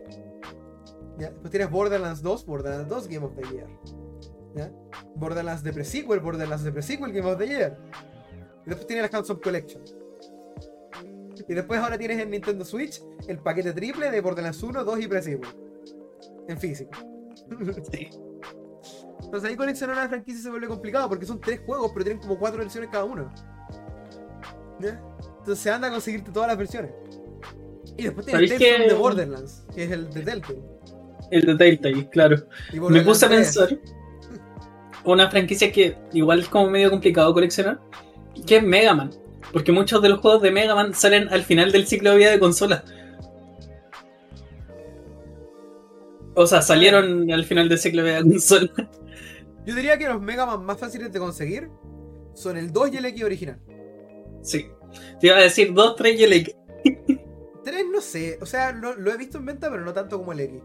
¿Ya? 1.19 1.31
Después 1.31 1.51
tienes 1.51 1.71
Borderlands 1.71 2.23
2, 2.23 2.47
Borderlands 2.47 2.89
2 2.89 3.09
Game 3.09 3.27
of 3.27 3.35
the 3.35 3.43
Year. 3.49 3.67
¿Ya? 4.55 4.73
Borderlands 5.15 5.63
de 5.63 5.73
Pre-Sequel, 5.73 6.21
Borderlands 6.21 6.65
de 6.65 6.73
Pre-Sequel 6.73 7.13
Game 7.13 7.31
of 7.31 7.39
the 7.39 7.47
Year. 7.47 7.79
Y 8.65 8.69
después 8.69 8.87
tienes 8.87 9.11
la 9.11 9.19
Handsome 9.19 9.41
Collection. 9.41 9.83
Y 11.49 11.55
después 11.55 11.81
ahora 11.81 11.97
tienes 11.97 12.19
en 12.19 12.31
Nintendo 12.31 12.65
Switch 12.65 13.03
el 13.29 13.39
paquete 13.39 13.73
triple 13.73 14.11
de 14.11 14.21
Borderlands 14.21 14.63
1, 14.63 14.85
2 14.85 15.01
y 15.01 15.09
Pre-Sequel. 15.09 15.49
En 16.49 16.59
físico. 16.59 16.91
Sí. 17.91 18.11
Entonces 19.27 19.51
ahí 19.51 19.57
coleccionar 19.57 19.97
una 19.97 20.09
franquicia 20.09 20.41
se 20.41 20.51
vuelve 20.51 20.69
complicado 20.69 21.09
porque 21.09 21.27
son 21.27 21.41
tres 21.41 21.61
juegos, 21.67 21.91
pero 21.93 22.05
tienen 22.05 22.23
como 22.23 22.39
cuatro 22.39 22.61
versiones 22.61 22.91
cada 22.91 23.05
uno. 23.05 23.33
¿Ya? 24.79 25.03
Entonces 25.47 25.63
se 25.63 25.71
anda 25.71 25.87
a 25.87 25.91
conseguirte 25.93 26.33
todas 26.33 26.49
las 26.49 26.59
versiones. 26.59 26.91
Y 27.97 28.03
después 28.03 28.27
tienes 28.27 28.51
¿Sabéis 28.51 28.51
Tales 28.61 28.83
que- 28.83 28.89
the 28.89 28.95
Borderlands, 28.95 29.65
que 29.73 29.85
es 29.85 29.91
el 29.93 30.13
de 30.13 30.23
Telltale. 30.23 30.59
El 31.31 31.47
de 31.47 31.55
Telltale, 31.55 32.11
claro. 32.11 32.37
Me 32.91 33.03
puse 33.03 33.27
a 33.27 33.29
3. 33.29 33.41
pensar. 33.57 33.79
Una 35.05 35.31
franquicia 35.31 35.71
que 35.71 35.97
igual 36.13 36.41
es 36.41 36.49
como 36.49 36.69
medio 36.69 36.91
complicado 36.91 37.33
coleccionar. 37.33 37.79
Que 38.45 38.57
es 38.57 38.63
Mega 38.65 38.93
Man. 38.93 39.11
Porque 39.53 39.71
muchos 39.71 40.03
de 40.03 40.09
los 40.09 40.19
juegos 40.21 40.43
de 40.43 40.51
Mega 40.51 40.75
Man 40.75 40.95
salen 40.95 41.29
al 41.29 41.45
final 41.45 41.71
del 41.71 41.87
ciclo 41.87 42.11
de 42.11 42.17
vida 42.17 42.31
de 42.33 42.41
consola. 42.41 42.83
O 46.35 46.45
sea, 46.49 46.61
salieron 46.61 47.31
al 47.31 47.45
final 47.45 47.69
del 47.69 47.79
ciclo 47.79 48.03
de 48.03 48.09
vida 48.11 48.23
de 48.23 48.31
consola. 48.31 48.71
Yo 49.65 49.75
diría 49.77 49.97
que 49.97 50.09
los 50.09 50.21
Mega 50.21 50.45
Man 50.45 50.65
más 50.65 50.79
fáciles 50.79 51.13
de 51.13 51.21
conseguir 51.21 51.69
son 52.35 52.57
el 52.57 52.73
2 52.73 52.91
y 52.93 52.97
el 52.97 53.05
X 53.05 53.23
original. 53.23 53.61
Sí. 54.43 54.67
Te 55.21 55.29
iba 55.29 55.37
a 55.37 55.41
decir 55.43 55.73
2, 55.73 55.97
3 55.97 56.21
y 56.21 56.25
el 56.25 56.33
X. 56.35 56.55
3 57.65 57.85
no 57.93 58.01
sé, 58.01 58.39
o 58.41 58.47
sea, 58.47 58.73
lo, 58.73 58.95
lo 58.97 59.13
he 59.13 59.17
visto 59.17 59.39
en 59.39 59.47
venta, 59.47 59.71
pero 59.71 59.85
no 59.85 59.93
tanto 59.93 60.19
como 60.19 60.33
el 60.33 60.41
X. 60.41 60.61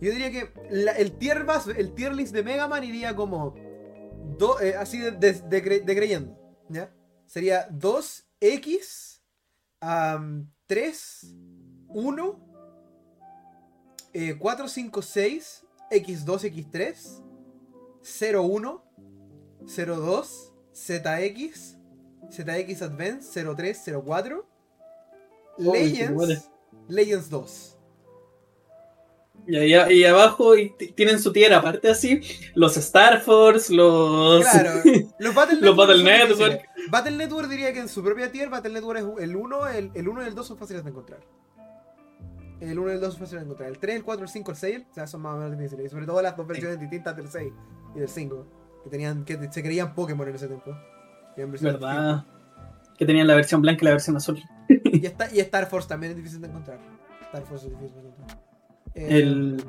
Yo 0.00 0.10
diría 0.10 0.30
que 0.32 0.52
la- 0.70 0.92
el, 0.92 1.12
tier 1.18 1.46
el 1.76 1.94
tier 1.94 2.12
list 2.14 2.32
de 2.34 2.42
Mega 2.42 2.66
Man 2.66 2.82
iría 2.84 3.14
como 3.14 3.54
do- 4.38 4.60
eh, 4.60 4.74
así 4.76 4.98
de, 4.98 5.12
de- 5.12 5.32
de 5.32 5.60
de 5.80 5.94
creyendo, 5.96 6.36
¿ya? 6.68 6.92
Sería 7.26 7.66
2, 7.70 8.26
X, 8.40 9.22
3, 9.80 11.36
1, 11.88 12.48
4, 14.38 14.68
5, 14.68 15.02
6, 15.02 15.66
X2, 15.90 16.52
X3, 16.52 17.22
0, 18.02 18.42
1, 18.42 18.84
0, 19.66 19.96
2, 19.96 20.52
ZX, 20.74 21.78
ZX 22.32 22.82
Advance, 22.82 23.44
03, 23.44 23.84
04, 24.04 24.46
Oh, 25.58 25.72
qué 25.72 25.80
Legends, 25.84 26.14
buena. 26.14 26.42
Legends 26.88 27.28
2. 27.30 27.78
Y, 29.46 29.56
ahí- 29.56 29.98
y 29.98 30.04
abajo 30.04 30.56
y 30.56 30.70
tienen 30.94 31.18
su 31.18 31.32
tier 31.32 31.52
aparte 31.52 31.90
así. 31.90 32.20
Los 32.54 32.76
Star 32.76 33.20
Force, 33.20 33.72
los. 33.74 34.44
Claro, 34.48 34.80
los 35.18 35.34
Battle 35.34 35.60
Los 35.60 35.76
Battle 35.76 36.02
Network. 36.04 36.62
Battle 36.90 37.16
Network 37.16 37.48
diría 37.48 37.72
que 37.72 37.80
en 37.80 37.88
su 37.88 38.02
propia 38.02 38.30
tier, 38.30 38.48
Battle 38.48 38.72
Network 38.72 39.00
es 39.00 39.24
el 39.24 39.36
1, 39.36 39.68
el, 39.68 39.90
el 39.94 40.08
1 40.08 40.22
y 40.22 40.26
el 40.28 40.34
2 40.34 40.46
son 40.46 40.58
fáciles 40.58 40.84
de 40.84 40.90
encontrar. 40.90 41.20
El 42.60 42.78
1 42.78 42.90
y 42.90 42.94
el 42.94 43.00
2 43.00 43.12
son 43.14 43.20
fáciles 43.20 43.42
de 43.42 43.44
encontrar. 43.46 43.68
El 43.70 43.78
3, 43.78 43.96
el 43.96 44.04
4, 44.04 44.22
el 44.24 44.30
5, 44.30 44.50
el 44.52 44.56
6, 44.56 44.80
o 44.90 44.94
sea, 44.94 45.06
son 45.08 45.20
más 45.22 45.34
o 45.34 45.38
menos 45.38 45.58
difíciles. 45.58 45.86
Y 45.86 45.88
sobre 45.90 46.06
todo 46.06 46.22
las 46.22 46.36
dos 46.36 46.46
versiones 46.46 46.78
distintas 46.78 47.16
del 47.16 47.28
6 47.28 47.52
y 47.96 47.98
del 47.98 48.08
5. 48.08 48.46
Que 48.84 48.90
tenían, 48.90 49.24
que 49.24 49.50
se 49.50 49.62
creían 49.62 49.94
Pokémon 49.94 50.28
en 50.28 50.34
ese 50.36 50.46
tiempo. 50.46 50.72
¿Verdad? 51.36 52.24
Que 52.98 53.06
tenían 53.06 53.26
la 53.26 53.34
versión 53.34 53.62
blanca 53.62 53.80
y 53.82 53.84
la 53.86 53.90
versión 53.92 54.16
azul. 54.16 54.40
Y, 54.68 55.06
Star 55.06 55.66
Force 55.66 55.88
también 55.88 56.12
es 56.12 56.16
difícil 56.16 56.40
de 56.40 56.48
encontrar. 56.48 56.78
Star 57.22 57.42
Force 57.44 57.66
es 57.66 57.72
difícil 57.72 58.02
de 58.02 58.08
encontrar. 58.08 58.38
Eh, 58.94 59.06
El- 59.18 59.64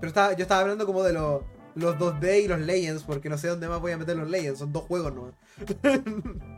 Pero 0.00 0.08
estaba, 0.08 0.32
yo 0.34 0.42
estaba 0.42 0.62
hablando 0.62 0.86
como 0.86 1.02
de 1.02 1.12
los, 1.12 1.42
los 1.74 1.96
2D 1.96 2.44
y 2.44 2.48
los 2.48 2.60
Legends, 2.60 3.04
porque 3.04 3.28
no 3.28 3.38
sé 3.38 3.48
dónde 3.48 3.68
más 3.68 3.80
voy 3.80 3.92
a 3.92 3.98
meter 3.98 4.16
los 4.16 4.28
Legends. 4.28 4.58
Son 4.58 4.72
dos 4.72 4.84
juegos 4.84 5.14
nomás. 5.14 5.34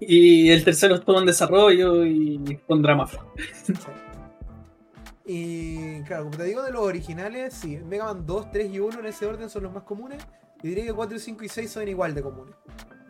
Y 0.00 0.50
el 0.50 0.64
tercero 0.64 0.94
estuvo 0.94 1.18
en 1.18 1.26
desarrollo 1.26 2.04
y 2.06 2.58
con 2.66 2.80
drama. 2.80 3.06
Y 5.26 6.00
claro, 6.04 6.24
como 6.24 6.36
te 6.38 6.44
digo 6.44 6.62
de 6.62 6.72
los 6.72 6.80
originales, 6.80 7.52
sí, 7.52 7.76
Mega 7.76 8.06
Man 8.06 8.24
2, 8.24 8.50
3 8.50 8.72
y 8.72 8.78
1 8.78 9.00
en 9.00 9.06
ese 9.06 9.26
orden 9.26 9.50
son 9.50 9.64
los 9.64 9.72
más 9.72 9.82
comunes. 9.82 10.26
Y 10.62 10.68
diría 10.68 10.86
que 10.86 10.92
4, 10.92 11.18
5 11.18 11.44
y 11.44 11.48
6 11.48 11.70
son 11.70 11.88
igual 11.88 12.14
de 12.14 12.22
comunes. 12.22 12.54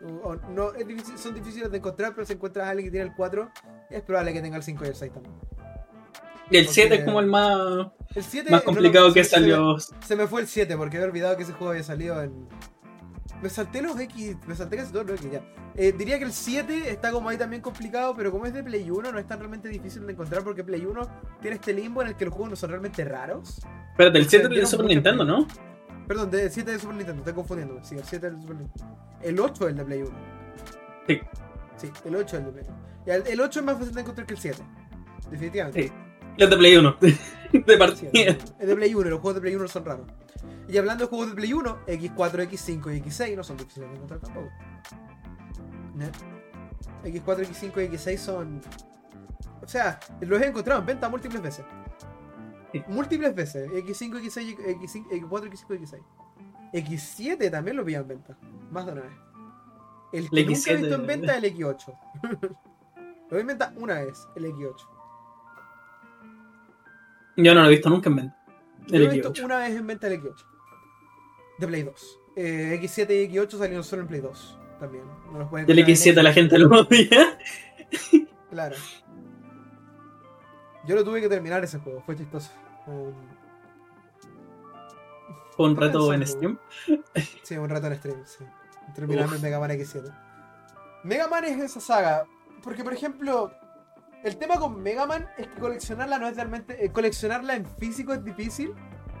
O- 0.05 0.29
o 0.29 0.35
no, 0.35 0.73
es 0.73 0.85
difícil- 0.87 1.17
son 1.17 1.33
difíciles 1.33 1.69
de 1.71 1.77
encontrar, 1.77 2.13
pero 2.13 2.25
si 2.25 2.33
encuentras 2.33 2.67
a 2.67 2.69
alguien 2.69 2.87
que 2.87 2.91
tiene 2.91 3.07
el 3.09 3.15
4, 3.15 3.49
es 3.89 4.01
probable 4.03 4.33
que 4.33 4.41
tenga 4.41 4.57
el 4.57 4.63
5 4.63 4.85
y 4.85 4.87
el 4.87 4.95
6 4.95 5.11
también. 5.13 5.35
Y 6.51 6.57
el 6.57 6.65
Porque- 6.65 6.73
7 6.81 6.95
es 6.95 7.03
como 7.05 7.19
el 7.19 7.27
más, 7.27 7.87
El 8.15 8.23
7 8.23 8.49
más 8.51 8.63
complicado 8.63 9.09
lo- 9.09 9.13
que 9.13 9.23
se- 9.23 9.29
se 9.31 9.35
me- 9.37 9.41
salió. 9.51 9.77
Se 9.79 10.15
me 10.15 10.27
fue 10.27 10.41
el 10.41 10.47
7 10.47 10.75
porque 10.77 10.97
había 10.97 11.07
olvidado 11.09 11.37
que 11.37 11.43
ese 11.43 11.53
juego 11.53 11.71
había 11.71 11.83
salido 11.83 12.21
en. 12.23 12.47
Me 13.41 13.49
salté 13.49 13.81
los 13.81 13.97
X, 13.99 14.35
me 14.47 14.55
salté 14.55 14.75
casi 14.77 14.91
todos 14.91 15.05
los 15.05 15.19
X 15.19 15.31
ya. 15.31 15.41
Eh, 15.75 15.93
diría 15.97 16.17
que 16.17 16.25
el 16.25 16.33
7 16.33 16.89
está 16.91 17.11
como 17.11 17.29
ahí 17.29 17.37
también 17.37 17.61
complicado, 17.61 18.13
pero 18.17 18.31
como 18.31 18.45
es 18.45 18.53
de 18.53 18.63
Play 18.63 18.89
1 18.89 19.11
no 19.13 19.19
es 19.19 19.27
tan 19.27 19.39
realmente 19.39 19.69
difícil 19.69 20.05
de 20.05 20.11
encontrar 20.11 20.43
porque 20.43 20.63
Play 20.63 20.85
1 20.85 21.07
tiene 21.41 21.55
este 21.55 21.71
limbo 21.71 22.01
en 22.01 22.09
el 22.09 22.15
que 22.15 22.25
los 22.25 22.33
juegos 22.33 22.49
no 22.49 22.55
son 22.55 22.71
realmente 22.71 23.05
raros. 23.05 23.61
Espérate, 23.91 24.17
el 24.17 24.27
7 24.27 24.47
es 24.51 24.59
de 24.61 24.65
Super 24.65 24.87
Nintendo. 24.87 25.23
¿no? 25.23 25.47
Perdón, 26.09 26.31
de 26.31 26.49
7 26.49 26.71
de 26.71 26.79
Super 26.79 26.95
Nintendo, 26.95 27.19
estoy 27.21 27.33
confundiendo. 27.35 27.79
Sí, 27.83 27.93
el 27.95 28.03
7 28.03 28.25
es 28.27 28.33
el 28.33 28.41
Super 28.41 28.55
Nintendo. 28.55 28.97
El 29.21 29.39
8 29.39 29.63
es 29.65 29.69
el 29.69 29.77
de 29.77 29.85
Play 29.85 30.01
1. 30.01 30.11
Sí. 31.07 31.21
Sí, 31.77 31.91
el 32.03 32.15
8 32.15 32.25
es 32.25 32.33
el 32.33 32.45
de 32.45 32.51
Play 32.51 32.65
1. 32.67 32.77
Y 33.05 33.09
el, 33.11 33.27
el 33.27 33.41
8 33.41 33.59
es 33.59 33.65
más 33.67 33.77
fácil 33.77 33.93
de 33.93 34.01
encontrar 34.01 34.25
que 34.25 34.33
el 34.33 34.39
7. 34.39 34.63
Definitivamente. 35.29 35.93
Sí. 36.37 36.43
El 36.43 36.49
de 36.49 36.57
Play 36.57 36.77
1. 36.77 36.97
de 36.99 37.09
Sí, 37.11 37.77
partida. 37.77 38.09
es 38.13 38.67
de 38.67 38.75
Play 38.75 38.95
1, 38.95 39.09
los 39.09 39.19
juegos 39.19 39.35
de 39.35 39.41
Play 39.41 39.55
1 39.55 39.67
son 39.67 39.85
raros. 39.85 40.07
Y 40.67 40.77
hablando 40.79 41.03
de 41.03 41.09
juegos 41.09 41.29
de 41.29 41.35
Play 41.35 41.53
1, 41.53 41.79
X4, 41.85 42.49
X5 42.49 42.95
y 42.97 43.01
X6 43.01 43.35
no 43.35 43.43
son 43.43 43.57
difíciles 43.57 43.89
de 43.89 43.95
encontrar 43.95 44.19
tampoco. 44.21 44.49
¿No? 45.93 46.05
X4, 47.03 47.45
X5 47.47 47.83
y 47.85 47.95
X6 47.95 48.17
son. 48.17 48.61
O 49.61 49.67
sea, 49.67 49.99
los 50.21 50.41
he 50.41 50.47
encontrado 50.47 50.79
en 50.79 50.87
venta 50.87 51.07
múltiples 51.09 51.41
veces. 51.41 51.65
Sí. 52.71 52.83
Múltiples 52.87 53.33
veces. 53.35 53.69
X5, 53.71 54.21
X6, 54.21 54.57
X5, 54.79 55.07
X4, 55.09 55.49
X5 55.51 55.75
y 55.75 55.85
X6. 55.85 56.01
X7 56.71 57.49
también 57.51 57.77
lo 57.77 57.83
vi 57.83 57.95
en 57.95 58.07
venta. 58.07 58.37
Más 58.71 58.85
de 58.85 58.91
una 58.93 59.01
vez. 59.01 59.11
El 60.11 60.29
que 60.29 60.39
El 60.41 60.45
nunca 60.47 60.71
he 60.71 60.75
visto 60.75 60.95
X7. 60.95 60.99
en 60.99 61.07
venta 61.07 61.37
es 61.37 61.43
el 61.43 61.55
X8. 61.57 61.99
lo 63.29 63.35
vi 63.35 63.41
en 63.41 63.47
venta 63.47 63.73
una 63.77 63.93
vez, 63.95 64.27
el 64.35 64.45
X8. 64.45 64.75
Yo 67.37 67.53
no 67.55 67.61
lo 67.61 67.67
he 67.67 67.69
visto 67.71 67.89
nunca 67.89 68.09
en 68.09 68.15
venta. 68.17 68.35
Yo 68.87 68.95
El 68.95 69.03
lo 69.03 69.09
he 69.09 69.13
visto 69.13 69.33
X8. 69.33 69.45
una 69.45 69.57
vez 69.59 69.75
en 69.75 69.87
venta 69.87 70.07
el 70.07 70.21
X8. 70.21 70.45
De 71.59 71.67
Play 71.67 71.83
2. 71.83 72.19
Eh, 72.35 72.79
X7 72.81 73.09
y 73.11 73.35
X8 73.35 73.51
salieron 73.57 73.83
solo 73.83 74.01
en 74.03 74.07
Play 74.07 74.21
2. 74.21 74.57
También. 74.79 75.03
No 75.31 75.39
los 75.39 75.49
pueden 75.49 75.69
El 75.69 75.79
encontrar 75.79 76.07
en 76.07 76.15
X7 76.15 76.21
la 76.23 76.33
gente 76.33 76.57
lo 76.59 76.69
odia. 76.69 77.37
Claro. 78.49 78.75
Yo 80.89 80.95
lo 80.95 81.03
tuve 81.03 81.21
que 81.21 81.29
terminar 81.29 81.63
ese 81.63 81.77
juego. 81.77 82.01
Fue 82.03 82.15
chistoso. 82.15 82.49
Um, 82.87 83.13
Fue 85.51 85.67
un 85.67 85.75
reto 85.77 86.11
en. 86.13 86.25
Steam. 86.25 86.57
Sí, 87.43 87.57
un 87.57 87.69
rato 87.69 87.85
en 87.87 87.95
stream, 87.95 88.21
sí. 88.25 88.43
Terminarme 88.95 89.35
el 89.35 89.41
Mega 89.41 89.59
Man 89.59 89.69
X7. 89.71 90.11
Mega 91.03 91.27
Man 91.27 91.43
es 91.45 91.59
esa 91.61 91.79
saga. 91.79 92.23
Porque, 92.63 92.83
por 92.83 92.93
ejemplo, 92.93 93.51
el 94.23 94.37
tema 94.37 94.55
con 94.55 94.81
Mega 94.81 95.05
Man 95.05 95.27
es 95.37 95.47
que 95.47 95.59
coleccionarla 95.59 96.17
no 96.17 96.27
es 96.27 96.35
realmente. 96.35 96.83
eh, 96.83 96.91
coleccionarla 96.91 97.55
en 97.55 97.65
físico 97.65 98.13
es 98.13 98.23
difícil, 98.23 98.73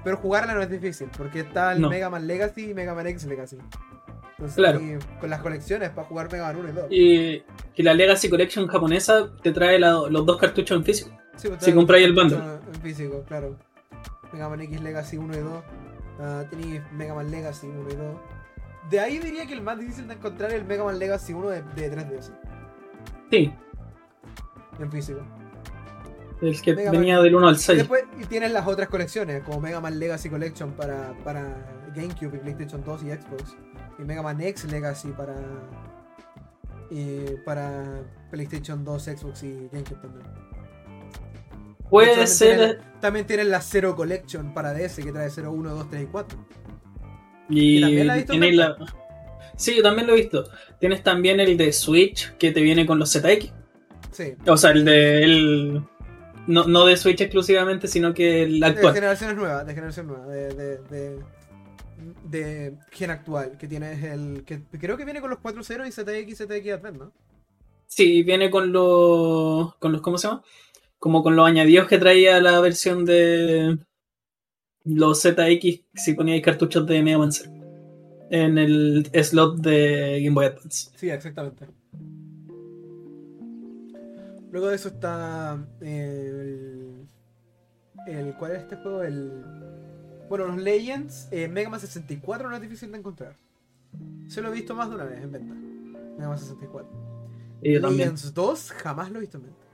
pero 0.03 0.17
jugarla 0.17 0.55
no 0.55 0.61
es 0.63 0.69
difícil. 0.71 1.09
Porque 1.15 1.41
está 1.41 1.73
el 1.73 1.81
No. 1.81 1.89
Mega 1.89 2.09
Man 2.09 2.25
Legacy 2.25 2.71
y 2.71 2.73
Mega 2.73 2.95
Man 2.95 3.05
X 3.07 3.25
Legacy. 3.25 3.57
Entonces, 4.31 4.55
Claro. 4.55 4.79
y 4.79 4.97
con 5.19 5.29
las 5.29 5.41
colecciones 5.41 5.89
para 5.91 6.07
jugar 6.07 6.31
Mega 6.31 6.45
Man 6.47 6.55
1 6.55 6.69
y 6.69 6.71
2. 6.71 6.85
Y, 6.89 7.43
y 7.75 7.83
la 7.83 7.93
Legacy 7.93 8.27
Collection 8.29 8.67
japonesa 8.67 9.29
te 9.43 9.51
trae 9.51 9.77
la- 9.77 10.07
los 10.09 10.25
dos 10.25 10.37
cartuchos 10.37 10.77
en 10.77 10.83
físico. 10.85 11.11
Sí, 11.39 11.47
pues, 11.47 11.63
si 11.63 11.73
compráis 11.73 12.05
el 12.05 12.13
bundle. 12.13 12.37
En 12.73 12.81
físico, 12.81 13.23
claro. 13.27 13.55
Mega 14.33 14.49
Man 14.49 14.61
X 14.61 14.81
Legacy 14.81 15.17
1 15.17 15.33
y 15.35 15.39
2. 15.39 15.63
Ah, 16.19 16.43
tenéis 16.49 16.81
Mega 16.91 17.15
Man 17.15 17.31
Legacy 17.31 17.67
1 17.67 17.89
y 17.89 17.95
2. 17.95 18.15
De 18.89 18.99
ahí 18.99 19.19
diría 19.19 19.45
que 19.47 19.53
el 19.53 19.61
más 19.61 19.79
difícil 19.79 20.07
de 20.07 20.15
encontrar 20.15 20.49
es 20.51 20.57
el 20.57 20.65
Mega 20.65 20.83
Man 20.83 20.99
Legacy 20.99 21.33
1 21.33 21.49
de, 21.49 21.61
de 21.61 21.91
3DS. 21.95 22.31
Sí, 23.31 23.53
En 24.79 24.91
físico. 24.91 25.19
el 26.41 26.61
que 26.61 26.75
Mega 26.75 26.91
venía 26.91 27.15
Man. 27.15 27.23
del 27.23 27.35
1 27.35 27.47
al 27.47 27.55
Y 27.55 27.59
6. 27.59 27.77
después 27.79 28.03
y 28.19 28.25
tienes 28.25 28.51
las 28.51 28.67
otras 28.67 28.89
colecciones, 28.89 29.43
como 29.43 29.59
Mega 29.61 29.79
Man 29.79 29.97
Legacy 29.99 30.29
Collection 30.29 30.71
para, 30.71 31.13
para 31.23 31.43
GameCube 31.95 32.35
y 32.35 32.39
PlayStation 32.39 32.83
2 32.83 33.03
y 33.03 33.11
Xbox. 33.11 33.55
Y 33.97 34.03
Mega 34.03 34.21
Man 34.23 34.41
X 34.41 34.65
Legacy 34.65 35.09
para. 35.09 35.35
Y 36.91 37.35
para 37.45 38.01
PlayStation 38.31 38.83
2, 38.83 39.03
Xbox 39.03 39.43
y 39.43 39.69
GameCube 39.71 40.01
también. 40.01 40.25
Puede 41.89 42.07
También 42.09 42.27
ser. 42.27 42.57
tienen- 42.57 42.77
También 42.99 43.25
tienes 43.25 43.47
la 43.47 43.61
Zero 43.61 43.95
Collection 43.95 44.53
para 44.53 44.73
DS 44.73 45.01
que 45.01 45.11
trae 45.11 45.29
0, 45.29 45.51
1, 45.51 45.69
2, 45.73 45.89
3 45.89 46.03
y 46.03 46.05
4. 46.07 46.45
Y 47.49 47.77
¿Y 47.77 47.81
también 47.81 48.07
la 48.07 48.13
has 48.13 48.19
visto 48.19 48.33
la... 48.35 48.75
Sí, 49.55 49.75
yo 49.75 49.83
también 49.83 50.07
lo 50.07 50.13
he 50.13 50.17
visto. 50.17 50.45
Tienes 50.79 51.01
también 51.03 51.39
el 51.39 51.57
de 51.57 51.71
Switch 51.73 52.33
que 52.37 52.51
te 52.51 52.61
viene 52.61 52.85
con 52.85 52.99
los 52.99 53.11
ZX. 53.11 53.51
Sí. 54.11 54.33
O 54.47 54.55
sea, 54.57 54.71
el 54.71 54.85
de. 54.85 55.23
El... 55.23 55.83
No, 56.47 56.65
no 56.65 56.85
de 56.85 56.95
Switch 56.97 57.19
exclusivamente, 57.21 57.87
sino 57.87 58.13
que 58.13 58.43
el 58.43 58.59
De 58.59 58.65
actual. 58.67 58.93
generaciones 58.93 59.35
nuevas, 59.35 59.65
de 59.67 59.73
generación 59.73 60.07
nueva, 60.07 60.27
de, 60.27 60.53
de, 60.53 60.77
de, 60.89 61.19
de 62.23 62.73
gen 62.91 63.11
actual, 63.11 63.57
que 63.57 63.67
tienes 63.67 64.01
el. 64.03 64.43
que 64.45 64.61
creo 64.79 64.95
que 64.97 65.05
viene 65.05 65.21
con 65.21 65.29
los 65.29 65.39
4.0 65.39 65.87
y 65.87 65.91
ZX 65.91 66.31
y 66.31 66.35
ZX 66.35 66.73
Advent, 66.73 66.97
¿no? 66.97 67.11
Sí, 67.87 68.23
viene 68.23 68.49
con 68.49 68.71
los. 68.71 69.75
con 69.75 69.91
los. 69.91 70.01
¿Cómo 70.01 70.17
se 70.17 70.27
llama? 70.27 70.41
Como 70.99 71.23
con 71.23 71.35
los 71.35 71.47
añadidos 71.47 71.87
que 71.87 71.97
traía 71.97 72.39
la 72.41 72.59
versión 72.59 73.05
de. 73.05 73.77
Los 74.83 75.21
ZX, 75.21 75.81
si 75.95 76.13
poníais 76.13 76.43
cartuchos 76.43 76.85
de 76.85 77.01
Mega 77.01 77.17
Man. 77.17 77.31
En 78.31 78.57
el 78.59 79.09
slot 79.11 79.57
de 79.57 80.21
Game 80.21 80.35
Boy 80.35 80.45
Advance. 80.45 80.91
Sí, 80.95 81.09
exactamente. 81.09 81.65
Luego 84.51 84.67
de 84.67 84.75
eso 84.75 84.89
está 84.89 85.63
el, 85.81 87.07
el 88.07 88.33
¿cuál 88.37 88.51
es 88.51 88.61
este 88.61 88.75
juego? 88.77 89.03
El 89.03 89.43
bueno, 90.29 90.45
los 90.45 90.57
Legends, 90.57 91.27
eh, 91.31 91.47
Mega 91.47 91.69
Man 91.69 91.79
64 91.79 92.49
no 92.49 92.55
es 92.55 92.61
difícil 92.61 92.91
de 92.91 92.99
encontrar. 92.99 93.35
Se 94.27 94.41
lo 94.43 94.49
he 94.49 94.51
visto 94.51 94.75
más 94.75 94.87
de 94.87 94.95
una 94.95 95.05
vez 95.05 95.23
en 95.23 95.31
venta. 95.31 95.55
Mega 95.55 96.29
Man 96.29 96.37
64. 96.37 96.87
Y 97.63 97.73
yo 97.73 97.81
también. 97.81 98.09
Legends 98.09 98.33
2 98.35 98.71
jamás 98.73 99.09
lo 99.09 99.17
he 99.17 99.21
visto 99.21 99.37
en 99.37 99.43
venta. 99.45 99.68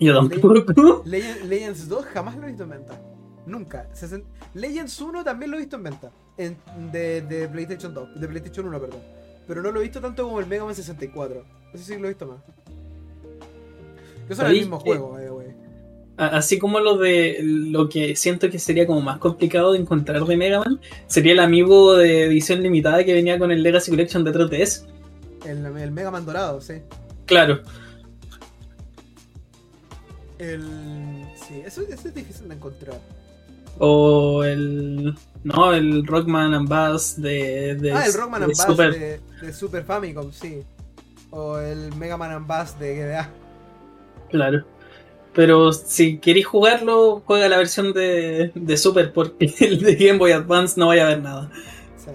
Yo 0.00 0.14
tampoco. 0.14 1.02
Legend- 1.04 1.44
Legends 1.44 1.88
2 1.88 2.04
jamás 2.06 2.36
lo 2.36 2.44
he 2.44 2.48
visto 2.48 2.64
en 2.64 2.70
venta. 2.70 3.00
Nunca. 3.46 3.88
Sesen- 3.94 4.24
Legends 4.54 5.00
1 5.00 5.22
también 5.24 5.50
lo 5.50 5.56
he 5.56 5.60
visto 5.60 5.76
en 5.76 5.82
venta. 5.84 6.10
En- 6.36 6.56
de, 6.92 7.22
de 7.22 7.48
PlayStation 7.48 7.94
2. 7.94 8.20
De 8.20 8.26
PlayStation 8.28 8.66
1, 8.66 8.80
perdón. 8.80 9.00
Pero 9.46 9.62
no 9.62 9.70
lo 9.70 9.80
he 9.80 9.82
visto 9.84 10.00
tanto 10.00 10.24
como 10.24 10.40
el 10.40 10.46
Mega 10.46 10.64
Man 10.64 10.74
64. 10.74 11.44
Ese 11.74 11.84
sí 11.84 11.98
lo 11.98 12.06
he 12.06 12.08
visto 12.08 12.26
más. 12.26 12.38
Que 14.28 14.34
son 14.34 14.46
el 14.46 14.52
¿Sabéis 14.52 14.60
mismo 14.62 14.80
juego, 14.80 15.18
eh, 15.18 15.30
wey. 15.30 15.48
Así 16.16 16.58
como 16.60 16.78
lo 16.78 16.96
de 16.96 17.40
lo 17.42 17.88
que 17.88 18.14
siento 18.14 18.48
que 18.48 18.58
sería 18.60 18.86
como 18.86 19.00
más 19.00 19.18
complicado 19.18 19.72
de 19.72 19.80
encontrar 19.80 20.24
de 20.24 20.36
Mega 20.36 20.60
Man, 20.60 20.80
sería 21.08 21.32
el 21.32 21.40
amigo 21.40 21.94
de 21.96 22.22
edición 22.24 22.62
limitada 22.62 23.04
que 23.04 23.12
venía 23.12 23.36
con 23.38 23.50
el 23.50 23.62
Legacy 23.64 23.90
Collection 23.90 24.22
de 24.24 24.32
3DS. 24.32 24.86
El, 25.44 25.66
el 25.76 25.90
Mega 25.90 26.12
Man 26.12 26.24
dorado, 26.24 26.60
sí. 26.60 26.74
Claro, 27.26 27.60
El. 30.52 31.26
Sí, 31.36 31.62
eso, 31.64 31.82
eso 31.82 32.08
es 32.08 32.14
difícil 32.14 32.48
de 32.48 32.54
encontrar. 32.54 33.00
o 33.78 34.44
el. 34.44 35.14
No, 35.42 35.72
el 35.72 36.06
Rockman 36.06 36.54
and 36.54 36.68
Bass 36.68 37.20
de, 37.20 37.74
de, 37.76 37.92
ah, 37.92 38.04
el 38.06 38.12
Rockman 38.14 38.40
de 38.40 38.44
and 38.46 38.56
Bass 38.56 38.66
Super. 38.66 38.92
de, 38.92 39.20
de 39.40 39.52
Super 39.52 39.84
Famicom, 39.84 40.32
sí. 40.32 40.62
O 41.30 41.58
el 41.58 41.94
Mega 41.96 42.16
Man 42.16 42.30
and 42.32 42.46
Bass 42.46 42.78
de 42.78 42.94
GBA. 42.96 43.30
Claro. 44.30 44.64
Pero 45.34 45.72
si 45.72 46.18
queréis 46.18 46.46
jugarlo, 46.46 47.22
juega 47.26 47.48
la 47.48 47.58
versión 47.58 47.92
de, 47.92 48.52
de 48.54 48.76
Super, 48.76 49.12
porque 49.12 49.52
el 49.60 49.80
de 49.82 49.96
Game 49.96 50.18
Boy 50.18 50.32
Advance 50.32 50.78
no 50.78 50.86
vaya 50.88 51.06
a 51.06 51.08
ver 51.10 51.22
nada. 51.22 51.50
Sí. 51.96 52.10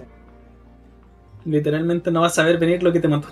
Literalmente 1.44 2.10
no 2.10 2.22
vas 2.22 2.38
a 2.38 2.44
ver 2.44 2.58
venir 2.58 2.82
lo 2.82 2.92
que 2.92 3.00
te 3.00 3.08
mató. 3.08 3.28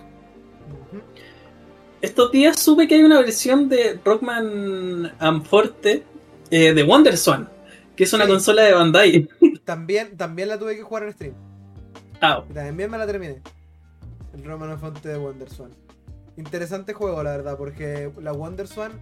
Estos 2.01 2.30
días 2.30 2.59
supe 2.61 2.86
que 2.86 2.94
hay 2.94 3.03
una 3.03 3.18
versión 3.20 3.68
de 3.68 3.99
Rockman 4.05 5.12
and 5.18 5.44
Forte 5.44 6.05
eh, 6.51 6.72
de 6.72 6.82
WonderSwan, 6.84 7.49
que 7.96 8.05
es 8.05 8.12
una 8.12 8.24
Sí. 8.24 8.30
consola 8.30 8.62
de 8.62 8.72
Bandai. 8.74 9.28
También, 9.64 10.16
también 10.16 10.49
la 10.49 10.59
tuve 10.59 10.76
que 10.76 10.82
jugar 10.82 11.03
en 11.05 11.12
stream. 11.12 11.34
Ah, 12.22 12.42
Y 12.49 12.55
también 12.55 12.90
me 12.90 12.96
la 12.99 13.07
terminé. 13.07 13.42
El 14.34 14.44
Roman 14.44 14.78
Fonte 14.78 15.09
de 15.09 15.18
WonderSwan. 15.18 15.70
Interesante 16.36 16.94
juego, 16.94 17.22
la 17.22 17.32
verdad, 17.32 17.57
porque 17.59 18.11
la 18.22 18.32
WonderSwan 18.32 18.92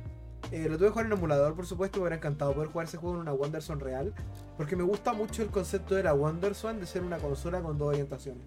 eh, 0.51 0.66
lo 0.68 0.76
tuve 0.76 0.88
que 0.88 0.92
jugar 0.92 1.07
en 1.07 1.12
emulador, 1.12 1.55
por 1.55 1.66
supuesto. 1.66 1.99
Me 1.99 2.03
hubiera 2.05 2.16
encantado 2.16 2.53
poder 2.55 2.70
jugar 2.70 2.86
ese 2.88 2.97
juego 2.97 3.14
en 3.16 3.20
una 3.22 3.32
WonderSwan 3.32 3.78
real. 3.80 4.12
Porque 4.57 4.74
me 4.74 4.82
gusta 4.82 5.12
mucho 5.12 5.42
el 5.42 5.49
concepto 5.51 5.94
de 5.94 6.03
la 6.03 6.14
WonderSwan 6.14 6.80
de 6.80 6.86
ser 6.86 7.03
una 7.03 7.18
consola 7.18 7.61
con 7.61 7.78
dos 7.78 7.88
orientaciones. 7.90 8.42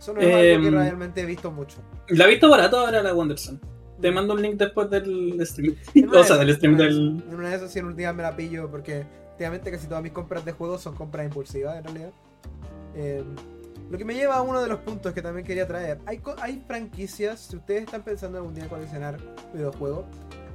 Eso 0.00 0.14
no 0.14 0.20
es 0.20 0.26
algo 0.26 0.62
que 0.62 0.68
Em, 0.68 0.74
realmente 0.74 1.20
he 1.20 1.26
visto 1.26 1.50
mucho. 1.50 1.78
la 2.08 2.24
he 2.24 2.28
visto 2.28 2.48
barato 2.48 2.78
ahora 2.80 3.02
la 3.02 3.14
WonderSwan. 3.14 3.60
Te 4.00 4.10
mando 4.10 4.32
un 4.32 4.40
link 4.40 4.56
después 4.56 4.88
del 4.88 5.38
stream. 5.46 5.76
O 6.14 6.24
sea, 6.24 6.36
de 6.38 6.46
del 6.46 6.56
stream 6.56 6.76
del. 6.76 7.22
En 7.28 7.34
una 7.34 7.50
de 7.50 7.56
esas, 7.56 7.70
sí, 7.70 7.78
en 7.80 7.84
un 7.84 7.96
día 7.96 8.12
me 8.14 8.22
la 8.22 8.34
pillo 8.34 8.70
porque 8.70 9.04
últimamente 9.32 9.70
casi 9.70 9.86
todas 9.86 10.02
mis 10.02 10.12
compras 10.12 10.44
de 10.44 10.52
juegos 10.52 10.80
son 10.80 10.94
compras 10.94 11.26
impulsivas 11.26 11.76
en 11.76 11.84
realidad. 11.84 12.12
Eh, 12.94 13.22
lo 13.90 13.98
que 13.98 14.04
me 14.04 14.14
lleva 14.14 14.36
a 14.36 14.42
uno 14.42 14.62
de 14.62 14.68
los 14.68 14.78
puntos 14.78 15.12
que 15.12 15.20
también 15.20 15.44
quería 15.44 15.66
traer. 15.66 15.98
Hay, 16.06 16.62
franquicias, 16.66 17.40
si 17.40 17.56
ustedes 17.56 17.82
están 17.82 18.02
pensando 18.02 18.38
algún 18.38 18.54
día 18.54 18.68
coleccionar 18.68 19.18
videojuegos, 19.52 20.04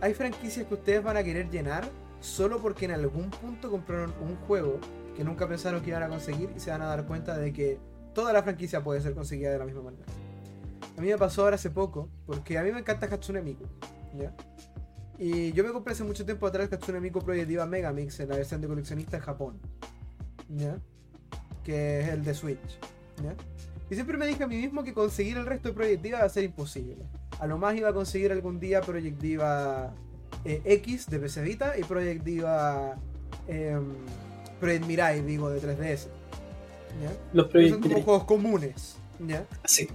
hay 0.02 0.14
franquicias 0.14 0.66
que 0.66 0.74
ustedes 0.74 1.04
van 1.04 1.18
a 1.18 1.24
querer 1.24 1.50
llenar 1.50 1.88
solo 2.22 2.60
porque 2.60 2.86
en 2.86 2.92
algún 2.92 3.30
punto 3.30 3.70
compraron 3.70 4.14
un 4.22 4.38
juego 4.48 4.80
que 5.16 5.24
nunca 5.24 5.48
pensaron 5.48 5.82
que 5.82 5.90
iban 5.90 6.04
a 6.04 6.08
conseguir 6.08 6.50
y 6.56 6.60
se 6.60 6.72
van 6.72 6.82
a 6.82 6.86
dar 6.86 7.06
cuenta 7.06 7.38
de 7.38 7.52
que 7.54 7.78
toda 8.16 8.34
la 8.34 8.42
franquicia 8.42 8.84
puede 8.84 9.02
ser 9.02 9.14
conseguida 9.14 9.52
de 9.52 9.60
la 9.60 9.66
misma 9.66 9.84
manera. 9.84 10.06
A 10.98 11.02
mí 11.02 11.10
me 11.10 11.18
pasó 11.18 11.44
ahora 11.44 11.56
hace 11.56 11.70
poco, 11.70 12.10
porque 12.26 12.58
a 12.58 12.64
mí 12.64 12.72
me 12.72 12.80
encanta 12.80 13.06
Hatsune 13.06 13.44
Miku, 13.44 13.66
¿ya? 14.18 14.34
Y 15.20 15.52
yo 15.54 15.64
me 15.64 15.72
compré 15.72 15.94
hace 15.94 16.04
mucho 16.04 16.26
tiempo 16.26 16.48
atrás 16.48 16.72
Hatsune 16.72 17.00
Miku 17.00 17.20
Projectiva 17.20 17.68
Megamix 17.68 18.20
en 18.20 18.30
la 18.30 18.38
versión 18.38 18.62
de 18.62 18.68
coleccionista 18.68 19.18
en 19.18 19.24
Japón, 19.24 19.60
¿ya? 20.50 20.80
Que 21.64 22.02
es 22.02 22.08
el 22.10 22.24
de 22.24 22.34
Switch, 22.34 22.80
¿ya? 23.24 23.36
Y 23.90 23.94
siempre 23.94 24.18
me 24.18 24.26
dije 24.26 24.44
a 24.44 24.48
mí 24.48 24.58
mismo 24.58 24.84
que 24.84 24.94
conseguir 24.94 25.38
el 25.38 25.46
resto 25.46 25.70
de 25.70 25.76
Projectiva 25.76 26.18
iba 26.20 26.26
a 26.26 26.30
ser 26.30 26.44
imposible. 26.44 27.06
A 27.40 27.46
lo 27.46 27.58
más 27.58 27.76
iba 27.76 27.90
a 27.90 27.94
conseguir 27.94 28.32
algún 28.32 28.60
día 28.60 28.82
Projectiva 28.82 29.94
eh, 30.46 30.62
X 30.64 31.08
de 31.08 31.20
PC 31.20 31.44
Vita 31.44 31.78
y 31.78 31.84
Projectiva 31.84 32.96
eh, 33.48 33.78
Project 34.60 34.86
Mirai, 34.86 35.22
digo, 35.22 35.50
de 35.50 35.62
3DS. 35.62 36.08
¿Ya? 37.02 37.12
Los 37.34 37.52
son 37.52 37.82
como 37.82 38.02
juegos 38.02 38.24
comunes, 38.26 38.98
¿ya? 39.20 39.46
Sí. 39.66 39.88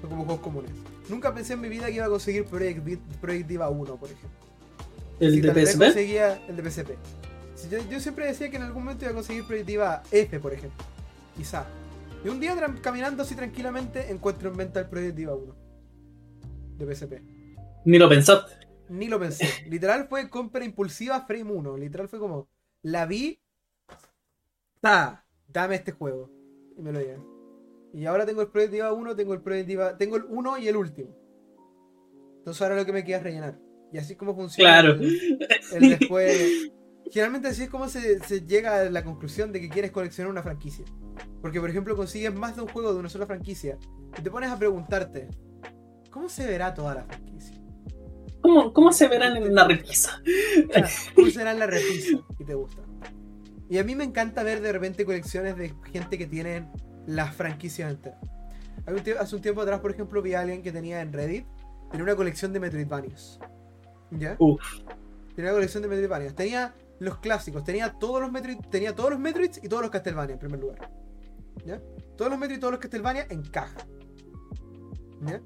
Son 0.00 0.10
como 0.10 0.24
juegos 0.24 0.42
comunes. 0.42 0.70
Nunca 1.08 1.34
pensé 1.34 1.54
en 1.54 1.60
mi 1.60 1.68
vida 1.68 1.86
que 1.86 1.94
iba 1.94 2.06
a 2.06 2.08
conseguir 2.08 2.44
Project, 2.44 3.00
Project 3.20 3.48
Diva 3.48 3.68
1, 3.68 3.96
por 3.96 4.10
ejemplo. 4.10 4.38
El 5.20 5.34
Si 5.34 5.40
de 5.40 5.66
PSP. 5.66 5.78
conseguía 5.78 6.46
el 6.48 6.56
de 6.56 6.70
PSP. 6.70 6.90
Si 7.54 7.68
yo, 7.68 7.78
yo 7.90 8.00
siempre 8.00 8.26
decía 8.26 8.50
que 8.50 8.56
en 8.56 8.62
algún 8.62 8.84
momento 8.84 9.04
iba 9.04 9.12
a 9.12 9.14
conseguir 9.14 9.44
Project 9.44 9.66
Diva 9.66 10.02
F, 10.10 10.40
por 10.40 10.52
ejemplo. 10.52 10.84
Quizá. 11.36 11.66
Y 12.24 12.28
un 12.28 12.40
día 12.40 12.56
caminando 12.80 13.22
así 13.22 13.34
tranquilamente 13.34 14.10
encuentro 14.10 14.50
en 14.50 14.56
venta 14.56 14.80
el 14.80 14.88
Project 14.88 15.16
Diva 15.16 15.34
1. 15.34 15.54
De 16.78 16.94
PSP. 16.94 17.12
Ni 17.84 17.98
lo 17.98 18.08
pensaste. 18.08 18.54
Ni 18.88 19.08
lo 19.08 19.18
pensé. 19.18 19.48
Literal 19.68 20.06
fue 20.08 20.28
compra 20.28 20.64
impulsiva 20.64 21.20
Frame 21.26 21.50
1. 21.50 21.76
Literal 21.76 22.08
fue 22.08 22.18
como, 22.18 22.48
la 22.82 23.06
vi. 23.06 23.40
¡Ta! 24.80 25.24
Dame 25.52 25.76
este 25.76 25.92
juego. 25.92 26.30
Y 26.76 26.82
me 26.82 26.92
lo 26.92 27.00
llevé. 27.00 27.20
Y 27.92 28.06
ahora 28.06 28.24
tengo 28.24 28.40
el 28.40 28.48
Project 28.48 28.72
Diva 28.72 28.92
1, 28.92 29.16
tengo 29.16 29.34
el 29.34 29.42
Project 29.42 29.68
Diva. 29.68 29.98
Tengo 29.98 30.16
el 30.16 30.24
1 30.24 30.58
y 30.58 30.68
el 30.68 30.76
último. 30.76 31.14
Entonces 32.38 32.62
ahora 32.62 32.76
lo 32.76 32.86
que 32.86 32.92
me 32.92 33.04
queda 33.04 33.18
es 33.18 33.22
rellenar. 33.22 33.58
Y 33.92 33.98
así 33.98 34.12
es 34.12 34.18
como 34.18 34.34
funciona. 34.34 34.80
Claro. 34.80 34.94
El, 34.94 35.84
el 35.84 35.98
después. 35.98 36.70
Generalmente 37.10 37.48
así 37.48 37.64
es 37.64 37.68
como 37.68 37.88
se, 37.88 38.20
se 38.20 38.46
llega 38.46 38.80
a 38.80 38.90
la 38.90 39.04
conclusión 39.04 39.52
de 39.52 39.60
que 39.60 39.68
quieres 39.68 39.90
coleccionar 39.90 40.30
una 40.30 40.42
franquicia. 40.42 40.84
Porque, 41.42 41.60
por 41.60 41.68
ejemplo, 41.68 41.94
consigues 41.94 42.34
más 42.34 42.56
de 42.56 42.62
un 42.62 42.68
juego 42.68 42.92
de 42.94 43.00
una 43.00 43.10
sola 43.10 43.26
franquicia 43.26 43.78
y 44.18 44.22
te 44.22 44.30
pones 44.30 44.50
a 44.50 44.58
preguntarte, 44.58 45.28
¿cómo 46.10 46.30
se 46.30 46.46
verá 46.46 46.72
toda 46.72 46.94
la 46.94 47.04
franquicia? 47.04 47.60
¿Cómo, 48.40 48.72
cómo 48.72 48.92
se 48.92 49.08
verán 49.08 49.36
en 49.36 49.50
una 49.50 49.64
repisa? 49.64 50.22
Claro, 50.70 50.88
¿Cómo 51.14 51.30
será 51.30 51.52
en 51.52 51.58
la 51.58 51.66
repisa 51.66 52.18
que 52.38 52.44
te 52.44 52.54
gusta? 52.54 52.82
Y 53.72 53.78
a 53.78 53.84
mí 53.84 53.96
me 53.96 54.04
encanta 54.04 54.42
ver 54.42 54.60
de 54.60 54.70
repente 54.70 55.06
colecciones 55.06 55.56
de 55.56 55.74
gente 55.90 56.18
que 56.18 56.26
tienen 56.26 56.70
las 57.06 57.34
franquicias 57.34 57.90
enteras. 57.90 58.20
Hace 59.18 59.34
un 59.34 59.40
tiempo 59.40 59.62
atrás, 59.62 59.80
por 59.80 59.90
ejemplo, 59.90 60.20
vi 60.20 60.34
a 60.34 60.40
alguien 60.40 60.60
que 60.62 60.72
tenía 60.72 61.00
en 61.00 61.10
Reddit 61.10 61.46
tenía 61.90 62.04
una 62.04 62.14
colección 62.14 62.52
de 62.52 62.60
Metroidvanias. 62.60 63.38
¿Ya? 64.10 64.36
Uf, 64.38 64.60
Tenía 65.34 65.52
una 65.52 65.54
colección 65.54 65.82
de 65.82 65.88
Metroidvanias. 65.88 66.34
Tenía 66.34 66.74
los 66.98 67.16
clásicos, 67.20 67.64
tenía 67.64 67.94
todos 67.94 68.20
los 68.20 68.30
Metroid, 68.30 68.58
tenía 68.70 68.94
todos 68.94 69.08
los 69.08 69.18
Metroids 69.18 69.58
y 69.64 69.68
todos 69.68 69.80
los 69.80 69.90
Castlevania 69.90 70.34
en 70.34 70.38
primer 70.38 70.60
lugar. 70.60 70.90
¿Ya? 71.64 71.80
Todos 72.18 72.30
los 72.30 72.38
Metroid 72.38 72.58
y 72.58 72.60
todos 72.60 72.72
los 72.72 72.80
Castlevania 72.80 73.26
en 73.30 73.40
caja. 73.40 73.86
¿Ya? 75.22 75.40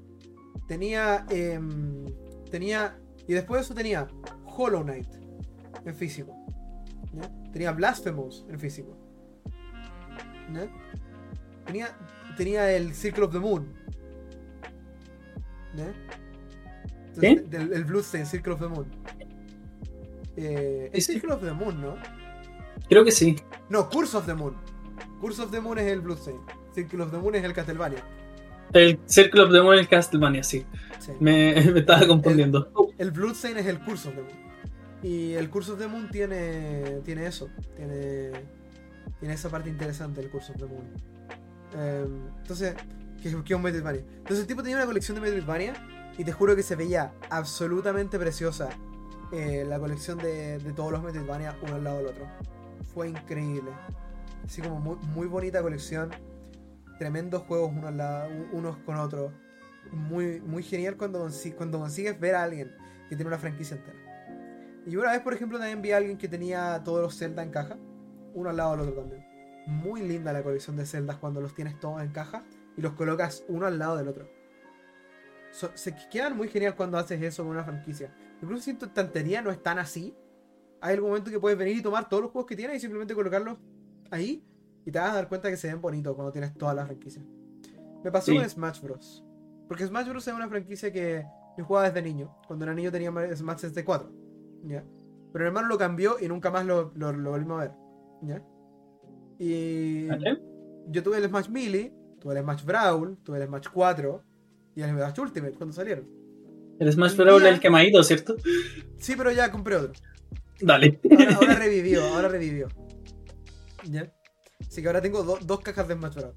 Tenía. 0.67 1.25
em, 1.29 2.03
tenía. 2.51 2.99
Y 3.25 3.31
después 3.35 3.61
de 3.61 3.63
eso 3.63 3.73
tenía 3.73 4.05
Hollow 4.43 4.83
Knight 4.83 5.07
en 5.85 5.95
físico. 5.95 6.35
Tenía 7.51 7.71
Blasphemous 7.71 8.45
en 8.49 8.59
físico. 8.59 8.95
¿Ya? 10.53 10.67
Tenía. 11.65 11.87
Tenía 12.37 12.71
el 12.71 12.93
Circle 12.93 13.25
of 13.25 13.31
the 13.33 13.39
Moon. 13.39 13.73
¿Ya? 15.75 15.93
Entonces, 17.15 17.43
¿Sí? 17.43 17.49
del- 17.49 17.73
el 17.73 17.83
Bluestain, 17.85 18.25
Circle 18.25 18.53
of 18.53 18.59
the 18.59 18.67
Moon. 18.67 18.85
Eh, 20.35 20.89
es. 20.93 21.05
Circle 21.07 21.33
of 21.33 21.41
the 21.43 21.51
Moon, 21.53 21.81
¿no? 21.81 21.95
creo 22.89 23.03
que 23.03 23.11
sí. 23.11 23.35
No, 23.69 23.89
Curse 23.89 24.17
of 24.17 24.25
the 24.27 24.33
Moon. 24.35 24.55
Curse 25.19 25.41
of 25.41 25.51
the 25.51 25.59
Moon 25.59 25.79
es 25.79 25.87
el 25.91 26.01
Bluestain. 26.01 26.37
Circle 26.73 27.01
of 27.03 27.11
the 27.11 27.17
Moon 27.17 27.35
es 27.35 27.43
el 27.43 27.53
Castlevania. 27.53 28.03
El 28.73 28.99
Circle 29.07 29.41
of 29.41 29.51
the 29.51 29.61
Moon 29.61 29.79
en 29.79 29.85
Castlevania, 29.87 30.43
sí. 30.43 30.65
Sí. 30.99 31.11
Me, 31.19 31.53
me 31.73 31.79
estaba 31.79 32.05
confundiendo. 32.07 32.71
El 32.97 33.11
Bluestain 33.11 33.57
es 33.57 33.65
el 33.65 33.79
Curse 33.79 34.09
of 34.09 34.15
the 34.15 34.21
Moon. 34.21 34.46
Y 35.03 35.33
el 35.33 35.49
Curse 35.49 35.73
of 35.73 35.79
the 35.79 35.87
Moon 35.87 36.09
tiene, 36.09 37.01
tiene 37.03 37.25
eso. 37.25 37.49
Tiene, 37.75 38.31
tiene 39.19 39.33
esa 39.33 39.49
parte 39.49 39.69
interesante 39.69 40.21
del 40.21 40.29
Curse 40.29 40.53
of 40.53 40.57
the 40.57 40.65
Moon. 40.65 40.85
Em, 41.73 42.27
entonces, 42.37 42.75
que, 43.21 43.29
es 43.29 43.33
un 43.33 43.61
Metroidvania. 43.61 44.01
Entonces 44.01 44.39
el 44.39 44.47
tipo 44.47 44.61
tenía 44.61 44.77
una 44.77 44.85
colección 44.85 45.15
de 45.15 45.21
Metroidvania 45.21 45.73
y 46.17 46.23
te 46.23 46.31
juro 46.31 46.55
que 46.55 46.63
se 46.63 46.75
veía 46.75 47.13
absolutamente 47.29 48.17
preciosa 48.17 48.69
eh, 49.31 49.65
la 49.67 49.79
colección 49.79 50.17
de, 50.17 50.57
de 50.59 50.73
todos 50.73 50.91
los 50.91 51.03
Metroidvania 51.03 51.55
uno 51.61 51.75
al 51.75 51.83
lado 51.83 51.97
del 51.97 52.07
otro. 52.07 52.25
Fue 52.93 53.09
increíble. 53.09 53.71
Así 54.45 54.61
como 54.61 54.79
muy, 54.79 54.95
muy 55.13 55.27
bonita 55.27 55.61
colección. 55.61 56.09
Tremendos 56.97 57.43
juegos 57.43 57.71
uno 57.75 57.87
al 57.87 57.97
lado, 57.97 58.29
unos 58.53 58.77
con 58.77 58.97
otros. 58.97 59.31
Muy, 59.91 60.41
muy 60.41 60.63
genial 60.63 60.97
cuando, 60.97 61.29
cuando 61.55 61.79
consigues 61.79 62.19
ver 62.19 62.35
a 62.35 62.43
alguien 62.43 62.75
que 63.09 63.15
tiene 63.15 63.27
una 63.27 63.37
franquicia 63.37 63.77
entera. 63.77 64.06
Y 64.87 64.95
una 64.95 65.11
vez, 65.11 65.21
por 65.21 65.33
ejemplo, 65.33 65.57
también 65.59 65.81
vi 65.81 65.91
a 65.91 65.97
alguien 65.97 66.17
que 66.17 66.27
tenía 66.27 66.81
todos 66.83 67.01
los 67.01 67.17
Zelda 67.17 67.43
en 67.43 67.51
caja, 67.51 67.77
uno 68.33 68.49
al 68.49 68.57
lado 68.57 68.71
del 68.71 68.81
otro 68.87 69.01
también. 69.01 69.25
Muy 69.67 70.01
linda 70.01 70.31
la 70.31 70.41
colección 70.43 70.77
de 70.77 70.85
Zeldas 70.85 71.17
cuando 71.17 71.41
los 71.41 71.53
tienes 71.53 71.77
todos 71.79 72.01
en 72.01 72.11
caja 72.11 72.43
y 72.77 72.81
los 72.81 72.93
colocas 72.93 73.43
uno 73.49 73.65
al 73.65 73.77
lado 73.77 73.97
del 73.97 74.07
otro. 74.07 74.29
So- 75.51 75.71
se 75.75 75.93
quedan 76.09 76.37
muy 76.37 76.47
genial 76.47 76.75
cuando 76.75 76.97
haces 76.97 77.21
eso 77.21 77.43
con 77.43 77.51
una 77.51 77.63
franquicia. 77.63 78.13
Incluso 78.41 78.63
si 78.63 78.73
tu 78.75 78.85
estantería 78.85 79.41
no 79.41 79.49
están 79.51 79.79
así, 79.79 80.15
hay 80.79 80.93
algún 80.93 81.09
momento 81.09 81.31
que 81.31 81.39
puedes 81.39 81.57
venir 81.57 81.75
y 81.77 81.81
tomar 81.81 82.07
todos 82.07 82.23
los 82.23 82.31
juegos 82.31 82.47
que 82.47 82.55
tienes 82.55 82.77
y 82.77 82.79
simplemente 82.79 83.13
colocarlos 83.15 83.57
ahí 84.11 84.45
y 84.85 84.91
te 84.91 84.99
vas 84.99 85.11
a 85.11 85.15
dar 85.15 85.27
cuenta 85.27 85.49
que 85.49 85.57
se 85.57 85.67
ven 85.67 85.81
bonitos 85.81 86.15
cuando 86.15 86.31
tienes 86.31 86.53
toda 86.57 86.73
la 86.73 86.85
franquicia. 86.85 87.21
Me 88.03 88.11
pasó 88.11 88.31
Sí. 88.31 88.37
con 88.37 88.47
Smash 88.49 88.81
Bros. 88.81 89.25
Porque 89.67 89.85
Smash 89.85 90.07
Bros 90.07 90.27
es 90.27 90.33
una 90.33 90.47
franquicia 90.47 90.93
que 90.93 91.25
yo 91.57 91.65
jugaba 91.65 91.87
desde 91.89 92.01
niño. 92.07 92.37
Cuando 92.47 92.63
era 92.65 92.73
niño 92.73 92.91
tenía 92.91 93.11
Smash 93.35 93.57
64. 93.57 94.09
¿Ya? 94.63 94.83
Pero 95.33 95.43
mi 95.43 95.47
hermano 95.47 95.67
lo 95.67 95.77
cambió 95.77 96.17
y 96.19 96.27
nunca 96.27 96.49
más 96.51 96.65
lo, 96.65 96.91
lo, 96.95 97.11
lo 97.11 97.31
volvimos 97.31 97.61
a 97.61 97.63
ver. 97.65 97.71
¿Ya? 98.23 98.43
Y 99.39 100.07
¿Vale? 100.07 100.41
yo 100.87 101.03
tuve 101.03 101.17
el 101.17 101.25
Smash 101.27 101.49
Melee, 101.49 101.93
tuve 102.19 102.35
el 102.37 102.41
Smash 102.43 102.63
Brawl, 102.65 103.17
tuve 103.23 103.37
el 103.39 103.47
Smash 103.47 103.67
4 103.71 104.23
y 104.75 104.81
el 104.81 104.89
Smash 104.89 105.19
Ultimate 105.19 105.53
cuando 105.53 105.73
salieron. 105.75 106.07
El 106.79 106.91
Smash 106.91 107.15
Brawl 107.15 107.41
día- 107.41 107.49
el 107.51 107.59
quemadito, 107.59 108.01
¿cierto? 108.03 108.35
Sí, 108.97 109.15
pero 109.15 109.31
ya 109.31 109.51
compré 109.51 109.75
otro. 109.75 109.93
Dale. 110.59 110.99
Ahora, 111.11 111.35
ahora 111.35 111.55
revivió, 111.55 112.03
ahora 112.03 112.27
revivió. 112.29 112.67
¿Ya? 113.89 114.11
Así 114.67 114.81
que 114.81 114.87
ahora 114.87 115.01
tengo 115.01 115.23
do- 115.23 115.37
dos 115.45 115.59
cajas 115.61 115.87
de 115.87 115.93
Smash 115.95 116.15
Bros. 116.15 116.33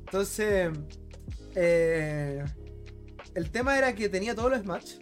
Entonces, 0.00 0.70
eh, 1.54 2.44
el 3.34 3.50
tema 3.50 3.76
era 3.78 3.94
que 3.94 4.08
tenía 4.08 4.34
todos 4.34 4.50
los 4.50 4.60
Smash. 4.60 4.96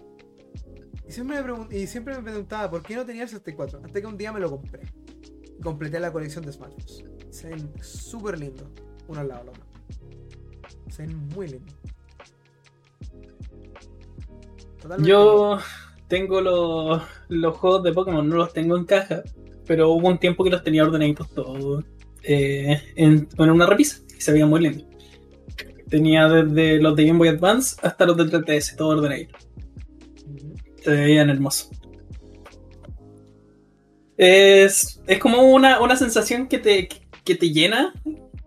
Y 1.09 1.12
siempre, 1.12 1.41
me 1.43 1.77
y 1.77 1.87
siempre 1.87 2.16
me 2.16 2.23
preguntaba 2.23 2.70
por 2.70 2.83
qué 2.83 2.97
no 2.97 3.05
tenía 3.05 3.23
el 3.23 3.28
64. 3.28 3.81
Hasta 3.85 4.01
que 4.01 4.07
un 4.07 4.16
día 4.16 4.33
me 4.33 4.41
lo 4.41 4.51
compré. 4.51 4.81
Completé 5.62 6.01
la 6.01 6.12
colección 6.12 6.45
de 6.45 6.53
Bros. 6.53 7.05
Se 7.31 7.49
ven 7.49 7.70
súper 7.81 8.39
lindos, 8.39 8.69
uno 9.09 9.20
al 9.20 9.28
lado 9.28 9.41
del 9.41 9.49
otro. 9.51 9.65
Se 10.89 11.07
ven 11.07 11.16
muy 11.28 11.49
lindos. 11.49 11.74
Totalmente 14.81 15.09
Yo 15.09 15.59
tengo 16.09 16.41
los, 16.41 17.03
los 17.28 17.57
juegos 17.57 17.83
de 17.83 17.93
Pokémon, 17.93 18.28
no 18.28 18.37
los 18.37 18.53
tengo 18.53 18.77
en 18.77 18.85
caja, 18.85 19.23
pero 19.66 19.91
hubo 19.91 20.09
un 20.09 20.19
tiempo 20.19 20.45
que 20.45 20.51
los 20.51 20.62
tenía 20.62 20.85
ordenaditos 20.85 21.31
todos 21.31 21.85
eh, 22.23 22.81
en, 22.97 23.28
en 23.39 23.51
una 23.51 23.66
repisa 23.66 24.01
y 24.16 24.20
se 24.20 24.33
veían 24.33 24.49
muy 24.49 24.61
lindos. 24.61 24.87
Tenía 25.89 26.28
desde 26.28 26.81
los 26.81 26.97
de 26.97 27.07
Game 27.07 27.19
Boy 27.19 27.28
Advance 27.28 27.77
hasta 27.83 28.07
los 28.07 28.16
de 28.16 28.24
3DS, 28.24 28.77
todo 28.77 28.89
ordenadito. 28.89 29.39
Se 30.87 30.93
veían 30.93 31.31
hermosos. 31.31 31.69
Es, 34.17 35.03
es 35.09 35.19
como 35.19 35.43
una, 35.43 35.81
una 35.81 35.97
sensación 35.97 36.47
que 36.47 36.59
te, 36.59 36.89
que 37.25 37.35
te 37.35 37.51
llena 37.51 37.93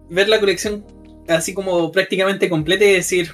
ver 0.10 0.30
la 0.30 0.40
colección 0.40 0.86
así 1.28 1.53
como 1.53 1.91
prácticamente 1.91 2.49
completa 2.49 2.86
y 2.86 2.94
decir, 2.94 3.34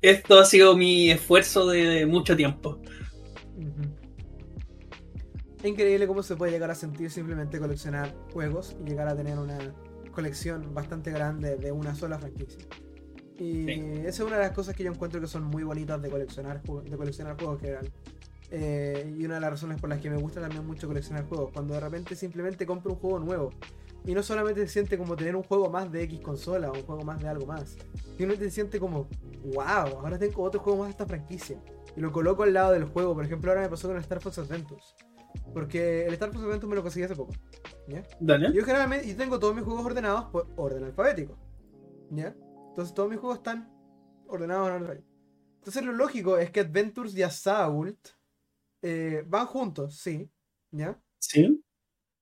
esto 0.00 0.38
ha 0.38 0.44
sido 0.44 0.76
mi 0.76 1.10
esfuerzo 1.10 1.66
de 1.66 2.06
mucho 2.06 2.36
tiempo. 2.36 2.78
Es 5.58 5.64
increíble 5.64 6.06
cómo 6.06 6.22
se 6.22 6.36
puede 6.36 6.52
llegar 6.52 6.70
a 6.70 6.76
sentir 6.76 7.10
simplemente 7.10 7.58
coleccionar 7.58 8.14
juegos 8.32 8.76
y 8.80 8.88
llegar 8.88 9.08
a 9.08 9.16
tener 9.16 9.36
una 9.36 9.58
colección 10.12 10.72
bastante 10.72 11.10
grande 11.10 11.56
de 11.56 11.72
una 11.72 11.96
sola 11.96 12.20
franquicia. 12.20 12.64
Y 13.38 13.64
Sí. 13.64 13.72
esa 14.00 14.08
es 14.08 14.20
una 14.20 14.36
de 14.36 14.42
las 14.44 14.52
cosas 14.52 14.74
que 14.76 14.84
yo 14.84 14.92
encuentro 14.92 15.20
que 15.20 15.26
son 15.26 15.44
muy 15.44 15.64
bonitas 15.64 16.00
de 16.00 16.08
coleccionar, 16.08 16.62
de 16.62 16.96
coleccionar 16.96 17.36
juegos 17.36 17.56
en 17.56 17.60
general. 17.60 17.92
Eh, 18.50 19.14
y 19.18 19.24
una 19.24 19.34
de 19.34 19.40
las 19.40 19.50
razones 19.50 19.80
por 19.80 19.90
las 19.90 20.00
que 20.00 20.08
me 20.10 20.16
gusta 20.16 20.40
también 20.40 20.64
mucho 20.64 20.86
coleccionar 20.86 21.26
juegos, 21.26 21.50
cuando 21.52 21.74
de 21.74 21.80
repente 21.80 22.14
simplemente 22.14 22.64
compro 22.66 22.92
un 22.92 22.98
juego 22.98 23.18
nuevo. 23.18 23.50
Y 24.06 24.14
no 24.14 24.22
solamente 24.22 24.60
se 24.66 24.68
siente 24.68 24.98
como 24.98 25.16
tener 25.16 25.34
un 25.34 25.42
juego 25.42 25.70
más 25.70 25.90
de 25.90 26.02
X 26.02 26.20
consola 26.20 26.70
o 26.70 26.74
un 26.74 26.82
juego 26.82 27.02
más 27.02 27.20
de 27.20 27.28
algo 27.28 27.46
más, 27.46 27.76
sino 28.18 28.34
te 28.34 28.50
siente 28.50 28.78
como, 28.78 29.08
wow, 29.54 29.98
ahora 29.98 30.18
tengo 30.18 30.42
otro 30.42 30.60
juego 30.60 30.80
más 30.80 30.88
de 30.88 30.92
esta 30.92 31.06
franquicia. 31.06 31.58
Y 31.96 32.00
lo 32.00 32.12
coloco 32.12 32.42
al 32.42 32.52
lado 32.52 32.72
del 32.72 32.84
juego. 32.84 33.14
Por 33.14 33.24
ejemplo, 33.24 33.50
ahora 33.50 33.62
me 33.62 33.68
pasó 33.68 33.88
con 33.88 33.96
el 33.96 34.02
Star 34.02 34.20
Fox 34.20 34.38
Adventures. 34.38 34.94
Porque 35.52 36.06
el 36.06 36.12
Star 36.14 36.30
Fox 36.30 36.44
Adventures 36.44 36.68
me 36.68 36.76
lo 36.76 36.82
conseguí 36.82 37.04
hace 37.04 37.16
poco. 37.16 37.32
¿Ya? 37.88 38.02
Dale. 38.20 38.52
Yo 38.52 38.64
generalmente 38.64 39.08
yo 39.08 39.16
tengo 39.16 39.38
todos 39.38 39.54
mis 39.54 39.64
juegos 39.64 39.84
ordenados 39.86 40.24
por 40.26 40.46
orden 40.56 40.84
alfabético. 40.84 41.36
¿Ya? 42.10 42.34
Entonces 42.74 42.92
todos 42.92 43.08
mis 43.08 43.20
juegos 43.20 43.38
están 43.38 43.70
ordenados 44.26 44.68
en 44.68 44.82
orden. 44.82 45.04
Entonces 45.58 45.84
lo 45.84 45.92
lógico 45.92 46.38
es 46.38 46.50
que 46.50 46.58
Adventures 46.58 47.16
y 47.16 47.22
Assault 47.22 48.08
eh, 48.82 49.22
van 49.28 49.46
juntos, 49.46 49.96
sí. 49.96 50.28
¿Ya? 50.72 51.00
Sí. 51.20 51.64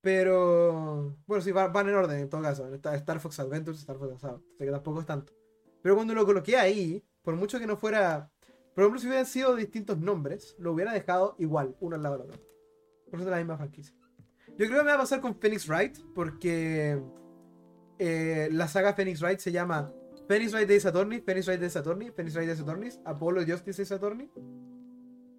Pero. 0.02 1.16
Bueno, 1.26 1.42
sí, 1.42 1.52
van, 1.52 1.72
van 1.72 1.88
en 1.88 1.94
orden 1.94 2.18
en 2.20 2.28
todo 2.28 2.42
caso. 2.42 2.68
Star 2.74 3.18
Fox 3.18 3.40
Adventures, 3.40 3.78
Star 3.78 3.96
Fox 3.96 4.16
Assault. 4.16 4.44
Así 4.56 4.64
que 4.66 4.70
tampoco 4.70 5.00
es 5.00 5.06
tanto. 5.06 5.32
Pero 5.80 5.94
cuando 5.94 6.12
lo 6.12 6.26
coloqué 6.26 6.58
ahí, 6.58 7.02
por 7.22 7.34
mucho 7.34 7.58
que 7.58 7.66
no 7.66 7.78
fuera. 7.78 8.30
Por 8.74 8.84
ejemplo, 8.84 9.00
si 9.00 9.06
hubieran 9.06 9.26
sido 9.26 9.56
distintos 9.56 9.98
nombres, 9.98 10.54
lo 10.58 10.72
hubiera 10.72 10.92
dejado 10.92 11.34
igual, 11.38 11.74
uno 11.80 11.96
al 11.96 12.02
lado 12.02 12.18
del 12.18 12.32
otro. 12.32 12.42
Por 13.10 13.20
eso 13.20 13.28
es 13.28 13.30
la 13.30 13.38
misma 13.38 13.56
franquicia. 13.56 13.94
Yo 14.48 14.66
creo 14.66 14.80
que 14.80 14.84
me 14.84 14.90
va 14.90 14.94
a 14.94 14.98
pasar 14.98 15.22
con 15.22 15.34
Phoenix 15.34 15.66
Wright, 15.66 15.98
porque 16.14 17.02
eh, 17.98 18.48
la 18.52 18.68
saga 18.68 18.92
Phoenix 18.92 19.22
Wright 19.22 19.38
se 19.38 19.50
llama 19.50 19.92
Phoenix 20.28 20.52
Wright 20.52 20.68
Days 20.68 20.86
Attorney, 20.86 21.20
Phoenix 21.20 21.46
Wright 21.48 21.60
Days 21.60 21.76
Attorney, 21.76 22.10
Phoenix 22.10 22.34
Wright 22.36 22.48
Days 22.48 22.60
Attorney, 22.60 22.88
Apollo 23.04 23.42
Justice 23.46 23.76
Days 23.82 23.92
Attorney. 23.92 24.30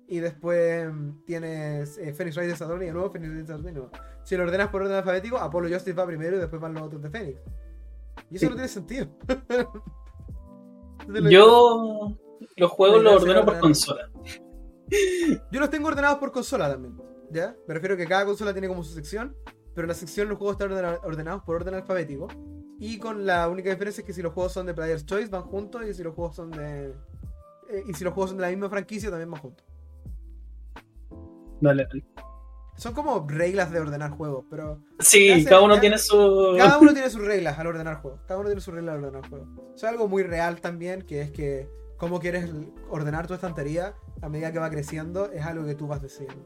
Y 0.07 0.19
después 0.19 0.93
mm, 0.93 1.23
tienes 1.25 1.97
eh, 1.97 2.13
Phoenix 2.13 2.35
Wright 2.35 2.49
Days 2.49 2.61
Attorney, 2.61 2.87
de 2.87 2.93
nuevo 2.93 3.09
Phoenix 3.11 3.29
Wright 3.31 3.47
Days 3.47 3.49
Attorney, 3.59 3.73
de 3.73 3.79
nuevo. 3.79 3.91
Si 4.23 4.35
lo 4.37 4.43
ordenas 4.43 4.69
por 4.69 4.81
orden 4.81 4.95
alfabético, 4.97 5.37
Apollo 5.37 5.69
Justice 5.73 5.93
va 5.93 6.05
primero 6.05 6.37
y 6.37 6.39
después 6.39 6.61
van 6.61 6.73
los 6.73 6.83
otros 6.83 7.01
de 7.01 7.09
Phoenix. 7.09 7.39
Y 8.29 8.35
eso 8.35 8.45
Sí. 8.45 8.49
no 8.49 8.55
tiene 8.55 8.67
sentido. 8.67 9.07
Lo- 11.07 11.29
Yo 11.29 12.17
los 12.57 12.71
juegos 12.71 13.03
los 13.03 13.21
ordeno 13.23 13.45
por 13.45 13.59
consola. 13.59 14.09
Yo 15.51 15.59
los 15.59 15.69
tengo 15.69 15.87
ordenados 15.87 16.19
por 16.19 16.31
consola 16.31 16.69
también. 16.69 16.95
¿Ya? 17.31 17.55
Me 17.67 17.73
refiero 17.73 17.95
a 17.95 17.97
que 17.97 18.05
cada 18.05 18.25
consola 18.25 18.53
tiene 18.53 18.67
como 18.67 18.83
su 18.83 18.93
sección. 18.93 19.35
Pero 19.75 19.87
la 19.87 19.93
sección 19.93 20.29
los 20.29 20.37
juegos 20.37 20.53
están 20.55 20.71
ordena- 20.71 20.99
ordenados 21.03 21.43
por 21.43 21.55
orden 21.55 21.73
alfabético. 21.73 22.27
Y 22.79 22.97
con 22.99 23.25
la 23.25 23.47
única 23.49 23.69
diferencia 23.69 24.01
es 24.01 24.05
que 24.07 24.13
si 24.13 24.21
los 24.21 24.33
juegos 24.33 24.51
son 24.53 24.65
de 24.65 24.73
Player's 24.73 25.05
Choice 25.05 25.29
van 25.29 25.43
juntos. 25.43 25.83
Y 25.87 25.93
si 25.93 26.03
los 26.03 26.13
juegos 26.13 26.35
son 26.35 26.51
de. 26.51 26.89
eh, 27.69 27.83
y 27.87 27.93
si 27.93 28.03
los 28.03 28.13
juegos 28.13 28.31
son 28.31 28.37
de 28.37 28.43
la 28.43 28.49
misma 28.49 28.69
franquicia 28.69 29.09
también 29.09 29.31
van 29.31 29.41
juntos. 29.41 29.65
Dale, 31.61 31.85
dale. 31.85 32.05
Son 32.75 32.93
como 32.93 33.25
reglas 33.29 33.71
de 33.71 33.79
ordenar 33.79 34.11
juegos, 34.11 34.45
pero. 34.49 34.79
Sí, 34.99 35.45
cada 35.47 35.61
uno 35.61 35.79
tiene 35.79 35.97
su. 35.97 36.55
Cada 36.57 36.79
uno 36.79 36.91
tiene 36.93 37.09
sus 37.09 37.21
reglas 37.23 37.57
al 37.59 37.67
ordenar 37.67 38.01
juegos. 38.01 38.21
Cada 38.27 38.39
uno 38.39 38.49
tiene 38.49 38.61
sus 38.61 38.73
reglas 38.73 38.95
al 38.97 39.03
ordenar 39.05 39.29
juegos. 39.29 39.47
Eso 39.75 39.75
es 39.75 39.83
algo 39.83 40.07
muy 40.07 40.23
real 40.23 40.59
también, 40.59 41.03
que 41.03 41.21
es 41.21 41.31
que 41.31 41.69
cómo 41.97 42.19
quieres 42.19 42.49
ordenar 42.89 43.27
tu 43.27 43.33
estantería 43.35 43.93
a 44.21 44.27
medida 44.29 44.51
que 44.51 44.59
va 44.59 44.69
creciendo 44.69 45.31
es 45.31 45.45
algo 45.45 45.65
que 45.65 45.75
tú 45.75 45.87
vas 45.87 46.01
decidiendo. 46.01 46.43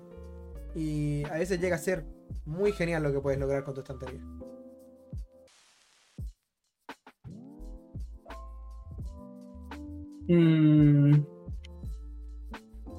Y 0.75 1.23
a 1.25 1.33
veces 1.35 1.59
llega 1.61 1.77
a 1.77 1.79
ser 1.79 2.05
muy 2.47 2.71
genial 2.71 3.03
lo 3.03 3.11
que 3.11 3.19
puedes 3.19 3.39
lograr 3.39 3.63
con 3.63 3.73
tu 3.73 3.81
estantería. 3.81 4.21
Mm. 10.29 11.25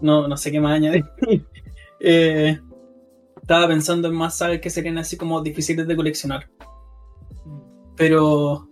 No, 0.01 0.29
no 0.29 0.37
sé 0.37 0.53
qué 0.53 0.61
más 0.61 0.77
añadir. 0.77 1.05
Eh, 2.01 2.57
estaba 3.43 3.67
pensando 3.67 4.07
en 4.07 4.15
más 4.15 4.39
sagas 4.39 4.61
que 4.61 4.71
serían 4.71 4.99
así 4.99 5.17
como 5.17 5.43
difíciles 5.43 5.85
de 5.85 5.97
coleccionar. 5.97 6.49
Pero 7.97 8.69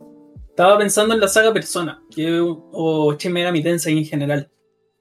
estaba 0.49 0.79
pensando 0.79 1.13
en 1.13 1.21
la 1.21 1.27
saga 1.27 1.53
Persona, 1.53 2.01
que, 2.15 2.41
o 2.41 3.17
Shin 3.19 3.33
Megami 3.33 3.65
Tensei 3.65 3.99
en 3.99 4.05
general. 4.05 4.49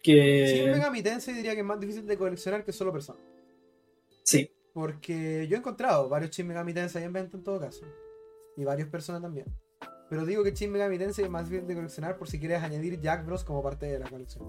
Que 0.01 0.47
Shin 0.47 0.71
Megami 0.71 1.03
Tensei 1.03 1.35
diría 1.35 1.53
que 1.53 1.59
es 1.59 1.65
más 1.67 1.79
difícil 1.79 2.07
de 2.07 2.17
coleccionar 2.17 2.65
que 2.65 2.71
solo 2.71 2.91
persona. 2.91 3.19
sí, 4.23 4.49
Porque 4.75 5.47
yo 5.47 5.55
he 5.55 5.59
encontrado 5.59 6.09
varios 6.09 6.31
Shin 6.31 6.47
Megami 6.47 6.73
Tensei 6.73 7.01
en 7.01 7.13
venta 7.13 7.37
en 7.37 7.43
todo 7.43 7.61
caso. 7.61 7.85
Y 8.57 8.65
varias 8.65 8.89
personas 8.89 9.21
también. 9.21 9.45
Pero 10.09 10.25
digo 10.25 10.43
que 10.43 10.51
Shin 10.51 10.69
Megami 10.69 10.97
Tensei 10.97 11.23
es 11.23 11.31
más 11.31 11.45
difícil 11.45 11.65
de 11.65 11.75
coleccionar 11.75 12.17
por 12.17 12.27
si 12.27 12.39
quieres 12.41 12.61
añadir 12.61 12.99
Jack 12.99 13.25
Bros 13.25 13.45
como 13.45 13.63
parte 13.63 13.85
de 13.85 13.99
la 13.99 14.09
colección. 14.09 14.43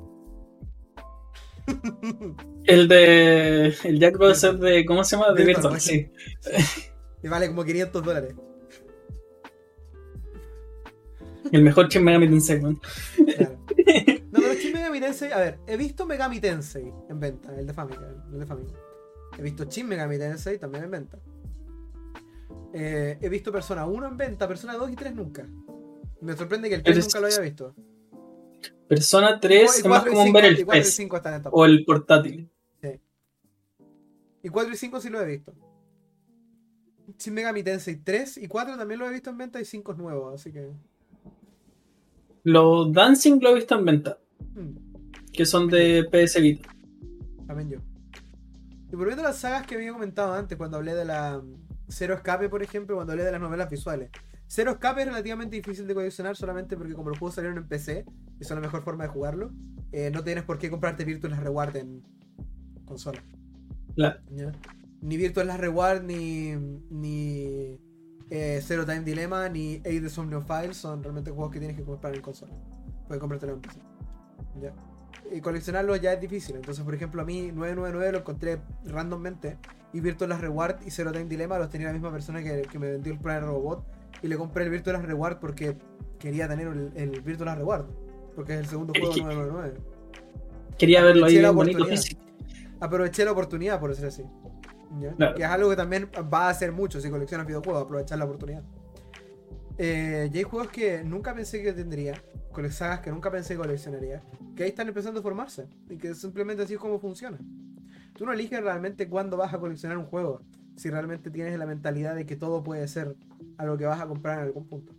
el 2.64 2.88
de 2.88 3.66
el 3.84 4.00
Jack 4.00 4.18
Bros 4.18 4.42
es 4.42 4.58
de 4.58 4.84
¿cómo 4.84 5.04
se 5.04 5.14
llama? 5.14 5.32
De 5.32 5.44
Virtual 5.44 5.74
Virtual, 5.74 5.74
Boy. 5.74 5.80
sí. 5.80 6.12
Y 7.22 7.28
vale 7.28 7.46
como 7.46 7.64
500 7.64 8.02
dólares. 8.02 8.34
El 11.52 11.62
mejor 11.62 11.86
Shin 11.88 12.02
Megami 12.02 12.28
Tensei. 12.28 12.60
man. 12.60 12.80
Claro. 13.36 13.58
No, 14.32 14.40
pero 14.40 14.54
Shin 14.54 14.72
Megami 14.72 14.98
Tensei, 14.98 15.30
a 15.30 15.38
ver, 15.38 15.58
he 15.68 15.76
visto 15.76 16.04
Megami 16.04 16.40
Tensei 16.40 16.92
en 17.08 17.20
venta, 17.20 17.56
el 17.56 17.64
de 17.64 17.72
Famicom. 17.72 18.04
El 18.32 18.40
de 18.40 18.46
Famicom. 18.46 18.85
He 19.38 19.42
visto 19.42 19.64
Shin 19.64 19.86
Megami 19.88 20.18
Tensei 20.18 20.58
también 20.58 20.84
en 20.84 20.90
venta. 20.90 21.18
Eh, 22.72 23.18
he 23.20 23.28
visto 23.28 23.52
Persona 23.52 23.86
1 23.86 24.06
en 24.08 24.16
venta, 24.16 24.46
Persona 24.48 24.74
2 24.74 24.90
y 24.92 24.96
3 24.96 25.14
nunca. 25.14 25.46
Me 26.20 26.36
sorprende 26.36 26.68
que 26.68 26.74
el 26.76 26.82
3 26.82 26.96
Eres- 26.96 27.06
nunca 27.06 27.20
lo 27.20 27.26
haya 27.26 27.40
visto. 27.40 27.74
Persona 28.88 29.40
3 29.40 29.78
es 29.78 29.84
más 29.86 30.06
y 30.06 30.08
como 30.08 30.20
un 30.20 30.26
5, 30.26 30.34
ver 30.36 30.44
el 30.44 30.64
4 30.64 30.80
y 30.80 30.82
PES 30.84 30.94
5 30.94 31.16
están 31.16 31.34
en 31.34 31.42
top. 31.42 31.54
o 31.54 31.64
el 31.64 31.84
portátil. 31.84 32.50
Y 34.42 34.48
4 34.48 34.72
y 34.72 34.76
5 34.76 35.00
sí 35.00 35.08
lo 35.10 35.20
he 35.20 35.26
visto. 35.26 35.52
Shin 37.18 37.34
Megami 37.34 37.62
Tensei 37.64 37.96
3 37.96 38.38
y 38.38 38.46
4 38.46 38.76
también 38.76 39.00
lo 39.00 39.08
he 39.08 39.12
visto 39.12 39.30
en 39.30 39.38
venta 39.38 39.60
y 39.60 39.64
5 39.64 39.92
es 39.92 39.98
nuevo, 39.98 40.30
así 40.30 40.52
que. 40.52 40.70
Los 42.44 42.92
Dancing 42.92 43.40
lo 43.42 43.50
he 43.50 43.54
visto 43.56 43.76
en 43.76 43.84
venta, 43.84 44.18
hmm, 44.54 45.32
que 45.32 45.44
son 45.44 45.68
de 45.68 46.04
PS 46.10 46.40
Vita. 46.40 46.68
también 47.46 47.70
yo. 47.70 47.78
Y 48.92 48.96
volviendo 48.96 49.22
a 49.22 49.26
las 49.28 49.38
sagas 49.38 49.66
que 49.66 49.74
había 49.74 49.92
comentado 49.92 50.32
antes, 50.34 50.56
cuando 50.56 50.76
hablé 50.76 50.94
de 50.94 51.04
la 51.04 51.38
mm, 51.38 51.54
Cero 51.88 52.14
Escape, 52.14 52.48
por 52.48 52.62
ejemplo, 52.62 52.96
cuando 52.96 53.12
hablé 53.12 53.24
de 53.24 53.32
las 53.32 53.40
novelas 53.40 53.68
visuales. 53.70 54.10
Cero 54.46 54.70
Escape 54.72 55.00
es 55.02 55.08
relativamente 55.08 55.56
difícil 55.56 55.86
de 55.86 55.94
coleccionar 55.94 56.36
solamente 56.36 56.76
porque 56.76 56.94
como 56.94 57.08
los 57.10 57.18
juegos 57.18 57.34
salieron 57.34 57.58
en 57.58 57.66
PC 57.68 58.04
y 58.40 58.44
son 58.44 58.56
la 58.56 58.60
mejor 58.62 58.82
forma 58.82 59.04
de 59.04 59.10
jugarlo, 59.10 59.50
eh, 59.92 60.10
no 60.12 60.22
tienes 60.22 60.44
por 60.44 60.58
qué 60.58 60.70
comprarte 60.70 61.04
Virtual 61.04 61.32
Last 61.32 61.42
Reward 61.42 61.76
en 61.76 62.02
consola. 62.84 63.22
La- 63.96 64.20
¿ya? 64.30 64.52
Ni 65.00 65.16
Virtual 65.16 65.46
Last 65.48 65.60
Reward, 65.60 66.02
ni, 66.04 66.54
ni 66.90 67.80
eh, 68.30 68.60
Zero 68.62 68.84
Time 68.86 69.00
Dilemma, 69.00 69.48
ni 69.48 69.80
Aid 69.84 70.02
the 70.02 70.08
Somnium 70.10 70.44
Files 70.44 70.76
son 70.76 71.02
realmente 71.02 71.30
juegos 71.32 71.52
que 71.52 71.58
tienes 71.58 71.76
que 71.76 71.82
comprar 71.84 72.14
en 72.14 72.22
consola. 72.22 72.54
Puedes 73.08 73.20
comprártelo 73.20 73.54
en 73.54 73.60
PC. 73.60 73.80
¿ya? 74.60 74.72
Y 75.32 75.40
coleccionarlos 75.40 76.00
ya 76.00 76.12
es 76.12 76.20
difícil. 76.20 76.56
Entonces, 76.56 76.84
por 76.84 76.94
ejemplo, 76.94 77.22
a 77.22 77.24
mí 77.24 77.50
999 77.52 78.12
lo 78.12 78.18
encontré 78.18 78.58
randommente. 78.84 79.56
Y 79.92 80.00
Virtual 80.00 80.38
Reward 80.38 80.76
y 80.86 80.90
Zero 80.90 81.12
Time 81.12 81.24
Dilemma 81.26 81.58
los 81.58 81.70
tenía 81.70 81.88
la 81.88 81.92
misma 81.92 82.12
persona 82.12 82.42
que, 82.42 82.62
que 82.62 82.78
me 82.78 82.90
vendió 82.90 83.12
el 83.12 83.18
Planet 83.18 83.44
Robot. 83.44 83.84
Y 84.22 84.28
le 84.28 84.36
compré 84.36 84.64
el 84.64 84.70
Virtual 84.70 85.02
Reward 85.02 85.38
porque 85.38 85.76
quería 86.18 86.48
tener 86.48 86.68
el, 86.68 86.92
el 86.94 87.20
Virtual 87.22 87.56
Reward. 87.56 87.86
Porque 88.34 88.54
es 88.54 88.60
el 88.60 88.66
segundo 88.66 88.92
juego 88.92 89.08
de 89.08 89.14
que- 89.14 89.22
999. 89.24 89.80
Quería 90.78 91.02
verlo 91.02 91.26
ahí 91.26 91.38
bien 91.38 91.54
bonito 91.54 91.86
aproveché 92.80 93.24
la 93.24 93.32
oportunidad, 93.32 93.80
por 93.80 93.90
decir 93.90 94.06
así. 94.06 94.24
¿Ya? 95.00 95.12
Claro. 95.14 95.34
Que 95.34 95.42
es 95.42 95.48
algo 95.48 95.70
que 95.70 95.76
también 95.76 96.10
va 96.32 96.46
a 96.46 96.50
hacer 96.50 96.72
mucho 96.72 97.00
si 97.00 97.10
coleccionas 97.10 97.46
videojuegos, 97.46 97.82
aprovechar 97.82 98.18
la 98.18 98.24
oportunidad. 98.24 98.62
Eh, 99.78 100.30
y 100.32 100.38
hay 100.38 100.42
juegos 100.44 100.68
que 100.70 101.04
nunca 101.04 101.34
pensé 101.34 101.62
que 101.62 101.72
tendría, 101.72 102.22
con 102.52 102.70
sagas 102.72 103.00
que 103.00 103.10
nunca 103.10 103.30
pensé 103.30 103.54
que 103.54 103.58
coleccionaría, 103.58 104.22
que 104.54 104.62
ahí 104.62 104.70
están 104.70 104.88
empezando 104.88 105.20
a 105.20 105.22
formarse, 105.22 105.68
y 105.90 105.98
que 105.98 106.14
simplemente 106.14 106.62
así 106.62 106.74
es 106.74 106.80
como 106.80 106.98
funciona. 106.98 107.38
Tú 108.14 108.24
no 108.24 108.32
eliges 108.32 108.62
realmente 108.62 109.08
cuándo 109.08 109.36
vas 109.36 109.52
a 109.52 109.58
coleccionar 109.58 109.98
un 109.98 110.06
juego, 110.06 110.40
si 110.76 110.88
realmente 110.90 111.30
tienes 111.30 111.58
la 111.58 111.66
mentalidad 111.66 112.14
de 112.14 112.24
que 112.24 112.36
todo 112.36 112.62
puede 112.62 112.88
ser 112.88 113.16
algo 113.58 113.76
que 113.76 113.84
vas 113.84 114.00
a 114.00 114.06
comprar 114.06 114.38
en 114.38 114.44
algún 114.46 114.66
punto. 114.66 114.94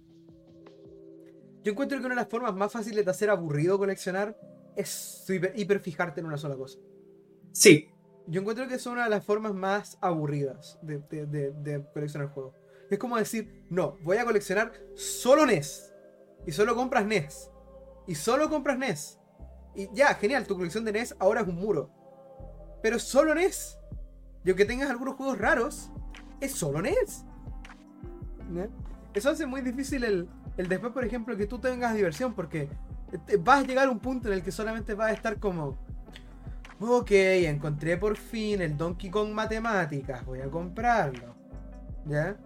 Yo 1.64 1.72
encuentro 1.72 1.98
que 1.99 2.06
una 2.06 2.16
de 2.16 2.22
las 2.22 2.30
formas 2.30 2.54
más 2.56 2.72
fáciles 2.72 3.04
de 3.04 3.12
hacer 3.12 3.30
aburrido 3.30 3.78
coleccionar 3.78 4.38
es 4.76 5.26
hiper, 5.28 5.54
hiper 5.56 5.80
fijarte 5.80 6.20
en 6.22 6.28
una 6.28 6.38
sola 6.38 6.56
cosa. 6.56 6.78
Sí, 7.52 7.90
Yo 8.30 8.41
encuentro 8.41 8.68
que 8.68 8.76
es 8.76 8.86
una 8.86 9.06
de 9.06 9.10
las 9.10 9.24
formas 9.24 9.54
más 9.54 9.98
aburridas 10.02 10.78
de, 10.82 10.99
de- 11.10 11.26
de- 11.26 11.52
de 11.54 11.84
coleccionar 11.94 12.28
juegos. 12.30 12.54
Es 12.89 12.97
como 12.99 13.18
decir, 13.18 13.65
no, 13.69 13.97
voy 14.03 14.18
a 14.18 14.26
coleccionar 14.26 14.72
solo 14.95 15.45
NES. 15.45 15.93
Y 16.45 16.51
solo 16.51 16.76
compras 16.76 17.05
NES. 17.05 17.49
Y 18.07 18.15
solo 18.15 18.49
compras 18.49 18.77
NES. 18.77 19.19
Y 19.76 19.89
ya, 19.93 20.14
genial, 20.15 20.47
tu 20.47 20.55
colección 20.55 20.85
de 20.85 20.93
NES 20.93 21.15
ahora 21.19 21.41
es 21.41 21.47
un 21.47 21.55
muro. 21.55 21.89
Pero 22.81 22.99
solo 22.99 23.35
NES. 23.35 23.77
Y 24.45 24.49
aunque 24.49 24.65
tengas 24.65 24.89
algunos 24.89 25.15
juegos 25.15 25.38
raros, 25.38 25.91
es 26.39 26.53
solo 26.53 26.81
NES. 26.81 27.26
Eso 29.14 29.30
hace 29.30 29.45
muy 29.45 29.61
difícil 29.61 30.03
el, 30.03 30.30
el 30.57 30.68
después, 30.69 30.93
por 30.93 31.03
ejemplo, 31.03 31.35
que 31.35 31.47
tú 31.47 31.59
tengas 31.59 31.93
diversión, 31.95 32.34
porque 32.34 32.69
vas 33.39 33.64
a 33.64 33.68
llegar 33.68 33.88
a 33.88 33.91
un 33.91 33.99
punto 33.99 34.27
en 34.27 34.35
el 34.35 34.43
que 34.43 34.51
solamente 34.51 34.93
vas 34.93 35.11
a 35.11 35.14
estar 35.14 35.39
como, 35.39 35.77
ok, 36.80 37.11
encontré 37.11 37.97
por 37.97 38.18
fin 38.18 38.61
el 38.61 38.77
Donkey 38.77 39.09
Kong 39.09 39.31
Matemáticas, 39.31 40.26
voy 40.26 40.41
a 40.41 40.49
comprarlo. 40.49 41.35
¿Ya? 42.05 42.38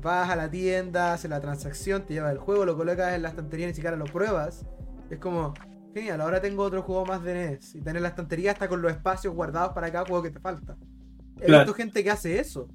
Vas 0.00 0.30
a 0.30 0.36
la 0.36 0.48
tienda, 0.50 1.14
haces 1.14 1.28
la 1.28 1.40
transacción, 1.40 2.06
te 2.06 2.14
llevas 2.14 2.32
el 2.32 2.38
juego, 2.38 2.64
lo 2.64 2.76
colocas 2.76 3.14
en 3.14 3.22
la 3.22 3.30
estantería, 3.30 3.66
ni 3.66 3.74
siquiera 3.74 3.96
lo 3.96 4.04
pruebas. 4.04 4.64
Es 5.10 5.18
como, 5.18 5.54
genial, 5.92 6.20
ahora 6.20 6.40
tengo 6.40 6.62
otro 6.62 6.82
juego 6.82 7.04
más 7.04 7.22
de 7.24 7.34
NES. 7.34 7.74
Y 7.74 7.80
tener 7.80 8.00
la 8.02 8.08
estantería 8.08 8.52
hasta 8.52 8.68
con 8.68 8.80
los 8.80 8.92
espacios 8.92 9.34
guardados 9.34 9.72
para 9.72 9.90
cada 9.90 10.06
juego 10.06 10.22
que 10.22 10.30
te 10.30 10.38
falta. 10.38 10.76
He 11.40 11.46
Claro. 11.46 11.64
visto 11.64 11.74
gente 11.74 12.04
que 12.04 12.10
hace 12.10 12.38
eso, 12.38 12.68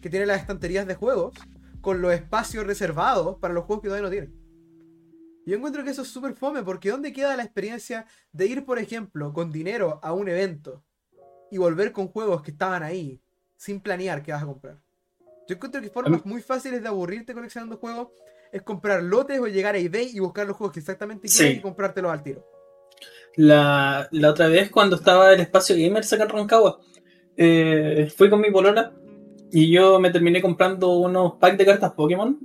que 0.00 0.08
tiene 0.08 0.26
las 0.26 0.40
estanterías 0.40 0.86
de 0.86 0.94
juegos 0.94 1.34
con 1.80 2.00
los 2.00 2.12
espacios 2.12 2.66
reservados 2.66 3.38
para 3.38 3.54
los 3.54 3.64
juegos 3.64 3.82
que 3.82 3.88
todavía 3.88 4.06
no 4.06 4.10
tienen. 4.10 4.34
Y 5.46 5.50
yo 5.50 5.56
encuentro 5.56 5.82
que 5.82 5.90
eso 5.90 6.02
es 6.02 6.08
súper 6.08 6.34
fome, 6.34 6.62
porque 6.62 6.90
¿dónde 6.90 7.12
queda 7.12 7.36
la 7.36 7.42
experiencia 7.42 8.06
de 8.32 8.46
ir, 8.46 8.64
por 8.64 8.78
ejemplo, 8.78 9.32
con 9.32 9.50
dinero 9.50 9.98
a 10.02 10.12
un 10.12 10.28
evento 10.28 10.84
y 11.50 11.58
volver 11.58 11.90
con 11.90 12.08
juegos 12.08 12.42
que 12.42 12.50
estaban 12.50 12.82
ahí, 12.82 13.20
sin 13.56 13.80
planear 13.80 14.22
qué 14.22 14.32
vas 14.32 14.42
a 14.42 14.46
comprar? 14.46 14.78
Yo 15.48 15.54
encuentro 15.54 15.80
que 15.80 15.88
formas 15.88 16.26
muy 16.26 16.42
fáciles 16.42 16.82
de 16.82 16.88
aburrirte 16.88 17.32
coleccionando 17.32 17.78
juegos 17.78 18.08
es 18.52 18.62
comprar 18.62 19.02
lotes 19.02 19.40
o 19.40 19.46
llegar 19.46 19.74
a 19.74 19.78
eBay 19.78 20.10
y 20.14 20.20
buscar 20.20 20.46
los 20.46 20.56
juegos 20.56 20.74
que 20.74 20.80
exactamente 20.80 21.26
quieres 21.28 21.54
Sí. 21.54 21.58
y 21.58 21.62
comprártelos 21.62 22.12
al 22.12 22.22
tiro. 22.22 22.44
La, 23.36 24.08
la 24.10 24.30
otra 24.30 24.48
vez 24.48 24.70
cuando 24.70 24.96
estaba 24.96 25.32
el 25.32 25.40
espacio 25.40 25.76
gamer 25.76 26.04
acá 26.04 26.22
en 26.24 26.28
Rancagua, 26.28 26.80
eh, 27.36 28.12
fui 28.14 28.28
con 28.28 28.40
mi 28.40 28.50
polola 28.50 28.92
y 29.50 29.70
yo 29.70 29.98
me 30.00 30.10
terminé 30.10 30.42
comprando 30.42 30.98
unos 30.98 31.34
packs 31.34 31.56
de 31.56 31.64
cartas 31.64 31.92
Pokémon, 31.92 32.38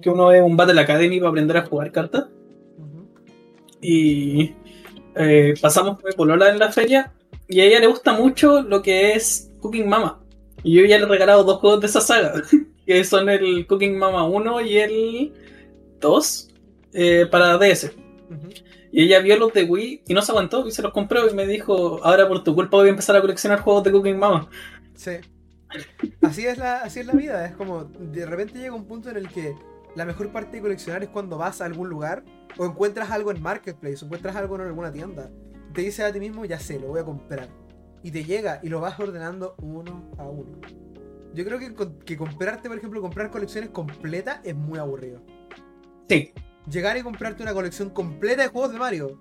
que 0.00 0.10
uno 0.10 0.32
es 0.32 0.42
un 0.42 0.56
Battle 0.56 0.80
Academy 0.80 1.18
para 1.18 1.30
aprender 1.30 1.56
a 1.58 1.66
jugar 1.66 1.92
cartas. 1.92 2.26
Y 3.80 4.54
eh, 5.14 5.54
pasamos 5.60 5.96
con 6.00 6.08
mi 6.08 6.14
polola 6.16 6.48
en 6.50 6.58
la 6.58 6.72
feria 6.72 7.12
y 7.48 7.60
a 7.60 7.64
ella 7.64 7.80
le 7.80 7.86
gusta 7.86 8.12
mucho 8.12 8.62
lo 8.62 8.82
que 8.82 9.12
es 9.12 9.52
Cooking 9.60 9.88
Mama. 9.88 10.21
Y 10.62 10.76
yo 10.76 10.84
ya 10.84 10.98
le 10.98 11.04
he 11.04 11.08
regalado 11.08 11.44
dos 11.44 11.58
juegos 11.58 11.80
de 11.80 11.86
esa 11.86 12.00
saga, 12.00 12.42
que 12.86 13.04
son 13.04 13.28
el 13.28 13.66
Cooking 13.66 13.98
Mama 13.98 14.24
1 14.24 14.60
y 14.62 14.78
el 14.78 15.32
2 16.00 16.48
eh, 16.92 17.26
para 17.30 17.58
DS. 17.58 17.92
Y 18.90 19.04
ella 19.04 19.20
vio 19.20 19.38
los 19.38 19.52
de 19.52 19.64
Wii 19.64 20.02
y 20.06 20.14
no 20.14 20.20
se 20.20 20.32
aguantó 20.32 20.66
y 20.66 20.70
se 20.70 20.82
los 20.82 20.92
compró 20.92 21.28
y 21.28 21.34
me 21.34 21.46
dijo, 21.46 22.00
ahora 22.04 22.28
por 22.28 22.44
tu 22.44 22.54
culpa 22.54 22.76
voy 22.76 22.88
a 22.88 22.90
empezar 22.90 23.16
a 23.16 23.20
coleccionar 23.20 23.60
juegos 23.60 23.84
de 23.84 23.92
Cooking 23.92 24.18
Mama. 24.18 24.48
Sí. 24.94 25.12
Así 26.20 26.46
es, 26.46 26.58
la, 26.58 26.82
así 26.82 27.00
es 27.00 27.06
la 27.06 27.14
vida, 27.14 27.46
es 27.46 27.56
como 27.56 27.84
de 27.84 28.26
repente 28.26 28.58
llega 28.58 28.74
un 28.74 28.84
punto 28.84 29.08
en 29.08 29.16
el 29.16 29.28
que 29.28 29.54
la 29.96 30.04
mejor 30.04 30.30
parte 30.30 30.56
de 30.56 30.62
coleccionar 30.62 31.02
es 31.02 31.08
cuando 31.08 31.38
vas 31.38 31.62
a 31.62 31.64
algún 31.64 31.88
lugar 31.88 32.22
o 32.58 32.66
encuentras 32.66 33.10
algo 33.10 33.30
en 33.30 33.40
Marketplace 33.40 34.02
o 34.02 34.04
encuentras 34.04 34.36
algo 34.36 34.56
en 34.56 34.62
alguna 34.62 34.92
tienda. 34.92 35.30
Te 35.72 35.80
dices 35.80 36.04
a 36.04 36.12
ti 36.12 36.20
mismo, 36.20 36.44
ya 36.44 36.58
sé, 36.58 36.78
lo 36.78 36.88
voy 36.88 37.00
a 37.00 37.04
comprar. 37.04 37.48
Y 38.02 38.10
te 38.10 38.24
llega 38.24 38.60
y 38.62 38.68
lo 38.68 38.80
vas 38.80 38.98
ordenando 38.98 39.54
uno 39.62 40.10
a 40.18 40.24
uno. 40.24 40.58
Yo 41.34 41.44
creo 41.44 41.58
que, 41.58 41.74
que 42.04 42.16
comprarte, 42.16 42.68
por 42.68 42.78
ejemplo, 42.78 43.00
comprar 43.00 43.30
colecciones 43.30 43.70
completas 43.70 44.40
es 44.44 44.54
muy 44.54 44.78
aburrido. 44.78 45.22
Sí, 46.08 46.32
Llegar 46.70 46.96
y 46.96 47.02
comprarte 47.02 47.42
una 47.42 47.54
colección 47.54 47.90
completa 47.90 48.42
de 48.42 48.48
juegos 48.48 48.72
de 48.72 48.78
Mario. 48.78 49.20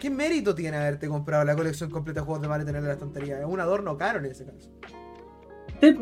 ¿Qué 0.00 0.10
mérito 0.10 0.54
tiene 0.54 0.76
haberte 0.76 1.08
comprado 1.08 1.44
la 1.44 1.54
colección 1.54 1.90
completa 1.90 2.20
de 2.20 2.26
juegos 2.26 2.42
de 2.42 2.48
Mario 2.48 2.64
y 2.64 2.66
tenerla 2.66 2.86
en 2.86 2.88
la 2.88 2.94
estantería? 2.94 3.40
Es 3.40 3.46
un 3.46 3.60
adorno 3.60 3.96
caro 3.96 4.18
en 4.18 4.26
ese 4.26 4.44
caso. 4.44 4.70
sí, 5.80 5.96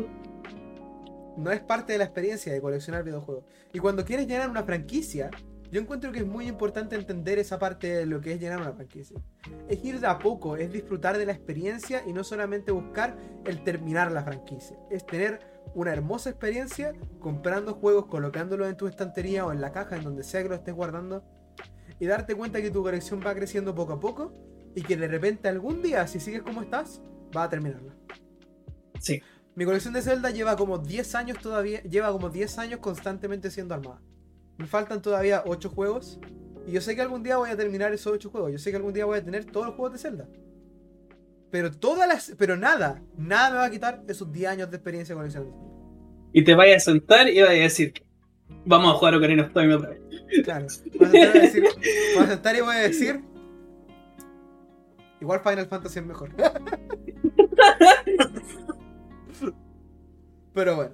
no 1.37 1.51
es 1.51 1.59
parte 1.61 1.93
de 1.93 1.99
la 1.99 2.05
experiencia 2.05 2.51
de 2.51 2.61
coleccionar 2.61 3.03
videojuegos. 3.03 3.43
Y 3.73 3.79
cuando 3.79 4.03
quieres 4.03 4.27
llenar 4.27 4.49
una 4.49 4.63
franquicia, 4.63 5.29
yo 5.71 5.81
encuentro 5.81 6.11
que 6.11 6.19
es 6.19 6.25
muy 6.25 6.47
importante 6.47 6.95
entender 6.95 7.39
esa 7.39 7.59
parte 7.59 7.87
de 7.87 8.05
lo 8.05 8.21
que 8.21 8.33
es 8.33 8.39
llenar 8.39 8.61
una 8.61 8.73
franquicia. 8.73 9.19
Es 9.67 9.83
ir 9.83 9.99
de 9.99 10.07
a 10.07 10.17
poco, 10.17 10.55
es 10.55 10.71
disfrutar 10.71 11.17
de 11.17 11.25
la 11.25 11.33
experiencia 11.33 12.03
y 12.07 12.13
no 12.13 12.23
solamente 12.23 12.71
buscar 12.71 13.17
el 13.45 13.63
terminar 13.63 14.11
la 14.11 14.23
franquicia. 14.23 14.77
Es 14.89 15.05
tener 15.05 15.39
una 15.75 15.91
hermosa 15.91 16.29
experiencia 16.29 16.93
comprando 17.19 17.73
juegos, 17.73 18.05
colocándolos 18.05 18.69
en 18.69 18.77
tu 18.77 18.87
estantería 18.87 19.45
o 19.45 19.51
en 19.51 19.59
la 19.59 19.71
caja, 19.71 19.97
en 19.97 20.03
donde 20.03 20.23
sea 20.23 20.41
que 20.41 20.49
lo 20.49 20.55
estés 20.55 20.73
guardando, 20.73 21.23
y 21.99 22.05
darte 22.05 22.35
cuenta 22.35 22.61
que 22.61 22.71
tu 22.71 22.81
colección 22.81 23.21
va 23.25 23.35
creciendo 23.35 23.75
poco 23.75 23.93
a 23.93 23.99
poco 23.99 24.33
y 24.75 24.83
que 24.83 24.95
de 24.95 25.07
repente 25.07 25.49
algún 25.49 25.81
día, 25.81 26.07
si 26.07 26.19
sigues 26.19 26.43
como 26.43 26.61
estás, 26.61 27.01
va 27.35 27.43
a 27.43 27.49
terminarla. 27.49 27.93
sí. 28.99 29.21
Mi 29.55 29.65
colección 29.65 29.91
de 29.95 30.03
Zelda 30.03 30.29
lleva 30.29 30.55
como 30.55 30.77
10 30.77 31.15
años 31.15 31.39
todavía, 31.39 31.81
lleva 31.81 32.11
como 32.11 32.29
10 32.29 32.59
años 32.59 32.79
constantemente 32.79 33.49
siendo 33.49 33.73
armada. 33.73 33.99
Me 34.57 34.65
faltan 34.65 35.01
todavía 35.01 35.43
8 35.45 35.69
juegos 35.69 36.19
y 36.65 36.71
yo 36.71 36.81
sé 36.81 36.95
que 36.95 37.01
algún 37.01 37.23
día 37.23 37.37
voy 37.37 37.49
a 37.49 37.55
terminar 37.57 37.93
esos 37.93 38.11
8 38.13 38.29
juegos. 38.29 38.51
Yo 38.51 38.57
sé 38.57 38.71
que 38.71 38.77
algún 38.77 38.93
día 38.93 39.05
voy 39.05 39.17
a 39.19 39.23
tener 39.23 39.45
todos 39.45 39.67
los 39.67 39.75
juegos 39.75 39.93
de 39.93 39.99
Zelda. 39.99 40.27
Pero 41.51 41.71
todas 41.71 42.07
las 42.07 42.33
pero 42.37 42.57
nada, 42.57 43.01
nada 43.17 43.49
me 43.51 43.55
va 43.57 43.65
a 43.65 43.69
quitar 43.71 44.03
esos 44.07 44.31
10 44.31 44.49
años 44.51 44.69
de 44.69 44.77
experiencia 44.77 45.15
coleccionando. 45.15 45.55
Y 46.33 46.43
te 46.43 46.55
vayas 46.55 46.83
a 46.87 46.91
sentar 46.91 47.29
y 47.29 47.39
vas 47.39 47.49
a 47.51 47.53
decir, 47.53 47.93
vamos 48.65 48.93
a 48.93 48.97
jugar 48.97 49.15
Ocarina 49.15 49.43
of 49.43 49.53
Time 49.53 49.73
otra 49.75 49.89
vez. 49.91 50.01
Claro. 50.43 50.67
Voy 50.99 51.07
a 51.19 51.31
decir- 51.31 51.63
a 52.19 52.27
sentar 52.27 52.55
y 52.55 52.61
voy 52.61 52.75
a 52.75 52.79
decir 52.79 53.21
Igual 55.21 55.39
Final 55.39 55.67
Fantasy 55.67 55.99
es 55.99 56.05
mejor. 56.05 56.29
Pero 60.53 60.75
bueno. 60.75 60.91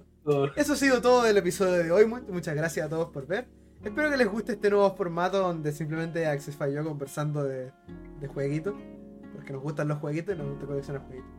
Eso 0.56 0.74
ha 0.74 0.76
sido 0.76 1.02
todo 1.02 1.24
del 1.24 1.38
episodio 1.38 1.84
de 1.84 1.92
hoy. 1.92 2.06
Mu- 2.06 2.22
Muchas 2.30 2.56
gracias 2.56 2.86
a 2.86 2.90
todos 2.90 3.10
por 3.10 3.28
ver. 3.28 3.48
Espero 3.84 4.10
que 4.10 4.18
les 4.18 4.28
guste 4.30 4.54
este 4.54 4.70
nuevo 4.70 4.96
formato 4.96 5.40
donde 5.40 5.72
simplemente 5.74 6.26
Access 6.26 6.58
y 6.70 6.74
yo 6.74 6.84
conversando 6.84 7.44
de, 7.44 7.72
de 8.22 8.28
jueguitos. 8.28 8.74
Porque 9.34 9.52
nos 9.52 9.62
gustan 9.62 9.88
los 9.90 9.98
jueguitos 10.00 10.36
y 10.36 10.38
nos 10.38 10.48
gusta 10.52 10.66
coleccionar 10.68 11.02
jueguitos. 11.04 11.32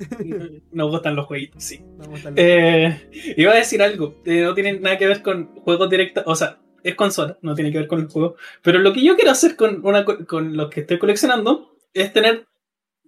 Nos 0.72 0.90
gustan 0.90 1.14
los 1.14 1.26
jueguitos, 1.26 1.62
sí. 1.62 1.84
Nos 1.98 2.08
gustan 2.08 2.34
los- 2.34 2.42
Eh, 2.42 3.34
iba 3.36 3.52
a 3.52 3.56
decir 3.56 3.82
algo, 3.82 4.14
eh, 4.24 4.40
no 4.42 4.54
tiene 4.54 4.80
nada 4.80 4.96
que 4.96 5.06
ver 5.06 5.22
con 5.22 5.54
juegos 5.56 5.90
directos, 5.90 6.24
o 6.26 6.34
sea, 6.34 6.58
es 6.82 6.94
consola, 6.94 7.36
no 7.42 7.54
tiene 7.54 7.70
que 7.70 7.78
ver 7.78 7.86
con 7.86 8.00
el 8.00 8.08
juego. 8.08 8.36
Pero 8.62 8.78
lo 8.78 8.94
que 8.94 9.04
yo 9.04 9.14
quiero 9.16 9.30
hacer 9.30 9.56
con, 9.56 9.84
una, 9.86 10.04
con 10.04 10.56
los 10.56 10.70
que 10.70 10.80
estoy 10.80 10.98
coleccionando 10.98 11.76
es 11.92 12.12
tener 12.14 12.46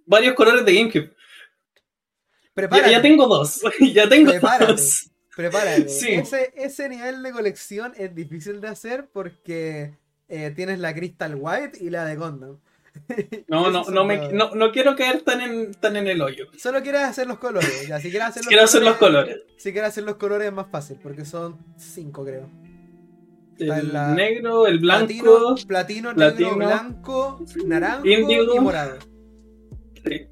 varios 0.05 0.35
colores 0.35 0.63
de 0.65 0.73
GameCube. 0.75 1.13
Prepárate. 2.53 2.91
ya 2.91 3.01
tengo 3.01 3.27
dos, 3.27 3.61
ya 3.93 4.07
tengo 4.09 4.31
Prepárate. 4.31 4.71
dos. 4.73 5.09
Prepárate. 5.35 5.89
Sí. 5.89 6.09
Ese, 6.13 6.53
ese 6.55 6.87
nivel 6.89 7.23
de 7.23 7.31
colección 7.31 7.93
es 7.97 8.13
difícil 8.13 8.61
de 8.61 8.67
hacer 8.67 9.09
porque 9.11 9.95
eh, 10.29 10.51
tienes 10.55 10.77
la 10.79 10.93
Crystal 10.93 11.35
White 11.35 11.79
y 11.83 11.89
la 11.89 12.05
de 12.05 12.15
Gundam. 12.15 12.57
No, 13.47 13.71
no, 13.71 13.83
no, 13.85 14.05
me, 14.05 14.31
no, 14.31 14.53
no 14.53 14.71
quiero 14.71 14.95
caer 14.95 15.21
tan 15.21 15.41
en, 15.41 15.73
tan 15.73 15.95
en 15.97 16.07
el 16.07 16.21
hoyo. 16.21 16.45
Solo 16.57 16.83
quieres 16.83 17.01
hacer 17.01 17.25
los 17.25 17.39
colores. 17.39 17.87
Ya, 17.87 17.99
si 17.99 18.11
quieres 18.11 18.27
hacer 18.29 18.43
los 18.43 18.47
Quiero 18.49 18.63
hacer 18.65 18.83
los 18.83 18.97
colores, 18.97 19.35
colores. 19.37 19.53
Si 19.57 19.71
quieres 19.71 19.89
hacer 19.89 20.03
los 20.03 20.15
colores 20.17 20.47
es 20.47 20.53
más 20.53 20.67
fácil 20.69 20.97
porque 21.01 21.25
son 21.25 21.57
cinco, 21.75 22.23
creo. 22.23 22.47
Está 23.57 23.79
El 23.79 23.93
la- 23.93 24.13
negro, 24.13 24.67
el 24.67 24.77
blanco. 24.77 25.07
Platino, 25.07 25.55
platino, 25.67 26.13
platino, 26.13 26.49
negro, 26.51 26.55
blanco, 26.67 27.45
naranjo 27.65 28.07
índigo. 28.07 28.55
y 28.55 28.59
morado. 28.59 28.97
sí. 30.05 30.27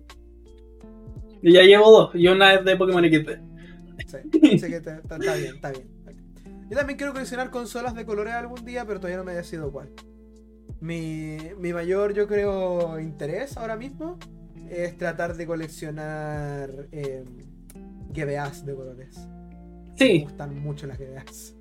Y 1.42 1.54
ya 1.54 1.64
llevo 1.64 1.92
dos, 1.92 2.16
y 2.16 2.28
una 2.28 2.54
es 2.56 2.66
de 2.66 2.76
Pokémon 2.78 3.04
XD. 3.06 3.30
Sí, 4.06 4.18
así 4.52 4.70
que 4.70 4.76
está, 4.78 4.98
está- 4.98 5.18
está 5.18 5.36
bien, 5.36 5.56
está 5.56 5.72
bien. 5.72 5.88
Yo 6.70 6.78
también 6.78 6.98
quiero 6.98 7.14
coleccionar 7.14 7.50
consolas 7.52 7.96
de 7.96 8.06
colores 8.06 8.34
algún 8.34 8.64
día, 8.66 8.86
pero 8.86 9.00
todavía 9.00 9.18
no 9.18 9.24
me 9.26 9.34
haya 9.34 9.44
sido 9.44 9.72
cuál. 9.72 9.90
Mi, 10.80 11.38
mi 11.60 11.74
mayor, 11.74 12.14
yo 12.14 12.28
creo, 12.28 13.00
interés 13.00 13.58
ahora 13.58 13.76
mismo 13.78 14.18
es 14.70 14.98
tratar 14.98 15.36
de 15.36 15.46
coleccionar 15.46 16.70
eh, 16.92 17.24
GBAs 18.14 18.66
de 18.66 18.76
colores. 18.76 19.30
Me 20.06 20.20
Sí, 20.20 20.20
gustan 20.20 20.60
mucho 20.60 20.88
las 20.88 20.98
GBAs. 21.00 21.56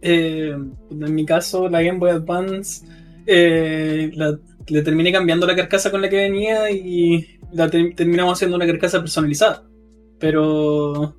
Eh, 0.00 0.50
en 0.90 1.14
mi 1.14 1.26
caso, 1.26 1.68
la 1.68 1.82
Game 1.82 1.98
Boy 1.98 2.10
Advance 2.10 2.86
eh, 3.26 4.10
la- 4.14 4.38
le 4.68 4.82
terminé 4.82 5.12
cambiando 5.12 5.46
la 5.46 5.56
carcasa 5.56 5.90
con 5.90 6.00
la 6.02 6.08
que 6.08 6.16
venía 6.16 6.70
y 6.70 7.37
la 7.52 7.68
ter- 7.70 7.94
terminamos 7.94 8.34
haciendo 8.34 8.56
una 8.56 8.66
carcasa 8.66 8.98
personalizada. 9.00 9.64
Pero 10.18 11.14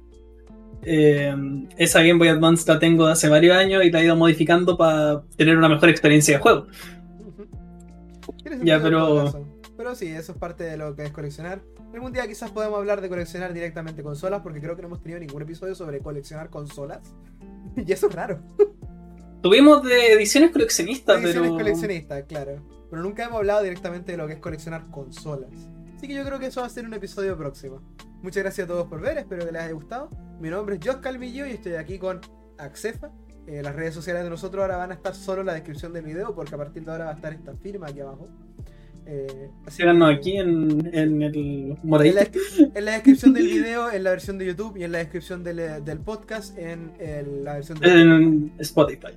eh, 0.81 1.33
esa 1.77 1.99
Game 2.01 2.19
Boy 2.19 2.27
Advance 2.27 2.65
la 2.71 2.79
tengo 2.79 3.05
de 3.05 3.13
hace 3.13 3.29
varios 3.29 3.55
años 3.55 3.83
y 3.83 3.91
la 3.91 4.01
he 4.01 4.05
ido 4.05 4.15
modificando 4.15 4.77
para 4.77 5.21
tener 5.37 5.57
una 5.57 5.69
mejor 5.69 5.89
experiencia 5.89 6.35
de 6.37 6.41
juego. 6.41 6.67
Ya, 8.63 8.81
pero-. 8.81 9.45
Pero 9.77 9.95
sí, 9.95 10.07
eso 10.07 10.33
es 10.33 10.37
parte 10.37 10.65
de 10.65 10.75
lo 10.77 10.95
que 10.95 11.03
es 11.03 11.11
coleccionar. 11.11 11.61
Algún 11.93 12.11
día 12.11 12.27
quizás 12.27 12.51
podemos 12.51 12.77
hablar 12.77 12.99
de 13.01 13.07
coleccionar 13.09 13.53
directamente 13.53 14.03
consolas, 14.03 14.41
porque 14.41 14.59
creo 14.59 14.75
que 14.75 14.81
no 14.81 14.89
hemos 14.89 15.01
tenido 15.01 15.19
ningún 15.19 15.41
episodio 15.41 15.73
sobre 15.73 15.99
coleccionar 15.99 16.49
consolas. 16.49 16.99
y 17.77 17.91
eso 17.91 18.07
es 18.07 18.13
raro. 18.15 18.39
Tuvimos 19.41 19.81
de 19.83 20.11
ediciones 20.13 20.51
coleccionistas, 20.51 21.15
Ediciones 21.23 21.51
pero. 21.51 21.53
coleccionistas, 21.63 22.23
claro. 22.27 22.57
Pero 22.89 23.01
nunca 23.01 23.23
hemos 23.23 23.37
hablado 23.37 23.63
directamente 23.63 24.11
de 24.11 24.17
lo 24.17 24.27
que 24.27 24.33
es 24.33 24.39
coleccionar 24.39 24.83
consolas. 24.91 25.49
Así 25.99 26.07
que 26.07 26.13
yo 26.13 26.23
creo 26.23 26.39
que 26.39 26.45
eso 26.45 26.61
va 26.61 26.67
a 26.67 26.69
ser 26.69 26.85
un 26.85 26.93
episodio 26.93 27.37
próximo. 27.37 27.81
Muchas 28.21 28.41
gracias 28.41 28.63
a 28.63 28.67
todos 28.69 28.87
por 28.87 29.01
ver, 29.01 29.17
espero 29.17 29.45
que 29.45 29.51
les 29.51 29.61
haya 29.61 29.73
gustado. 29.73 30.09
Mi 30.39 30.49
nombre 30.49 30.77
es 30.77 30.87
Josh 30.87 31.01
Calvillo 31.01 31.45
y 31.45 31.49
estoy 31.49 31.73
aquí 31.73 31.99
con 31.99 32.21
Accefa. 32.57 33.11
Eh, 33.45 33.61
las 33.61 33.75
redes 33.75 33.95
sociales 33.95 34.23
de 34.23 34.29
nosotros 34.29 34.61
ahora 34.61 34.77
van 34.77 34.91
a 34.91 34.93
estar 34.93 35.13
solo 35.13 35.41
en 35.41 35.47
la 35.47 35.55
descripción 35.55 35.91
del 35.91 36.05
video, 36.05 36.33
porque 36.33 36.55
a 36.55 36.57
partir 36.57 36.85
de 36.85 36.91
ahora 36.93 37.03
va 37.03 37.11
a 37.11 37.15
estar 37.15 37.33
esta 37.33 37.53
firma 37.57 37.87
aquí 37.87 37.99
abajo. 37.99 38.29
Eh, 39.07 39.49
así 39.65 39.83
que- 39.83 39.89
aquí 40.05 40.37
en, 40.37 40.89
en 40.95 41.21
el 41.21 41.35
en 41.81 42.15
la, 42.15 42.29
en 42.75 42.85
la 42.85 42.91
descripción 42.93 43.33
del 43.33 43.47
video, 43.47 43.91
en 43.91 44.03
la 44.05 44.11
versión 44.11 44.37
de 44.37 44.45
YouTube 44.45 44.77
y 44.77 44.85
en 44.85 44.93
la 44.93 44.99
descripción 44.99 45.43
del, 45.43 45.83
del 45.83 45.99
podcast, 45.99 46.57
en 46.57 46.93
la 47.43 47.55
versión 47.55 47.77
de 47.77 47.91
En 47.91 48.53
Spotify. 48.59 49.11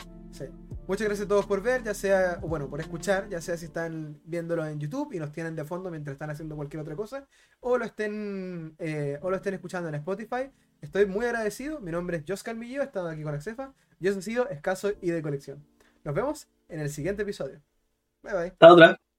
Muchas 0.88 1.06
gracias 1.06 1.26
a 1.26 1.28
todos 1.28 1.46
por 1.46 1.62
ver, 1.62 1.84
ya 1.84 1.94
sea, 1.94 2.36
bueno, 2.42 2.68
por 2.68 2.80
escuchar, 2.80 3.28
ya 3.28 3.40
sea 3.40 3.56
si 3.56 3.66
están 3.66 4.20
viéndolo 4.24 4.66
en 4.66 4.80
YouTube 4.80 5.12
y 5.12 5.20
nos 5.20 5.30
tienen 5.30 5.54
de 5.54 5.64
fondo 5.64 5.90
mientras 5.90 6.14
están 6.14 6.30
haciendo 6.30 6.56
cualquier 6.56 6.82
otra 6.82 6.96
cosa, 6.96 7.28
o 7.60 7.78
lo 7.78 7.84
estén, 7.84 8.74
eh, 8.78 9.18
o 9.22 9.30
lo 9.30 9.36
estén 9.36 9.54
escuchando 9.54 9.88
en 9.88 9.94
Spotify. 9.94 10.50
Estoy 10.80 11.06
muy 11.06 11.24
agradecido. 11.24 11.80
Mi 11.80 11.92
nombre 11.92 12.16
es 12.16 12.24
Jos 12.26 12.42
Calmillo, 12.42 12.82
he 12.82 12.84
estado 12.84 13.08
aquí 13.08 13.22
con 13.22 13.32
Accefa. 13.32 13.72
Yo 14.00 14.10
he 14.10 14.22
sido 14.22 14.48
escaso 14.48 14.92
y 15.00 15.10
de 15.10 15.22
colección. 15.22 15.64
Nos 16.02 16.14
vemos 16.14 16.48
en 16.68 16.80
el 16.80 16.90
siguiente 16.90 17.22
episodio. 17.22 17.62
Bye 18.22 18.32
bye. 18.32 18.46
Hasta 18.48 18.72
otra. 18.72 19.11